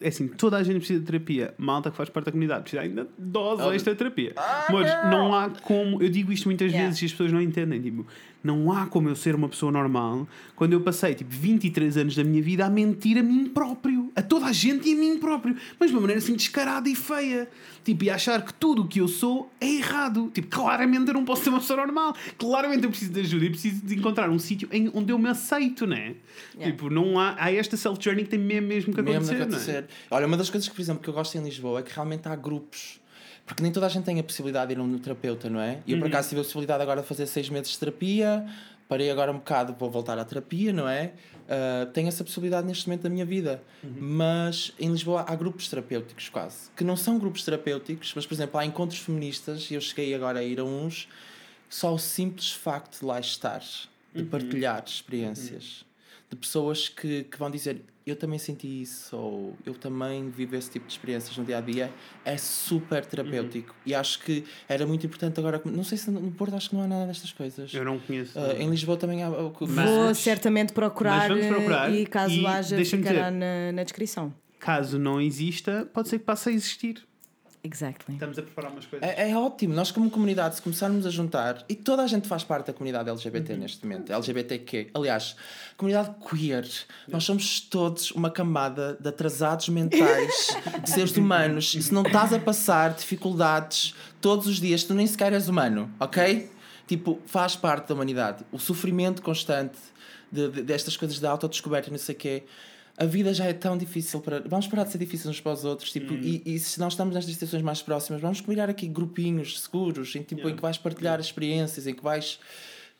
é 0.00 0.08
assim, 0.08 0.28
toda 0.28 0.56
a 0.56 0.62
gente 0.62 0.78
precisa 0.78 0.98
de 1.00 1.06
terapia. 1.06 1.54
Malta 1.58 1.90
que 1.90 1.96
faz 1.96 2.08
parte 2.08 2.26
da 2.26 2.32
comunidade 2.32 2.62
precisa 2.62 2.82
ainda 2.82 3.04
de 3.04 3.10
dose 3.18 3.62
Oh. 3.62 3.72
extra 3.72 3.92
de 3.92 3.98
terapia. 3.98 4.32
Amores, 4.68 4.90
não 5.10 5.34
há 5.34 5.50
como. 5.50 6.02
Eu 6.02 6.08
digo 6.08 6.32
isto 6.32 6.46
muitas 6.46 6.70
Yeah. 6.70 6.86
vezes 6.88 7.02
e 7.02 7.04
as 7.06 7.10
pessoas 7.12 7.32
não 7.32 7.40
entendem. 7.40 7.80
Tipo, 7.80 8.06
não 8.42 8.72
há 8.72 8.86
como 8.86 9.08
eu 9.08 9.14
ser 9.16 9.34
uma 9.34 9.48
pessoa 9.48 9.70
normal 9.70 10.26
quando 10.56 10.72
eu 10.72 10.80
passei 10.80 11.14
tipo 11.14 11.30
23 11.30 11.96
anos 11.98 12.16
da 12.16 12.24
minha 12.24 12.42
vida 12.42 12.64
a 12.64 12.70
mentir 12.70 13.18
a 13.18 13.22
mim 13.22 13.46
próprio, 13.46 14.10
a 14.16 14.22
toda 14.22 14.46
a 14.46 14.52
gente 14.52 14.88
e 14.88 14.92
a 14.94 14.96
mim 14.96 15.18
próprio, 15.18 15.56
mas 15.78 15.90
de 15.90 15.96
uma 15.96 16.00
maneira 16.02 16.20
assim 16.20 16.34
descarada 16.34 16.88
e 16.88 16.94
feia. 16.94 17.48
Tipo, 17.84 18.04
e 18.04 18.10
achar 18.10 18.44
que 18.44 18.52
tudo 18.52 18.82
o 18.82 18.88
que 18.88 19.00
eu 19.00 19.08
sou 19.08 19.50
é 19.60 19.66
errado. 19.66 20.30
Tipo, 20.34 20.48
claramente 20.48 21.08
eu 21.08 21.14
não 21.14 21.24
posso 21.24 21.44
ser 21.44 21.48
uma 21.50 21.60
pessoa 21.60 21.78
normal. 21.78 22.14
Claramente 22.36 22.84
eu 22.84 22.90
preciso 22.90 23.12
de 23.12 23.20
ajuda 23.20 23.44
e 23.46 23.50
preciso 23.50 23.84
de 23.86 23.94
encontrar 23.94 24.28
um 24.28 24.38
sítio 24.38 24.68
em 24.70 24.90
onde 24.94 25.12
eu 25.12 25.18
me 25.18 25.28
aceito, 25.30 25.86
né? 25.86 26.14
Yeah. 26.54 26.70
Tipo, 26.72 26.90
não 26.90 27.18
há, 27.18 27.36
há 27.38 27.52
esta 27.52 27.76
self-journey 27.78 28.24
que 28.24 28.30
tem 28.30 28.38
mesmo, 28.38 28.68
mesmo 28.68 28.94
que 28.94 29.00
Mesmo 29.00 29.16
acontecer. 29.18 29.34
não 29.34 29.40
é? 29.40 29.42
acontecer. 29.44 29.86
Olha, 30.10 30.26
uma 30.26 30.36
das 30.36 30.50
coisas 30.50 30.68
que, 30.68 30.74
por 30.74 30.82
exemplo, 30.82 31.02
que 31.02 31.08
eu 31.08 31.14
gosto 31.14 31.36
em 31.38 31.42
Lisboa 31.42 31.80
é 31.80 31.82
que 31.82 31.92
realmente 31.94 32.28
há 32.28 32.36
grupos. 32.36 33.00
Porque 33.46 33.62
nem 33.62 33.72
toda 33.72 33.86
a 33.86 33.88
gente 33.88 34.04
tem 34.04 34.18
a 34.20 34.22
possibilidade 34.22 34.68
de 34.68 34.78
ir 34.78 34.80
a 34.80 34.84
um 34.84 34.98
terapeuta, 34.98 35.50
não 35.50 35.60
é? 35.60 35.80
E 35.86 35.92
eu, 35.92 35.98
por 35.98 36.04
Uhum. 36.04 36.10
acaso, 36.10 36.28
tive 36.28 36.40
a 36.40 36.44
possibilidade 36.44 36.82
agora 36.82 37.02
de 37.02 37.06
fazer 37.08 37.26
seis 37.26 37.48
meses 37.48 37.72
de 37.72 37.78
terapia. 37.78 38.46
Parei 38.88 39.10
agora 39.10 39.30
um 39.30 39.36
bocado 39.36 39.74
para 39.74 39.86
voltar 39.88 40.18
à 40.18 40.24
terapia, 40.24 40.72
não 40.72 40.88
é? 40.88 41.12
Ah, 41.48 41.86
tenho 41.92 42.08
essa 42.08 42.22
possibilidade 42.24 42.66
neste 42.66 42.86
momento 42.88 43.02
da 43.02 43.08
minha 43.10 43.24
vida. 43.24 43.62
Uhum. 43.82 43.94
Mas 43.98 44.72
em 44.78 44.90
Lisboa 44.90 45.24
há 45.28 45.34
grupos 45.34 45.68
terapêuticos 45.68 46.28
quase. 46.28 46.70
Que 46.76 46.84
não 46.84 46.96
são 46.96 47.18
grupos 47.18 47.44
terapêuticos, 47.44 48.12
mas, 48.14 48.24
por 48.26 48.34
exemplo, 48.34 48.58
há 48.60 48.64
encontros 48.64 49.00
feministas. 49.00 49.68
E 49.70 49.74
eu 49.74 49.80
cheguei 49.80 50.14
agora 50.14 50.38
a 50.40 50.44
ir 50.44 50.60
a 50.60 50.64
uns. 50.64 51.08
Só 51.68 51.94
o 51.94 51.98
simples 51.98 52.50
facto 52.52 53.00
de 53.00 53.04
lá 53.06 53.18
estar, 53.20 53.60
de 54.14 54.22
Uhum. 54.22 54.26
partilhar 54.28 54.82
experiências 54.86 55.84
de 56.28 56.36
pessoas 56.36 56.88
que, 56.88 57.24
que 57.24 57.36
vão 57.38 57.50
dizer 57.50 57.82
eu 58.10 58.16
também 58.16 58.38
senti 58.38 58.82
isso 58.82 59.16
ou 59.16 59.56
eu 59.64 59.74
também 59.74 60.28
vivo 60.30 60.56
esse 60.56 60.70
tipo 60.70 60.86
de 60.86 60.92
experiências 60.92 61.36
no 61.36 61.44
dia 61.44 61.58
a 61.58 61.60
dia 61.60 61.90
é 62.24 62.36
super 62.36 63.04
terapêutico 63.06 63.74
e 63.86 63.94
acho 63.94 64.20
que 64.20 64.44
era 64.68 64.86
muito 64.86 65.06
importante 65.06 65.38
agora 65.38 65.60
não 65.64 65.84
sei 65.84 65.96
se 65.98 66.10
no 66.10 66.30
Porto 66.32 66.54
acho 66.54 66.70
que 66.70 66.76
não 66.76 66.82
há 66.82 66.86
nada 66.86 67.06
destas 67.06 67.32
coisas 67.32 67.72
Eu 67.72 67.84
não 67.84 67.98
conheço. 67.98 68.38
Ah, 68.38 68.54
em 68.58 68.68
Lisboa 68.68 68.96
também 68.96 69.22
há 69.22 69.30
o 69.30 69.50
que 69.50 69.66
Mas- 69.66 69.88
Vou 69.90 70.14
certamente 70.14 70.72
procurar, 70.72 71.28
mas 71.28 71.28
vamos 71.28 71.46
procurar 71.46 71.92
e 71.92 72.06
caso 72.06 72.34
e 72.34 72.46
haja, 72.46 72.76
deixa-me 72.76 73.02
ficará 73.02 73.30
dizer. 73.30 73.38
na, 73.38 73.72
na 73.72 73.82
descrição. 73.84 74.34
Caso 74.58 74.98
não 74.98 75.20
exista, 75.20 75.88
pode 75.92 76.08
ser 76.08 76.18
que 76.18 76.24
passe 76.24 76.48
a 76.50 76.52
existir. 76.52 77.02
Exactly. 77.62 78.14
Estamos 78.14 78.38
a 78.38 78.42
preparar 78.42 78.72
umas 78.72 78.86
coisas. 78.86 79.06
É, 79.06 79.30
é 79.30 79.36
ótimo, 79.36 79.74
nós 79.74 79.90
como 79.90 80.10
comunidade, 80.10 80.56
se 80.56 80.62
começarmos 80.62 81.04
a 81.04 81.10
juntar, 81.10 81.62
e 81.68 81.74
toda 81.74 82.02
a 82.02 82.06
gente 82.06 82.26
faz 82.26 82.42
parte 82.42 82.68
da 82.68 82.72
comunidade 82.72 83.10
LGBT 83.10 83.54
neste 83.56 83.84
momento, 83.84 84.10
LGBTQ, 84.12 84.90
aliás, 84.94 85.36
comunidade 85.76 86.14
queer, 86.26 86.66
nós 87.06 87.24
somos 87.24 87.60
todos 87.60 88.10
uma 88.12 88.30
camada 88.30 88.96
de 88.98 89.08
atrasados 89.08 89.68
mentais, 89.68 90.56
de 90.82 90.90
seres 90.90 91.14
humanos, 91.16 91.74
e 91.74 91.82
se 91.82 91.92
não 91.92 92.02
estás 92.02 92.32
a 92.32 92.38
passar 92.38 92.94
dificuldades 92.94 93.94
todos 94.20 94.46
os 94.46 94.58
dias, 94.58 94.82
tu 94.84 94.94
nem 94.94 95.06
sequer 95.06 95.32
és 95.34 95.46
humano, 95.48 95.90
ok? 96.00 96.50
Tipo, 96.86 97.20
faz 97.26 97.54
parte 97.56 97.88
da 97.88 97.94
humanidade. 97.94 98.44
O 98.50 98.58
sofrimento 98.58 99.22
constante 99.22 99.76
de, 100.32 100.48
de- 100.48 100.62
destas 100.62 100.96
coisas 100.96 101.20
de 101.20 101.26
autodescoberta 101.26 101.88
e 101.88 101.92
não 101.92 101.98
sei 101.98 102.14
o 102.14 102.18
quê. 102.18 102.42
A 103.00 103.06
vida 103.06 103.32
já 103.32 103.46
é 103.46 103.54
tão 103.54 103.78
difícil 103.78 104.20
para. 104.20 104.40
Vamos 104.40 104.66
parar 104.66 104.84
de 104.84 104.92
ser 104.92 104.98
difíceis 104.98 105.26
uns 105.26 105.40
para 105.40 105.52
os 105.52 105.64
outros. 105.64 105.90
Tipo, 105.90 106.12
e, 106.12 106.42
e 106.44 106.58
se 106.58 106.78
nós 106.78 106.92
estamos 106.92 107.14
nestas 107.14 107.32
situações 107.32 107.62
mais 107.62 107.80
próximas, 107.80 108.20
vamos 108.20 108.42
criar 108.42 108.68
aqui 108.68 108.86
grupinhos 108.86 109.58
seguros 109.58 110.14
em, 110.14 110.22
tipo, 110.22 110.46
em 110.50 110.54
que 110.54 110.60
vais 110.60 110.76
partilhar 110.76 111.18
experiências, 111.18 111.86
em 111.86 111.94
que 111.94 112.02
vais 112.02 112.38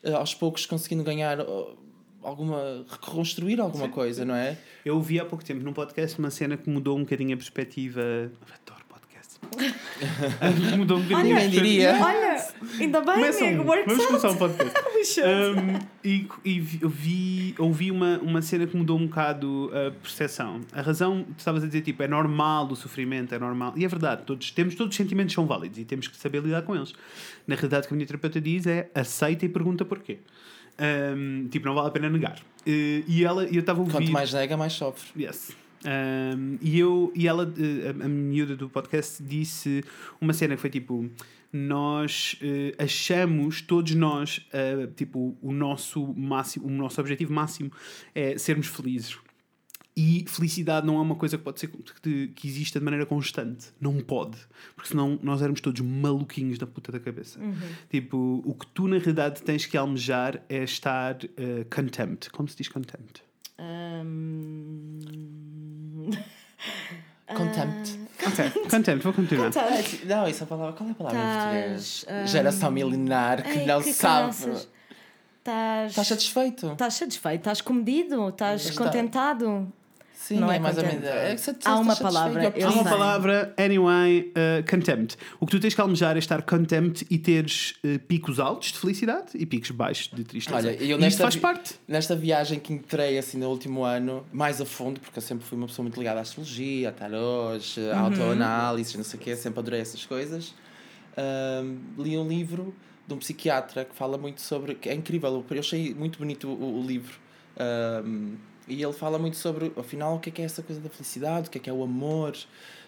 eh, 0.03 0.11
aos 0.11 0.33
poucos 0.33 0.65
conseguindo 0.65 1.03
ganhar 1.03 1.39
oh, 1.41 1.77
alguma. 2.23 2.83
reconstruir 2.89 3.61
alguma 3.61 3.89
coisa, 3.89 4.25
não 4.25 4.33
é? 4.33 4.57
Eu 4.83 4.95
ouvi 4.95 5.19
há 5.19 5.25
pouco 5.25 5.45
tempo 5.45 5.63
num 5.63 5.71
podcast 5.71 6.17
uma 6.17 6.31
cena 6.31 6.57
que 6.57 6.67
mudou 6.67 6.97
um 6.97 7.01
bocadinho 7.01 7.35
a 7.35 7.37
perspectiva. 7.37 8.31
Mudou 10.77 10.97
um 10.97 11.01
bocadinho 11.01 11.35
Ninguém 11.35 11.47
a 11.47 11.49
diria. 11.49 11.99
Olha, 12.01 12.47
ainda 12.79 13.01
bem, 13.01 13.15
Começa 13.15 13.45
amigo. 13.45 13.63
Works 13.63 13.85
vamos 13.85 14.01
out. 14.01 14.07
começar 14.07 14.29
um 14.29 14.37
podcast. 14.37 14.81
Um, 15.11 15.79
e 16.05 16.27
e 16.45 16.59
vi, 16.59 16.79
eu 16.81 16.89
vi, 16.89 17.55
ouvi 17.57 17.91
uma, 17.91 18.19
uma 18.19 18.41
cena 18.41 18.67
que 18.67 18.77
mudou 18.77 18.97
um 18.99 19.07
bocado 19.07 19.71
a 19.73 19.91
percepção. 19.91 20.61
A 20.71 20.81
razão, 20.81 21.23
tu 21.23 21.39
estavas 21.39 21.63
a 21.63 21.67
dizer, 21.67 21.81
tipo, 21.81 22.03
é 22.03 22.07
normal 22.07 22.67
o 22.67 22.75
sofrimento, 22.75 23.33
é 23.33 23.39
normal. 23.39 23.73
E 23.75 23.83
é 23.83 23.87
verdade, 23.87 24.21
todos, 24.23 24.51
temos 24.51 24.75
todos 24.75 24.93
os 24.93 24.97
sentimentos 24.97 25.33
são 25.33 25.47
válidos 25.47 25.79
e 25.79 25.85
temos 25.85 26.07
que 26.07 26.15
saber 26.15 26.43
lidar 26.43 26.61
com 26.61 26.75
eles. 26.75 26.93
Na 27.47 27.55
realidade, 27.55 27.85
o 27.85 27.87
que 27.87 27.93
a 27.93 27.97
minha 27.97 28.05
terapeuta 28.05 28.39
diz 28.39 28.67
é 28.67 28.89
aceita 28.93 29.43
e 29.45 29.49
pergunta 29.49 29.83
porquê. 29.83 30.19
Um, 30.79 31.47
tipo, 31.49 31.65
não 31.65 31.75
vale 31.75 31.87
a 31.87 31.91
pena 31.91 32.09
negar. 32.09 32.37
Uh, 32.65 33.03
e 33.07 33.23
ela, 33.25 33.45
eu 33.45 33.59
estava 33.59 33.79
a 33.79 33.81
ouvir. 33.81 33.93
Quanto 33.93 34.11
mais 34.11 34.31
nega, 34.31 34.55
mais 34.55 34.73
sofre. 34.73 35.23
Yes. 35.23 35.51
Um, 35.85 36.57
e, 36.61 36.79
eu, 36.79 37.11
e 37.15 37.27
ela, 37.27 37.51
eh, 37.57 37.89
a, 37.89 38.05
a 38.05 38.07
miúda 38.07 38.55
do 38.55 38.69
podcast, 38.69 39.21
disse 39.23 39.83
uma 40.19 40.33
cena 40.33 40.55
que 40.55 40.61
foi 40.61 40.69
tipo: 40.69 41.09
Nós 41.51 42.37
eh, 42.41 42.75
achamos, 42.77 43.61
todos 43.61 43.95
nós, 43.95 44.45
eh, 44.53 44.87
tipo, 44.95 45.35
o 45.41 45.51
nosso 45.51 46.13
máximo, 46.13 46.67
o 46.67 46.69
nosso 46.69 47.01
objetivo 47.01 47.33
máximo 47.33 47.71
é 48.13 48.37
sermos 48.37 48.67
felizes. 48.67 49.17
E 49.95 50.23
felicidade 50.27 50.87
não 50.87 50.97
é 50.97 51.01
uma 51.01 51.15
coisa 51.15 51.37
que 51.37 51.43
pode 51.43 51.59
ser 51.59 51.69
que, 52.01 52.29
que 52.29 52.47
exista 52.47 52.79
de 52.79 52.85
maneira 52.85 53.05
constante. 53.05 53.67
Não 53.79 53.99
pode. 53.99 54.37
Porque 54.73 54.89
senão 54.89 55.19
nós 55.21 55.41
éramos 55.41 55.59
todos 55.59 55.81
maluquinhos 55.81 56.57
da 56.57 56.65
puta 56.65 56.93
da 56.93 56.99
cabeça. 56.99 57.37
Tipo, 57.89 58.41
o 58.45 58.55
que 58.55 58.67
tu 58.67 58.87
na 58.87 58.97
realidade 58.97 59.41
tens 59.43 59.65
que 59.65 59.75
almejar 59.75 60.41
é 60.47 60.63
estar 60.63 61.17
eh, 61.35 61.65
contempt. 61.69 62.29
Como 62.29 62.47
se 62.47 62.55
diz 62.55 62.69
contempt? 62.69 63.21
Hum, 63.59 64.99
Contempt. 67.35 67.99
Ok, 68.27 68.49
contempt, 68.69 69.03
vou 69.03 69.13
continuar. 69.13 69.49
Não, 70.05 70.27
isso 70.27 70.43
é 70.43 70.45
a 70.45 70.47
palavra. 70.47 70.73
Qual 70.73 70.89
é 70.89 70.91
a 70.91 70.95
palavra 70.95 71.17
em 71.17 71.21
Estás, 71.23 71.43
português? 72.03 72.05
hum, 72.09 72.27
Geração 72.27 72.71
milenar 72.71 73.41
que 73.43 73.59
Ai, 73.59 73.65
não 73.65 73.81
que 73.81 73.93
sabe. 73.93 74.29
Estás. 74.31 75.89
Estás 75.91 76.07
satisfeito? 76.07 76.71
Estás 76.73 76.93
satisfeito, 76.93 77.37
estás 77.39 77.61
comedido, 77.61 78.29
estás 78.29 78.65
Está. 78.65 78.83
contentado. 78.83 79.71
Sim, 80.21 80.39
Não 80.39 80.51
é, 80.51 80.57
é 80.57 80.59
mais 80.59 80.77
ou 80.77 80.83
menos. 80.83 81.03
É 81.03 81.35
Há 81.65 81.79
uma 81.79 81.95
palavra, 81.95 82.53
Há 82.63 82.69
uma 82.69 82.83
palavra, 82.83 83.55
anyway, 83.57 84.31
uh, 84.31 84.69
contempt. 84.69 85.17
O 85.39 85.47
que 85.47 85.51
tu 85.53 85.59
tens 85.59 85.73
que 85.73 85.81
almejar 85.81 86.15
é 86.15 86.19
estar 86.19 86.43
contempt 86.43 87.07
e 87.09 87.17
teres 87.17 87.73
uh, 87.83 87.97
picos 88.07 88.39
altos 88.39 88.71
de 88.71 88.77
felicidade 88.77 89.29
e 89.33 89.47
picos 89.47 89.71
baixos 89.71 90.11
de 90.13 90.23
tristeza. 90.23 90.55
Olha, 90.55 90.75
eu 90.75 90.99
e 90.99 91.01
nesta 91.01 91.07
isso 91.07 91.17
faz 91.23 91.35
parte. 91.37 91.73
Nesta 91.87 92.15
viagem 92.15 92.59
que 92.59 92.71
entrei 92.71 93.17
assim 93.17 93.39
no 93.39 93.49
último 93.49 93.83
ano, 93.83 94.23
mais 94.31 94.61
a 94.61 94.65
fundo, 94.65 94.99
porque 94.99 95.17
eu 95.17 95.23
sempre 95.23 95.43
fui 95.43 95.57
uma 95.57 95.65
pessoa 95.65 95.85
muito 95.85 95.97
ligada 95.97 96.19
à 96.19 96.21
astrologia, 96.21 96.89
a 96.89 96.91
tarôs, 96.91 97.77
a 97.91 97.99
autoanálise, 98.01 98.95
não 98.97 99.03
sei 99.03 99.19
o 99.19 99.23
quê, 99.23 99.35
sempre 99.35 99.59
adorei 99.59 99.79
essas 99.81 100.05
coisas. 100.05 100.53
Ahm, 101.17 101.77
li 101.97 102.15
um 102.15 102.27
livro 102.27 102.75
de 103.07 103.13
um 103.15 103.17
psiquiatra 103.17 103.85
que 103.85 103.95
fala 103.95 104.19
muito 104.19 104.39
sobre. 104.39 104.75
que 104.75 104.87
é 104.87 104.93
incrível, 104.93 105.43
eu 105.49 105.59
achei 105.59 105.95
muito 105.95 106.19
bonito 106.19 106.47
o, 106.47 106.79
o 106.79 106.85
livro. 106.85 107.19
E 108.67 108.81
ele 108.81 108.93
fala 108.93 109.17
muito 109.17 109.37
sobre, 109.37 109.71
afinal, 109.75 110.15
o 110.15 110.19
que 110.19 110.29
é 110.29 110.31
que 110.31 110.41
é 110.41 110.45
essa 110.45 110.61
coisa 110.61 110.81
da 110.81 110.89
felicidade, 110.89 111.47
o 111.47 111.51
que 111.51 111.57
é 111.57 111.61
que 111.61 111.69
é 111.69 111.73
o 111.73 111.83
amor. 111.83 112.35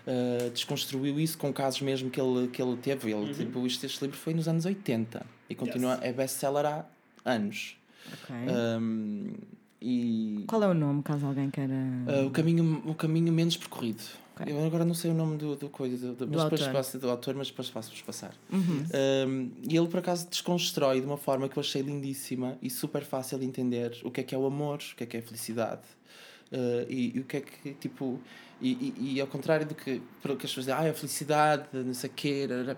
ah, 0.07 0.49
desconstruiu 0.53 1.19
isso 1.19 1.37
com 1.37 1.51
casos 1.53 1.81
mesmo 1.81 2.09
que 2.09 2.19
ele, 2.19 2.47
que 2.47 2.61
ele 2.61 2.77
teve. 2.77 3.11
Ele, 3.11 3.33
tipo, 3.33 3.65
este, 3.65 3.85
este 3.85 4.01
livro 4.03 4.17
foi 4.17 4.33
nos 4.33 4.47
anos 4.47 4.65
80 4.65 5.25
e 5.49 5.55
continua, 5.55 5.99
é 6.01 6.11
best-seller 6.11 6.65
há 6.65 6.85
anos. 7.25 7.77
Ok. 8.11 8.35
Um, 8.79 9.33
e 9.81 10.43
Qual 10.47 10.63
é 10.63 10.67
o 10.67 10.73
nome, 10.73 11.03
caso 11.03 11.25
alguém 11.25 11.49
queira. 11.49 11.73
uh, 11.73 12.27
o, 12.27 12.31
caminho, 12.31 12.81
o 12.85 12.95
caminho 12.95 13.33
menos 13.33 13.57
percorrido. 13.57 14.03
Ok. 14.35 14.51
Eu 14.51 14.65
agora 14.65 14.83
não 14.83 14.95
sei 14.95 15.11
o 15.11 15.13
nome 15.13 15.37
do, 15.37 15.55
do 15.55 15.69
coisa, 15.69 16.07
do, 16.07 16.25
do- 16.25 16.27
mas 16.27 16.43
depois 16.43 16.61
autor. 16.61 16.73
passo 16.73 16.97
do 16.97 17.09
autor, 17.09 17.35
mas 17.35 17.47
depois 17.47 17.69
faço-vos 17.69 18.01
passar. 18.01 18.33
Uhum. 18.51 18.83
Um, 19.27 19.51
e 19.69 19.77
ele 19.77 19.87
por 19.87 19.99
acaso 19.99 20.27
desconstrói 20.27 20.99
de 20.99 21.05
uma 21.05 21.17
forma 21.17 21.47
que 21.47 21.57
eu 21.57 21.61
achei 21.61 21.81
lindíssima 21.81 22.57
e 22.61 22.69
super 22.69 23.03
fácil 23.03 23.37
de 23.37 23.45
entender 23.45 23.95
o 24.03 24.09
que 24.09 24.21
é 24.21 24.23
que 24.23 24.33
é 24.33 24.37
o 24.37 24.45
amor, 24.45 24.79
o 24.91 24.95
que 24.95 25.03
é 25.03 25.07
que 25.07 25.17
é 25.17 25.19
a 25.19 25.23
felicidade. 25.23 25.81
Uh, 26.51 26.85
e, 26.89 27.17
e 27.17 27.19
o 27.19 27.23
que 27.23 27.37
é 27.37 27.41
que, 27.41 27.73
tipo, 27.75 28.19
e, 28.61 28.71
e, 28.71 29.13
e 29.15 29.21
ao 29.21 29.27
contrário 29.27 29.65
do 29.65 29.75
que, 29.75 30.01
para 30.21 30.35
que 30.35 30.45
as 30.45 30.51
pessoas 30.51 30.65
dizem, 30.65 30.73
ah, 30.73 30.89
a 30.89 30.93
felicidade, 30.93 31.65
não 31.73 31.93
sei 31.93 32.09
o 32.09 32.13
quê, 32.13 32.47
rará." 32.49 32.73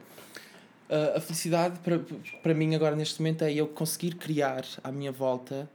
Uh, 0.87 1.17
a 1.17 1.19
felicidade 1.19 1.79
para, 1.79 1.99
para 2.43 2.53
mim 2.53 2.75
agora 2.75 2.95
neste 2.95 3.19
momento 3.19 3.41
é 3.43 3.51
eu 3.51 3.67
conseguir 3.67 4.15
criar 4.15 4.63
à 4.83 4.91
minha 4.91 5.11
volta 5.11 5.67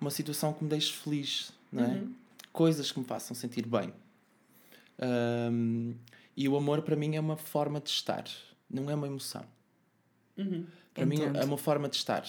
uma 0.00 0.10
situação 0.10 0.52
que 0.52 0.62
me 0.62 0.70
deixe 0.70 0.92
feliz, 0.92 1.52
não 1.72 1.84
é? 1.84 2.02
Coisas 2.52 2.92
que 2.92 2.98
me 2.98 3.04
façam 3.04 3.34
sentir 3.34 3.66
bem. 3.66 3.92
Um, 5.02 5.94
e 6.36 6.48
o 6.48 6.56
amor 6.56 6.82
para 6.82 6.94
mim 6.96 7.16
é 7.16 7.20
uma 7.20 7.36
forma 7.36 7.80
de 7.80 7.90
estar, 7.90 8.24
não 8.70 8.88
é 8.88 8.94
uma 8.94 9.06
emoção. 9.06 9.44
Para 10.94 11.06
mim 11.06 11.16
Entendo. 11.16 11.38
é 11.38 11.44
uma 11.44 11.58
forma 11.58 11.88
de 11.88 11.96
estar. 11.96 12.24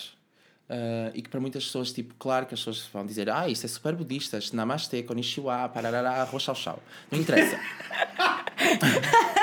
Uh, 0.69 1.11
e 1.13 1.21
que 1.21 1.29
para 1.29 1.39
muitas 1.39 1.65
pessoas, 1.65 1.91
tipo, 1.91 2.15
claro 2.15 2.45
que 2.45 2.53
as 2.53 2.59
pessoas 2.59 2.87
vão 2.91 3.05
dizer 3.05 3.29
ah, 3.29 3.47
isso 3.49 3.65
é 3.65 3.69
super 3.69 3.95
budista, 3.95 4.37
isto 4.37 4.55
namastê, 4.55 5.03
konnichiwa, 5.03 5.69
parará, 5.69 6.21
arroz 6.21 6.43
chau 6.43 6.55
chau. 6.55 6.81
Não 7.11 7.19
interessa. 7.19 7.59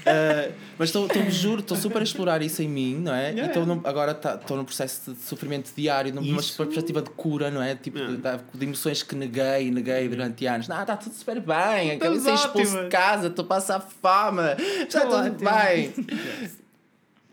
Uh, 0.00 0.52
mas 0.78 0.88
estou, 0.88 1.06
estou- 1.06 1.30
juro, 1.30 1.60
estou 1.60 1.76
super 1.76 2.00
a 2.00 2.02
explorar 2.04 2.40
isso 2.42 2.62
em 2.62 2.68
mim, 2.68 2.96
não 2.96 3.14
é? 3.14 3.30
Yeah, 3.30 3.52
e 3.52 3.56
yeah. 3.56 3.64
num- 3.66 3.80
agora 3.84 4.14
tá- 4.14 4.34
estou 4.34 4.56
num 4.56 4.64
processo 4.64 5.12
de 5.12 5.20
sofrimento 5.22 5.70
diário, 5.76 6.14
numa 6.14 6.40
Isso. 6.40 6.56
perspectiva 6.56 7.02
de 7.02 7.10
cura, 7.10 7.50
não 7.50 7.62
é? 7.62 7.74
Tipo, 7.74 7.98
Yeah. 7.98 8.36
de, 8.52 8.58
de 8.58 8.64
emoções 8.66 9.02
que 9.02 9.14
neguei, 9.14 9.70
neguei 9.70 10.08
durante 10.08 10.46
anos. 10.46 10.68
Não, 10.68 10.80
está 10.80 10.96
tudo 10.96 11.14
super 11.14 11.40
bem, 11.40 11.92
acabei 11.92 12.18
de 12.18 12.24
ser 12.24 12.34
expulso 12.34 12.82
de 12.82 12.88
casa, 12.88 13.26
estou 13.28 13.44
a 13.44 13.48
passar 13.48 13.80
fome, 13.80 14.42
está 14.82 15.00
tudo 15.02 15.16
ótima. 15.16 15.52
bem. 15.64 15.92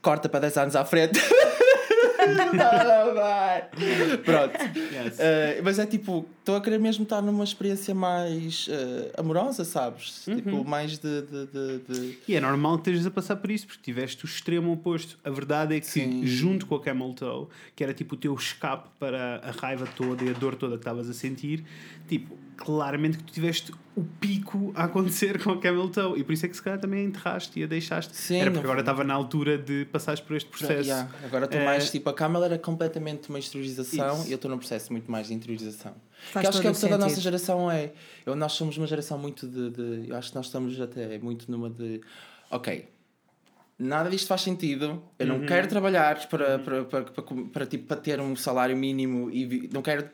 Corta 0.01 0.30
para 0.30 0.41
10 0.41 0.57
anos 0.57 0.76
à 0.76 0.86
frente. 0.86 1.20
Bem. 2.36 4.17
Pronto. 4.23 4.57
Yes. 4.93 5.17
Uh, 5.19 5.63
mas 5.63 5.80
é 5.80 5.86
tipo, 5.86 6.25
estou 6.39 6.55
a 6.55 6.61
querer 6.61 6.80
mesmo 6.80 7.03
estar 7.03 7.21
numa 7.21 7.43
experiência 7.43 7.93
mais 7.93 8.67
uh, 8.67 9.11
amorosa, 9.19 9.63
sabes? 9.63 10.23
Tipo, 10.25 10.63
mais 10.63 10.97
de. 10.97 11.21
de, 11.21 11.45
de, 11.47 11.78
de- 11.80 12.17
E 12.28 12.36
é 12.36 12.41
normal 12.41 12.75
que 12.80 12.89
estejas 12.89 13.05
a 13.05 13.11
passar 13.11 13.36
por 13.38 13.51
isso, 13.51 13.67
porque 13.67 13.82
tiveste 13.84 14.25
o 14.25 14.28
extremo 14.28 14.71
oposto. 14.71 15.17
A 15.23 15.30
verdade 15.30 15.75
é 15.75 15.80
que, 15.80 15.88
Sim. 15.88 16.25
junto 16.25 16.65
com 16.65 16.75
a 16.75 16.82
Camel 16.82 17.13
Toe, 17.13 17.47
que 17.75 17.84
era 17.84 17.93
tipo 17.93 18.15
o 18.15 18.17
teu 18.17 18.34
escape 18.36 18.89
para 18.99 19.41
a 19.43 19.51
raiva 19.51 19.88
toda 19.95 20.23
e 20.23 20.30
a 20.30 20.34
dor 20.34 20.55
toda 20.55 20.73
que 20.73 20.82
estavas 20.82 21.09
a 21.09 21.13
sentir, 21.13 21.63
tipo, 22.07 22.38
claramente 22.58 23.18
que 23.20 23.24
tu 23.24 23.32
tiveste 23.34 23.72
o 23.95 24.03
pico 24.20 24.72
a 24.76 24.84
acontecer 24.86 25.41
com 25.41 25.51
a 25.51 25.60
Camel 25.60 25.89
Toe. 25.89 26.20
E 26.20 26.24
por 26.24 26.34
isso 26.34 26.45
é 26.45 26.49
que 26.49 26.55
se 26.55 26.62
calhar 26.62 26.80
também 26.80 27.01
a 27.01 27.03
enterraste 27.03 27.60
e 27.60 27.64
a 27.64 27.68
deixaste. 27.68 28.16
Sim, 28.16 28.38
era 28.41 28.51
porque 28.51 28.66
agora 28.66 28.80
estava 28.82 29.03
na 29.03 29.14
altura 29.14 29.58
de 29.58 29.86
passares 29.86 30.20
por 30.20 30.36
este 30.36 30.49
processo. 30.49 30.89
Yeah, 30.89 31.10
Agora 31.24 31.45
estou 31.45 31.60
Eh, 31.62 31.66
mais 31.66 31.89
tipo, 31.89 32.10
a 32.10 32.14
Camel 32.14 32.43
era 32.43 32.58
completamente 32.60 33.30
uma 33.30 33.39
exteriorização 33.39 34.20
Isso. 34.20 34.28
e 34.28 34.32
eu 34.32 34.36
estou 34.36 34.51
num 34.51 34.58
processo 34.58 34.91
muito 34.91 35.10
mais 35.10 35.28
de 35.28 35.34
interiorização. 35.34 35.93
Faz 36.32 36.43
que 36.43 36.49
acho 36.49 36.62
que 36.62 36.68
é 36.68 36.70
o 36.70 36.74
todo 36.74 36.80
que 36.82 36.86
o 36.86 36.89
toda 36.89 36.95
a 37.03 37.08
nossa 37.08 37.22
geração 37.22 37.72
é. 37.72 37.91
Eu, 38.26 38.36
nós 38.36 38.51
somos 38.53 38.78
uma 38.78 38.88
geração 38.88 39.18
muito 39.18 39.47
de, 39.47 39.70
de- 39.70 40.10
Eu 40.10 40.16
acho 40.18 40.30
que 40.30 40.36
nós 40.36 40.45
estamos 40.47 40.80
até 40.82 41.18
muito 41.20 41.49
numa 41.51 41.70
de. 41.70 42.01
Ok. 42.51 42.88
Nada 43.80 44.10
disto 44.10 44.28
faz 44.28 44.41
sentido. 44.41 45.03
Eu 45.20 45.28
Uhum. 45.28 45.39
não 45.39 45.45
quero 45.45 45.68
trabalhar 45.68 46.28
para, 46.28 46.58
para, 46.60 46.84
para, 46.86 47.03
para, 47.03 47.24
para, 47.24 47.66
tipo, 47.68 47.86
para 47.86 47.97
ter 47.97 48.20
um 48.20 48.36
salário 48.36 48.76
mínimo 48.76 49.30
e 49.32 49.45
vi- 49.45 49.70
não 49.72 49.82
quero. 49.84 50.10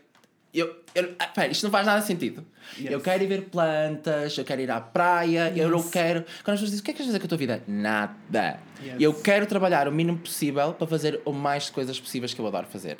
Eu, 0.53 0.75
eu, 0.93 1.15
ah, 1.17 1.27
pera, 1.27 1.51
isto 1.51 1.63
não 1.63 1.71
faz 1.71 1.85
nada 1.85 2.01
de 2.01 2.05
sentido. 2.05 2.45
Yes. 2.77 2.91
Eu 2.91 3.01
quero 3.01 3.23
ir 3.23 3.27
ver 3.27 3.41
plantas, 3.45 4.37
eu 4.37 4.45
quero 4.45 4.61
ir 4.61 4.69
à 4.69 4.79
praia, 4.79 5.51
eu 5.55 5.67
não 5.69 5.81
quero. 5.81 6.23
Quando 6.43 6.55
as 6.55 6.59
pessoas 6.61 6.69
dizem 6.69 6.81
o 6.81 6.83
que 6.83 6.91
é 6.91 6.93
que 6.93 6.97
queres 6.97 7.07
fazer 7.07 7.19
com 7.19 7.25
a 7.25 7.29
tua 7.29 7.37
vida? 7.37 7.63
Nada. 7.67 8.59
Yes. 8.83 8.95
Eu 8.99 9.13
quero 9.15 9.47
trabalhar 9.47 9.87
o 9.87 9.91
mínimo 9.91 10.19
possível 10.19 10.73
para 10.73 10.85
fazer 10.85 11.19
o 11.25 11.33
mais 11.33 11.69
coisas 11.69 11.99
possíveis 11.99 12.33
que 12.33 12.39
eu 12.39 12.45
adoro 12.45 12.67
fazer. 12.67 12.97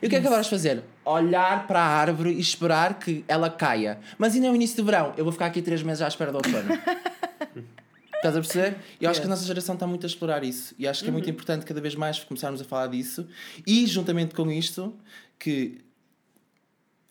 E 0.00 0.06
o 0.06 0.08
que 0.08 0.16
é 0.16 0.20
que 0.20 0.26
adoras 0.26 0.48
fazer? 0.48 0.82
Olhar 1.04 1.66
para 1.66 1.80
a 1.80 1.86
árvore 1.86 2.30
e 2.30 2.40
esperar 2.40 2.98
que 2.98 3.24
ela 3.26 3.50
caia. 3.50 3.98
Mas 4.16 4.34
ainda 4.34 4.46
é 4.46 4.50
o 4.50 4.54
início 4.54 4.76
do 4.76 4.84
verão. 4.84 5.12
Eu 5.16 5.24
vou 5.24 5.32
ficar 5.32 5.46
aqui 5.46 5.60
três 5.60 5.82
meses 5.82 6.02
à 6.02 6.08
espera 6.08 6.30
do 6.30 6.36
outono. 6.36 6.56
Estás 8.14 8.36
a 8.36 8.40
perceber? 8.40 8.76
Eu 9.00 9.10
acho 9.10 9.20
que 9.20 9.26
a 9.26 9.28
nossa 9.30 9.44
geração 9.44 9.74
está 9.74 9.84
muito 9.84 10.06
a 10.06 10.08
explorar 10.08 10.44
isso. 10.44 10.72
E 10.78 10.86
acho 10.86 11.02
que 11.02 11.08
é 11.08 11.12
muito 11.12 11.28
importante 11.28 11.66
cada 11.66 11.80
vez 11.80 11.96
mais 11.96 12.20
começarmos 12.20 12.60
a 12.60 12.64
falar 12.64 12.86
disso. 12.86 13.26
E 13.66 13.84
juntamente 13.84 14.32
com 14.32 14.48
isto, 14.48 14.94
que 15.40 15.80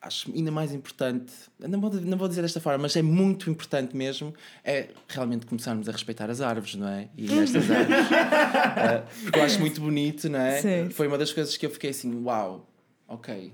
acho 0.02 0.32
ainda 0.36 0.52
mais 0.52 0.74
importante, 0.74 1.32
não 1.60 1.80
vou, 1.80 1.92
não 1.94 2.18
vou 2.18 2.28
dizer 2.28 2.42
desta 2.42 2.60
forma, 2.60 2.80
mas 2.80 2.96
é 2.96 3.02
muito 3.04 3.50
importante 3.52 3.96
mesmo, 3.96 4.34
é 4.64 4.90
realmente 5.08 5.46
começarmos 5.46 5.88
a 5.88 5.92
respeitar 5.92 6.30
as 6.30 6.42
árvores, 6.42 6.76
não 6.76 6.88
é? 6.88 7.08
E 7.16 7.28
nestas 7.32 7.70
árvores. 7.70 8.08
Ah, 8.12 9.04
porque 9.24 9.38
eu 9.40 9.44
acho 9.44 9.60
muito 9.60 9.80
bonito, 9.80 10.28
não 10.30 10.40
é? 10.40 10.60
Sim. 10.62 10.90
Foi 10.90 11.08
uma 11.08 11.18
das 11.18 11.32
coisas 11.32 11.56
que 11.56 11.66
eu 11.66 11.70
fiquei 11.70 11.92
assim, 11.92 12.24
uau, 12.24 12.68
ok. 13.08 13.54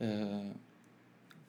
Uh, 0.00 0.54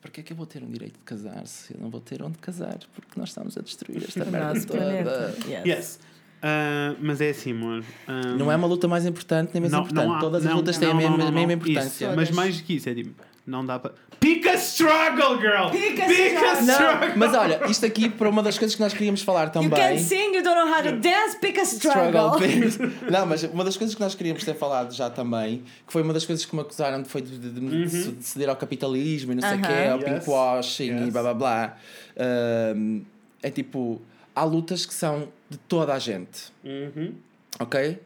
Porquê 0.02 0.22
é 0.22 0.24
que 0.24 0.34
eu 0.34 0.38
vou 0.38 0.48
ter 0.48 0.64
um 0.64 0.70
direito 0.72 0.98
de 0.98 1.04
casar 1.06 1.46
se 1.46 1.76
eu 1.76 1.80
não 1.80 1.90
vou 1.92 2.02
ter 2.02 2.24
onde 2.24 2.38
casar? 2.40 2.80
Porque 2.96 3.20
nós 3.20 3.30
estamos 3.30 3.56
a 3.56 3.62
destruir 3.62 4.04
esta 4.04 4.26
merda 4.26 4.60
toda. 4.66 5.36
Yes. 5.48 5.66
Yes. 5.66 6.00
Ah, 6.42 6.96
mas 7.00 7.22
é 7.22 7.30
assim, 7.30 7.52
amor. 7.52 7.84
Ah, 8.08 8.34
Não 8.36 8.52
é 8.52 8.56
uma 8.56 8.66
luta 8.66 8.88
mais 8.88 9.06
importante 9.06 9.52
nem 9.54 9.62
menos 9.62 9.78
importante. 9.78 10.12
há- 10.12 10.20
Todas 10.20 10.44
as 10.44 10.50
não, 10.50 10.58
lutas 10.58 10.78
têm 10.80 10.88
a 10.90 10.92
não, 10.94 10.98
mesma, 10.98 11.18
não, 11.18 11.26
não, 11.26 11.32
mesma 11.32 11.48
não. 11.48 11.54
importância. 11.54 12.06
Isso, 12.08 12.16
Mas 12.16 12.32
mais 12.32 12.58
do 12.58 12.64
que 12.64 12.74
isso, 12.78 12.90
é 12.90 12.96
tipo, 12.96 13.14
não 13.52 13.66
dá 13.66 13.78
para. 13.78 13.94
Pick 14.20 14.46
a 14.48 14.54
struggle, 14.56 15.40
girl! 15.40 15.70
Pick 15.72 16.00
a 16.00 16.06
Pick 16.06 16.38
a 16.38 16.54
struggle. 16.54 16.66
Não, 16.66 16.74
struggle! 16.74 17.18
mas 17.18 17.34
olha, 17.34 17.62
isto 17.70 17.86
aqui 17.86 18.08
para 18.10 18.30
uma 18.30 18.42
das 18.44 18.58
coisas 18.58 18.76
que 18.76 18.82
nós 18.82 18.94
queríamos 18.94 19.22
falar 19.24 19.46
You 19.48 19.52
também. 19.52 19.70
can 19.70 19.98
sing, 19.98 20.36
you 20.36 20.44
don't 20.44 20.56
know 20.56 20.68
how 20.68 20.82
to 20.84 20.92
dance, 20.98 21.38
pick 21.40 21.58
a 21.60 21.64
struggle. 21.64 22.40
things. 22.40 22.78
Não, 23.12 23.26
mas 23.26 23.44
uma 23.44 23.64
das 23.64 23.76
coisas 23.78 23.96
que 23.96 24.02
nós 24.02 24.16
queríamos 24.16 24.44
ter 24.44 24.54
falado 24.56 24.94
já 24.94 25.10
também, 25.10 25.64
que 25.86 25.92
foi 25.92 26.02
uma 26.04 26.14
das 26.14 26.26
coisas 26.26 26.46
que 26.46 26.56
me 26.56 26.62
acusaram 26.62 27.04
foi 27.04 27.22
de, 27.22 27.38
de- 27.38 27.50
de- 27.50 28.12
de 28.14 28.24
ceder 28.26 28.48
ao 28.50 28.56
capitalismo 28.56 29.32
e 29.34 29.36
não 29.36 29.42
sei 29.42 29.52
o 29.52 29.54
Aham. 29.54 29.62
quê, 29.62 29.88
ao 29.90 29.98
Uhum. 29.98 30.04
Yes. 30.04 30.20
pinkwashing 30.20 30.84
e 30.98 31.00
Yes. 31.02 31.10
blá 31.10 31.22
blá 31.24 31.34
blá. 31.34 31.78
Ahm, 32.18 33.02
é 33.44 33.50
tipo, 33.50 34.02
há 34.36 34.44
lutas 34.44 34.86
que 34.86 34.94
são 34.94 35.28
de 35.50 35.58
toda 35.58 35.94
a 35.94 36.00
gente, 36.00 36.54
Uhum. 36.64 37.14
ok? 37.60 38.00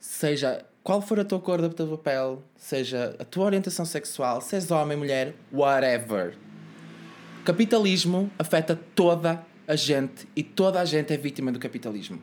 Seja 0.00 0.64
qual 0.82 1.00
for 1.00 1.20
a 1.20 1.24
tua 1.24 1.38
cor 1.38 1.60
da 1.60 1.68
tua 1.68 1.96
pele, 1.96 2.38
seja 2.56 3.14
a 3.18 3.24
tua 3.24 3.46
orientação 3.46 3.84
sexual, 3.84 4.40
se 4.40 4.56
és 4.56 4.70
homem, 4.70 4.96
mulher, 4.96 5.34
whatever. 5.52 6.34
Capitalismo 7.44 8.30
afeta 8.38 8.78
toda 8.94 9.44
a 9.66 9.76
gente 9.76 10.28
e 10.34 10.42
toda 10.42 10.80
a 10.80 10.84
gente 10.84 11.12
é 11.12 11.16
vítima 11.16 11.50
do 11.52 11.58
capitalismo. 11.58 12.20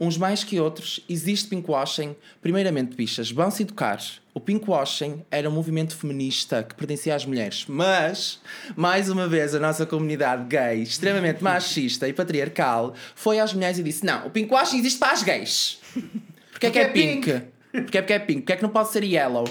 Uns 0.00 0.16
mais 0.16 0.42
que 0.42 0.58
outros, 0.58 1.04
existe 1.06 1.48
pinkwashing. 1.48 2.16
Primeiramente, 2.40 2.96
bichas, 2.96 3.30
vão-se 3.30 3.62
educar. 3.62 4.00
O 4.32 4.40
pinkwashing 4.40 5.22
era 5.30 5.50
um 5.50 5.52
movimento 5.52 5.94
feminista 5.94 6.62
que 6.62 6.74
pertencia 6.74 7.14
às 7.14 7.26
mulheres. 7.26 7.66
Mas, 7.68 8.40
mais 8.74 9.10
uma 9.10 9.28
vez, 9.28 9.54
a 9.54 9.60
nossa 9.60 9.84
comunidade 9.84 10.44
gay, 10.44 10.82
extremamente 10.82 11.44
machista 11.44 12.08
e 12.08 12.12
patriarcal, 12.12 12.94
foi 13.14 13.38
às 13.38 13.52
mulheres 13.52 13.78
e 13.78 13.82
disse: 13.82 14.04
Não, 14.04 14.28
o 14.28 14.30
pinkwashing 14.30 14.78
existe 14.78 14.98
para 14.98 15.12
as 15.12 15.22
gays. 15.22 15.78
Porque 16.50 16.66
é 16.66 16.70
que 16.70 16.78
é 16.78 16.88
pink? 16.88 17.42
Porque 17.72 17.98
é 17.98 18.02
porque 18.02 18.12
é 18.12 18.18
pink? 18.18 18.40
Porque 18.40 18.52
é 18.52 18.56
que 18.56 18.62
não 18.62 18.70
pode 18.70 18.90
ser 18.90 19.04
yellow? 19.04 19.44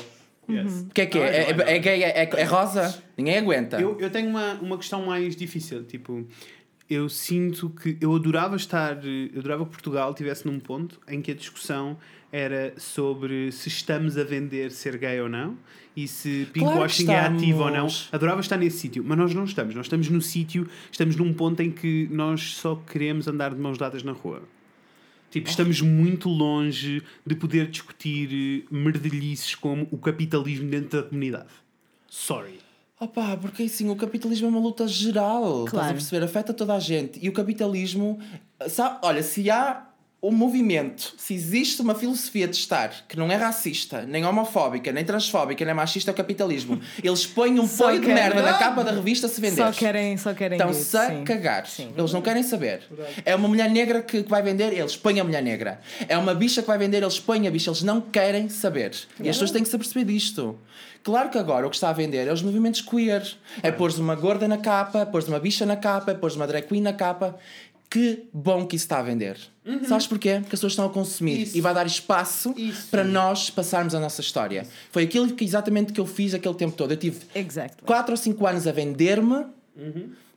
Yes. 0.49 0.83
Porque 0.83 1.01
é 1.01 1.05
que 1.05 1.19
é? 1.19 1.49
É, 1.49 1.53
não, 1.53 1.63
é, 1.63 1.75
é 1.75 1.79
gay? 1.79 2.03
É, 2.03 2.29
é 2.37 2.43
rosa? 2.43 3.01
Ninguém 3.17 3.37
aguenta. 3.37 3.79
Eu, 3.79 3.99
eu 3.99 4.09
tenho 4.09 4.29
uma, 4.29 4.53
uma 4.55 4.77
questão 4.77 5.05
mais 5.05 5.35
difícil. 5.35 5.83
Tipo, 5.83 6.25
eu 6.89 7.07
sinto 7.07 7.69
que 7.69 7.97
eu 8.01 8.15
adorava 8.15 8.55
estar. 8.55 8.97
Eu 9.05 9.39
adorava 9.39 9.65
que 9.65 9.71
Portugal 9.71 10.11
estivesse 10.11 10.47
num 10.47 10.59
ponto 10.59 10.99
em 11.07 11.21
que 11.21 11.31
a 11.31 11.35
discussão 11.35 11.97
era 12.31 12.73
sobre 12.77 13.51
se 13.51 13.69
estamos 13.69 14.17
a 14.17 14.23
vender 14.23 14.71
ser 14.71 14.97
gay 14.97 15.19
ou 15.19 15.29
não 15.29 15.57
e 15.95 16.07
se 16.07 16.47
pinkwashing 16.53 17.05
que 17.05 17.11
é 17.11 17.19
ativo 17.19 17.63
ou 17.63 17.71
não. 17.71 17.87
Adorava 18.11 18.41
estar 18.41 18.57
nesse 18.57 18.79
sítio, 18.79 19.03
mas 19.05 19.17
nós 19.17 19.33
não 19.33 19.43
estamos. 19.43 19.75
Nós 19.75 19.85
estamos 19.85 20.09
no 20.09 20.21
sítio, 20.21 20.67
estamos 20.91 21.15
num 21.15 21.33
ponto 21.33 21.61
em 21.61 21.71
que 21.71 22.07
nós 22.11 22.55
só 22.55 22.75
queremos 22.75 23.27
andar 23.27 23.53
de 23.53 23.59
mãos 23.59 23.77
dadas 23.77 24.03
na 24.03 24.11
rua. 24.11 24.41
Tipo, 25.29 25.49
estamos 25.49 25.79
muito 25.81 26.27
longe 26.29 27.03
de 27.25 27.35
poder 27.35 27.67
discutir 27.69 28.63
eh, 28.63 28.67
merdelhices 28.71 29.53
como 29.55 29.87
o 29.91 29.97
capitalismo 29.97 30.69
dentro 30.69 31.01
da 31.01 31.07
comunidade. 31.07 31.47
Sorry. 32.07 32.59
Opa, 32.99 33.37
porque 33.37 33.63
assim, 33.63 33.89
o 33.89 33.95
capitalismo 33.95 34.47
é 34.47 34.49
uma 34.49 34.59
luta 34.59 34.87
geral. 34.87 35.65
Estás 35.65 35.67
a 35.67 35.69
Claro. 35.71 35.93
perceber? 35.93 36.25
Afeta 36.25 36.53
toda 36.53 36.73
a 36.75 36.79
gente. 36.79 37.19
E 37.23 37.29
o 37.29 37.31
capitalismo. 37.33 38.19
Sabe, 38.67 38.99
olha, 39.03 39.23
se 39.23 39.49
há 39.49 39.87
um 40.21 40.31
movimento, 40.31 41.13
se 41.17 41.33
existe 41.33 41.81
uma 41.81 41.95
filosofia 41.95 42.45
de 42.45 42.55
estar 42.57 43.05
que 43.07 43.17
não 43.17 43.31
é 43.31 43.35
racista, 43.35 44.01
nem 44.01 44.25
homofóbica, 44.25 44.91
nem 44.91 45.05
transfóbica, 45.05 45.63
nem 45.63 45.73
machista, 45.73 46.11
é 46.11 46.13
o 46.13 46.15
capitalismo. 46.15 46.81
Eles 47.01 47.25
põem 47.25 47.57
um 47.57 47.65
Só 47.65 47.91
de 47.91 47.99
merda 47.99 48.41
na 48.41 48.53
capa 48.55 48.83
da 48.83 48.91
revista 48.91 49.29
se 49.29 49.39
vender. 49.39 49.55
Só 49.55 49.71
querem, 49.71 50.17
só 50.17 50.33
querem 50.33 50.57
Estão-se 50.57 50.97
a 50.97 51.07
sim. 51.07 51.23
cagar. 51.23 51.65
Sim. 51.67 51.93
Eles 51.97 52.11
não 52.11 52.21
querem 52.21 52.43
saber. 52.43 52.81
É 53.23 53.33
uma 53.33 53.47
mulher 53.47 53.69
negra 53.69 54.01
que, 54.01 54.23
que 54.23 54.29
vai 54.29 54.41
vender, 54.41 54.73
eles 54.73 54.97
põem 54.97 55.21
a 55.21 55.23
mulher 55.23 55.41
negra. 55.41 55.79
É 56.09 56.17
uma 56.17 56.35
bicha 56.35 56.61
que 56.61 56.67
vai 56.67 56.77
vender, 56.77 57.01
eles 57.01 57.19
põem 57.19 57.47
a 57.47 57.51
bicha. 57.51 57.69
Eles 57.69 57.83
não 57.83 58.01
querem 58.01 58.49
saber. 58.49 58.91
E 59.21 59.29
as 59.29 59.35
pessoas 59.35 59.51
têm 59.51 59.63
que 59.63 59.69
se 59.69 59.75
aperceber 59.75 60.05
disto. 60.05 60.59
Claro 61.01 61.29
que 61.29 61.37
agora 61.37 61.65
o 61.65 61.69
que 61.69 61.77
está 61.77 61.89
a 61.89 61.93
vender 61.93 62.27
é 62.27 62.33
os 62.33 62.41
movimentos 62.41 62.81
queer. 62.81 63.23
É 63.63 63.71
pôr 63.71 63.89
uma 63.97 64.15
gorda 64.15 64.47
na 64.47 64.57
capa, 64.57 65.05
pôr 65.05 65.23
uma 65.23 65.39
bicha 65.39 65.65
na 65.65 65.77
capa, 65.77 66.13
pôr 66.13 66.31
uma 66.33 66.45
drag 66.45 66.67
queen 66.67 66.81
na 66.81 66.91
capa. 66.91 67.37
Que 67.89 68.27
bom 68.31 68.67
que 68.67 68.75
isso 68.75 68.85
está 68.85 68.99
a 68.99 69.01
vender. 69.01 69.37
Sabes 69.87 70.05
porquê? 70.05 70.33
Porque 70.41 70.47
as 70.47 70.59
pessoas 70.59 70.73
estão 70.73 70.85
a 70.85 70.89
consumir 70.89 71.37
Uhum. 71.37 71.41
Isso. 71.43 71.57
e 71.57 71.61
vai 71.61 71.73
dar 71.73 71.85
espaço 71.87 72.53
Isso. 72.57 72.87
para 72.89 73.03
nós 73.03 73.49
passarmos 73.49 73.95
a 73.95 73.99
nossa 73.99 74.21
história. 74.21 74.67
Foi 74.91 75.03
aquilo 75.03 75.27
que 75.33 75.43
exatamente 75.43 75.91
que 75.93 75.99
eu 75.99 76.05
fiz 76.05 76.33
aquele 76.33 76.53
tempo 76.55 76.75
todo. 76.75 76.91
Eu 76.91 76.97
tive 76.97 77.19
Exactly. 77.33 77.81
4 77.85 78.11
ou 78.13 78.17
5 78.17 78.45
anos 78.47 78.67
a 78.67 78.71
vender-me 78.71 79.45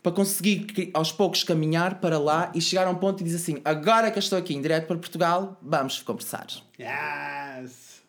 para 0.03 0.13
conseguir 0.13 0.91
aos 0.95 1.13
poucos 1.13 1.45
caminhar 1.45 1.97
para 2.01 2.19
lá 2.19 2.51
e 2.55 2.61
chegar 2.61 2.87
a 2.87 2.91
um 2.91 2.95
ponto 2.95 3.21
e 3.21 3.25
dizer 3.25 3.37
assim: 3.37 3.61
agora 3.65 4.11
que 4.11 4.19
eu 4.19 4.21
estou 4.23 4.39
aqui 4.39 4.55
em 4.55 4.61
direto 4.63 4.87
para 4.87 4.97
Portugal, 4.97 5.59
vamos 5.63 6.01
conversar. 6.03 6.47
Yes! 6.79 8.03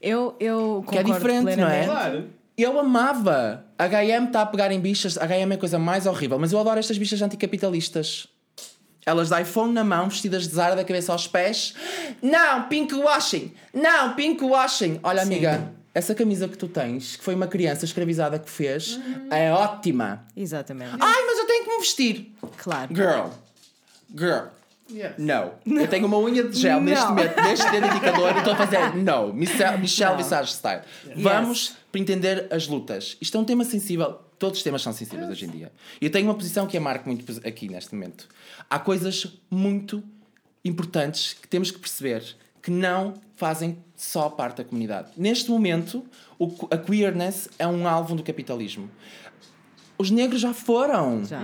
Eu, 0.00 0.34
eu 0.40 0.84
Que 0.88 0.98
é 0.98 1.02
diferente, 1.02 1.44
não 1.44 1.50
é? 1.52 1.54
plenamente. 1.54 1.86
Claro. 1.86 2.24
Eu 2.56 2.78
amava. 2.78 3.64
A 3.78 3.86
HM 3.88 4.26
está 4.26 4.42
a 4.42 4.46
pegar 4.46 4.70
em 4.72 4.78
bichas. 4.80 5.16
A 5.16 5.26
HM 5.26 5.52
é 5.52 5.54
a 5.54 5.58
coisa 5.58 5.78
mais 5.78 6.04
horrível, 6.06 6.38
mas 6.38 6.52
eu 6.52 6.58
adoro 6.58 6.78
estas 6.78 6.98
bichas 6.98 7.22
anticapitalistas. 7.22 8.26
Elas 9.04 9.28
de 9.28 9.40
iPhone 9.40 9.72
na 9.72 9.82
mão, 9.82 10.08
vestidas 10.08 10.46
de 10.46 10.54
Zara 10.54 10.76
da 10.76 10.84
cabeça 10.84 11.12
aos 11.12 11.26
pés. 11.26 11.74
Não, 12.22 12.68
pink 12.68 12.94
washing! 12.94 13.52
Não, 13.74 14.14
pink 14.14 14.44
washing! 14.44 15.00
Olha, 15.02 15.24
Sim. 15.24 15.34
amiga, 15.34 15.72
essa 15.94 16.14
camisa 16.14 16.46
que 16.48 16.56
tu 16.56 16.68
tens, 16.68 17.16
que 17.16 17.24
foi 17.24 17.34
uma 17.34 17.46
criança 17.46 17.84
escravizada 17.84 18.38
que 18.38 18.48
fez, 18.50 18.98
é 19.30 19.52
ótima. 19.52 20.24
Exatamente. 20.36 20.96
Ai, 21.00 21.22
mas 21.26 21.38
eu 21.38 21.46
tenho 21.46 21.64
que 21.64 21.70
me 21.70 21.78
vestir. 21.78 22.32
Claro. 22.58 22.94
Girl, 22.94 23.28
girl, 24.16 24.46
Yes. 24.90 25.12
Não. 25.16 25.54
Eu 25.64 25.88
tenho 25.88 26.06
uma 26.06 26.18
unha 26.18 26.44
de 26.44 26.58
gel 26.58 26.80
neste 26.80 27.06
momento, 27.06 27.40
neste 27.42 27.70
dedo 27.70 27.86
indicador, 27.86 28.34
e 28.34 28.38
estou 28.38 28.52
a 28.52 28.56
fazer 28.56 28.96
não. 28.96 29.32
Michelle, 29.32 29.78
Michelle. 29.78 30.16
Visage 30.16 30.52
Style. 30.52 30.82
Vamos 31.16 31.74
para 31.90 32.00
entender 32.00 32.46
as 32.50 32.66
lutas. 32.66 33.16
Isto 33.20 33.38
é 33.38 33.40
um 33.40 33.44
tema 33.44 33.64
sensível. 33.64 34.20
Todos 34.38 34.58
os 34.58 34.64
temas 34.64 34.82
são 34.82 34.92
sensíveis 34.92 35.30
hoje 35.30 35.46
em 35.46 35.48
dia. 35.48 35.72
E 36.00 36.06
eu 36.06 36.10
tenho 36.10 36.26
uma 36.26 36.34
posição 36.34 36.66
que 36.66 36.76
a 36.76 36.80
marco 36.80 37.08
muito 37.08 37.24
aqui 37.46 37.68
neste 37.68 37.94
momento. 37.94 38.26
Há 38.72 38.78
coisas 38.78 39.26
muito 39.50 40.02
importantes 40.64 41.34
que 41.34 41.46
temos 41.46 41.70
que 41.70 41.78
perceber 41.78 42.24
que 42.62 42.70
não 42.70 43.12
fazem 43.36 43.76
só 43.94 44.30
parte 44.30 44.56
da 44.56 44.64
comunidade. 44.64 45.10
Neste 45.14 45.50
momento, 45.50 46.02
o 46.38 46.48
que- 46.48 46.74
a 46.74 46.78
queerness 46.78 47.50
é 47.58 47.66
um 47.66 47.86
alvo 47.86 48.14
do 48.14 48.22
capitalismo. 48.22 48.90
Os 49.98 50.10
negros 50.10 50.40
já 50.40 50.54
foram. 50.54 51.22
Já. 51.22 51.42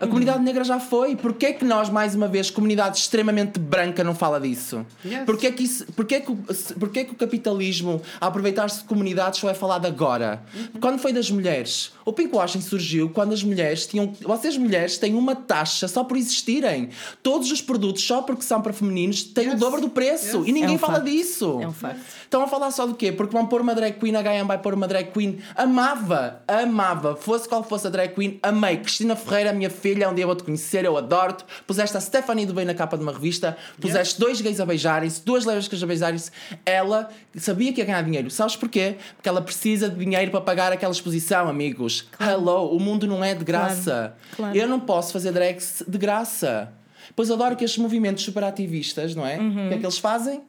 A 0.00 0.06
comunidade 0.06 0.42
negra 0.42 0.62
já 0.62 0.78
foi. 0.78 1.16
Porquê 1.16 1.52
que 1.54 1.64
nós, 1.64 1.88
mais 1.88 2.14
uma 2.14 2.28
vez, 2.28 2.50
comunidade 2.50 2.98
extremamente 2.98 3.58
branca, 3.58 4.04
não 4.04 4.14
fala 4.14 4.38
disso? 4.38 4.84
Yes. 5.04 5.24
Porquê, 5.24 5.50
que 5.50 5.62
isso, 5.62 5.86
porquê, 5.94 6.20
que, 6.20 6.30
o- 6.30 6.38
se- 6.54 6.74
porquê 6.74 7.04
que 7.04 7.12
o 7.12 7.14
capitalismo, 7.16 8.02
a 8.20 8.26
aproveitar-se 8.26 8.80
de 8.80 8.84
comunidades, 8.84 9.40
só 9.40 9.48
é 9.48 9.54
falado 9.54 9.86
agora? 9.86 10.42
Quando 10.80 10.98
foi 10.98 11.12
das 11.12 11.30
mulheres? 11.30 11.92
O 12.04 12.12
pinkwashing 12.12 12.60
surgiu 12.60 13.08
quando 13.08 13.32
as 13.32 13.42
mulheres 13.42 13.86
tinham. 13.86 14.12
Vocês, 14.22 14.56
mulheres, 14.58 14.98
têm 14.98 15.14
uma 15.14 15.34
taxa 15.34 15.88
só 15.88 16.04
por 16.04 16.16
existirem. 16.16 16.90
Todos 17.22 17.50
os 17.50 17.62
produtos, 17.62 18.02
só 18.04 18.20
porque 18.20 18.42
são 18.42 18.60
para 18.60 18.72
femininos, 18.74 19.22
têm 19.22 19.48
o 19.50 19.56
dobro 19.56 19.80
do 19.80 19.88
preço. 19.88 20.44
E 20.46 20.52
ninguém 20.52 20.72
É 20.72 20.76
um 20.76 20.78
fala 20.78 20.94
facto. 20.96 21.06
disso. 21.06 21.58
É 21.62 21.66
um 21.68 21.72
facto. 21.72 22.00
Estão 22.22 22.42
a 22.42 22.46
falar 22.48 22.70
só 22.70 22.86
do 22.86 22.94
quê? 22.94 23.10
Porque 23.12 23.32
vão 23.32 23.46
pôr 23.46 23.60
uma 23.62 23.74
drag 23.74 23.98
queen, 23.98 24.14
a 24.14 24.20
Gaia 24.22 24.44
vai 24.44 24.58
pôr 24.58 24.74
uma 24.74 24.86
drag 24.86 25.10
queen. 25.10 25.38
Amava, 25.54 26.42
amava, 26.46 27.16
fosse 27.16 27.48
qual 27.48 27.62
fosse 27.64 27.86
a 27.86 27.90
drag 27.90 28.14
queen, 28.14 28.38
amei. 28.42 28.76
Cristina 28.78 29.16
Ferreira, 29.16 29.52
minha 29.52 29.70
filha, 29.70 29.85
um 30.08 30.14
dia 30.14 30.26
vou-te 30.26 30.42
conhecer, 30.42 30.84
eu 30.84 30.96
adoro-te. 30.96 31.44
Puseste 31.66 31.96
a 31.96 32.00
Stephanie 32.00 32.46
do 32.46 32.54
bem 32.54 32.64
na 32.64 32.74
capa 32.74 32.96
de 32.96 33.02
uma 33.02 33.12
revista, 33.12 33.56
puseste 33.80 34.18
dois 34.18 34.40
gays 34.40 34.60
a 34.60 34.66
beijarem-se, 34.66 35.24
duas 35.24 35.44
lésbicas 35.44 35.82
a 35.82 35.86
beijarem-se. 35.86 36.30
Ela 36.64 37.08
sabia 37.36 37.72
que 37.72 37.80
ia 37.80 37.84
ganhar 37.84 38.02
dinheiro. 38.02 38.30
Sabes 38.30 38.56
porquê? 38.56 38.96
Porque 39.16 39.28
ela 39.28 39.42
precisa 39.42 39.88
de 39.88 39.96
dinheiro 39.96 40.30
para 40.30 40.40
pagar 40.40 40.72
aquela 40.72 40.92
exposição, 40.92 41.48
amigos. 41.48 42.08
Hello, 42.20 42.74
o 42.74 42.80
mundo 42.80 43.06
não 43.06 43.22
é 43.22 43.34
de 43.34 43.44
graça. 43.44 44.14
Claro. 44.34 44.56
Eu 44.56 44.68
não 44.68 44.80
posso 44.80 45.12
fazer 45.12 45.32
drags 45.32 45.82
de 45.86 45.98
graça. 45.98 46.72
Pois 47.14 47.30
adoro 47.30 47.56
que 47.56 47.64
estes 47.64 47.80
movimentos 47.80 48.24
superativistas, 48.24 49.14
não 49.14 49.26
é? 49.26 49.36
O 49.36 49.68
que 49.68 49.74
é 49.74 49.78
que 49.78 49.84
eles 49.84 49.98
fazem? 49.98 50.42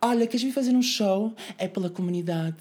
Olha, 0.00 0.26
queres 0.26 0.42
vir 0.42 0.52
fazer 0.52 0.72
um 0.72 0.82
show? 0.82 1.34
É 1.56 1.66
pela 1.66 1.88
comunidade. 1.88 2.56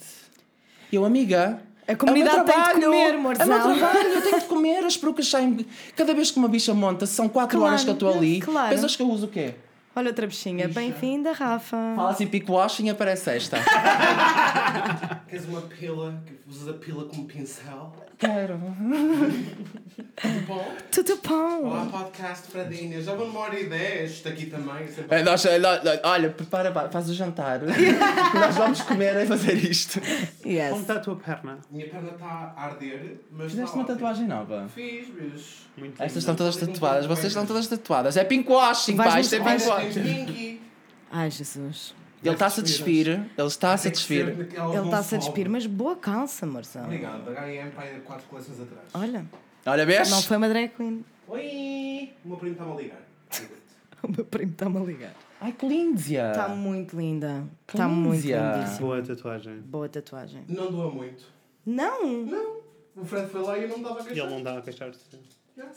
Eu, 0.91 1.03
amiga. 1.03 1.61
A 1.87 1.95
comunidade 1.95 2.37
é 2.37 2.41
o 2.41 2.45
meu 2.45 2.45
tem 2.45 2.55
de 2.55 2.63
trabalho, 2.63 2.85
comer, 2.85 2.97
É 2.97 3.07
o 3.07 3.11
meu 3.11 3.19
amorzão. 3.19 3.77
trabalho, 3.79 4.09
eu 4.09 4.21
tenho 4.21 4.39
de 4.39 4.45
comer. 4.45 4.85
As 4.85 4.95
perucas 4.97 5.27
saem. 5.29 5.65
Cada 5.95 6.13
vez 6.13 6.31
que 6.31 6.37
uma 6.39 6.47
bicha 6.47 6.73
monta, 6.73 7.05
são 7.05 7.27
4 7.27 7.57
Claro, 7.57 7.71
horas 7.73 7.83
que 7.83 7.89
eu 7.89 7.93
estou 7.93 8.13
ali. 8.13 8.39
claro. 8.41 8.69
Pensas 8.73 8.95
que 8.95 9.01
eu 9.01 9.09
uso 9.09 9.25
o 9.25 9.29
quê? 9.29 9.53
Olha 9.95 10.07
outra 10.07 10.25
bichinha. 10.25 10.67
Bem-vinda, 10.69 11.33
Rafa. 11.33 11.77
Fala 11.95 12.09
assim, 12.09 12.25
pick 12.25 12.49
washing 12.49 12.89
aparece 12.89 13.29
esta. 13.29 13.57
Queres 15.29 15.45
uma 15.45 15.61
pila 15.61 16.19
que 16.25 16.33
usas 16.49 16.67
a 16.67 16.73
pila 16.73 17.05
como 17.05 17.25
pincel? 17.25 17.93
Quero. 18.17 18.57
Bom, 20.47 20.75
Tudo 20.91 21.19
bom. 21.27 21.67
olá 21.67 21.85
podcast 21.87 22.49
para 22.51 22.61
a 22.61 22.73
Inês. 22.73 23.05
Já 23.05 23.15
vou 23.15 23.27
numa 23.27 23.39
hora 23.41 23.59
e 23.59 23.67
dez. 23.67 24.11
Isto 24.11 24.29
aqui 24.29 24.45
também. 24.45 24.85
isso 24.85 25.01
é 25.09 25.19
É, 25.19 25.23
nós- 25.23 25.43
nós- 25.43 25.99
olha, 26.03 26.29
prepara, 26.29 26.71
faz 26.89 27.09
o 27.09 27.13
jantar. 27.13 27.59
nós 28.33 28.55
vamos 28.55 28.81
comer 28.81 29.23
e 29.23 29.25
fazer 29.25 29.53
isto. 29.55 29.99
Como 29.99 30.53
Yes. 30.53 30.79
está 30.79 30.93
a 30.95 30.99
tua 30.99 31.15
perna? 31.15 31.57
Minha 31.69 31.89
perna 31.89 32.11
está 32.11 32.53
a 32.55 32.63
arder, 32.65 33.17
mas 33.31 33.51
Fizeste 33.51 33.65
está 33.65 33.77
uma 33.79 33.85
tatuagem 33.85 34.27
nova. 34.27 34.69
Fiz, 34.73 35.07
bicho. 35.09 35.63
Muito 35.77 35.93
Estas 35.93 36.07
linda. 36.09 36.19
estão 36.19 36.35
todas 36.35 36.55
tatuadas, 36.55 37.05
vocês 37.07 37.27
estão 37.27 37.45
todas 37.45 37.67
tatuadas. 37.67 38.15
É 38.17 38.23
pinkwashing, 38.23 38.95
pá, 38.95 39.19
isto 39.19 39.35
é 39.35 39.39
pinkwashing. 39.39 40.59
Ai, 41.11 41.29
Jesus. 41.31 41.93
Ele 42.23 42.33
está-se 42.33 42.59
a 42.59 42.63
despir, 42.63 43.07
ele 43.37 43.47
está-se 43.47 43.87
a 43.87 43.91
despir. 43.91 44.27
Ele 44.29 44.85
está-se 44.85 45.15
a 45.15 45.17
despir, 45.17 45.49
mas 45.49 45.65
boa 45.65 45.95
calça, 45.95 46.45
Marzão. 46.45 46.85
Obrigado, 46.85 47.25
da 47.25 47.31
H&M 47.31 47.71
para 47.71 47.83
aí 47.83 47.99
quatro 48.01 48.25
coleções 48.27 48.59
atrás. 48.61 48.87
Olha, 48.93 49.25
Olha, 49.65 49.85
vês? 49.85 50.09
não 50.09 50.21
foi 50.21 50.37
uma 50.37 50.47
drag 50.49 50.69
queen. 50.75 51.03
Oi! 51.27 52.11
O 52.23 52.27
meu 52.29 52.37
primo 52.37 52.53
está-me 52.53 52.71
a 52.71 52.75
ligar. 52.75 53.01
O 54.03 54.11
meu 54.11 54.25
primo 54.25 54.51
está-me 54.51 54.77
a 54.77 54.81
ligar. 54.81 55.13
Ai, 55.39 55.53
que 55.53 55.65
linda! 55.65 56.01
Está 56.31 56.49
muito 56.49 56.97
linda. 56.97 57.45
Está 57.65 57.87
muito 57.87 58.15
lindíssima. 58.21 58.79
Boa 58.79 59.01
tatuagem. 59.01 59.59
Boa 59.61 59.87
tatuagem. 59.89 60.43
Não 60.49 60.69
doa 60.71 60.91
muito. 60.91 61.23
Não! 61.65 62.23
Não. 62.25 62.57
O 62.97 63.05
Fred 63.05 63.29
foi 63.29 63.41
lá 63.41 63.57
e 63.57 63.63
eu 63.63 63.69
não 63.69 63.81
dava 63.81 63.99
a 63.99 64.01
E 64.01 64.05
queixar. 64.07 64.25
ele 64.25 64.35
não 64.35 64.43
dá 64.43 64.57
a 64.57 64.61
queixar-se. 64.61 64.99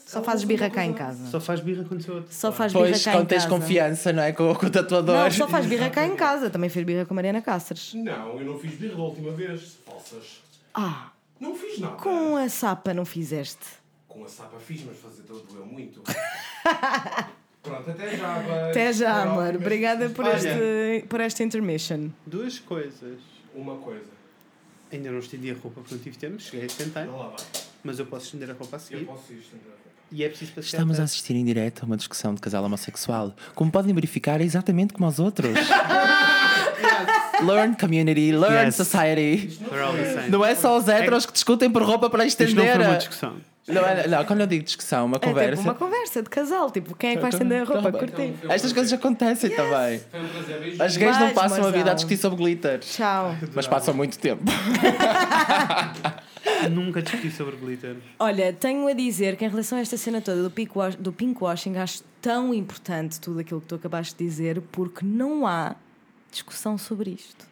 Só 0.06 0.22
fazes 0.22 0.44
birra 0.44 0.70
cá 0.70 0.84
em 0.84 0.92
casa. 0.94 1.26
Só 1.30 1.38
faz 1.40 1.60
birra 1.60 1.84
quando 1.84 2.02
sou 2.02 2.16
outro. 2.16 2.32
Só 2.34 2.50
faz 2.50 2.72
birra 2.72 2.84
Pois, 2.86 3.04
cá 3.04 3.10
em 3.10 3.14
quando 3.16 3.28
tens 3.28 3.44
casa. 3.44 3.48
confiança, 3.48 4.12
não 4.12 4.22
é? 4.22 4.32
Com, 4.32 4.54
com 4.54 4.66
o 4.66 4.70
tatuador. 4.70 5.14
Não, 5.16 5.30
só 5.30 5.46
faz 5.48 5.66
birra 5.66 5.90
cá 5.90 6.06
em 6.06 6.16
casa. 6.16 6.48
Também 6.48 6.70
fez 6.70 6.84
birra 6.86 7.04
com 7.04 7.12
a 7.12 7.16
Mariana 7.16 7.42
Cáceres. 7.42 7.92
Não, 7.94 8.38
eu 8.40 8.46
não 8.46 8.58
fiz 8.58 8.72
birra 8.72 8.94
da 8.96 9.02
última 9.02 9.32
vez. 9.32 9.76
Falsas. 9.84 10.40
Ah, 10.72 11.10
Não 11.38 11.54
fiz 11.54 11.78
nada. 11.78 11.96
com 11.96 12.36
a 12.36 12.48
sapa 12.48 12.94
não 12.94 13.04
fizeste. 13.04 13.64
Com 14.08 14.24
a 14.24 14.28
sapa 14.28 14.58
fiz, 14.58 14.82
mas 14.84 14.96
fazer 14.98 15.22
doeu 15.24 15.66
muito. 15.66 16.02
Pronto, 17.62 17.90
até 17.90 18.16
já. 18.16 18.38
beijo. 18.38 18.70
Até 18.70 18.92
já, 18.92 19.20
Era 19.20 19.30
amor. 19.30 19.54
Obrigada 19.56 20.08
por, 20.10 20.24
Olha, 20.24 20.36
este, 20.36 21.06
por 21.08 21.20
esta 21.20 21.42
intermission. 21.42 22.08
Duas 22.26 22.58
coisas. 22.60 23.18
Uma 23.54 23.76
coisa. 23.76 24.04
Ainda 24.92 25.10
não 25.10 25.18
estendi 25.18 25.50
a 25.50 25.54
roupa 25.54 25.80
porque 25.80 25.94
não 25.94 26.00
tive 26.02 26.16
tempo, 26.16 26.40
cheguei 26.40 26.66
a 26.66 26.68
sentar, 26.68 27.06
Não 27.06 27.18
lá 27.18 27.28
vai. 27.28 27.36
Mas 27.86 27.98
eu 27.98 28.06
posso 28.06 28.26
estender 28.26 28.50
a 28.50 28.54
roupa 28.54 28.76
a 28.76 28.78
Eu 28.78 28.80
seguir. 28.80 29.04
posso 29.06 29.32
ir 29.32 29.38
estender 29.38 29.66
a 29.66 29.70
roupa. 29.70 29.86
E 30.12 30.22
é 30.22 30.28
preciso 30.28 30.52
passear. 30.52 30.80
Estamos 30.80 31.00
a 31.00 31.02
assistir 31.04 31.34
em 31.34 31.44
direto 31.44 31.82
a 31.82 31.86
uma 31.86 31.96
discussão 31.96 32.34
de 32.34 32.40
casal 32.40 32.62
homossexual. 32.64 33.34
Como 33.54 33.70
podem 33.72 33.92
verificar, 33.94 34.40
é 34.40 34.44
exatamente 34.44 34.92
como 34.94 35.06
os 35.08 35.18
outros. 35.18 35.50
learn 37.44 37.74
community, 37.76 38.32
learn 38.32 38.66
Yes. 38.66 38.76
society. 38.76 39.58
We're 39.70 39.82
all 39.82 39.94
the 39.94 40.14
same. 40.14 40.28
Não 40.30 40.44
é 40.44 40.54
só 40.54 40.76
os 40.78 40.88
héteros 40.88 41.26
que 41.26 41.32
discutem 41.32 41.70
por 41.70 41.82
roupa 41.82 42.08
para 42.08 42.24
Isto 42.24 42.40
não 42.42 42.48
estender. 42.50 42.76
foi 42.76 42.84
uma 42.86 42.96
discussão. 42.96 43.36
Não, 43.68 43.84
é- 43.84 44.06
não, 44.06 44.24
quando 44.24 44.40
eu 44.42 44.46
digo 44.46 44.62
discussão, 44.64 45.06
uma 45.06 45.16
É 45.16 45.18
tipo 45.18 45.32
conversa. 45.32 45.62
uma 45.62 45.74
conversa 45.74 46.22
de 46.22 46.30
casal. 46.30 46.70
Tipo, 46.70 46.94
quem 46.94 47.10
é 47.10 47.14
que 47.16 47.20
vai 47.20 47.30
estender 47.30 47.62
a 47.62 47.64
roupa? 47.64 47.88
Então, 47.88 48.00
Curti. 48.00 48.34
Estas 48.48 48.72
coisas 48.72 48.92
acontecem 48.92 49.50
também. 49.50 49.98
Prazer. 50.00 50.60
Beijo. 50.60 50.82
As 50.82 50.96
gays 50.96 51.18
não 51.18 51.30
passam 51.34 51.66
a 51.66 51.70
vida 51.72 51.90
a 51.90 51.94
discutir 51.94 52.16
sobre 52.16 52.38
glitter. 52.38 52.78
Tchau. 52.80 53.34
Mas 53.54 53.66
passam 53.66 53.92
muito 53.92 54.18
tempo. 54.18 54.44
Nunca 56.70 57.02
discuti 57.02 57.30
sobre 57.30 57.56
glitter. 57.56 57.96
Olha, 58.18 58.52
tenho 58.52 58.86
a 58.86 58.92
dizer 58.92 59.36
que 59.36 59.44
em 59.44 59.48
relação 59.48 59.78
a 59.78 59.80
esta 59.80 59.96
cena 59.96 60.20
toda 60.20 60.42
do, 60.42 60.50
pink 60.50 60.70
wash, 60.76 60.94
do 60.94 61.12
pinkwashing, 61.12 61.76
acho 61.76 62.02
tão 62.22 62.54
importante 62.54 63.20
tudo 63.20 63.40
aquilo 63.40 63.60
que 63.60 63.66
tu 63.66 63.74
acabaste 63.74 64.14
de 64.16 64.24
dizer, 64.24 64.60
porque 64.72 65.04
não 65.04 65.46
há 65.46 65.74
discussão 66.30 66.78
sobre 66.78 67.10
isto. 67.10 67.46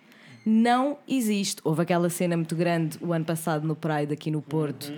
Não 0.47 0.99
existe. 1.09 1.61
Houve 1.65 1.83
aquela 1.83 2.09
cena 2.11 2.37
muito 2.37 2.55
grande 2.55 2.99
o 3.01 3.13
ano 3.13 3.25
passado 3.25 3.67
no 3.67 3.75
Pride 3.75 4.13
aqui 4.13 4.31
no 4.31 4.43
Porto, 4.43 4.93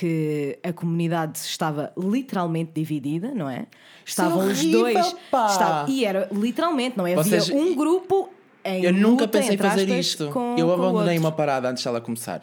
que 0.00 0.58
a 0.62 0.72
comunidade 0.72 1.38
estava 1.38 1.92
literalmente 1.96 2.72
dividida, 2.74 3.32
não 3.34 3.48
é? 3.50 3.66
Estavam 4.04 4.38
os 4.46 4.58
horrível, 4.58 4.80
dois. 4.80 5.16
pá! 5.30 5.46
estava- 5.46 5.90
e 5.90 6.04
era 6.04 6.28
literalmente, 6.32 6.96
não 6.96 7.06
é? 7.06 7.14
Havia 7.14 7.42
um 7.54 7.74
grupo 7.74 8.30
em 8.64 8.82
Eu 8.84 8.92
nunca 8.92 9.24
luta, 9.24 9.38
pensei 9.38 9.56
fazer 9.56 9.88
isto. 9.98 10.28
com- 10.30 10.56
eu 10.58 10.72
abandonei 10.72 11.18
uma 11.18 11.32
parada 11.32 11.68
antes 11.68 11.84
dela 11.84 12.00
começar. 12.00 12.40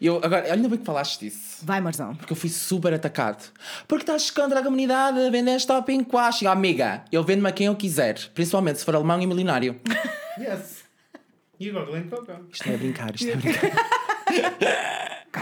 Eu, 0.00 0.20
agora, 0.22 0.52
ainda 0.52 0.68
bem 0.68 0.78
que 0.78 0.84
falaste 0.84 1.20
disso. 1.20 1.64
Vai, 1.64 1.80
Marzão. 1.80 2.14
Porque 2.14 2.32
eu 2.32 2.36
fui 2.36 2.48
super 2.50 2.94
atacado. 2.94 3.42
Porque 3.88 4.02
estás 4.02 4.30
contra 4.30 4.60
a 4.60 4.62
comunidade, 4.62 5.18
vendeste 5.30 5.70
ao 5.72 5.82
pinkwashing. 5.82 6.46
Oh, 6.46 6.50
amiga, 6.50 7.04
eu 7.10 7.22
vendo-me 7.24 7.48
a 7.48 7.52
quem 7.52 7.66
eu 7.66 7.74
quiser. 7.74 8.16
Principalmente 8.34 8.78
se 8.78 8.84
for 8.84 8.94
alemão 8.94 9.20
e 9.20 9.26
milionário. 9.26 9.80
Yes. 10.38 10.84
E 11.58 11.68
agora, 11.70 11.86
Glen 11.86 12.04
Coco? 12.04 12.32
Isto 12.52 12.68
não 12.68 12.74
é 12.74 12.76
brincar, 12.76 13.12
isto 13.12 13.28
é 13.28 13.34
brincar. 13.34 13.72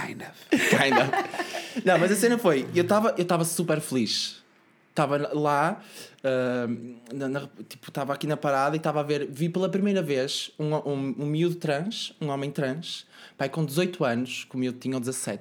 Kind 0.00 0.22
of. 0.22 0.68
Kind 0.76 0.96
of. 0.98 1.10
Não, 1.84 1.98
mas 1.98 2.10
a 2.12 2.16
cena 2.16 2.38
foi, 2.38 2.66
eu 2.74 2.82
estava 2.82 3.14
eu 3.18 3.24
tava 3.24 3.44
super 3.44 3.80
feliz. 3.80 4.42
Estava 4.90 5.30
lá, 5.34 5.82
ah, 6.24 6.66
na- 7.12 7.28
na- 7.28 7.48
tipo, 7.68 7.88
estava 7.90 8.14
aqui 8.14 8.26
na 8.26 8.36
parada 8.36 8.74
e 8.76 8.78
estava 8.78 9.00
a 9.00 9.02
ver, 9.02 9.26
vi 9.30 9.48
pela 9.48 9.68
primeira 9.68 10.00
vez 10.02 10.50
um, 10.58 10.74
um, 10.74 11.14
um 11.18 11.26
miúdo 11.26 11.56
trans, 11.56 12.14
um 12.20 12.28
homem 12.28 12.50
trans, 12.50 13.06
pai 13.36 13.48
com 13.50 13.62
18 13.64 14.02
anos, 14.04 14.46
que 14.48 14.56
o 14.56 14.58
miúdo 14.58 14.78
tinha 14.78 14.98
17, 14.98 15.38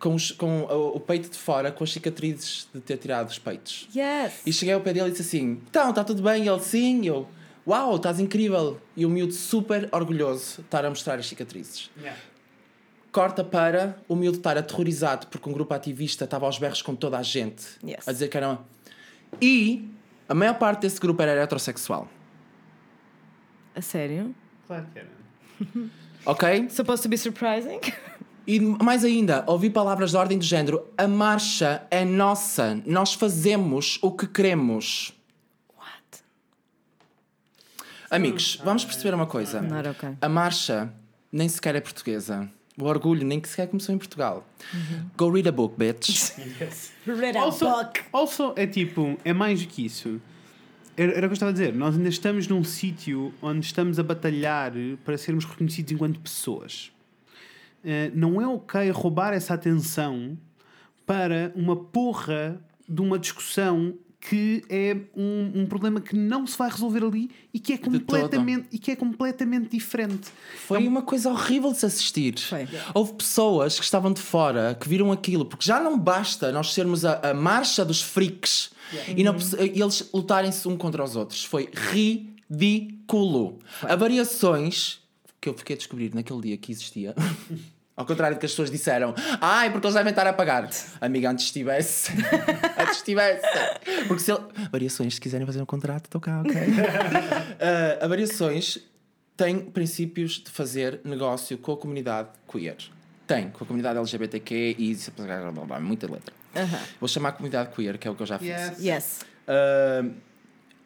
com, 0.00 0.14
os- 0.16 0.32
com 0.32 0.62
o, 0.62 0.96
o 0.96 1.00
peito 1.00 1.28
de 1.30 1.38
fora, 1.38 1.70
com 1.70 1.84
as 1.84 1.92
cicatrizes 1.92 2.66
de 2.74 2.80
ter 2.80 2.96
tirado 2.96 3.28
os 3.28 3.38
peitos. 3.38 3.88
Yes. 3.94 4.40
E 4.44 4.52
cheguei 4.52 4.74
ao 4.74 4.80
pé 4.80 4.92
dele 4.94 5.08
e 5.08 5.10
disse 5.12 5.22
assim: 5.22 5.60
Então, 5.70 5.90
está 5.90 6.02
tudo 6.02 6.20
bem? 6.22 6.44
E 6.44 6.48
ele, 6.48 6.60
sim. 6.60 7.02
E 7.02 7.06
eu, 7.06 7.28
Uau, 7.66 7.94
estás 7.96 8.18
incrível. 8.18 8.80
E 8.96 9.06
o 9.06 9.08
miúdo 9.10 9.32
super 9.34 9.88
orgulhoso 9.92 10.56
de 10.56 10.60
estar 10.62 10.84
a 10.84 10.88
mostrar 10.88 11.18
as 11.20 11.28
cicatrizes. 11.28 11.88
Yeah. 12.00 12.18
Corta 13.12 13.42
para 13.42 13.96
o 14.08 14.14
miúdo 14.14 14.38
estar 14.38 14.56
aterrorizado 14.56 15.26
porque 15.26 15.48
um 15.48 15.52
grupo 15.52 15.74
ativista 15.74 16.24
estava 16.24 16.46
aos 16.46 16.58
berros 16.58 16.82
com 16.82 16.94
toda 16.94 17.18
a 17.18 17.22
gente. 17.22 17.64
Yes. 17.84 18.06
A 18.06 18.12
dizer 18.12 18.28
que 18.28 18.36
eram. 18.36 18.60
E 19.40 19.88
a 20.28 20.34
maior 20.34 20.54
parte 20.54 20.82
desse 20.82 21.00
grupo 21.00 21.20
era 21.22 21.42
heterossexual. 21.42 22.08
A 23.74 23.82
sério? 23.82 24.34
Claro 24.66 24.86
que 24.92 24.98
era. 24.98 25.08
Ok? 26.26 26.68
Supposed 26.68 27.02
to 27.02 27.08
be 27.08 27.16
surprising? 27.16 27.80
E 28.46 28.60
mais 28.60 29.04
ainda, 29.06 29.42
ouvi 29.46 29.70
palavras 29.70 30.10
de 30.10 30.18
ordem 30.18 30.38
do 30.38 30.44
género: 30.44 30.86
a 30.96 31.08
marcha 31.08 31.86
é 31.90 32.04
nossa, 32.04 32.80
nós 32.84 33.14
fazemos 33.14 33.98
o 34.02 34.12
que 34.12 34.26
queremos. 34.26 35.14
Amigos, 38.10 38.60
vamos 38.64 38.84
perceber 38.84 39.14
uma 39.14 39.26
coisa. 39.26 39.62
Not 39.62 39.88
okay. 39.88 40.16
A 40.20 40.28
marcha 40.28 40.92
nem 41.30 41.48
sequer 41.48 41.76
é 41.76 41.80
portuguesa. 41.80 42.50
O 42.78 42.84
orgulho 42.84 43.26
nem 43.26 43.42
sequer 43.44 43.68
começou 43.68 43.94
em 43.94 43.98
Portugal. 43.98 44.46
Go 45.16 45.30
read 45.30 45.48
a 45.48 45.52
book, 45.52 45.74
bitch. 45.76 46.32
Read 47.06 47.36
a 47.36 47.42
Also, 47.42 47.68
book. 47.68 48.00
also, 48.12 48.52
é 48.56 48.66
tipo, 48.66 49.18
é 49.24 49.32
mais 49.32 49.60
do 49.62 49.68
que 49.68 49.84
isso. 49.84 50.20
Era, 50.96 51.12
era 51.12 51.26
o 51.26 51.28
que 51.28 51.32
eu 51.32 51.34
estava 51.34 51.50
a 51.50 51.52
dizer. 51.52 51.74
Nós 51.74 51.96
ainda 51.96 52.08
estamos 52.08 52.46
num 52.48 52.62
sítio 52.64 53.34
onde 53.42 53.66
estamos 53.66 53.98
a 53.98 54.02
batalhar 54.02 54.72
para 55.04 55.18
sermos 55.18 55.44
reconhecidos 55.44 55.92
enquanto 55.92 56.20
pessoas. 56.20 56.90
Eh, 57.84 58.10
não 58.14 58.40
é 58.40 58.46
ok 58.46 58.90
roubar 58.90 59.32
essa 59.32 59.54
atenção 59.54 60.38
para 61.06 61.52
uma 61.54 61.76
porra 61.76 62.60
de 62.88 63.00
uma 63.00 63.18
discussão 63.18 63.94
que 64.20 64.62
é 64.68 64.96
um, 65.16 65.62
um 65.62 65.66
problema 65.66 66.00
que 66.00 66.14
não 66.14 66.46
se 66.46 66.56
vai 66.56 66.70
resolver 66.70 67.02
ali 67.02 67.30
e 67.54 67.58
que 67.58 67.72
é 67.72 67.78
completamente, 67.78 68.68
e 68.70 68.78
que 68.78 68.90
é 68.90 68.96
completamente 68.96 69.70
diferente. 69.70 70.28
Foi 70.66 70.86
uma 70.86 71.02
coisa 71.02 71.30
horrível 71.30 71.72
de 71.72 71.78
se 71.78 71.86
assistir. 71.86 72.38
Foi. 72.38 72.68
Houve 72.92 73.14
pessoas 73.14 73.78
que 73.78 73.84
estavam 73.84 74.12
de 74.12 74.20
fora 74.20 74.76
que 74.78 74.86
viram 74.88 75.10
aquilo, 75.10 75.46
porque 75.46 75.64
já 75.64 75.80
não 75.80 75.98
basta 75.98 76.52
nós 76.52 76.74
sermos 76.74 77.04
a, 77.04 77.30
a 77.30 77.34
marcha 77.34 77.84
dos 77.84 78.02
freaks 78.02 78.70
e, 79.16 79.24
não, 79.24 79.34
e 79.58 79.80
eles 79.80 80.10
lutarem-se 80.12 80.68
um 80.68 80.76
contra 80.76 81.02
os 81.02 81.16
outros. 81.16 81.44
Foi 81.44 81.70
ridículo. 81.72 83.58
Há 83.82 83.96
variações 83.96 85.00
que 85.40 85.48
eu 85.48 85.54
fiquei 85.54 85.74
a 85.74 85.78
descobrir 85.78 86.14
naquele 86.14 86.40
dia 86.42 86.56
que 86.58 86.70
existia. 86.70 87.14
Ao 88.00 88.06
contrário 88.06 88.34
do 88.34 88.40
que 88.40 88.46
as 88.46 88.52
pessoas 88.52 88.70
disseram, 88.70 89.14
ai, 89.42 89.70
porque 89.70 89.86
eles 89.86 89.94
devem 89.94 90.08
estar 90.08 90.26
a 90.26 90.32
pagar. 90.32 90.70
Amiga, 91.02 91.30
antes 91.30 91.44
estivesse. 91.44 92.10
antes 92.80 92.96
estivesse. 92.96 93.42
Porque 94.08 94.22
se 94.22 94.32
ele... 94.32 94.40
Variações, 94.72 95.16
se 95.16 95.20
quiserem 95.20 95.46
fazer 95.46 95.60
um 95.60 95.66
contrato, 95.66 96.06
estou 96.06 96.18
cá, 96.18 96.40
ok? 96.40 96.50
Uh, 96.50 98.00
a 98.02 98.08
Variações 98.08 98.78
tem 99.36 99.60
princípios 99.60 100.42
de 100.42 100.50
fazer 100.50 101.02
negócio 101.04 101.58
com 101.58 101.72
a 101.72 101.76
comunidade 101.76 102.30
queer. 102.50 102.78
Tem, 103.26 103.50
com 103.50 103.64
a 103.64 103.66
comunidade 103.66 103.98
LGBTQ 103.98 104.76
e 104.78 104.92
isso, 104.92 105.12
blá, 105.14 105.50
blá, 105.50 105.66
blá, 105.66 105.78
muita 105.78 106.10
letra. 106.10 106.34
Vou 106.98 107.06
chamar 107.06 107.28
a 107.28 107.32
comunidade 107.32 107.74
queer, 107.74 107.98
que 107.98 108.08
é 108.08 108.10
o 108.10 108.14
que 108.14 108.22
eu 108.22 108.26
já 108.26 108.38
fiz. 108.38 108.82
Yes. 108.82 109.26
Uh, 109.46 110.10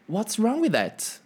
what's 0.09 0.37
wrong 0.41 0.61
with 0.61 0.73
that? 0.73 1.21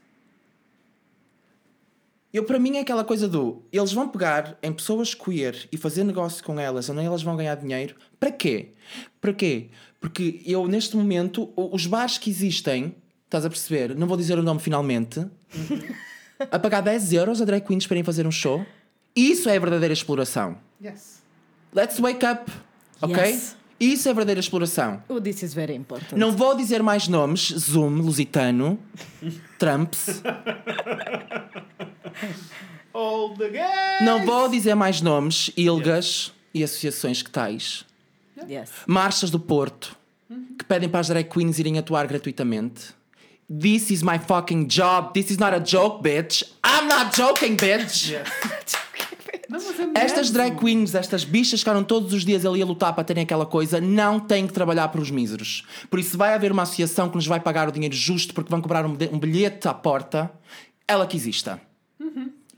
Eu, 2.33 2.45
para 2.45 2.59
mim, 2.59 2.77
é 2.77 2.81
aquela 2.81 3.05
coisa 3.05 3.27
do 3.27 3.63
eles 3.73 3.93
vão 3.93 4.09
pegar 4.09 4.59
em 4.63 4.73
pessoas 4.73 5.15
queer 5.15 5.67
e 5.73 5.77
fazer 5.77 6.05
negócio 6.05 6.45
com 6.45 6.61
elas, 6.61 6.89
onde 6.89 7.03
elas 7.03 7.23
vão 7.23 7.37
ganhar 7.37 7.55
dinheiro. 7.55 7.95
Para 8.21 8.31
quê? 8.31 8.71
Para 9.21 9.33
quê? 9.33 9.69
Porque 10.01 10.43
eu, 10.45 10.67
neste 10.69 10.97
momento, 10.97 11.51
os 11.57 11.87
bares 11.87 12.19
que 12.19 12.31
existem, 12.31 12.95
estás 13.25 13.45
a 13.45 13.49
perceber? 13.49 13.97
Não 13.97 14.07
vou 14.07 14.17
dizer 14.17 14.39
o 14.39 14.43
nome 14.43 14.61
finalmente, 14.61 15.27
a 16.39 16.59
pagar 16.59 16.83
10 16.83 17.13
euros 17.15 17.41
a 17.41 17.45
drag 17.45 17.67
queens 17.67 17.87
para 17.87 17.97
irem 17.97 18.05
fazer 18.05 18.27
um 18.27 18.31
show. 18.31 18.65
Isso 19.17 19.49
é 19.49 19.57
a 19.57 19.61
verdadeira 19.61 19.93
exploração. 19.93 20.59
Yes. 20.83 21.23
Let's 21.75 21.99
wake 21.99 22.25
up, 22.25 22.51
ok? 23.01 23.17
Yes. 23.17 23.58
Isso 23.81 24.09
é 24.09 24.13
verdadeira 24.13 24.41
exploração. 24.41 25.03
Oh, 25.09 25.21
this 25.21 25.43
is 25.43 25.55
very 25.55 25.75
important. 25.75 26.17
Não 26.17 26.33
vou 26.33 26.57
dizer 26.57 26.83
mais 26.83 27.07
nomes, 27.07 27.53
Zoom, 27.57 28.01
Lusitano, 28.01 28.79
Trumps. 29.59 30.21
All 32.93 33.37
the 33.37 33.49
guys! 33.49 34.05
Não 34.05 34.25
vou 34.27 34.49
dizer 34.49 34.75
mais 34.75 35.01
nomes, 35.01 35.51
Ilgas 35.57 36.33
e 36.53 36.65
associações 36.65 37.23
que 37.23 37.31
tais. 37.31 37.85
Yes. 38.49 38.71
Marchas 38.87 39.31
do 39.31 39.39
Porto, 39.39 39.97
que 40.59 40.65
pedem 40.65 40.89
para 40.89 41.01
as 41.01 41.09
drag 41.09 41.29
queens 41.29 41.59
irem 41.59 41.79
atuar 41.79 42.07
gratuitamente. 42.07 42.97
This 43.49 43.91
is 43.91 44.03
my 44.03 44.19
fucking 44.19 44.67
job. 44.67 45.13
This 45.15 45.31
is 45.31 45.39
not 45.39 45.55
a 45.55 45.61
joke, 45.61 46.03
bitch. 46.03 46.43
I'm 46.65 46.87
not 46.87 47.17
joking, 47.17 47.57
bitch. 47.57 48.13
Não, 49.49 49.59
é 49.59 50.05
Estas 50.05 50.31
drag 50.31 50.57
queens, 50.59 50.95
estas 50.95 51.25
bichas 51.25 51.53
que 51.55 51.59
ficaram 51.61 51.83
todos 51.83 52.13
os 52.13 52.25
dias 52.25 52.45
ali 52.45 52.61
a 52.61 52.67
lutar 52.67 52.93
para 52.95 53.03
terem 53.05 53.23
aquela 53.23 53.47
coisa, 53.47 53.81
não 53.81 54.21
têm 54.21 54.47
que 54.47 54.53
trabalhar 54.53 54.89
para 54.89 55.01
os 55.01 55.11
míseros. 55.11 55.65
Por 55.89 55.99
isso, 55.99 56.19
vai 56.19 56.35
haver 56.35 56.53
uma 56.53 56.63
associação 56.63 57.09
que 57.09 57.17
nos 57.17 57.27
vai 57.27 57.41
pagar 57.41 57.69
o 57.69 57.73
dinheiro 57.73 57.95
justo 57.95 58.35
porque 58.35 58.51
vão 58.51 58.61
cobrar 58.61 58.85
um 58.85 58.95
bilhe- 58.95 59.17
bilhete 59.19 59.67
à 59.67 59.73
porta, 59.73 60.31
ela 60.87 61.07
que 61.07 61.17
exista. 61.17 61.61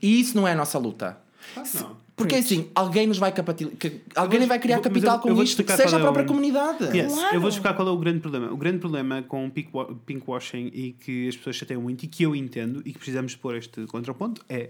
E 0.01 0.19
isso 0.19 0.35
não 0.35 0.47
é 0.47 0.51
a 0.51 0.55
nossa 0.55 0.77
luta. 0.79 1.17
Se- 1.63 1.81
não. 1.81 2.01
Porque 2.15 2.35
assim, 2.35 2.69
alguém 2.75 3.07
nos 3.07 3.17
vai 3.17 3.31
capital... 3.31 3.71
alguém 4.15 4.39
vou- 4.39 4.47
vai 4.47 4.59
criar 4.59 4.79
capital 4.79 5.19
eu- 5.23 5.29
eu 5.31 5.35
com 5.37 5.41
isto, 5.43 5.63
seja 5.65 5.83
a 5.83 5.87
qual 5.89 5.95
é 5.99 6.01
própria 6.03 6.23
o- 6.23 6.27
comunidade. 6.27 6.95
Yes, 6.95 7.13
Claro. 7.13 7.35
eu 7.35 7.39
vou 7.41 7.49
explicar 7.49 7.73
qual 7.73 7.87
é 7.87 7.91
o 7.91 7.97
grande 7.97 8.19
problema. 8.19 8.51
O 8.51 8.57
grande 8.57 8.77
problema 8.77 9.23
com 9.23 9.47
o 9.47 9.49
pinkwa- 9.49 9.95
pinkwashing 10.05 10.69
e 10.73 10.91
que 10.93 11.27
as 11.29 11.35
pessoas 11.37 11.55
chateiam 11.55 11.81
muito 11.81 12.03
e 12.03 12.07
que 12.07 12.21
eu 12.23 12.35
entendo 12.35 12.81
e 12.85 12.91
que 12.91 12.97
precisamos 12.99 13.35
pôr 13.35 13.55
este 13.55 13.85
contraponto 13.87 14.43
é 14.47 14.69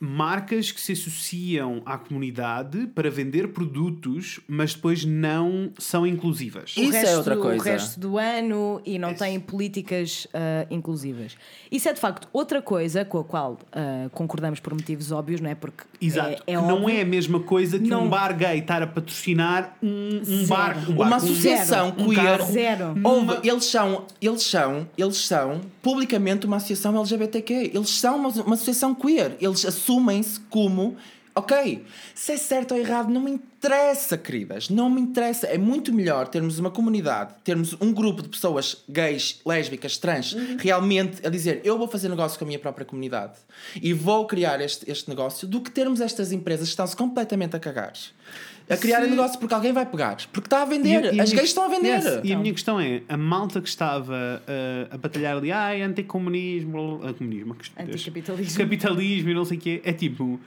marcas 0.00 0.70
que 0.70 0.80
se 0.80 0.92
associam 0.92 1.82
à 1.84 1.98
comunidade 1.98 2.86
para 2.94 3.10
vender 3.10 3.48
produtos, 3.48 4.38
mas 4.46 4.74
depois 4.74 5.04
não 5.04 5.70
são 5.78 6.06
inclusivas. 6.06 6.76
O 6.76 6.80
Isso 6.80 6.94
é 6.96 7.00
resto 7.00 7.16
outra 7.16 7.34
do- 7.34 7.42
coisa. 7.42 7.60
O 7.60 7.64
resto 7.64 8.00
do 8.00 8.18
ano 8.18 8.80
e 8.86 8.98
não 8.98 9.12
têm 9.14 9.40
políticas 9.40 10.26
ah, 10.32 10.66
inclusivas. 10.70 11.36
Isso 11.70 11.88
é 11.88 11.92
de 11.92 12.00
facto 12.00 12.28
outra 12.32 12.62
coisa 12.62 13.04
com 13.04 13.18
a 13.18 13.24
qual 13.24 13.58
ah, 13.72 14.08
concordamos 14.12 14.60
por 14.60 14.72
motivos 14.72 15.10
óbvios, 15.10 15.40
não 15.40 15.50
é? 15.50 15.54
Porque 15.54 15.84
Exato. 16.00 16.42
é, 16.46 16.52
é 16.52 16.56
não 16.56 16.82
óbvio. 16.82 16.90
é 16.96 17.00
a 17.02 17.04
mesma 17.04 17.40
coisa 17.40 17.78
que 17.78 17.88
Não. 17.88 18.04
um 18.04 18.08
bar 18.08 18.36
gay 18.36 18.58
estar 18.58 18.82
a 18.82 18.86
patrocinar 18.86 19.76
um, 19.82 20.22
um 20.26 20.46
bar. 20.46 20.78
Um 20.90 20.94
bar 20.94 21.06
Uma 21.08 21.16
associação 21.16 21.88
Zero. 21.90 22.02
Um 22.02 22.08
queer. 22.14 22.24
carro. 22.38 22.52
Zero. 22.52 22.94
Houve- 23.02 23.48
eles 23.48 23.64
são, 23.64 24.04
eles 24.20 24.42
são, 24.42 24.88
eles 24.96 25.16
são 25.16 25.60
publicamente 25.82 26.46
uma 26.46 26.56
associação 26.58 26.96
LGBTQ. 26.96 27.72
Eles 27.74 27.90
são 27.90 28.16
uma, 28.16 28.28
uma 28.28 28.54
associação 28.54 28.94
queer. 28.94 29.36
Eles 29.40 29.64
assumem-se 29.88 30.38
como, 30.50 30.96
ok, 31.34 31.84
se 32.14 32.32
é 32.32 32.36
certo 32.36 32.72
ou 32.72 32.78
errado, 32.78 33.08
não 33.08 33.22
me 33.22 33.30
interessa, 33.30 34.18
queridas. 34.18 34.68
Não 34.68 34.90
me 34.90 35.00
interessa. 35.00 35.46
É 35.46 35.56
muito 35.56 35.92
melhor 35.92 36.28
termos 36.28 36.58
uma 36.58 36.70
comunidade, 36.70 37.34
termos 37.42 37.74
um 37.80 37.92
grupo 37.92 38.22
de 38.22 38.28
pessoas 38.28 38.84
gays, 38.88 39.40
lésbicas, 39.46 39.96
trans, 39.96 40.36
realmente 40.58 41.26
a 41.26 41.30
dizer 41.30 41.62
eu 41.64 41.78
vou 41.78 41.88
fazer 41.88 42.08
negócio 42.08 42.38
com 42.38 42.44
a 42.44 42.48
minha 42.48 42.58
própria 42.58 42.84
comunidade 42.84 43.38
e 43.80 43.92
vou 43.92 44.26
criar 44.26 44.60
este, 44.60 44.88
este 44.90 45.08
negócio, 45.08 45.48
do 45.48 45.60
que 45.60 45.70
termos 45.70 46.00
estas 46.00 46.30
empresas 46.32 46.68
que 46.68 46.72
estão-se 46.72 46.96
completamente 46.96 47.56
a 47.56 47.58
cagar. 47.58 47.94
A 48.70 48.76
criar 48.76 49.02
Sim. 49.02 49.10
negócio 49.10 49.38
porque 49.38 49.54
alguém 49.54 49.72
vai 49.72 49.86
pagar. 49.86 50.16
Porque 50.32 50.46
está 50.46 50.62
a 50.62 50.66
E 50.66 50.68
vender. 50.68 51.14
e 51.14 51.20
a 51.20 51.22
As 51.22 51.32
gays 51.32 51.48
estão 51.48 51.64
a 51.64 51.68
vender. 51.68 51.88
Yes, 52.02 52.20
E 52.22 52.32
a 52.32 52.38
minha 52.38 52.52
questão 52.52 52.78
é: 52.78 53.02
a 53.08 53.16
malta 53.16 53.60
que 53.62 53.68
estava 53.68 54.12
uh, 54.14 54.94
a 54.94 54.98
batalhar 54.98 55.36
ali, 55.36 55.50
ai, 55.50 55.80
anticomunismo, 55.82 57.00
ah, 57.02 57.14
comunismo, 57.14 57.54
que 57.54 57.64
estupidez. 57.64 57.94
Anticapitalismo. 57.94 58.58
capitalismo 58.58 59.30
e 59.30 59.34
não 59.34 59.44
sei 59.44 59.56
o 59.56 59.60
quê, 59.60 59.80
é 59.84 59.92
tipo, 59.92 60.38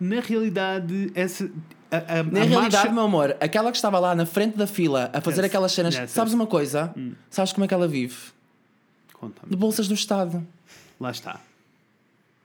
na 0.00 0.20
realidade, 0.20 1.10
essa. 1.14 1.50
A, 1.90 1.96
a, 2.20 2.22
Na 2.22 2.40
a 2.40 2.44
realidade, 2.44 2.76
marcha- 2.76 2.92
meu 2.92 3.02
amor, 3.04 3.36
aquela 3.40 3.70
que 3.70 3.76
estava 3.78 3.98
lá 3.98 4.14
na 4.14 4.26
frente 4.26 4.56
da 4.58 4.66
fila 4.66 5.10
a 5.12 5.20
fazer 5.22 5.40
Yes. 5.42 5.46
aquelas 5.50 5.72
cenas, 5.72 5.94
Yes, 5.94 6.10
sabes 6.10 6.32
yes. 6.32 6.34
Hum. 6.38 6.42
uma 6.42 6.46
coisa? 6.46 6.94
Sabes 7.30 7.52
como 7.52 7.64
é 7.64 7.68
que 7.68 7.72
ela 7.74 7.88
vive? 7.88 8.14
Conta-me. 9.14 9.50
De 9.50 9.56
bolsas 9.56 9.88
do 9.88 9.94
Estado. 9.94 10.46
Lá 11.00 11.10
está. 11.10 11.40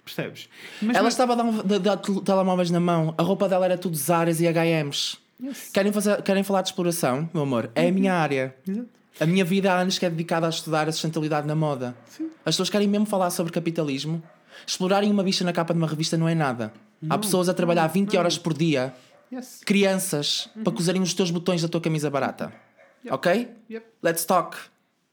Percebes? 0.04 0.50
Mas, 0.82 0.96
ela 0.96 1.04
mas- 1.06 1.14
estava 1.14 1.34
a 1.34 1.36
dar, 1.38 1.44
um- 1.44 1.64
de- 1.64 1.80
dar 1.80 1.98
tel- 1.98 2.22
telemóveis 2.22 2.70
na 2.70 2.80
mão, 2.80 3.14
a 3.18 3.24
roupa 3.24 3.48
dela 3.48 3.66
era 3.66 3.78
tudo 3.78 3.96
Zaras 3.96 4.40
e 4.42 4.48
HMs. 4.48 5.18
Querem, 5.74 5.92
fazer, 5.92 6.22
querem 6.22 6.44
falar 6.44 6.62
de 6.62 6.70
exploração, 6.70 7.30
meu 7.34 7.44
amor? 7.44 7.70
É 7.76 7.88
a 7.88 7.92
minha 7.92 8.14
área. 8.14 8.56
Exato. 8.68 8.88
A 9.20 9.26
minha 9.26 9.46
vida 9.46 9.72
há 9.72 9.78
anos 9.80 10.00
que 10.00 10.06
é 10.06 10.10
dedicada 10.10 10.46
a 10.48 10.50
estudar 10.50 10.88
a 10.88 10.92
sustentabilidade 10.92 11.46
na 11.48 11.56
moda. 11.56 11.96
As 12.46 12.56
pessoas 12.56 12.70
querem 12.70 12.88
mesmo 12.88 13.06
falar 13.06 13.30
sobre 13.30 13.52
capitalismo. 13.52 14.22
Explorarem 14.66 15.12
uma 15.12 15.24
bicha 15.24 15.44
na 15.44 15.52
capa 15.54 15.74
de 15.74 15.78
uma 15.78 15.88
revista 15.88 16.18
não 16.18 16.28
é 16.28 16.34
nada. 16.36 16.74
Há 17.10 17.18
pessoas 17.18 17.48
a 17.50 17.54
trabalhar 17.54 17.88
20 17.88 18.16
horas 18.18 18.38
por 18.38 18.54
dia, 18.54 18.94
Yes. 19.32 19.62
crianças, 19.66 20.48
para 20.64 20.72
cozerem 20.74 21.02
os 21.02 21.14
teus 21.14 21.30
botões 21.32 21.62
da 21.62 21.68
tua 21.68 21.82
camisa 21.82 22.10
barata. 22.10 22.54
Ok? 23.10 23.50
Yep. 23.70 23.86
Let's 24.02 24.26
talk. 24.26 24.58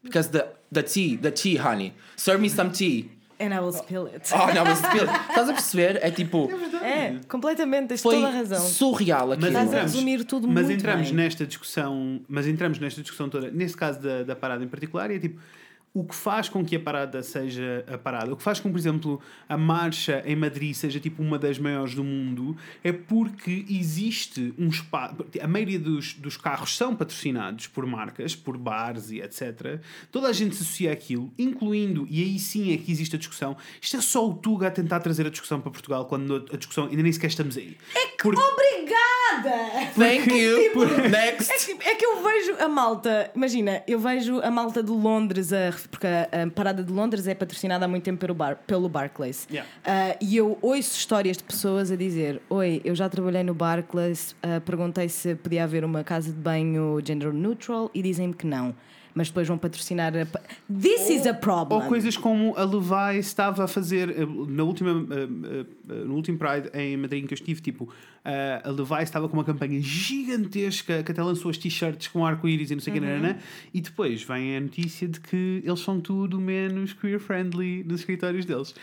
Because 0.03 0.31
the, 0.31 0.47
the 0.73 0.83
tea, 0.83 1.19
the 1.19 1.31
tea, 1.31 1.57
honey. 1.59 1.93
Serve 2.17 2.41
me 2.41 2.49
some 2.49 2.71
tea. 2.71 3.11
And 3.41 3.55
I 3.55 3.59
will 3.61 3.73
spill 3.73 4.07
it. 4.07 4.29
Oh, 4.35 4.53
não, 4.53 4.65
mas 4.65 4.79
spill. 4.81 5.05
Estás 5.05 5.49
a 5.49 5.53
perceber? 5.55 5.99
É 6.03 6.11
tipo, 6.11 6.51
É, 6.83 7.17
completamente, 7.27 7.89
tens 7.89 8.03
foi 8.03 8.17
toda 8.17 8.29
a 8.29 8.31
razão. 8.31 8.61
surreal 8.61 9.33
aquilo. 9.33 9.47
Estás 9.49 9.73
a 9.75 9.81
resumir 9.83 10.25
tudo 10.25 10.47
mas 10.47 10.67
muito 10.67 10.79
entramos 10.79 11.07
bem. 11.07 11.17
nesta 11.17 11.47
discussão, 11.47 12.21
mas 12.29 12.47
entramos 12.47 12.79
nesta 12.79 13.01
discussão 13.01 13.29
toda, 13.31 13.51
nesse 13.51 13.77
caso 13.77 13.99
da, 14.01 14.23
da 14.25 14.37
parada 14.37 14.63
em 14.63 14.69
particular, 14.69 15.11
e 15.11 15.15
é 15.17 15.19
tipo 15.19 15.41
o 15.93 16.05
que 16.05 16.15
faz 16.15 16.49
com 16.49 16.65
que 16.65 16.77
a 16.77 16.81
parada 16.81 17.21
seja 17.23 17.85
a 17.93 17.99
parada, 17.99 18.33
o 18.33 18.37
que 18.37 18.43
faz 18.45 18.61
com 18.61 18.69
que, 18.69 18.73
por 18.75 18.79
exemplo, 18.79 19.21
a 19.49 19.57
marcha 19.57 20.23
em 20.25 20.37
Madrid 20.37 20.73
seja 20.73 21.01
tipo 21.01 21.21
uma 21.21 21.37
das 21.37 21.59
maiores 21.59 21.97
do 21.97 22.05
mundo, 22.05 22.57
é 22.85 22.93
porque 22.93 23.65
existe 23.69 24.55
um 24.57 24.69
espaço. 24.69 25.17
A 25.41 25.49
maioria 25.49 25.81
dos, 25.81 26.15
dos 26.15 26.37
carros 26.37 26.77
são 26.77 26.95
patrocinados 26.95 27.67
por 27.67 27.85
marcas, 27.87 28.37
por 28.37 28.57
bares 28.57 29.11
e 29.11 29.21
etc. 29.21 29.81
Toda 30.13 30.29
a 30.29 30.33
gente 30.33 30.55
se 30.55 30.63
associa 30.63 30.93
àquilo, 30.93 31.33
incluindo, 31.37 32.07
e 32.09 32.23
aí 32.23 32.39
sim 32.39 32.73
é 32.73 32.77
que 32.77 32.93
existe 32.93 33.17
a 33.17 33.19
discussão. 33.19 33.57
Isto 33.81 33.97
é 33.97 34.01
só 34.01 34.29
o 34.29 34.35
Tuga 34.35 34.69
a 34.69 34.71
tentar 34.71 35.01
trazer 35.01 35.27
a 35.27 35.31
discussão 35.31 35.61
para 35.61 35.73
Portugal 35.73 36.05
quando 36.05 36.47
a 36.53 36.57
discussão 36.57 36.85
ainda 36.87 37.03
nem 37.03 37.13
sequer 37.13 37.27
estamos 37.29 37.57
aí. 37.57 37.77
É 37.97 38.07
que 38.17 38.29
Obrigada! 38.29 39.91
Thank 39.97 40.31
you. 40.33 40.85
É 41.05 41.09
Next. 41.09 41.67
que, 41.77 41.89
é 41.89 41.95
que 41.95 42.05
eu 42.05 42.23
vejo 42.23 42.57
a 42.59 42.69
malta, 42.69 43.31
imagina, 43.35 43.83
eu 43.87 43.99
vejo 43.99 44.41
a 44.41 44.51
malta 44.51 44.83
de 44.83 44.91
Londres, 44.91 45.53
a- 45.53 45.73
porque 45.89 46.07
a, 46.07 46.45
a 46.45 46.51
parada 46.51 46.83
de 46.83 46.93
Londres 46.93 47.27
é 47.27 47.35
patrocinada 47.35 47.85
há 47.85 47.89
muito 47.89 48.05
tempo 48.05 48.19
pelo, 48.19 48.35
bar, 48.35 48.57
pelo 48.67 48.89
Barclays. 48.89 49.47
Yeah. 49.51 49.69
Ah, 49.85 50.17
e 50.21 50.37
eu 50.37 50.59
ouço 50.61 50.97
histórias 50.97 51.37
de 51.37 51.45
pessoas 51.45 51.91
a 51.91 51.97
dizer: 51.97 52.41
Oi, 52.49 52.81
eu 52.85 52.95
já 52.95 53.09
trabalhei 53.09 53.43
no 53.43 53.55
Barclays, 53.55 54.35
ah, 54.43 54.61
perguntei 54.61 55.09
se 55.09 55.35
podia 55.35 55.65
haver 55.65 55.85
uma 55.85 56.05
casa 56.05 56.31
de 56.31 56.39
banho 56.39 57.01
gender 57.05 57.33
neutral 57.33 57.91
e 57.95 58.03
dizem-me 58.03 58.35
que 58.35 58.47
não. 58.47 58.75
Mas 59.15 59.29
depois 59.29 59.49
vão 59.49 59.59
patrocinar. 59.59 60.13
A... 60.17 60.27
This 60.73 61.11
is 61.11 61.27
a 61.27 61.35
problem. 61.35 61.81
Ou 61.81 61.89
coisas 61.89 62.17
como 62.17 62.55
a 62.57 62.65
Levi 62.65 63.19
estava 63.19 63.65
a 63.65 63.69
fazer 63.69 64.11
eh, 64.11 64.27
na 64.49 64.63
última, 64.63 64.91
eh, 64.91 65.65
eh, 65.89 66.05
no 66.05 66.15
último 66.15 66.39
Pride 66.39 66.71
em 66.75 66.97
Madrid 66.97 67.25
em 67.25 67.27
que 67.27 67.35
eu 67.35 67.37
estive, 67.37 67.61
tipo, 67.61 67.89
a 68.23 68.71
Levi 68.71 69.03
estava 69.03 69.29
com 69.29 69.37
uma 69.37 69.45
campanha 69.45 69.81
gigantesca 69.81 71.03
que 71.03 71.11
até 71.11 71.23
lançou 71.23 71.51
as 71.51 71.57
t-shirts 71.57 72.09
com 72.09 72.25
arco-íris 72.25 72.71
e 72.71 72.75
não 72.75 72.81
sei 72.81 72.93
o 72.93 72.95
que, 72.95 73.01
nananã, 73.01 73.39
e 73.73 73.81
depois 73.81 74.23
vem 74.23 74.59
a 74.59 74.61
notícia 74.61 75.09
de 75.09 75.19
que 75.19 75.63
eles 75.65 75.81
são 75.81 76.01
tudo 76.01 76.39
menos 76.39 76.93
queer-friendly 76.93 77.83
nos 77.85 78.01
escritórios 78.01 78.45
deles. 78.45 78.75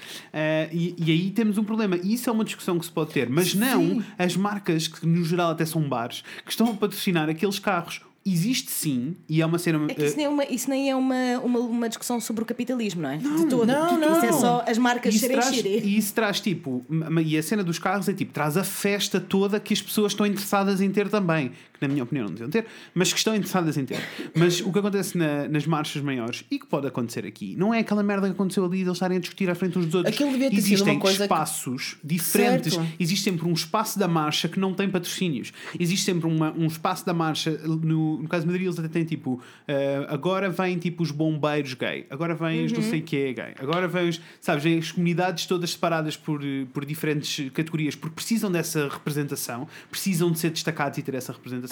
E, 0.74 0.96
e 0.98 1.12
aí 1.12 1.32
temos 1.32 1.58
um 1.58 1.64
problema. 1.64 1.98
E 1.98 2.14
isso 2.14 2.30
é 2.30 2.34
uma 2.34 2.44
discussão 2.44 2.80
que 2.80 2.86
se 2.86 2.92
pode 2.92 3.12
ter, 3.12 3.30
mas 3.30 3.54
não 3.54 4.04
as 4.18 4.36
marcas 4.36 4.88
que 4.88 5.06
no 5.06 5.24
geral 5.24 5.52
até 5.52 5.66
são 5.66 5.88
bares 5.88 6.24
que 6.44 6.52
estão 6.52 6.72
a 6.72 6.74
patrocinar 6.74 7.30
aqueles 7.30 7.60
carros. 7.60 8.02
Existe 8.30 8.70
sim, 8.70 9.16
e 9.30 9.42
é 9.42 9.46
uma 9.46 9.58
cena. 9.58 9.86
É 9.90 9.94
que 9.94 10.04
isso 10.04 10.18
nem 10.18 10.26
é, 10.26 10.30
uma, 10.30 10.44
isso 10.44 10.70
nem 10.70 10.90
é 10.90 10.96
uma, 10.96 11.40
uma, 11.44 11.60
uma 11.60 11.88
discussão 11.88 12.20
sobre 12.20 12.44
o 12.44 12.46
capitalismo, 12.46 13.02
não 13.02 13.10
é? 13.12 13.18
de 13.18 13.46
todo. 13.48 13.66
não, 13.66 14.18
Isso 14.18 14.26
é 14.26 14.32
não. 14.32 14.40
só 14.40 14.66
as 14.68 14.78
marcas 14.78 15.16
isso 15.16 15.22
serem 15.22 15.40
traz, 15.40 15.56
e 15.64 15.98
isso 15.98 16.14
traz 16.14 16.40
tipo, 16.42 16.86
e 17.24 17.38
a 17.38 17.44
cena 17.44 17.64
dos 17.64 17.80
carros 17.80 18.10
é 18.10 18.14
tipo, 18.14 18.34
traz 18.34 18.58
a 18.58 18.64
festa 18.66 19.20
toda 19.20 19.60
que 19.60 19.74
as 19.74 19.82
pessoas 19.82 20.12
estão 20.12 20.26
interessadas 20.26 20.82
em 20.82 20.92
ter 20.92 21.08
também, 21.10 21.52
que 21.80 21.88
na 21.88 21.92
minha 21.92 22.04
opinião 22.04 22.26
não 22.26 22.32
deviam 22.34 22.50
ter, 22.50 22.66
mas 22.94 23.12
que 23.12 23.18
estão 23.20 23.36
interessadas 23.36 23.78
em 23.78 23.86
ter. 23.86 24.00
Mas 24.36 24.60
o 24.62 24.72
que 24.72 24.80
acontece 24.80 25.18
na- 25.18 25.48
nas 25.48 25.66
marchas 25.66 26.02
maiores 26.02 26.44
e 26.50 26.60
que 26.60 26.66
pode 26.66 26.88
acontecer 26.88 27.26
aqui, 27.26 27.56
não 27.58 27.74
é 27.74 27.80
aquela 27.80 28.04
merda 28.04 28.28
que 28.28 28.34
aconteceu 28.34 28.66
ali 28.66 28.78
de 28.78 28.84
eles 28.84 28.94
estarem 28.94 29.18
a 29.18 29.20
discutir 29.20 29.50
à 29.50 29.56
frente 29.56 29.78
uns 29.78 29.86
dos 29.86 29.96
outros. 29.96 30.14
Aquilo 30.14 30.32
devia 30.32 30.50
ter 30.50 30.56
sido 30.62 30.74
Existem 30.74 31.00
coisa 31.00 31.18
que- 31.18 31.24
espaços 31.24 31.98
diferentes, 32.04 32.74
Certo. 32.74 32.92
existe 33.00 33.24
sempre 33.24 33.48
um 33.48 33.54
espaço 33.54 33.98
da 34.00 34.08
marcha 34.08 34.48
que 34.48 34.60
não 34.60 34.74
tem 34.74 34.90
patrocínios, 34.90 35.52
existe 35.80 36.06
sempre 36.06 36.28
uma- 36.28 36.52
um 36.54 36.66
espaço 36.68 37.06
da 37.06 37.14
marcha, 37.14 37.52
no, 37.52 38.22
no 38.22 38.28
caso 38.28 38.42
de 38.46 38.48
Madrid 38.48 38.66
eles 38.68 38.80
até 38.80 38.88
têm 38.88 39.04
tipo, 39.04 39.42
eh, 39.68 40.06
agora 40.10 40.50
vêm 40.50 40.78
tipo 40.78 41.04
os 41.04 41.12
bombeiros 41.12 41.74
gay, 41.74 42.06
agora 42.10 42.34
vêm 42.36 42.66
os 42.66 42.72
não 42.72 42.82
sei 42.82 43.02
que 43.02 43.16
é 43.18 43.34
gay, 43.34 43.54
agora 43.60 43.88
vêm 43.88 44.10
os, 44.10 44.22
sabes, 44.40 44.66
as 44.78 44.92
comunidades 44.92 45.46
todas 45.46 45.72
separadas 45.72 46.16
por, 46.16 46.42
por 46.74 46.86
diferentes 46.86 47.50
categorias, 47.52 47.96
porque 47.96 48.16
precisam 48.16 48.52
dessa 48.52 48.88
representação, 48.88 49.68
precisam 49.90 50.32
de 50.32 50.40
ser 50.40 50.52
destacados 50.52 50.98
e 50.98 51.02
ter 51.02 51.14
essa 51.16 51.32
representação, 51.34 51.67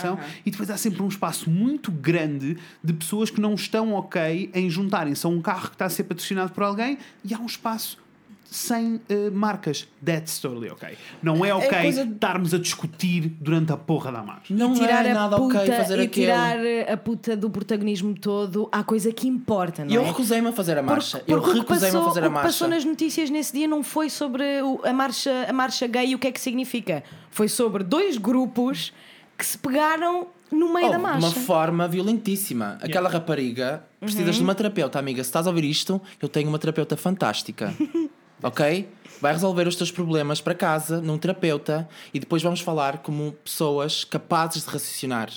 e 0.45 0.51
depois 0.51 0.69
há 0.69 0.77
sempre 0.77 1.01
um 1.01 1.07
espaço 1.07 1.49
muito 1.49 1.91
grande 1.91 2.57
de 2.84 2.93
pessoas 2.93 3.30
que 3.30 3.39
não 3.39 3.53
estão 3.55 3.93
ok 3.93 4.49
em 4.53 4.69
juntarem-se 4.69 5.26
a 5.26 5.30
um 5.30 5.41
carro 5.41 5.67
que 5.69 5.76
está 5.76 5.85
a 5.85 5.89
ser 5.89 6.03
patrocinado 6.05 6.51
por 6.51 6.63
alguém 6.63 6.97
e 7.23 7.34
há 7.34 7.39
um 7.39 7.45
espaço 7.45 8.03
sem 8.47 9.01
eh, 9.09 9.30
marcas. 9.31 9.85
That's 10.05 10.39
totally 10.39 10.69
ok. 10.69 10.95
Não 11.22 11.43
é 11.43 11.53
ok 11.53 11.67
coisa 11.81 12.05
de- 12.05 12.13
estarmos 12.13 12.53
a 12.53 12.57
discutir 12.59 13.27
durante 13.41 13.73
a 13.73 13.76
porra 13.77 14.11
da 14.13 14.22
marcha. 14.23 14.53
Não 14.53 14.73
tirar 14.73 15.05
é 15.05 15.11
a 15.11 15.13
nada 15.13 15.35
puta, 15.35 15.57
ok 15.59 15.72
fazer 15.76 15.99
e 15.99 16.01
aquilo. 16.03 16.26
tirar 16.27 16.57
a 16.89 16.95
puta 16.95 17.35
do 17.35 17.49
protagonismo 17.49 18.13
todo 18.17 18.69
à 18.72 18.81
coisa 18.84 19.11
que 19.11 19.27
importa, 19.27 19.84
não 19.84 19.91
E 19.91 19.95
eu 19.95 20.03
é? 20.03 20.07
recusei-me 20.07 20.47
a 20.47 20.53
fazer 20.53 20.77
a 20.77 20.84
marcha. 20.84 21.17
Porque- 21.17 21.34
eu 21.34 21.38
porque 21.41 21.53
que 21.53 21.59
recusei-me 21.59 21.95
a 21.97 21.99
passou- 21.99 22.13
fazer 22.13 22.23
a 22.26 22.30
O 22.30 22.34
que 22.34 22.41
passou 22.43 22.67
marcha. 22.69 22.76
nas 22.85 22.85
notícias 22.85 23.30
nesse 23.30 23.51
dia 23.51 23.67
não 23.67 23.84
foi 23.84 24.09
sobre 24.09 24.43
a, 24.85 24.93
marcha, 24.93 25.45
a 25.49 25.51
marcha 25.51 25.85
gay 25.88 26.09
e 26.11 26.15
o 26.15 26.19
que 26.19 26.27
é 26.27 26.31
que 26.31 26.39
significa. 26.39 27.03
Foi 27.31 27.49
sobre 27.49 27.84
dois 27.84 28.17
grupos 28.17 28.93
que 29.38 29.45
se 29.45 29.57
pegaram 29.57 30.28
no 30.52 30.74
meio 30.74 30.88
Oh, 30.88 30.91
da 30.91 30.98
de 30.98 31.03
marcha. 31.03 31.28
uma 31.28 31.32
forma 31.32 31.88
violentíssima. 31.88 32.78
Aquela 32.82 33.10
rapariga, 33.10 33.84
precisas 33.99 34.36
de 34.36 34.41
uma 34.41 34.56
terapeuta, 34.56 34.98
amiga. 34.99 35.24
Se 35.24 35.30
estás 35.30 35.48
a 35.48 35.49
ouvir 35.49 35.66
isto, 35.66 36.02
eu 36.22 36.30
tenho 36.30 36.48
uma 36.49 36.60
terapeuta 36.60 36.95
fantástica. 36.95 37.74
ok? 38.41 38.88
Vai 39.22 39.34
resolver 39.34 39.68
os 39.68 39.76
teus 39.76 39.91
problemas 39.91 40.41
para 40.41 40.53
casa, 40.53 41.02
num 41.02 41.18
terapeuta, 41.18 41.88
e 42.14 42.20
depois 42.20 42.44
vamos 42.44 42.60
falar 42.60 42.99
como 42.99 43.32
pessoas 43.44 44.03
capazes 44.03 44.64
de 44.66 44.70
raciocinar. 44.70 45.30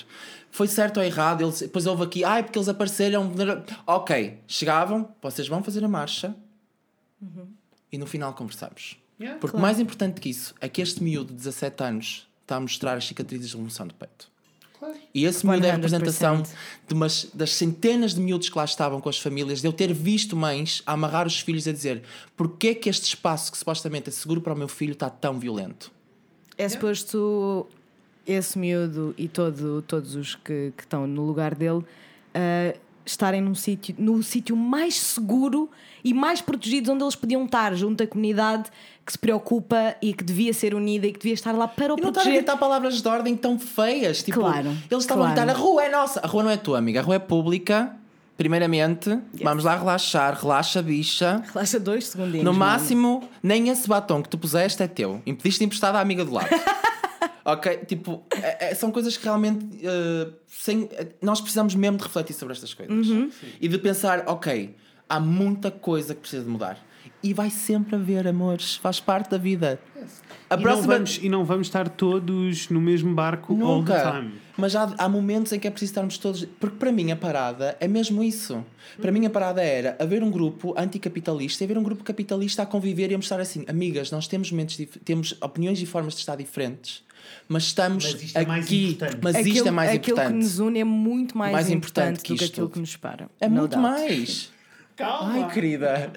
Foi 0.50 0.66
certo 0.66 0.98
ou 0.98 1.04
errado? 1.04 1.42
Eles, 1.42 1.60
depois 1.60 1.86
houve 1.86 2.02
aqui, 2.04 2.24
ai, 2.24 2.42
porque 2.42 2.58
eles 2.58 2.68
apareceram. 2.68 3.32
Ok, 3.86 4.38
chegavam, 4.46 5.08
vocês 5.22 5.46
vão 5.48 5.62
fazer 5.62 5.84
a 5.84 5.88
marcha 5.88 6.34
e 7.90 7.98
no 7.98 8.06
final 8.06 8.32
conversamos. 8.34 8.96
Yeah. 9.20 9.38
Porque 9.40 9.56
mais 9.56 9.80
importante 9.80 10.20
que 10.20 10.28
isso 10.30 10.54
é 10.60 10.68
que 10.68 10.80
este 10.80 11.02
miúdo 11.02 11.28
de 11.32 11.34
17 11.38 11.82
anos 11.82 12.27
está 12.48 12.56
a 12.56 12.60
mostrar 12.60 12.96
as 12.96 13.06
cicatrizes 13.06 13.50
de 13.50 13.56
remoção 13.56 13.86
do 13.86 13.94
peito. 13.94 14.28
E 15.12 15.24
esse 15.24 15.44
miúdo 15.44 15.66
é 15.66 15.70
a 15.70 15.74
100%. 15.74 15.76
representação 15.76 16.42
de 16.86 16.94
umas, 16.94 17.28
das 17.34 17.50
centenas 17.50 18.14
de 18.14 18.20
miúdos 18.20 18.48
que 18.48 18.56
lá 18.56 18.64
estavam 18.64 19.00
com 19.00 19.08
as 19.08 19.18
famílias, 19.18 19.60
de 19.60 19.66
eu 19.66 19.72
ter 19.72 19.92
visto 19.92 20.36
mães 20.36 20.82
a 20.86 20.92
amarrar 20.92 21.26
os 21.26 21.40
filhos 21.40 21.66
a 21.66 21.72
dizer 21.72 22.02
porquê 22.36 22.74
que 22.74 22.88
este 22.88 23.06
espaço 23.06 23.50
que 23.50 23.58
supostamente 23.58 24.08
é 24.08 24.12
seguro 24.12 24.40
para 24.40 24.54
o 24.54 24.56
meu 24.56 24.68
filho 24.68 24.92
está 24.92 25.10
tão 25.10 25.38
violento? 25.38 25.90
É 26.56 26.68
suposto 26.68 27.66
esse 28.26 28.58
miúdo 28.58 29.14
e 29.18 29.26
todo, 29.26 29.82
todos 29.82 30.14
os 30.14 30.36
que, 30.36 30.72
que 30.76 30.82
estão 30.84 31.06
no 31.06 31.24
lugar 31.24 31.54
dele 31.54 31.84
ah, 32.34 32.74
estarem 33.04 33.40
num 33.40 33.54
sítio, 33.54 33.94
no 33.98 34.22
sítio 34.22 34.56
mais 34.56 34.94
seguro 34.94 35.70
e 36.04 36.12
mais 36.14 36.40
protegido 36.40 36.92
onde 36.92 37.02
eles 37.02 37.16
podiam 37.16 37.44
estar, 37.44 37.74
junto 37.74 37.98
da 37.98 38.06
comunidade 38.06 38.70
que 39.08 39.12
se 39.12 39.18
preocupa 39.18 39.96
e 40.02 40.12
que 40.12 40.22
devia 40.22 40.52
ser 40.52 40.74
unida 40.74 41.06
e 41.06 41.12
que 41.12 41.18
devia 41.18 41.32
estar 41.32 41.52
lá 41.52 41.66
para 41.66 41.94
o 41.94 41.98
E 41.98 42.00
não 42.02 42.08
estar 42.10 42.20
a 42.20 42.24
proteger. 42.24 42.34
gritar 42.42 42.58
palavras 42.58 43.00
de 43.00 43.08
ordem 43.08 43.34
tão 43.34 43.58
feias. 43.58 44.22
Tipo, 44.22 44.40
Claro, 44.40 44.68
eles 44.90 45.04
estavam 45.04 45.24
a 45.24 45.32
claro. 45.32 45.40
gritar: 45.46 45.48
a 45.48 45.58
rua 45.58 45.84
é 45.84 45.88
nossa. 45.88 46.20
A 46.20 46.26
rua 46.26 46.42
não 46.42 46.50
é 46.50 46.58
tua, 46.58 46.76
amiga. 46.76 47.00
A 47.00 47.02
rua 47.02 47.14
é 47.14 47.18
pública. 47.18 47.96
Primeiramente, 48.36 49.18
vamos 49.42 49.64
lá 49.64 49.76
relaxar. 49.76 50.38
Relaxa, 50.40 50.82
bicha. 50.82 51.42
Relaxa 51.54 51.80
dois 51.80 52.06
segundinhos. 52.06 52.44
No 52.44 52.52
mano. 52.52 52.70
máximo, 52.72 53.28
nem 53.42 53.70
esse 53.70 53.88
batom 53.88 54.22
que 54.22 54.28
tu 54.28 54.36
puseste 54.36 54.82
é 54.82 54.86
teu. 54.86 55.22
Impediste 55.26 55.64
emprestado 55.64 55.96
à 55.96 56.00
amiga 56.00 56.22
do 56.24 56.32
lado. 56.34 56.48
ok? 57.44 57.78
Tipo, 57.86 58.22
é- 58.30 58.70
é- 58.70 58.74
são 58.74 58.90
coisas 58.90 59.16
que 59.16 59.24
realmente. 59.24 59.66
eh, 59.82 60.28
sem, 60.46 60.88
eh, 60.92 61.08
nós 61.22 61.40
precisamos 61.40 61.74
mesmo 61.74 61.96
de 61.96 62.04
refletir 62.04 62.34
sobre 62.34 62.52
estas 62.54 62.74
coisas. 62.74 63.06
E 63.60 63.66
de 63.68 63.78
pensar, 63.78 64.24
ok, 64.26 64.74
há 65.08 65.18
muita 65.18 65.70
coisa 65.70 66.14
que 66.14 66.20
precisa 66.20 66.44
de 66.44 66.48
mudar. 66.50 66.78
E 67.22 67.34
vai 67.34 67.50
sempre 67.50 67.96
haver 67.96 68.26
amores, 68.28 68.76
faz 68.76 69.00
parte 69.00 69.30
da 69.30 69.38
vida. 69.38 69.80
A 70.48 70.54
E, 70.54 70.56
não 70.56 70.62
próxima. 70.62 70.94
vamos, 70.94 71.18
e 71.22 71.28
não 71.28 71.44
vamos 71.44 71.66
estar 71.66 71.88
todos 71.88 72.68
no 72.70 72.80
mesmo 72.80 73.12
barco 73.14 73.52
all 73.54 73.82
the 73.84 73.92
Nunca. 73.92 74.12
time. 74.12 74.32
Mas 74.56 74.74
há, 74.74 74.94
há 74.96 75.08
momentos 75.08 75.52
em 75.52 75.58
que 75.60 75.66
é 75.66 75.70
preciso 75.70 75.90
estarmos 75.90 76.16
todos. 76.16 76.44
Porque 76.60 76.76
para 76.76 76.90
mim 76.92 77.10
a 77.10 77.16
parada 77.16 77.76
é 77.80 77.86
mesmo 77.88 78.22
isso. 78.24 78.64
Para 79.00 79.10
mim 79.12 79.26
a 79.26 79.30
parada 79.30 79.60
era 79.62 79.96
haver 80.00 80.22
um 80.22 80.30
grupo 80.30 80.74
anticapitalista 80.78 81.62
e 81.62 81.64
haver 81.64 81.76
um 81.76 81.82
grupo 81.82 82.02
capitalista 82.04 82.62
a 82.62 82.66
conviver 82.66 83.10
e 83.10 83.14
a 83.14 83.18
mostrar 83.18 83.40
assim: 83.40 83.64
amigas, 83.68 84.10
nós 84.10 84.26
temos, 84.28 84.50
momentos 84.50 84.76
dif- 84.76 84.98
temos 85.04 85.34
opiniões 85.40 85.80
e 85.82 85.86
formas 85.86 86.14
de 86.14 86.20
estar 86.20 86.36
diferentes, 86.36 87.02
mas 87.48 87.64
estamos 87.64 88.04
Mas 88.12 88.22
isto 88.22 88.36
é 88.38 88.46
mais 88.46 88.64
aqui. 88.64 88.86
importante. 88.90 89.18
mas 89.22 89.34
aquilo, 89.36 89.54
isto 89.56 89.68
é 89.68 89.70
mais 89.70 89.90
aquilo 89.90 90.16
importante. 90.16 90.38
que 90.38 90.44
nos 90.44 90.58
une 90.60 90.78
é 90.80 90.84
muito 90.84 91.36
mais, 91.36 91.52
Mais 91.52 91.70
importante, 91.70 92.20
importante 92.20 92.22
que 92.22 92.32
do 92.34 92.38
que 92.38 92.44
aquilo 92.44 92.66
tudo. 92.68 92.74
que 92.74 92.80
nos 92.80 92.90
separa. 92.92 93.28
É 93.40 93.48
muito 93.48 93.76
doubt. 93.76 93.82
mais. 93.82 94.50
Calma. 94.98 95.32
Ai, 95.32 95.50
querida. 95.52 96.10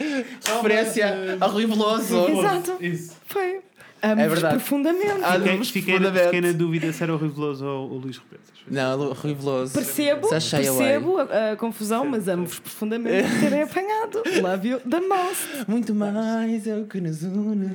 Referência 0.43 1.37
a 1.39 1.45
Rui 1.45 1.65
Veloso. 1.67 2.27
Exato. 2.27 2.77
Isso. 2.81 3.15
Foi. 3.27 3.61
Amo-vos 4.03 4.31
verdade. 4.33 4.55
profundamente. 4.55 5.21
Ah, 5.23 5.33
Fiquei, 5.39 5.63
fiquei, 5.63 5.93
na, 5.93 5.99
profundamente. 6.09 6.25
fiquei 6.25 6.41
na 6.41 6.51
dúvida 6.57 6.91
se 6.91 7.03
era 7.03 7.13
o 7.13 7.17
Rui 7.17 7.29
Veloso 7.29 7.63
ou 7.63 7.91
o 7.91 7.97
Luís 7.99 8.17
Representas. 8.17 8.51
Não, 8.67 9.13
Rui 9.13 9.33
Veloso. 9.35 9.73
Percebo, 9.73 10.27
percebo 10.29 11.17
a, 11.19 11.51
a 11.51 11.55
confusão, 11.55 12.05
mas 12.05 12.27
amo-vos 12.27 12.57
profundamente 12.59 13.29
por 13.29 13.39
terem 13.39 13.61
apanhado. 13.63 14.23
Love 14.41 14.67
you 14.67 14.79
the 14.79 14.99
most. 15.01 15.47
Muito 15.67 15.93
mais 15.93 16.65
é 16.65 16.75
o 16.75 16.85
que 16.87 16.99
nos 16.99 17.21
une. 17.21 17.69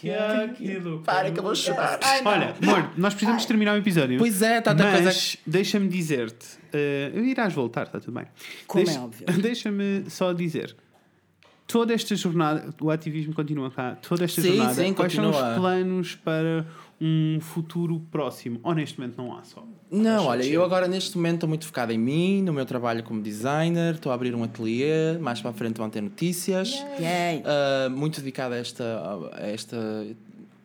Que 0.00 0.10
aquilo. 0.10 1.00
Para 1.00 1.30
que 1.30 1.38
eu 1.38 1.42
vou 1.42 1.54
chorar. 1.54 1.98
Olha, 2.24 2.54
amor, 2.62 2.90
nós 2.96 3.14
precisamos 3.14 3.44
terminar 3.46 3.74
o 3.74 3.78
episódio. 3.78 4.18
Pois 4.18 4.42
é, 4.42 4.60
tanta 4.60 4.84
mas 4.84 5.02
coisa. 5.02 5.38
deixa-me 5.46 5.88
dizer-te. 5.88 6.46
eh, 6.72 7.12
irás 7.14 7.52
voltar, 7.54 7.86
está 7.86 7.98
tudo 7.98 8.12
bem. 8.12 8.26
Como 8.66 8.84
Deixa- 8.84 8.98
é 8.98 9.02
óbvio. 9.02 9.26
Deixa-me 9.40 10.04
só 10.10 10.32
dizer. 10.32 10.76
Toda 11.66 11.92
esta 11.94 12.14
jornada, 12.14 12.72
o 12.80 12.90
ativismo 12.90 13.34
continua 13.34 13.70
cá. 13.70 13.96
Toda 13.96 14.24
esta 14.24 14.40
Sim, 14.40 14.48
jornada, 14.56 14.74
sim, 14.74 14.92
quais 14.94 15.12
são 15.12 15.24
continua. 15.24 15.50
os 15.52 15.56
planos 15.58 16.14
para 16.16 16.66
um 17.00 17.38
futuro 17.40 18.00
próximo? 18.10 18.58
Honestamente, 18.62 19.14
não 19.18 19.36
há 19.36 19.42
só. 19.44 19.64
Não, 19.90 20.20
Acho 20.20 20.28
olha, 20.28 20.44
eu 20.44 20.64
agora 20.64 20.88
neste 20.88 21.16
momento 21.16 21.34
estou 21.34 21.48
muito 21.48 21.66
focado 21.66 21.92
em 21.92 21.98
mim, 21.98 22.42
no 22.42 22.52
meu 22.52 22.64
trabalho 22.66 23.02
como 23.02 23.20
designer, 23.22 23.94
estou 23.94 24.10
a 24.10 24.14
abrir 24.14 24.34
um 24.34 24.42
ateliê, 24.42 25.16
mais 25.20 25.40
para 25.40 25.50
a 25.50 25.54
frente 25.54 25.76
vão 25.76 25.88
ter 25.90 26.00
notícias. 26.00 26.72
Yay. 26.98 27.42
Uh, 27.42 27.90
muito 27.90 28.20
dedicado 28.20 28.54
a 28.54 28.56
esta, 28.58 29.30
a 29.34 29.46
esta 29.46 29.76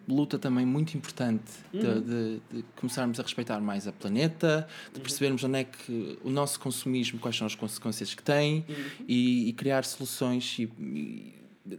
luta 0.08 0.40
também 0.40 0.66
muito 0.66 0.96
importante 0.98 1.44
de, 1.72 1.80
de- 2.02 2.42
de 2.52 2.66
começarmos 2.76 3.20
a 3.20 3.24
respeitar 3.24 3.60
mais 3.62 3.88
a 3.88 3.92
planeta, 3.92 4.68
de 4.94 5.00
percebermos 5.00 5.44
onde 5.44 5.60
é 5.60 5.64
que 5.64 6.18
o 6.24 6.30
nosso 6.30 6.60
consumismo, 6.60 7.20
quais 7.20 7.38
são 7.38 7.46
as 7.48 7.56
consequências 7.56 8.14
que 8.14 8.24
tem 8.24 8.66
e, 9.08 9.48
e 9.50 9.54
criar 9.54 9.86
soluções 9.86 10.58
e, 10.60 10.64
e 10.80 11.34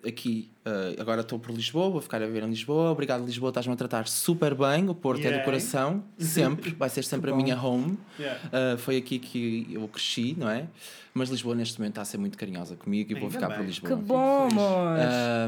aqui, 0.06 0.50
uh, 0.66 1.00
agora 1.00 1.22
estou 1.22 1.38
por 1.38 1.50
Lisboa, 1.52 1.90
vou 1.90 2.00
ficar 2.00 2.22
a 2.22 2.26
viver 2.26 2.42
em 2.44 2.48
Lisboa. 2.48 2.90
Obrigado, 2.90 3.24
Lisboa, 3.24 3.48
estás-me 3.50 3.72
a 3.72 3.76
tratar 3.76 4.06
super 4.06 4.54
bem. 4.54 4.88
O 4.88 4.94
Porto 4.94 5.24
é 5.24 5.28
Yay. 5.30 5.38
do 5.40 5.44
coração, 5.44 6.04
sempre, 6.18 6.70
vai 6.70 6.88
ser 6.88 7.02
sempre 7.04 7.30
a 7.30 7.34
minha 7.36 7.60
home. 7.60 7.98
Yeah. 8.18 8.40
Uh, 8.74 8.78
foi 8.78 8.96
aqui 8.96 9.18
que 9.18 9.66
eu 9.72 9.86
cresci, 9.88 10.34
não 10.38 10.48
é? 10.48 10.66
Mas 11.14 11.28
Lisboa 11.28 11.54
neste 11.54 11.78
momento 11.78 11.92
está 11.92 12.02
a 12.02 12.04
ser 12.06 12.16
muito 12.18 12.38
carinhosa 12.38 12.74
comigo 12.76 13.12
e 13.12 13.20
vou 13.20 13.28
ficar 13.30 13.48
bem. 13.48 13.58
por 13.58 13.66
Lisboa. 13.66 13.96
Que 13.96 14.02
bom, 14.02 14.48
amor. 14.50 14.98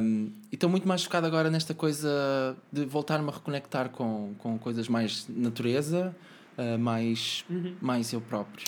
Um, 0.02 0.30
e 0.50 0.54
estou 0.56 0.68
muito 0.68 0.86
mais 0.86 1.02
focado 1.04 1.26
agora 1.26 1.48
nesta 1.50 1.72
coisa 1.72 2.56
de 2.72 2.84
voltar-me 2.84 3.28
a 3.28 3.32
reconectar 3.32 3.88
com, 3.88 4.34
com 4.38 4.58
coisas 4.58 4.88
mais 4.88 5.26
natureza, 5.28 6.14
uh, 6.58 6.78
mais, 6.78 7.44
Uhum. 7.48 7.74
mais 7.80 8.12
eu 8.12 8.20
próprio. 8.20 8.66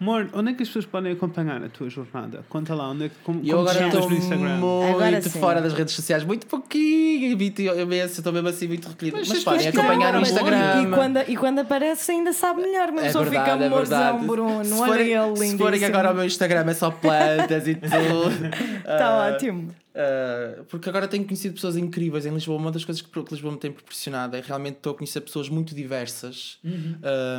Amor, 0.00 0.28
onde 0.34 0.50
é 0.50 0.54
que 0.54 0.62
as 0.62 0.68
pessoas 0.68 0.84
podem 0.86 1.12
acompanhar 1.12 1.62
a 1.62 1.68
tua 1.68 1.88
jornada? 1.88 2.44
Conta 2.48 2.74
lá, 2.74 2.90
onde 2.90 3.04
é 3.04 3.08
que, 3.08 3.14
como, 3.22 3.40
eu 3.40 3.56
como 3.56 3.60
agora 3.60 3.78
chamas 3.78 3.94
estou 3.94 4.10
no 4.10 4.16
Instagram? 4.16 4.56
Agora 4.56 5.10
muito 5.12 5.28
sim. 5.30 5.40
fora 5.40 5.62
das 5.62 5.72
redes 5.72 5.94
sociais, 5.94 6.24
muito 6.24 6.46
pouquinho, 6.46 7.38
eu 7.58 7.80
imenso, 7.80 8.20
estou 8.20 8.32
mesmo 8.32 8.48
assim 8.48 8.66
muito 8.68 8.88
recolhido. 8.88 9.16
Mas 9.18 9.28
Mas, 9.28 9.38
as 9.38 9.44
podem 9.44 9.68
acompanhar 9.68 10.12
no 10.12 10.20
querem, 10.20 10.22
Instagram. 10.22 10.82
E 10.82 10.86
quando, 10.94 11.30
e 11.30 11.36
quando 11.36 11.58
aparece 11.60 12.10
ainda 12.12 12.32
sabe 12.32 12.62
melhor, 12.62 12.90
uma 12.90 13.00
É 13.00 13.04
pessoa 13.04 13.24
verdade, 13.24 13.50
fica 13.52 13.64
é 13.64 13.66
amorzão, 13.66 13.98
verdade. 13.98 14.26
Bruno. 14.26 14.64
Se 14.64 14.72
Olha 14.72 14.86
forem, 14.86 15.06
ele, 15.12 15.22
se 15.24 15.28
lindíssimo. 15.42 15.58
forem 15.58 15.84
agora 15.84 16.08
ao 16.08 16.14
meu 16.14 16.24
Instagram 16.24 16.64
é 16.68 16.74
só 16.74 16.90
plantas 16.90 17.68
e 17.68 17.74
tudo. 17.78 18.46
Está 18.78 19.08
Ah, 19.08 19.32
ótimo. 19.32 19.83
Uh, 19.94 20.64
porque 20.64 20.88
agora 20.88 21.06
tenho 21.06 21.24
conhecido 21.24 21.54
pessoas 21.54 21.76
incríveis 21.76 22.26
em 22.26 22.34
Lisboa. 22.34 22.58
Uma 22.58 22.72
das 22.72 22.84
coisas 22.84 23.00
que, 23.00 23.08
que 23.08 23.34
Lisboa 23.34 23.52
me 23.52 23.60
tem 23.60 23.70
proporcionado 23.70 24.36
é 24.36 24.40
realmente 24.40 24.76
estou 24.76 24.92
a 24.92 24.96
conhecer 24.96 25.20
pessoas 25.20 25.48
muito 25.48 25.72
diversas, 25.74 26.58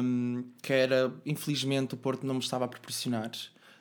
um, 0.02 0.45
que 0.61 0.72
era, 0.72 1.11
infelizmente, 1.26 1.95
o 1.95 1.98
Porto 1.98 2.26
não 2.26 2.36
me 2.36 2.40
estava 2.40 2.64
a 2.64 2.68
proporcionar. 2.68 3.32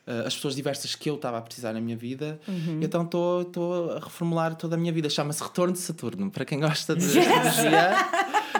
Uh, 0.06 0.26
as 0.26 0.34
pessoas 0.34 0.54
diversas 0.54 0.94
que 0.94 1.08
eu 1.08 1.14
estava 1.14 1.38
a 1.38 1.40
precisar 1.40 1.72
na 1.72 1.80
minha 1.80 1.96
vida, 1.96 2.38
e 2.46 2.84
então 2.84 3.04
estou 3.04 3.42
estou 3.42 3.92
a 3.92 4.00
reformular 4.00 4.54
toda 4.56 4.74
a 4.74 4.78
minha 4.78 4.92
vida. 4.92 5.08
Chama-se 5.08 5.42
Retorno 5.42 5.72
de 5.72 5.78
Saturno. 5.78 6.30
Para 6.30 6.44
quem 6.44 6.58
gosta 6.58 6.96
de 6.96 7.04
astrologia, 7.18 7.90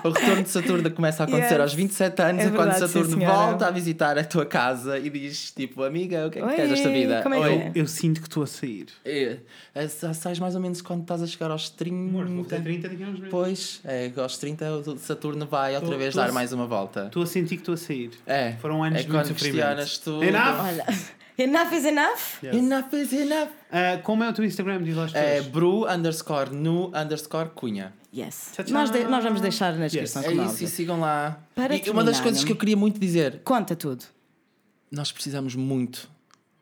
o 0.04 0.12
Retorno 0.12 0.42
de 0.42 0.48
Saturno 0.50 0.90
começa 0.90 1.22
a 1.22 1.26
acontecer 1.26 1.54
Yes. 1.54 1.60
aos 1.60 1.74
27 1.74 2.22
anos, 2.22 2.42
É 2.42 2.46
é, 2.46 2.50
quando 2.50 2.70
verdade, 2.70 2.80
sim, 2.80 2.86
Saturno 2.86 3.18
senhora. 3.18 3.36
volta 3.36 3.66
a 3.66 3.70
visitar 3.70 4.18
a 4.18 4.24
tua 4.24 4.44
casa 4.46 4.98
e 4.98 5.08
diz: 5.10 5.50
Tipo, 5.52 5.82
amiga, 5.82 6.26
o 6.26 6.30
que 6.30 6.38
é 6.38 6.42
que 6.42 6.48
Oi, 6.48 6.54
queres 6.54 6.70
desta 6.70 6.88
vida? 6.90 7.22
como 7.22 7.34
é 7.34 7.38
que 7.40 7.44
Oi. 7.46 7.52
é? 7.54 7.72
Eu 7.74 7.86
sinto 7.86 8.20
que 8.20 8.26
estou 8.28 8.42
a 8.42 8.46
sair. 8.46 8.86
É, 9.04 9.38
é, 9.74 9.88
sa- 9.88 10.12
sais 10.14 10.38
mais 10.38 10.54
ou 10.54 10.60
menos 10.60 10.80
quando 10.82 11.02
estás 11.02 11.22
a 11.22 11.26
chegar 11.26 11.50
aos 11.50 11.70
30. 11.70 11.94
Amor, 11.94 12.26
vou 12.26 12.44
fazer 12.44 12.62
30 12.62 12.88
daqui 12.88 13.02
a 13.02 13.06
uns 13.06 13.14
meses. 13.18 13.28
Pois, 13.30 13.80
é, 13.84 14.10
aos 14.16 14.36
30 14.38 14.70
o 14.72 14.98
Saturno 14.98 15.46
vai 15.46 15.74
outra 15.74 15.90
Tô- 15.90 15.98
vez 15.98 16.14
tô 16.14 16.20
dar 16.20 16.30
a- 16.30 16.32
mais 16.32 16.52
uma 16.52 16.66
volta. 16.66 17.06
Estou 17.06 17.22
a 17.22 17.26
sentir 17.26 17.56
que 17.56 17.62
estou 17.62 17.74
a 17.74 17.78
sair. 17.78 18.10
É, 18.26 18.52
Foram 18.60 18.82
anos 18.84 18.98
é 19.00 19.02
de 19.02 19.08
muito 19.08 19.24
quando 19.26 19.38
sofrimento. 19.38 20.00
tudo. 20.02 20.22
Enough! 20.24 20.60
Olha, 20.64 20.84
enough 21.38 21.72
is 21.72 21.84
enough. 21.84 22.42
Yes. 22.42 22.54
Enough 22.56 22.92
is 22.94 23.12
enough. 23.12 23.48
Ah, 23.70 23.98
como 24.02 24.22
é 24.24 24.28
o 24.28 24.32
teu 24.32 24.44
Instagram? 24.44 24.82
Diz 24.82 24.94
lá 24.96 25.04
É 25.12 25.36
pessoas. 25.36 25.46
Bru 25.48 25.86
underscore 25.88 26.54
nu 26.54 26.92
underscore 26.94 27.50
cunha. 27.54 27.92
Yes. 28.14 28.50
Tchau, 28.54 28.64
tchau. 28.64 28.74
Nós, 28.74 28.90
de- 28.90 29.04
nós 29.04 29.24
vamos 29.24 29.40
deixar 29.40 29.74
na 29.76 29.86
descrição 29.86 30.22
É 30.22 30.32
isso, 30.46 30.62
e 30.64 30.68
sigam 30.68 31.00
lá. 31.00 31.38
Para 31.54 31.74
e 31.74 31.80
uma 31.90 32.04
das 32.04 32.16
terminar, 32.16 32.22
coisas 32.22 32.44
que 32.44 32.52
eu 32.52 32.56
queria 32.56 32.76
muito 32.76 32.98
dizer, 33.00 33.40
Conta 33.44 33.74
tudo. 33.74 34.04
nós 34.90 35.10
precisamos 35.10 35.56
muito 35.56 36.08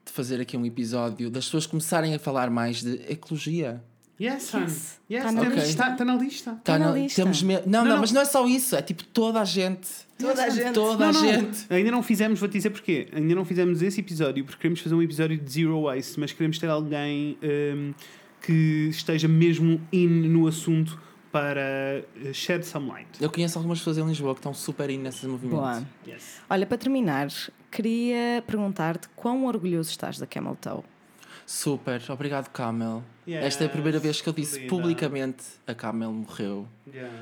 de 0.04 0.10
fazer 0.12 0.40
aqui 0.40 0.56
um 0.56 0.64
episódio 0.64 1.28
das 1.30 1.44
pessoas 1.44 1.66
começarem 1.66 2.14
a 2.14 2.18
falar 2.18 2.48
mais 2.50 2.82
de 2.82 2.94
ecologia. 3.08 3.82
Yes, 4.20 4.42
son. 4.44 4.60
Yes. 4.60 5.00
Yes, 5.10 5.22
Tá 5.24 5.32
na 5.32 5.40
temos- 5.40 5.54
lista. 5.56 5.68
está 5.70 5.90
tá 5.96 6.04
na 6.04 6.14
lista. 6.16 6.60
Tá 6.62 6.78
na 6.78 6.88
no- 6.90 6.96
lista. 6.96 7.22
Temos 7.22 7.42
me- 7.42 7.54
não, 7.66 7.82
não, 7.82 7.84
não. 7.92 7.98
mas 7.98 8.12
não 8.12 8.20
é 8.20 8.24
só 8.24 8.46
isso, 8.46 8.76
é 8.76 8.82
tipo 8.82 9.02
toda 9.04 9.40
a 9.40 9.44
gente. 9.44 9.88
Toda 10.18 10.44
a 10.44 10.48
gente. 10.50 10.72
Toda 10.72 10.98
Não, 11.04 11.10
a 11.10 11.12
não, 11.12 11.20
gente. 11.20 11.66
Ainda 11.68 11.90
não 11.90 12.02
fizemos, 12.02 12.38
vou-te 12.38 12.52
dizer 12.52 12.70
porquê. 12.70 13.08
Ainda 13.12 13.34
não 13.34 13.44
fizemos 13.44 13.82
esse 13.82 13.98
episódio 14.00 14.44
porque 14.44 14.60
queremos 14.60 14.80
fazer 14.80 14.94
um 14.94 15.02
episódio 15.02 15.36
de 15.36 15.50
Zero 15.52 15.82
Waste, 15.82 16.20
mas 16.20 16.32
queremos 16.32 16.58
ter 16.58 16.68
alguém 16.70 17.36
hum, 17.42 17.92
que 18.40 18.88
esteja 18.90 19.26
mesmo 19.26 19.80
in 19.92 20.06
no 20.28 20.46
assunto 20.46 21.00
para 21.32 22.04
uh, 22.24 22.32
shed 22.34 22.62
some 22.64 22.88
light. 22.90 23.08
Eu 23.20 23.30
conheço 23.30 23.58
algumas 23.58 23.78
pessoas 23.78 23.98
em 23.98 24.06
Lisboa 24.06 24.34
que 24.34 24.40
estão 24.40 24.52
super 24.54 24.88
in 24.90 24.98
nesse 24.98 25.26
movimento. 25.26 25.56
Boa. 25.56 25.82
Yes. 26.06 26.40
Olha, 26.48 26.66
para 26.66 26.76
terminar, 26.78 27.28
queria 27.70 28.44
perguntar-te 28.46 29.08
quão 29.16 29.46
orgulhoso 29.46 29.90
estás 29.90 30.18
da 30.18 30.26
Camel 30.26 30.56
Toe. 30.60 30.82
Super, 31.46 32.00
obrigado 32.10 32.48
Camel. 32.50 33.02
Yes, 33.28 33.44
Esta 33.44 33.64
é 33.64 33.66
a 33.66 33.70
primeira 33.70 33.98
vez 33.98 34.20
que 34.20 34.28
eu 34.28 34.32
disse 34.32 34.56
linda. 34.58 34.68
publicamente 34.70 35.44
a 35.66 35.74
Camel 35.74 36.12
morreu. 36.12 36.66
Yeah. 36.92 37.12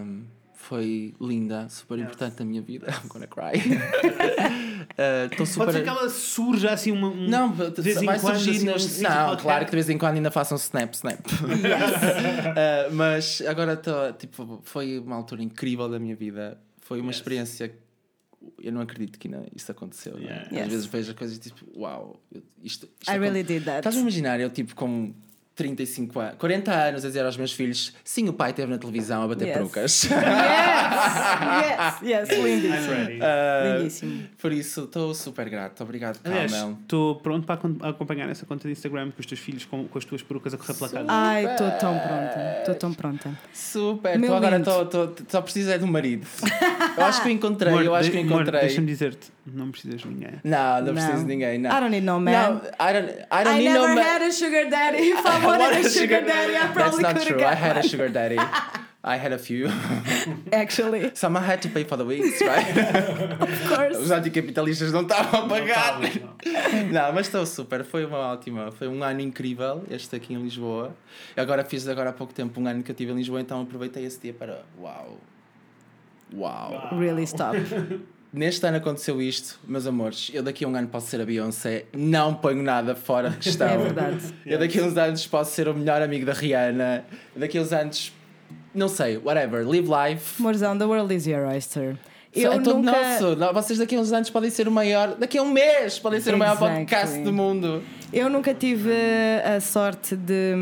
Um, 0.00 0.24
foi 0.54 1.14
linda, 1.20 1.68
super 1.68 1.96
Yes. 1.98 2.06
importante 2.06 2.40
na 2.40 2.44
minha 2.46 2.62
vida. 2.62 2.86
I'm 2.90 3.08
gonna 3.08 3.26
cry. 3.26 3.60
Uh, 4.86 5.26
Estou 5.30 5.44
super. 5.44 5.64
Pode 5.66 5.76
ser 5.78 5.82
que 5.82 5.88
ela 5.88 6.08
surja 6.08 6.70
assim 6.70 6.92
uma. 6.92 7.08
um- 7.08 7.28
Não, 7.28 7.50
de 7.50 7.82
vez 7.82 8.00
em 8.00 8.06
vai 8.06 8.18
quando, 8.20 8.34
surgir 8.36 8.56
assim, 8.58 8.66
nas... 8.66 8.98
um 8.98 9.02
Não, 9.02 9.10
qualquer. 9.10 9.42
claro 9.42 9.64
que 9.64 9.70
de 9.72 9.76
vez 9.76 9.90
em 9.90 9.98
quando 9.98 10.14
ainda 10.14 10.30
façam 10.30 10.56
snap, 10.56 10.94
snap. 10.94 11.18
Uh, 11.26 12.92
mas 12.94 13.42
agora 13.46 13.72
estou, 13.74 14.12
tipo, 14.14 14.60
foi 14.64 14.98
uma 15.00 15.16
altura 15.16 15.42
incrível 15.42 15.88
da 15.88 15.98
minha 15.98 16.14
vida. 16.16 16.56
Foi 16.80 17.00
uma 17.00 17.08
Yes. 17.10 17.16
experiência. 17.16 17.74
Eu 18.62 18.72
não 18.72 18.80
acredito 18.80 19.18
que 19.18 19.28
ainda 19.28 19.46
isso 19.54 19.70
aconteceu. 19.72 20.14
não 20.14 20.20
é? 20.20 20.24
Yeah. 20.24 20.46
Às 20.46 20.52
Yes. 20.56 20.68
vezes 20.68 20.86
vejo 20.86 21.10
as 21.10 21.16
coisas 21.16 21.36
e 21.36 21.40
tipo, 21.40 21.66
uau, 21.78 22.20
eu- 22.32 22.42
isto, 22.62 22.88
isto 23.00 23.10
I 23.12 23.18
really 23.18 23.42
did 23.42 23.64
that. 23.64 23.78
Estás 23.78 23.96
a 23.96 24.00
imaginar, 24.00 24.38
eu 24.40 24.50
tipo 24.50 24.74
com 24.74 25.12
35 25.56 26.20
anos, 26.20 26.34
40 26.38 26.70
anos 26.72 27.04
a 27.04 27.08
dizer 27.08 27.24
aos 27.24 27.36
meus 27.36 27.52
filhos: 27.52 27.94
sim, 28.04 28.28
o 28.28 28.32
pai 28.32 28.50
esteve 28.50 28.70
na 28.70 28.76
televisão 28.78 29.22
a 29.22 29.28
bater 29.28 29.46
Yes. 29.48 29.56
perucas. 29.56 30.04
Yes, 30.04 32.02
yes, 32.02 32.28
yes, 32.30 32.30
I'm 32.30 32.44
lindíssimo. 32.44 32.94
Uh, 32.94 33.78
Lindíssimo. 33.78 34.22
por 34.40 34.52
isso, 34.52 34.84
estou 34.84 35.14
super 35.14 35.48
grato. 35.48 35.82
Obrigado, 35.82 36.18
Aliás, 36.24 36.52
Carmel. 36.52 36.76
estou 36.82 37.16
pronto 37.16 37.46
para 37.46 37.54
acom- 37.54 37.76
acompanhar 37.82 38.28
essa 38.28 38.44
conta 38.44 38.68
de 38.68 38.72
Instagram 38.72 39.10
com 39.10 39.20
os 39.20 39.26
teus 39.26 39.40
filhos 39.40 39.64
com, 39.64 39.86
com 39.88 39.98
as 39.98 40.04
tuas 40.04 40.22
perucas 40.22 40.52
a 40.54 40.58
correr 40.58 40.74
pela 40.74 40.90
casa. 40.90 41.06
Ai, 41.08 41.44
estou 41.52 41.70
tão 41.72 41.98
pronta. 41.98 42.56
Estou 42.60 42.74
tão 42.74 42.92
pronta. 42.94 43.38
Super, 43.52 44.18
Meu 44.18 44.30
tô 44.30 44.36
agora 44.36 44.60
tô, 44.60 44.84
tô, 44.86 45.08
só 45.28 45.40
preciso 45.40 45.70
é 45.70 45.78
de 45.78 45.84
um 45.84 45.88
marido. 45.88 46.26
Eu 46.98 47.04
acho 47.04 47.22
que 47.22 47.28
o 47.28 47.30
encontrei, 47.30 47.72
Amor, 47.72 47.84
eu 47.84 47.94
acho 47.94 48.10
que 48.10 48.16
o 48.16 48.20
encontrei. 48.20 48.60
Deixa-me 48.60 48.86
dizer-te, 48.86 49.32
não 49.46 49.70
precisas 49.70 50.00
de 50.02 50.08
ninguém. 50.08 50.32
Não, 50.44 50.82
não 50.82 50.92
preciso 50.92 51.12
Não. 51.14 51.20
de 51.22 51.26
ninguém, 51.26 51.58
não. 51.58 51.70
I 51.70 51.80
don't 51.80 51.90
need 51.90 52.04
no 52.06 52.20
man. 52.20 52.50
No, 52.50 52.56
I 52.58 52.92
don't, 52.92 53.12
I 53.30 53.44
don't 53.44 53.48
I 53.48 53.58
need 53.58 53.64
never 53.72 53.88
no 53.88 53.94
man. 53.94 54.02
had 54.04 54.22
a 54.22 54.30
sugar 54.32 54.68
daddy. 54.68 55.12
Wanted 55.46 55.72
want 55.72 55.86
a 55.86 55.90
sugar 55.90 56.20
daddy, 56.20 56.56
I 56.56 56.66
That's 56.66 56.72
probably 56.72 57.02
not 57.02 57.16
could 57.16 57.26
true. 57.26 57.44
I 57.44 57.54
had 57.54 57.76
a 57.76 57.82
got 57.82 57.90
sugar 57.90 58.08
daddy. 58.08 58.38
I 59.06 59.16
had 59.18 59.32
a 59.32 59.38
few. 59.38 59.66
one. 59.66 60.42
Actually, 60.52 61.12
Someone 61.14 61.44
had 61.44 61.62
to 61.62 61.68
pay 61.68 61.84
for 61.84 61.96
the 61.96 62.04
wigs, 62.04 62.40
right? 62.40 62.76
of 63.40 63.68
course. 63.68 63.96
Os 63.98 64.10
anticapitalistas 64.10 64.92
não 64.92 65.02
estavam 65.02 65.44
a 65.44 65.48
pagar. 65.48 66.00
Não, 66.90 67.12
mas 67.12 67.26
estou 67.26 67.46
super. 67.46 67.84
Foi 67.84 68.04
uma 68.04 68.18
ótima. 68.18 68.72
Foi 68.72 68.88
um 68.88 69.04
ano 69.04 69.20
incrível, 69.20 69.84
este 69.88 70.16
aqui 70.16 70.34
em 70.34 70.42
Lisboa. 70.42 70.92
Agora 71.36 71.64
fiz 71.64 71.86
agora 71.86 72.10
há 72.10 72.12
pouco 72.12 72.34
tempo 72.34 72.60
um 72.60 72.66
ano 72.66 72.82
que 72.82 72.90
eu 72.90 72.94
estive 72.94 73.12
em 73.12 73.16
Lisboa, 73.16 73.40
então 73.40 73.62
aproveitei 73.62 74.04
esse 74.04 74.18
dia 74.20 74.34
para. 74.34 74.64
Uau! 74.76 75.18
Uau! 76.34 76.98
Really 76.98 77.22
stop. 77.22 77.56
Neste 78.32 78.66
ano 78.66 78.76
aconteceu 78.78 79.22
isto, 79.22 79.58
meus 79.66 79.86
amores. 79.86 80.30
Eu 80.34 80.42
daqui 80.42 80.64
a 80.64 80.68
um 80.68 80.74
ano 80.74 80.88
posso 80.88 81.06
ser 81.08 81.20
a 81.20 81.24
Beyoncé, 81.24 81.86
não 81.96 82.34
ponho 82.34 82.62
nada 82.62 82.94
fora 82.94 83.30
de 83.30 83.38
questão. 83.38 83.66
É 83.76 83.76
verdade. 83.78 84.34
Eu 84.44 84.58
daqui 84.58 84.78
a 84.78 84.82
uns 84.82 84.96
anos 84.96 85.26
posso 85.26 85.52
ser 85.52 85.68
o 85.68 85.74
melhor 85.74 86.02
amigo 86.02 86.26
da 86.26 86.32
Rihanna. 86.32 87.04
Eu 87.34 87.40
daqui 87.40 87.58
a 87.58 87.62
uns 87.62 87.72
anos, 87.72 88.12
não 88.74 88.88
sei, 88.88 89.16
whatever, 89.18 89.66
live 89.66 89.88
life. 89.88 90.40
Morzão, 90.42 90.76
the 90.76 90.84
world 90.84 91.14
is 91.14 91.26
your 91.26 91.46
oyster. 91.46 91.96
Eu 92.34 92.52
é 92.52 92.58
todo 92.58 92.82
nunca... 92.82 92.92
nosso. 92.92 93.54
Vocês 93.54 93.78
daqui 93.78 93.96
a 93.96 94.00
uns 94.00 94.12
anos 94.12 94.28
podem 94.28 94.50
ser 94.50 94.68
o 94.68 94.70
maior, 94.70 95.14
daqui 95.14 95.38
a 95.38 95.42
um 95.42 95.50
mês 95.50 95.98
podem 95.98 96.20
ser 96.20 96.34
o 96.34 96.38
maior 96.38 96.56
Exactly. 96.56 96.78
podcast 96.78 97.22
do 97.22 97.32
mundo. 97.32 97.82
Eu 98.12 98.28
nunca 98.28 98.54
tive 98.54 98.92
a 99.44 99.60
sorte 99.60 100.14
de, 100.14 100.54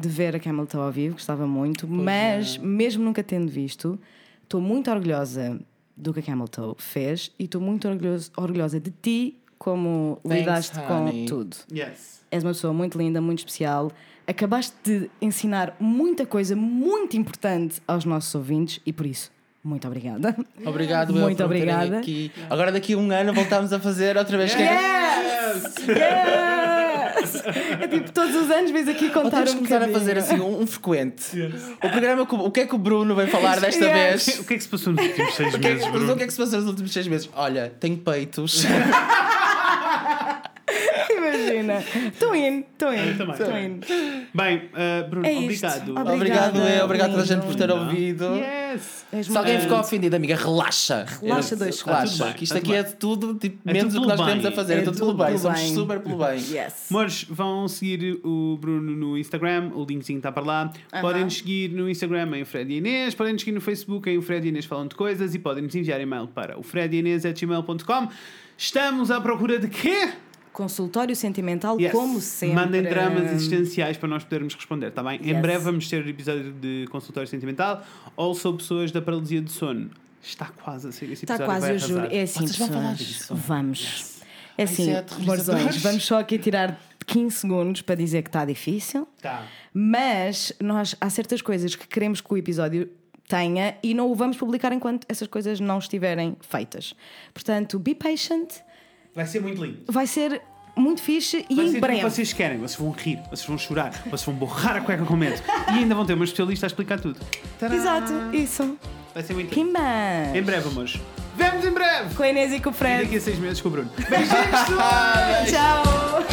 de 0.00 0.08
ver 0.08 0.34
a 0.34 0.40
Camel 0.40 0.66
Toe 0.66 0.80
ao 0.80 0.90
vivo, 0.90 1.14
gostava 1.14 1.46
muito, 1.46 1.86
mas 1.86 2.56
mesmo 2.56 3.04
nunca 3.04 3.22
tendo 3.22 3.48
visto, 3.48 3.98
estou 4.42 4.60
muito 4.60 4.90
orgulhosa 4.90 5.60
do 5.96 6.12
que 6.12 6.20
a 6.20 6.22
Camel 6.22 6.48
Toe 6.48 6.74
fez 6.78 7.30
e 7.38 7.44
estou 7.44 7.60
muito 7.60 7.86
orgulhoso, 7.88 8.30
orgulhosa 8.36 8.80
de 8.80 8.90
ti 9.02 9.36
como 9.58 10.18
Thanks, 10.22 10.38
lidaste 10.40 10.78
honey. 10.80 11.20
com 11.22 11.26
tudo. 11.26 11.56
Yes. 11.72 12.22
És 12.30 12.42
uma 12.42 12.50
pessoa 12.52 12.72
muito 12.72 12.98
linda, 12.98 13.20
muito 13.20 13.38
especial. 13.40 13.92
Acabaste 14.26 14.74
de 14.84 15.10
ensinar 15.20 15.76
muita 15.78 16.24
coisa 16.26 16.56
muito 16.56 17.16
importante 17.16 17.80
aos 17.86 18.04
nossos 18.04 18.34
ouvintes 18.34 18.80
e 18.86 18.92
por 18.92 19.04
isso, 19.06 19.30
muito 19.62 19.86
obrigada. 19.86 20.34
Obrigado, 20.64 21.12
Muito 21.12 21.44
obrigada. 21.44 21.98
Aqui. 21.98 22.32
Agora 22.50 22.72
daqui 22.72 22.94
a 22.94 22.98
um 22.98 23.10
ano 23.12 23.32
voltamos 23.32 23.72
a 23.72 23.78
fazer 23.78 24.16
outra 24.16 24.36
vez. 24.38 24.54
que 24.54 24.62
é- 24.62 24.72
Yes! 24.72 26.61
Yes! 27.22 27.42
É 27.80 27.88
tipo, 27.88 28.12
todos 28.12 28.34
os 28.34 28.50
anos 28.50 28.70
vens 28.70 28.88
aqui 28.88 29.08
contar 29.10 29.42
um 29.48 29.54
começar 29.54 29.76
a 29.76 29.86
bocadinho. 29.86 29.98
fazer 29.98 30.18
assim 30.18 30.40
um, 30.40 30.60
um 30.62 30.66
frequente. 30.66 31.24
O 31.82 31.88
programa, 31.88 32.26
que 32.26 32.34
o 32.34 32.50
que 32.50 32.60
é 32.60 32.66
que 32.66 32.74
o 32.74 32.78
Bruno 32.78 33.14
vai 33.14 33.26
falar 33.26 33.60
desta 33.60 33.84
Yes. 33.84 34.26
vez? 34.26 34.38
O 34.40 34.44
que 34.44 34.54
é 34.54 34.56
que 34.56 34.62
se 34.62 34.68
passou 34.68 34.92
nos 34.92 35.04
últimos 35.04 35.34
seis 35.36 35.54
O 35.54 35.58
que, 35.58 35.66
é 35.66 35.70
meses, 35.70 35.84
que, 35.84 35.90
Bruno? 35.90 36.12
o 36.12 36.16
que 36.16 36.22
é 36.22 36.26
que 36.26 36.32
se 36.32 36.38
passou 36.38 36.58
nos 36.60 36.68
últimos 36.68 36.92
seis 36.92 37.06
meses? 37.08 37.28
Olha, 37.34 37.72
tenho 37.80 37.96
peitos. 37.98 38.64
Imagina. 41.42 41.78
Estou 42.08 42.34
in, 42.34 42.60
estou 42.72 42.92
in. 42.92 42.96
Eu 43.08 43.16
também. 43.18 43.34
Estou 43.34 43.56
in. 43.58 44.26
Bem, 44.34 44.56
uh, 44.58 45.08
Bruno, 45.10 45.26
É 45.26 45.38
obrigado. 45.38 45.90
Obrigada, 45.90 46.14
Obrigado, 46.14 46.56
eu. 46.58 46.84
Obrigado 46.84 47.08
a 47.08 47.10
toda 47.12 47.22
a 47.22 47.26
gente 47.26 47.46
por 47.46 47.54
ter 47.54 47.70
ouvido. 47.70 48.24
Yes! 48.36 49.06
És 49.12 49.26
Se 49.26 49.36
alguém 49.36 49.60
ficou 49.60 49.78
ofendido, 49.78 50.16
amiga, 50.16 50.34
relaxa. 50.36 51.04
Relaxa 51.20 51.54
dois 51.56 51.76
tudo 51.76 51.86
Relaxa. 51.88 52.24
bem, 52.24 52.32
que 52.34 52.44
isto 52.44 52.56
está 52.56 52.66
aqui 52.70 52.74
é 52.74 52.82
tudo 52.82 53.34
tipo, 53.34 53.58
É 53.68 53.72
menos 53.74 53.92
tudo 53.92 54.04
o 54.04 54.08
que 54.10 54.16
nós 54.16 54.20
queremos 54.20 54.42
bem. 54.44 54.52
a 54.52 54.56
fazer. 54.56 54.72
É, 54.74 54.76
É 54.78 54.82
tudo 54.82 54.94
tudo 54.98 55.06
pelo 55.06 55.18
bem. 55.18 55.26
pelo 55.26 55.38
Somos 55.38 55.60
bem. 55.60 55.74
super 55.74 56.00
pelo 56.00 56.16
bem. 56.18 56.38
Yes. 56.38 56.86
Amores, 56.90 57.26
vão 57.28 57.68
seguir 57.68 58.18
o 58.24 58.56
Bruno 58.60 58.96
no 58.96 59.18
Instagram, 59.18 59.70
o 59.74 59.84
linkzinho 59.84 60.16
está 60.18 60.32
para 60.32 60.42
lá. 60.42 60.72
Podem 61.00 61.24
nos 61.24 61.36
seguir 61.36 61.70
no 61.70 61.88
Instagram 61.90 62.38
em 62.38 62.44
Fred 62.44 62.72
e 62.72 62.78
Inês, 62.78 63.14
podem 63.14 63.32
nos 63.34 63.42
seguir 63.42 63.52
no 63.52 63.60
Facebook 63.60 64.08
em 64.08 64.16
o 64.16 64.22
Fred 64.22 64.46
e 64.46 64.48
Inês 64.48 64.64
Falam 64.64 64.86
de 64.86 64.94
Coisas 64.94 65.34
e 65.34 65.38
podem 65.38 65.62
nos 65.64 65.74
enviar 65.74 66.00
e-mail 66.00 66.26
para 66.28 66.58
o 66.58 66.62
fredinês.gmail.com. 66.62 68.08
Estamos 68.56 69.10
à 69.10 69.20
procura 69.20 69.58
de 69.58 69.68
quê? 69.68 70.10
Consultório 70.52 71.16
sentimental, 71.16 71.80
Yes. 71.80 71.92
como 71.92 72.20
sempre. 72.20 72.54
Mandem 72.56 72.82
dramas 72.82 73.32
existenciais 73.32 73.96
para 73.96 74.08
nós 74.08 74.22
podermos 74.24 74.54
responder, 74.54 74.88
está 74.88 75.02
bem? 75.02 75.20
Em 75.22 75.30
Yes. 75.30 75.40
breve 75.40 75.64
vamos 75.64 75.88
ter 75.88 76.06
episódio 76.06 76.52
de 76.52 76.86
consultório 76.90 77.28
sentimental 77.28 77.82
ou 78.16 78.34
sobre 78.34 78.62
pessoas 78.62 78.92
da 78.92 79.00
paralisia 79.00 79.40
de 79.40 79.50
sono. 79.50 79.90
Está 80.22 80.46
quase 80.46 80.88
a 80.88 80.92
ser 80.92 81.06
esse 81.10 81.24
Está 81.24 81.38
quase, 81.38 81.70
eu 81.70 81.78
juro. 81.78 82.06
É 82.10 82.22
assim, 82.22 82.46
Vocês 82.46 82.56
vão 82.58 82.68
falar 82.68 82.90
pessoas. 82.96 82.98
disso? 83.08 83.34
Vamos. 83.34 84.20
É 84.56 84.62
assim, 84.64 84.90
é 84.90 84.98
aterrorizador. 84.98 85.54
Borzões, 85.62 85.82
vamos 85.82 86.04
só 86.04 86.20
aqui 86.20 86.38
tirar 86.38 86.78
15 87.06 87.36
segundos 87.38 87.82
para 87.82 87.94
dizer 87.96 88.22
que 88.22 88.28
está 88.28 88.44
difícil. 88.44 89.08
Tá. 89.20 89.44
Mas 89.74 90.52
nós 90.62 90.94
há 91.00 91.08
certas 91.10 91.42
coisas 91.42 91.74
que 91.74 91.88
queremos 91.88 92.20
que 92.20 92.32
o 92.32 92.36
episódio 92.36 92.88
tenha 93.26 93.76
e 93.82 93.94
não 93.94 94.10
o 94.10 94.14
vamos 94.14 94.36
publicar 94.36 94.72
enquanto 94.72 95.06
essas 95.08 95.26
coisas 95.26 95.58
não 95.58 95.78
estiverem 95.78 96.36
feitas. 96.40 96.94
Portanto, 97.32 97.78
be 97.78 97.94
patient, 97.94 98.50
Vai 99.14 99.26
ser 99.26 99.40
muito 99.40 99.62
lindo. 99.64 99.78
vai 99.88 100.06
ser 100.06 100.40
muito 100.76 101.02
fixe 101.02 101.44
e 101.50 101.54
Vai 101.54 101.64
em 101.66 101.68
ser 101.72 101.74
tudo 101.74 101.78
o 101.78 101.80
breve. 101.80 101.98
que 102.00 102.04
vocês 102.10 102.32
querem. 102.32 102.58
Vocês 102.58 102.76
vão 102.76 102.90
rir, 102.92 103.18
vocês 103.30 103.44
vão 103.46 103.58
chorar, 103.58 103.90
vocês 104.06 104.22
vão 104.24 104.34
borrar 104.34 104.76
a 104.76 104.80
cueca 104.80 105.04
com 105.04 105.16
medo. 105.16 105.40
E 105.68 105.78
ainda 105.78 105.94
vão 105.94 106.06
ter 106.06 106.14
uma 106.14 106.24
especialista 106.24 106.66
a 106.66 106.68
explicar 106.68 106.98
tudo. 106.98 107.20
Tadá! 107.58 107.74
Exato, 107.74 108.12
isso. 108.32 108.78
Vai 109.12 109.22
ser 109.22 109.34
muito 109.34 109.54
lindo. 109.54 109.78
Em 110.34 110.42
breve, 110.42 110.68
amores. 110.68 110.98
Vemos 111.36 111.64
em 111.64 111.70
breve! 111.70 112.14
Com 112.14 112.22
a 112.22 112.28
Inês 112.28 112.52
e 112.54 112.60
com 112.60 112.70
o 112.70 112.72
E 112.72 112.74
Fred. 112.74 113.02
daqui 113.04 113.16
a 113.16 113.20
seis 113.20 113.38
meses 113.38 113.60
com 113.60 113.68
o 113.68 113.70
Bruno. 113.72 113.90
Beijinhos, 114.08 114.30
pessoal! 115.44 116.31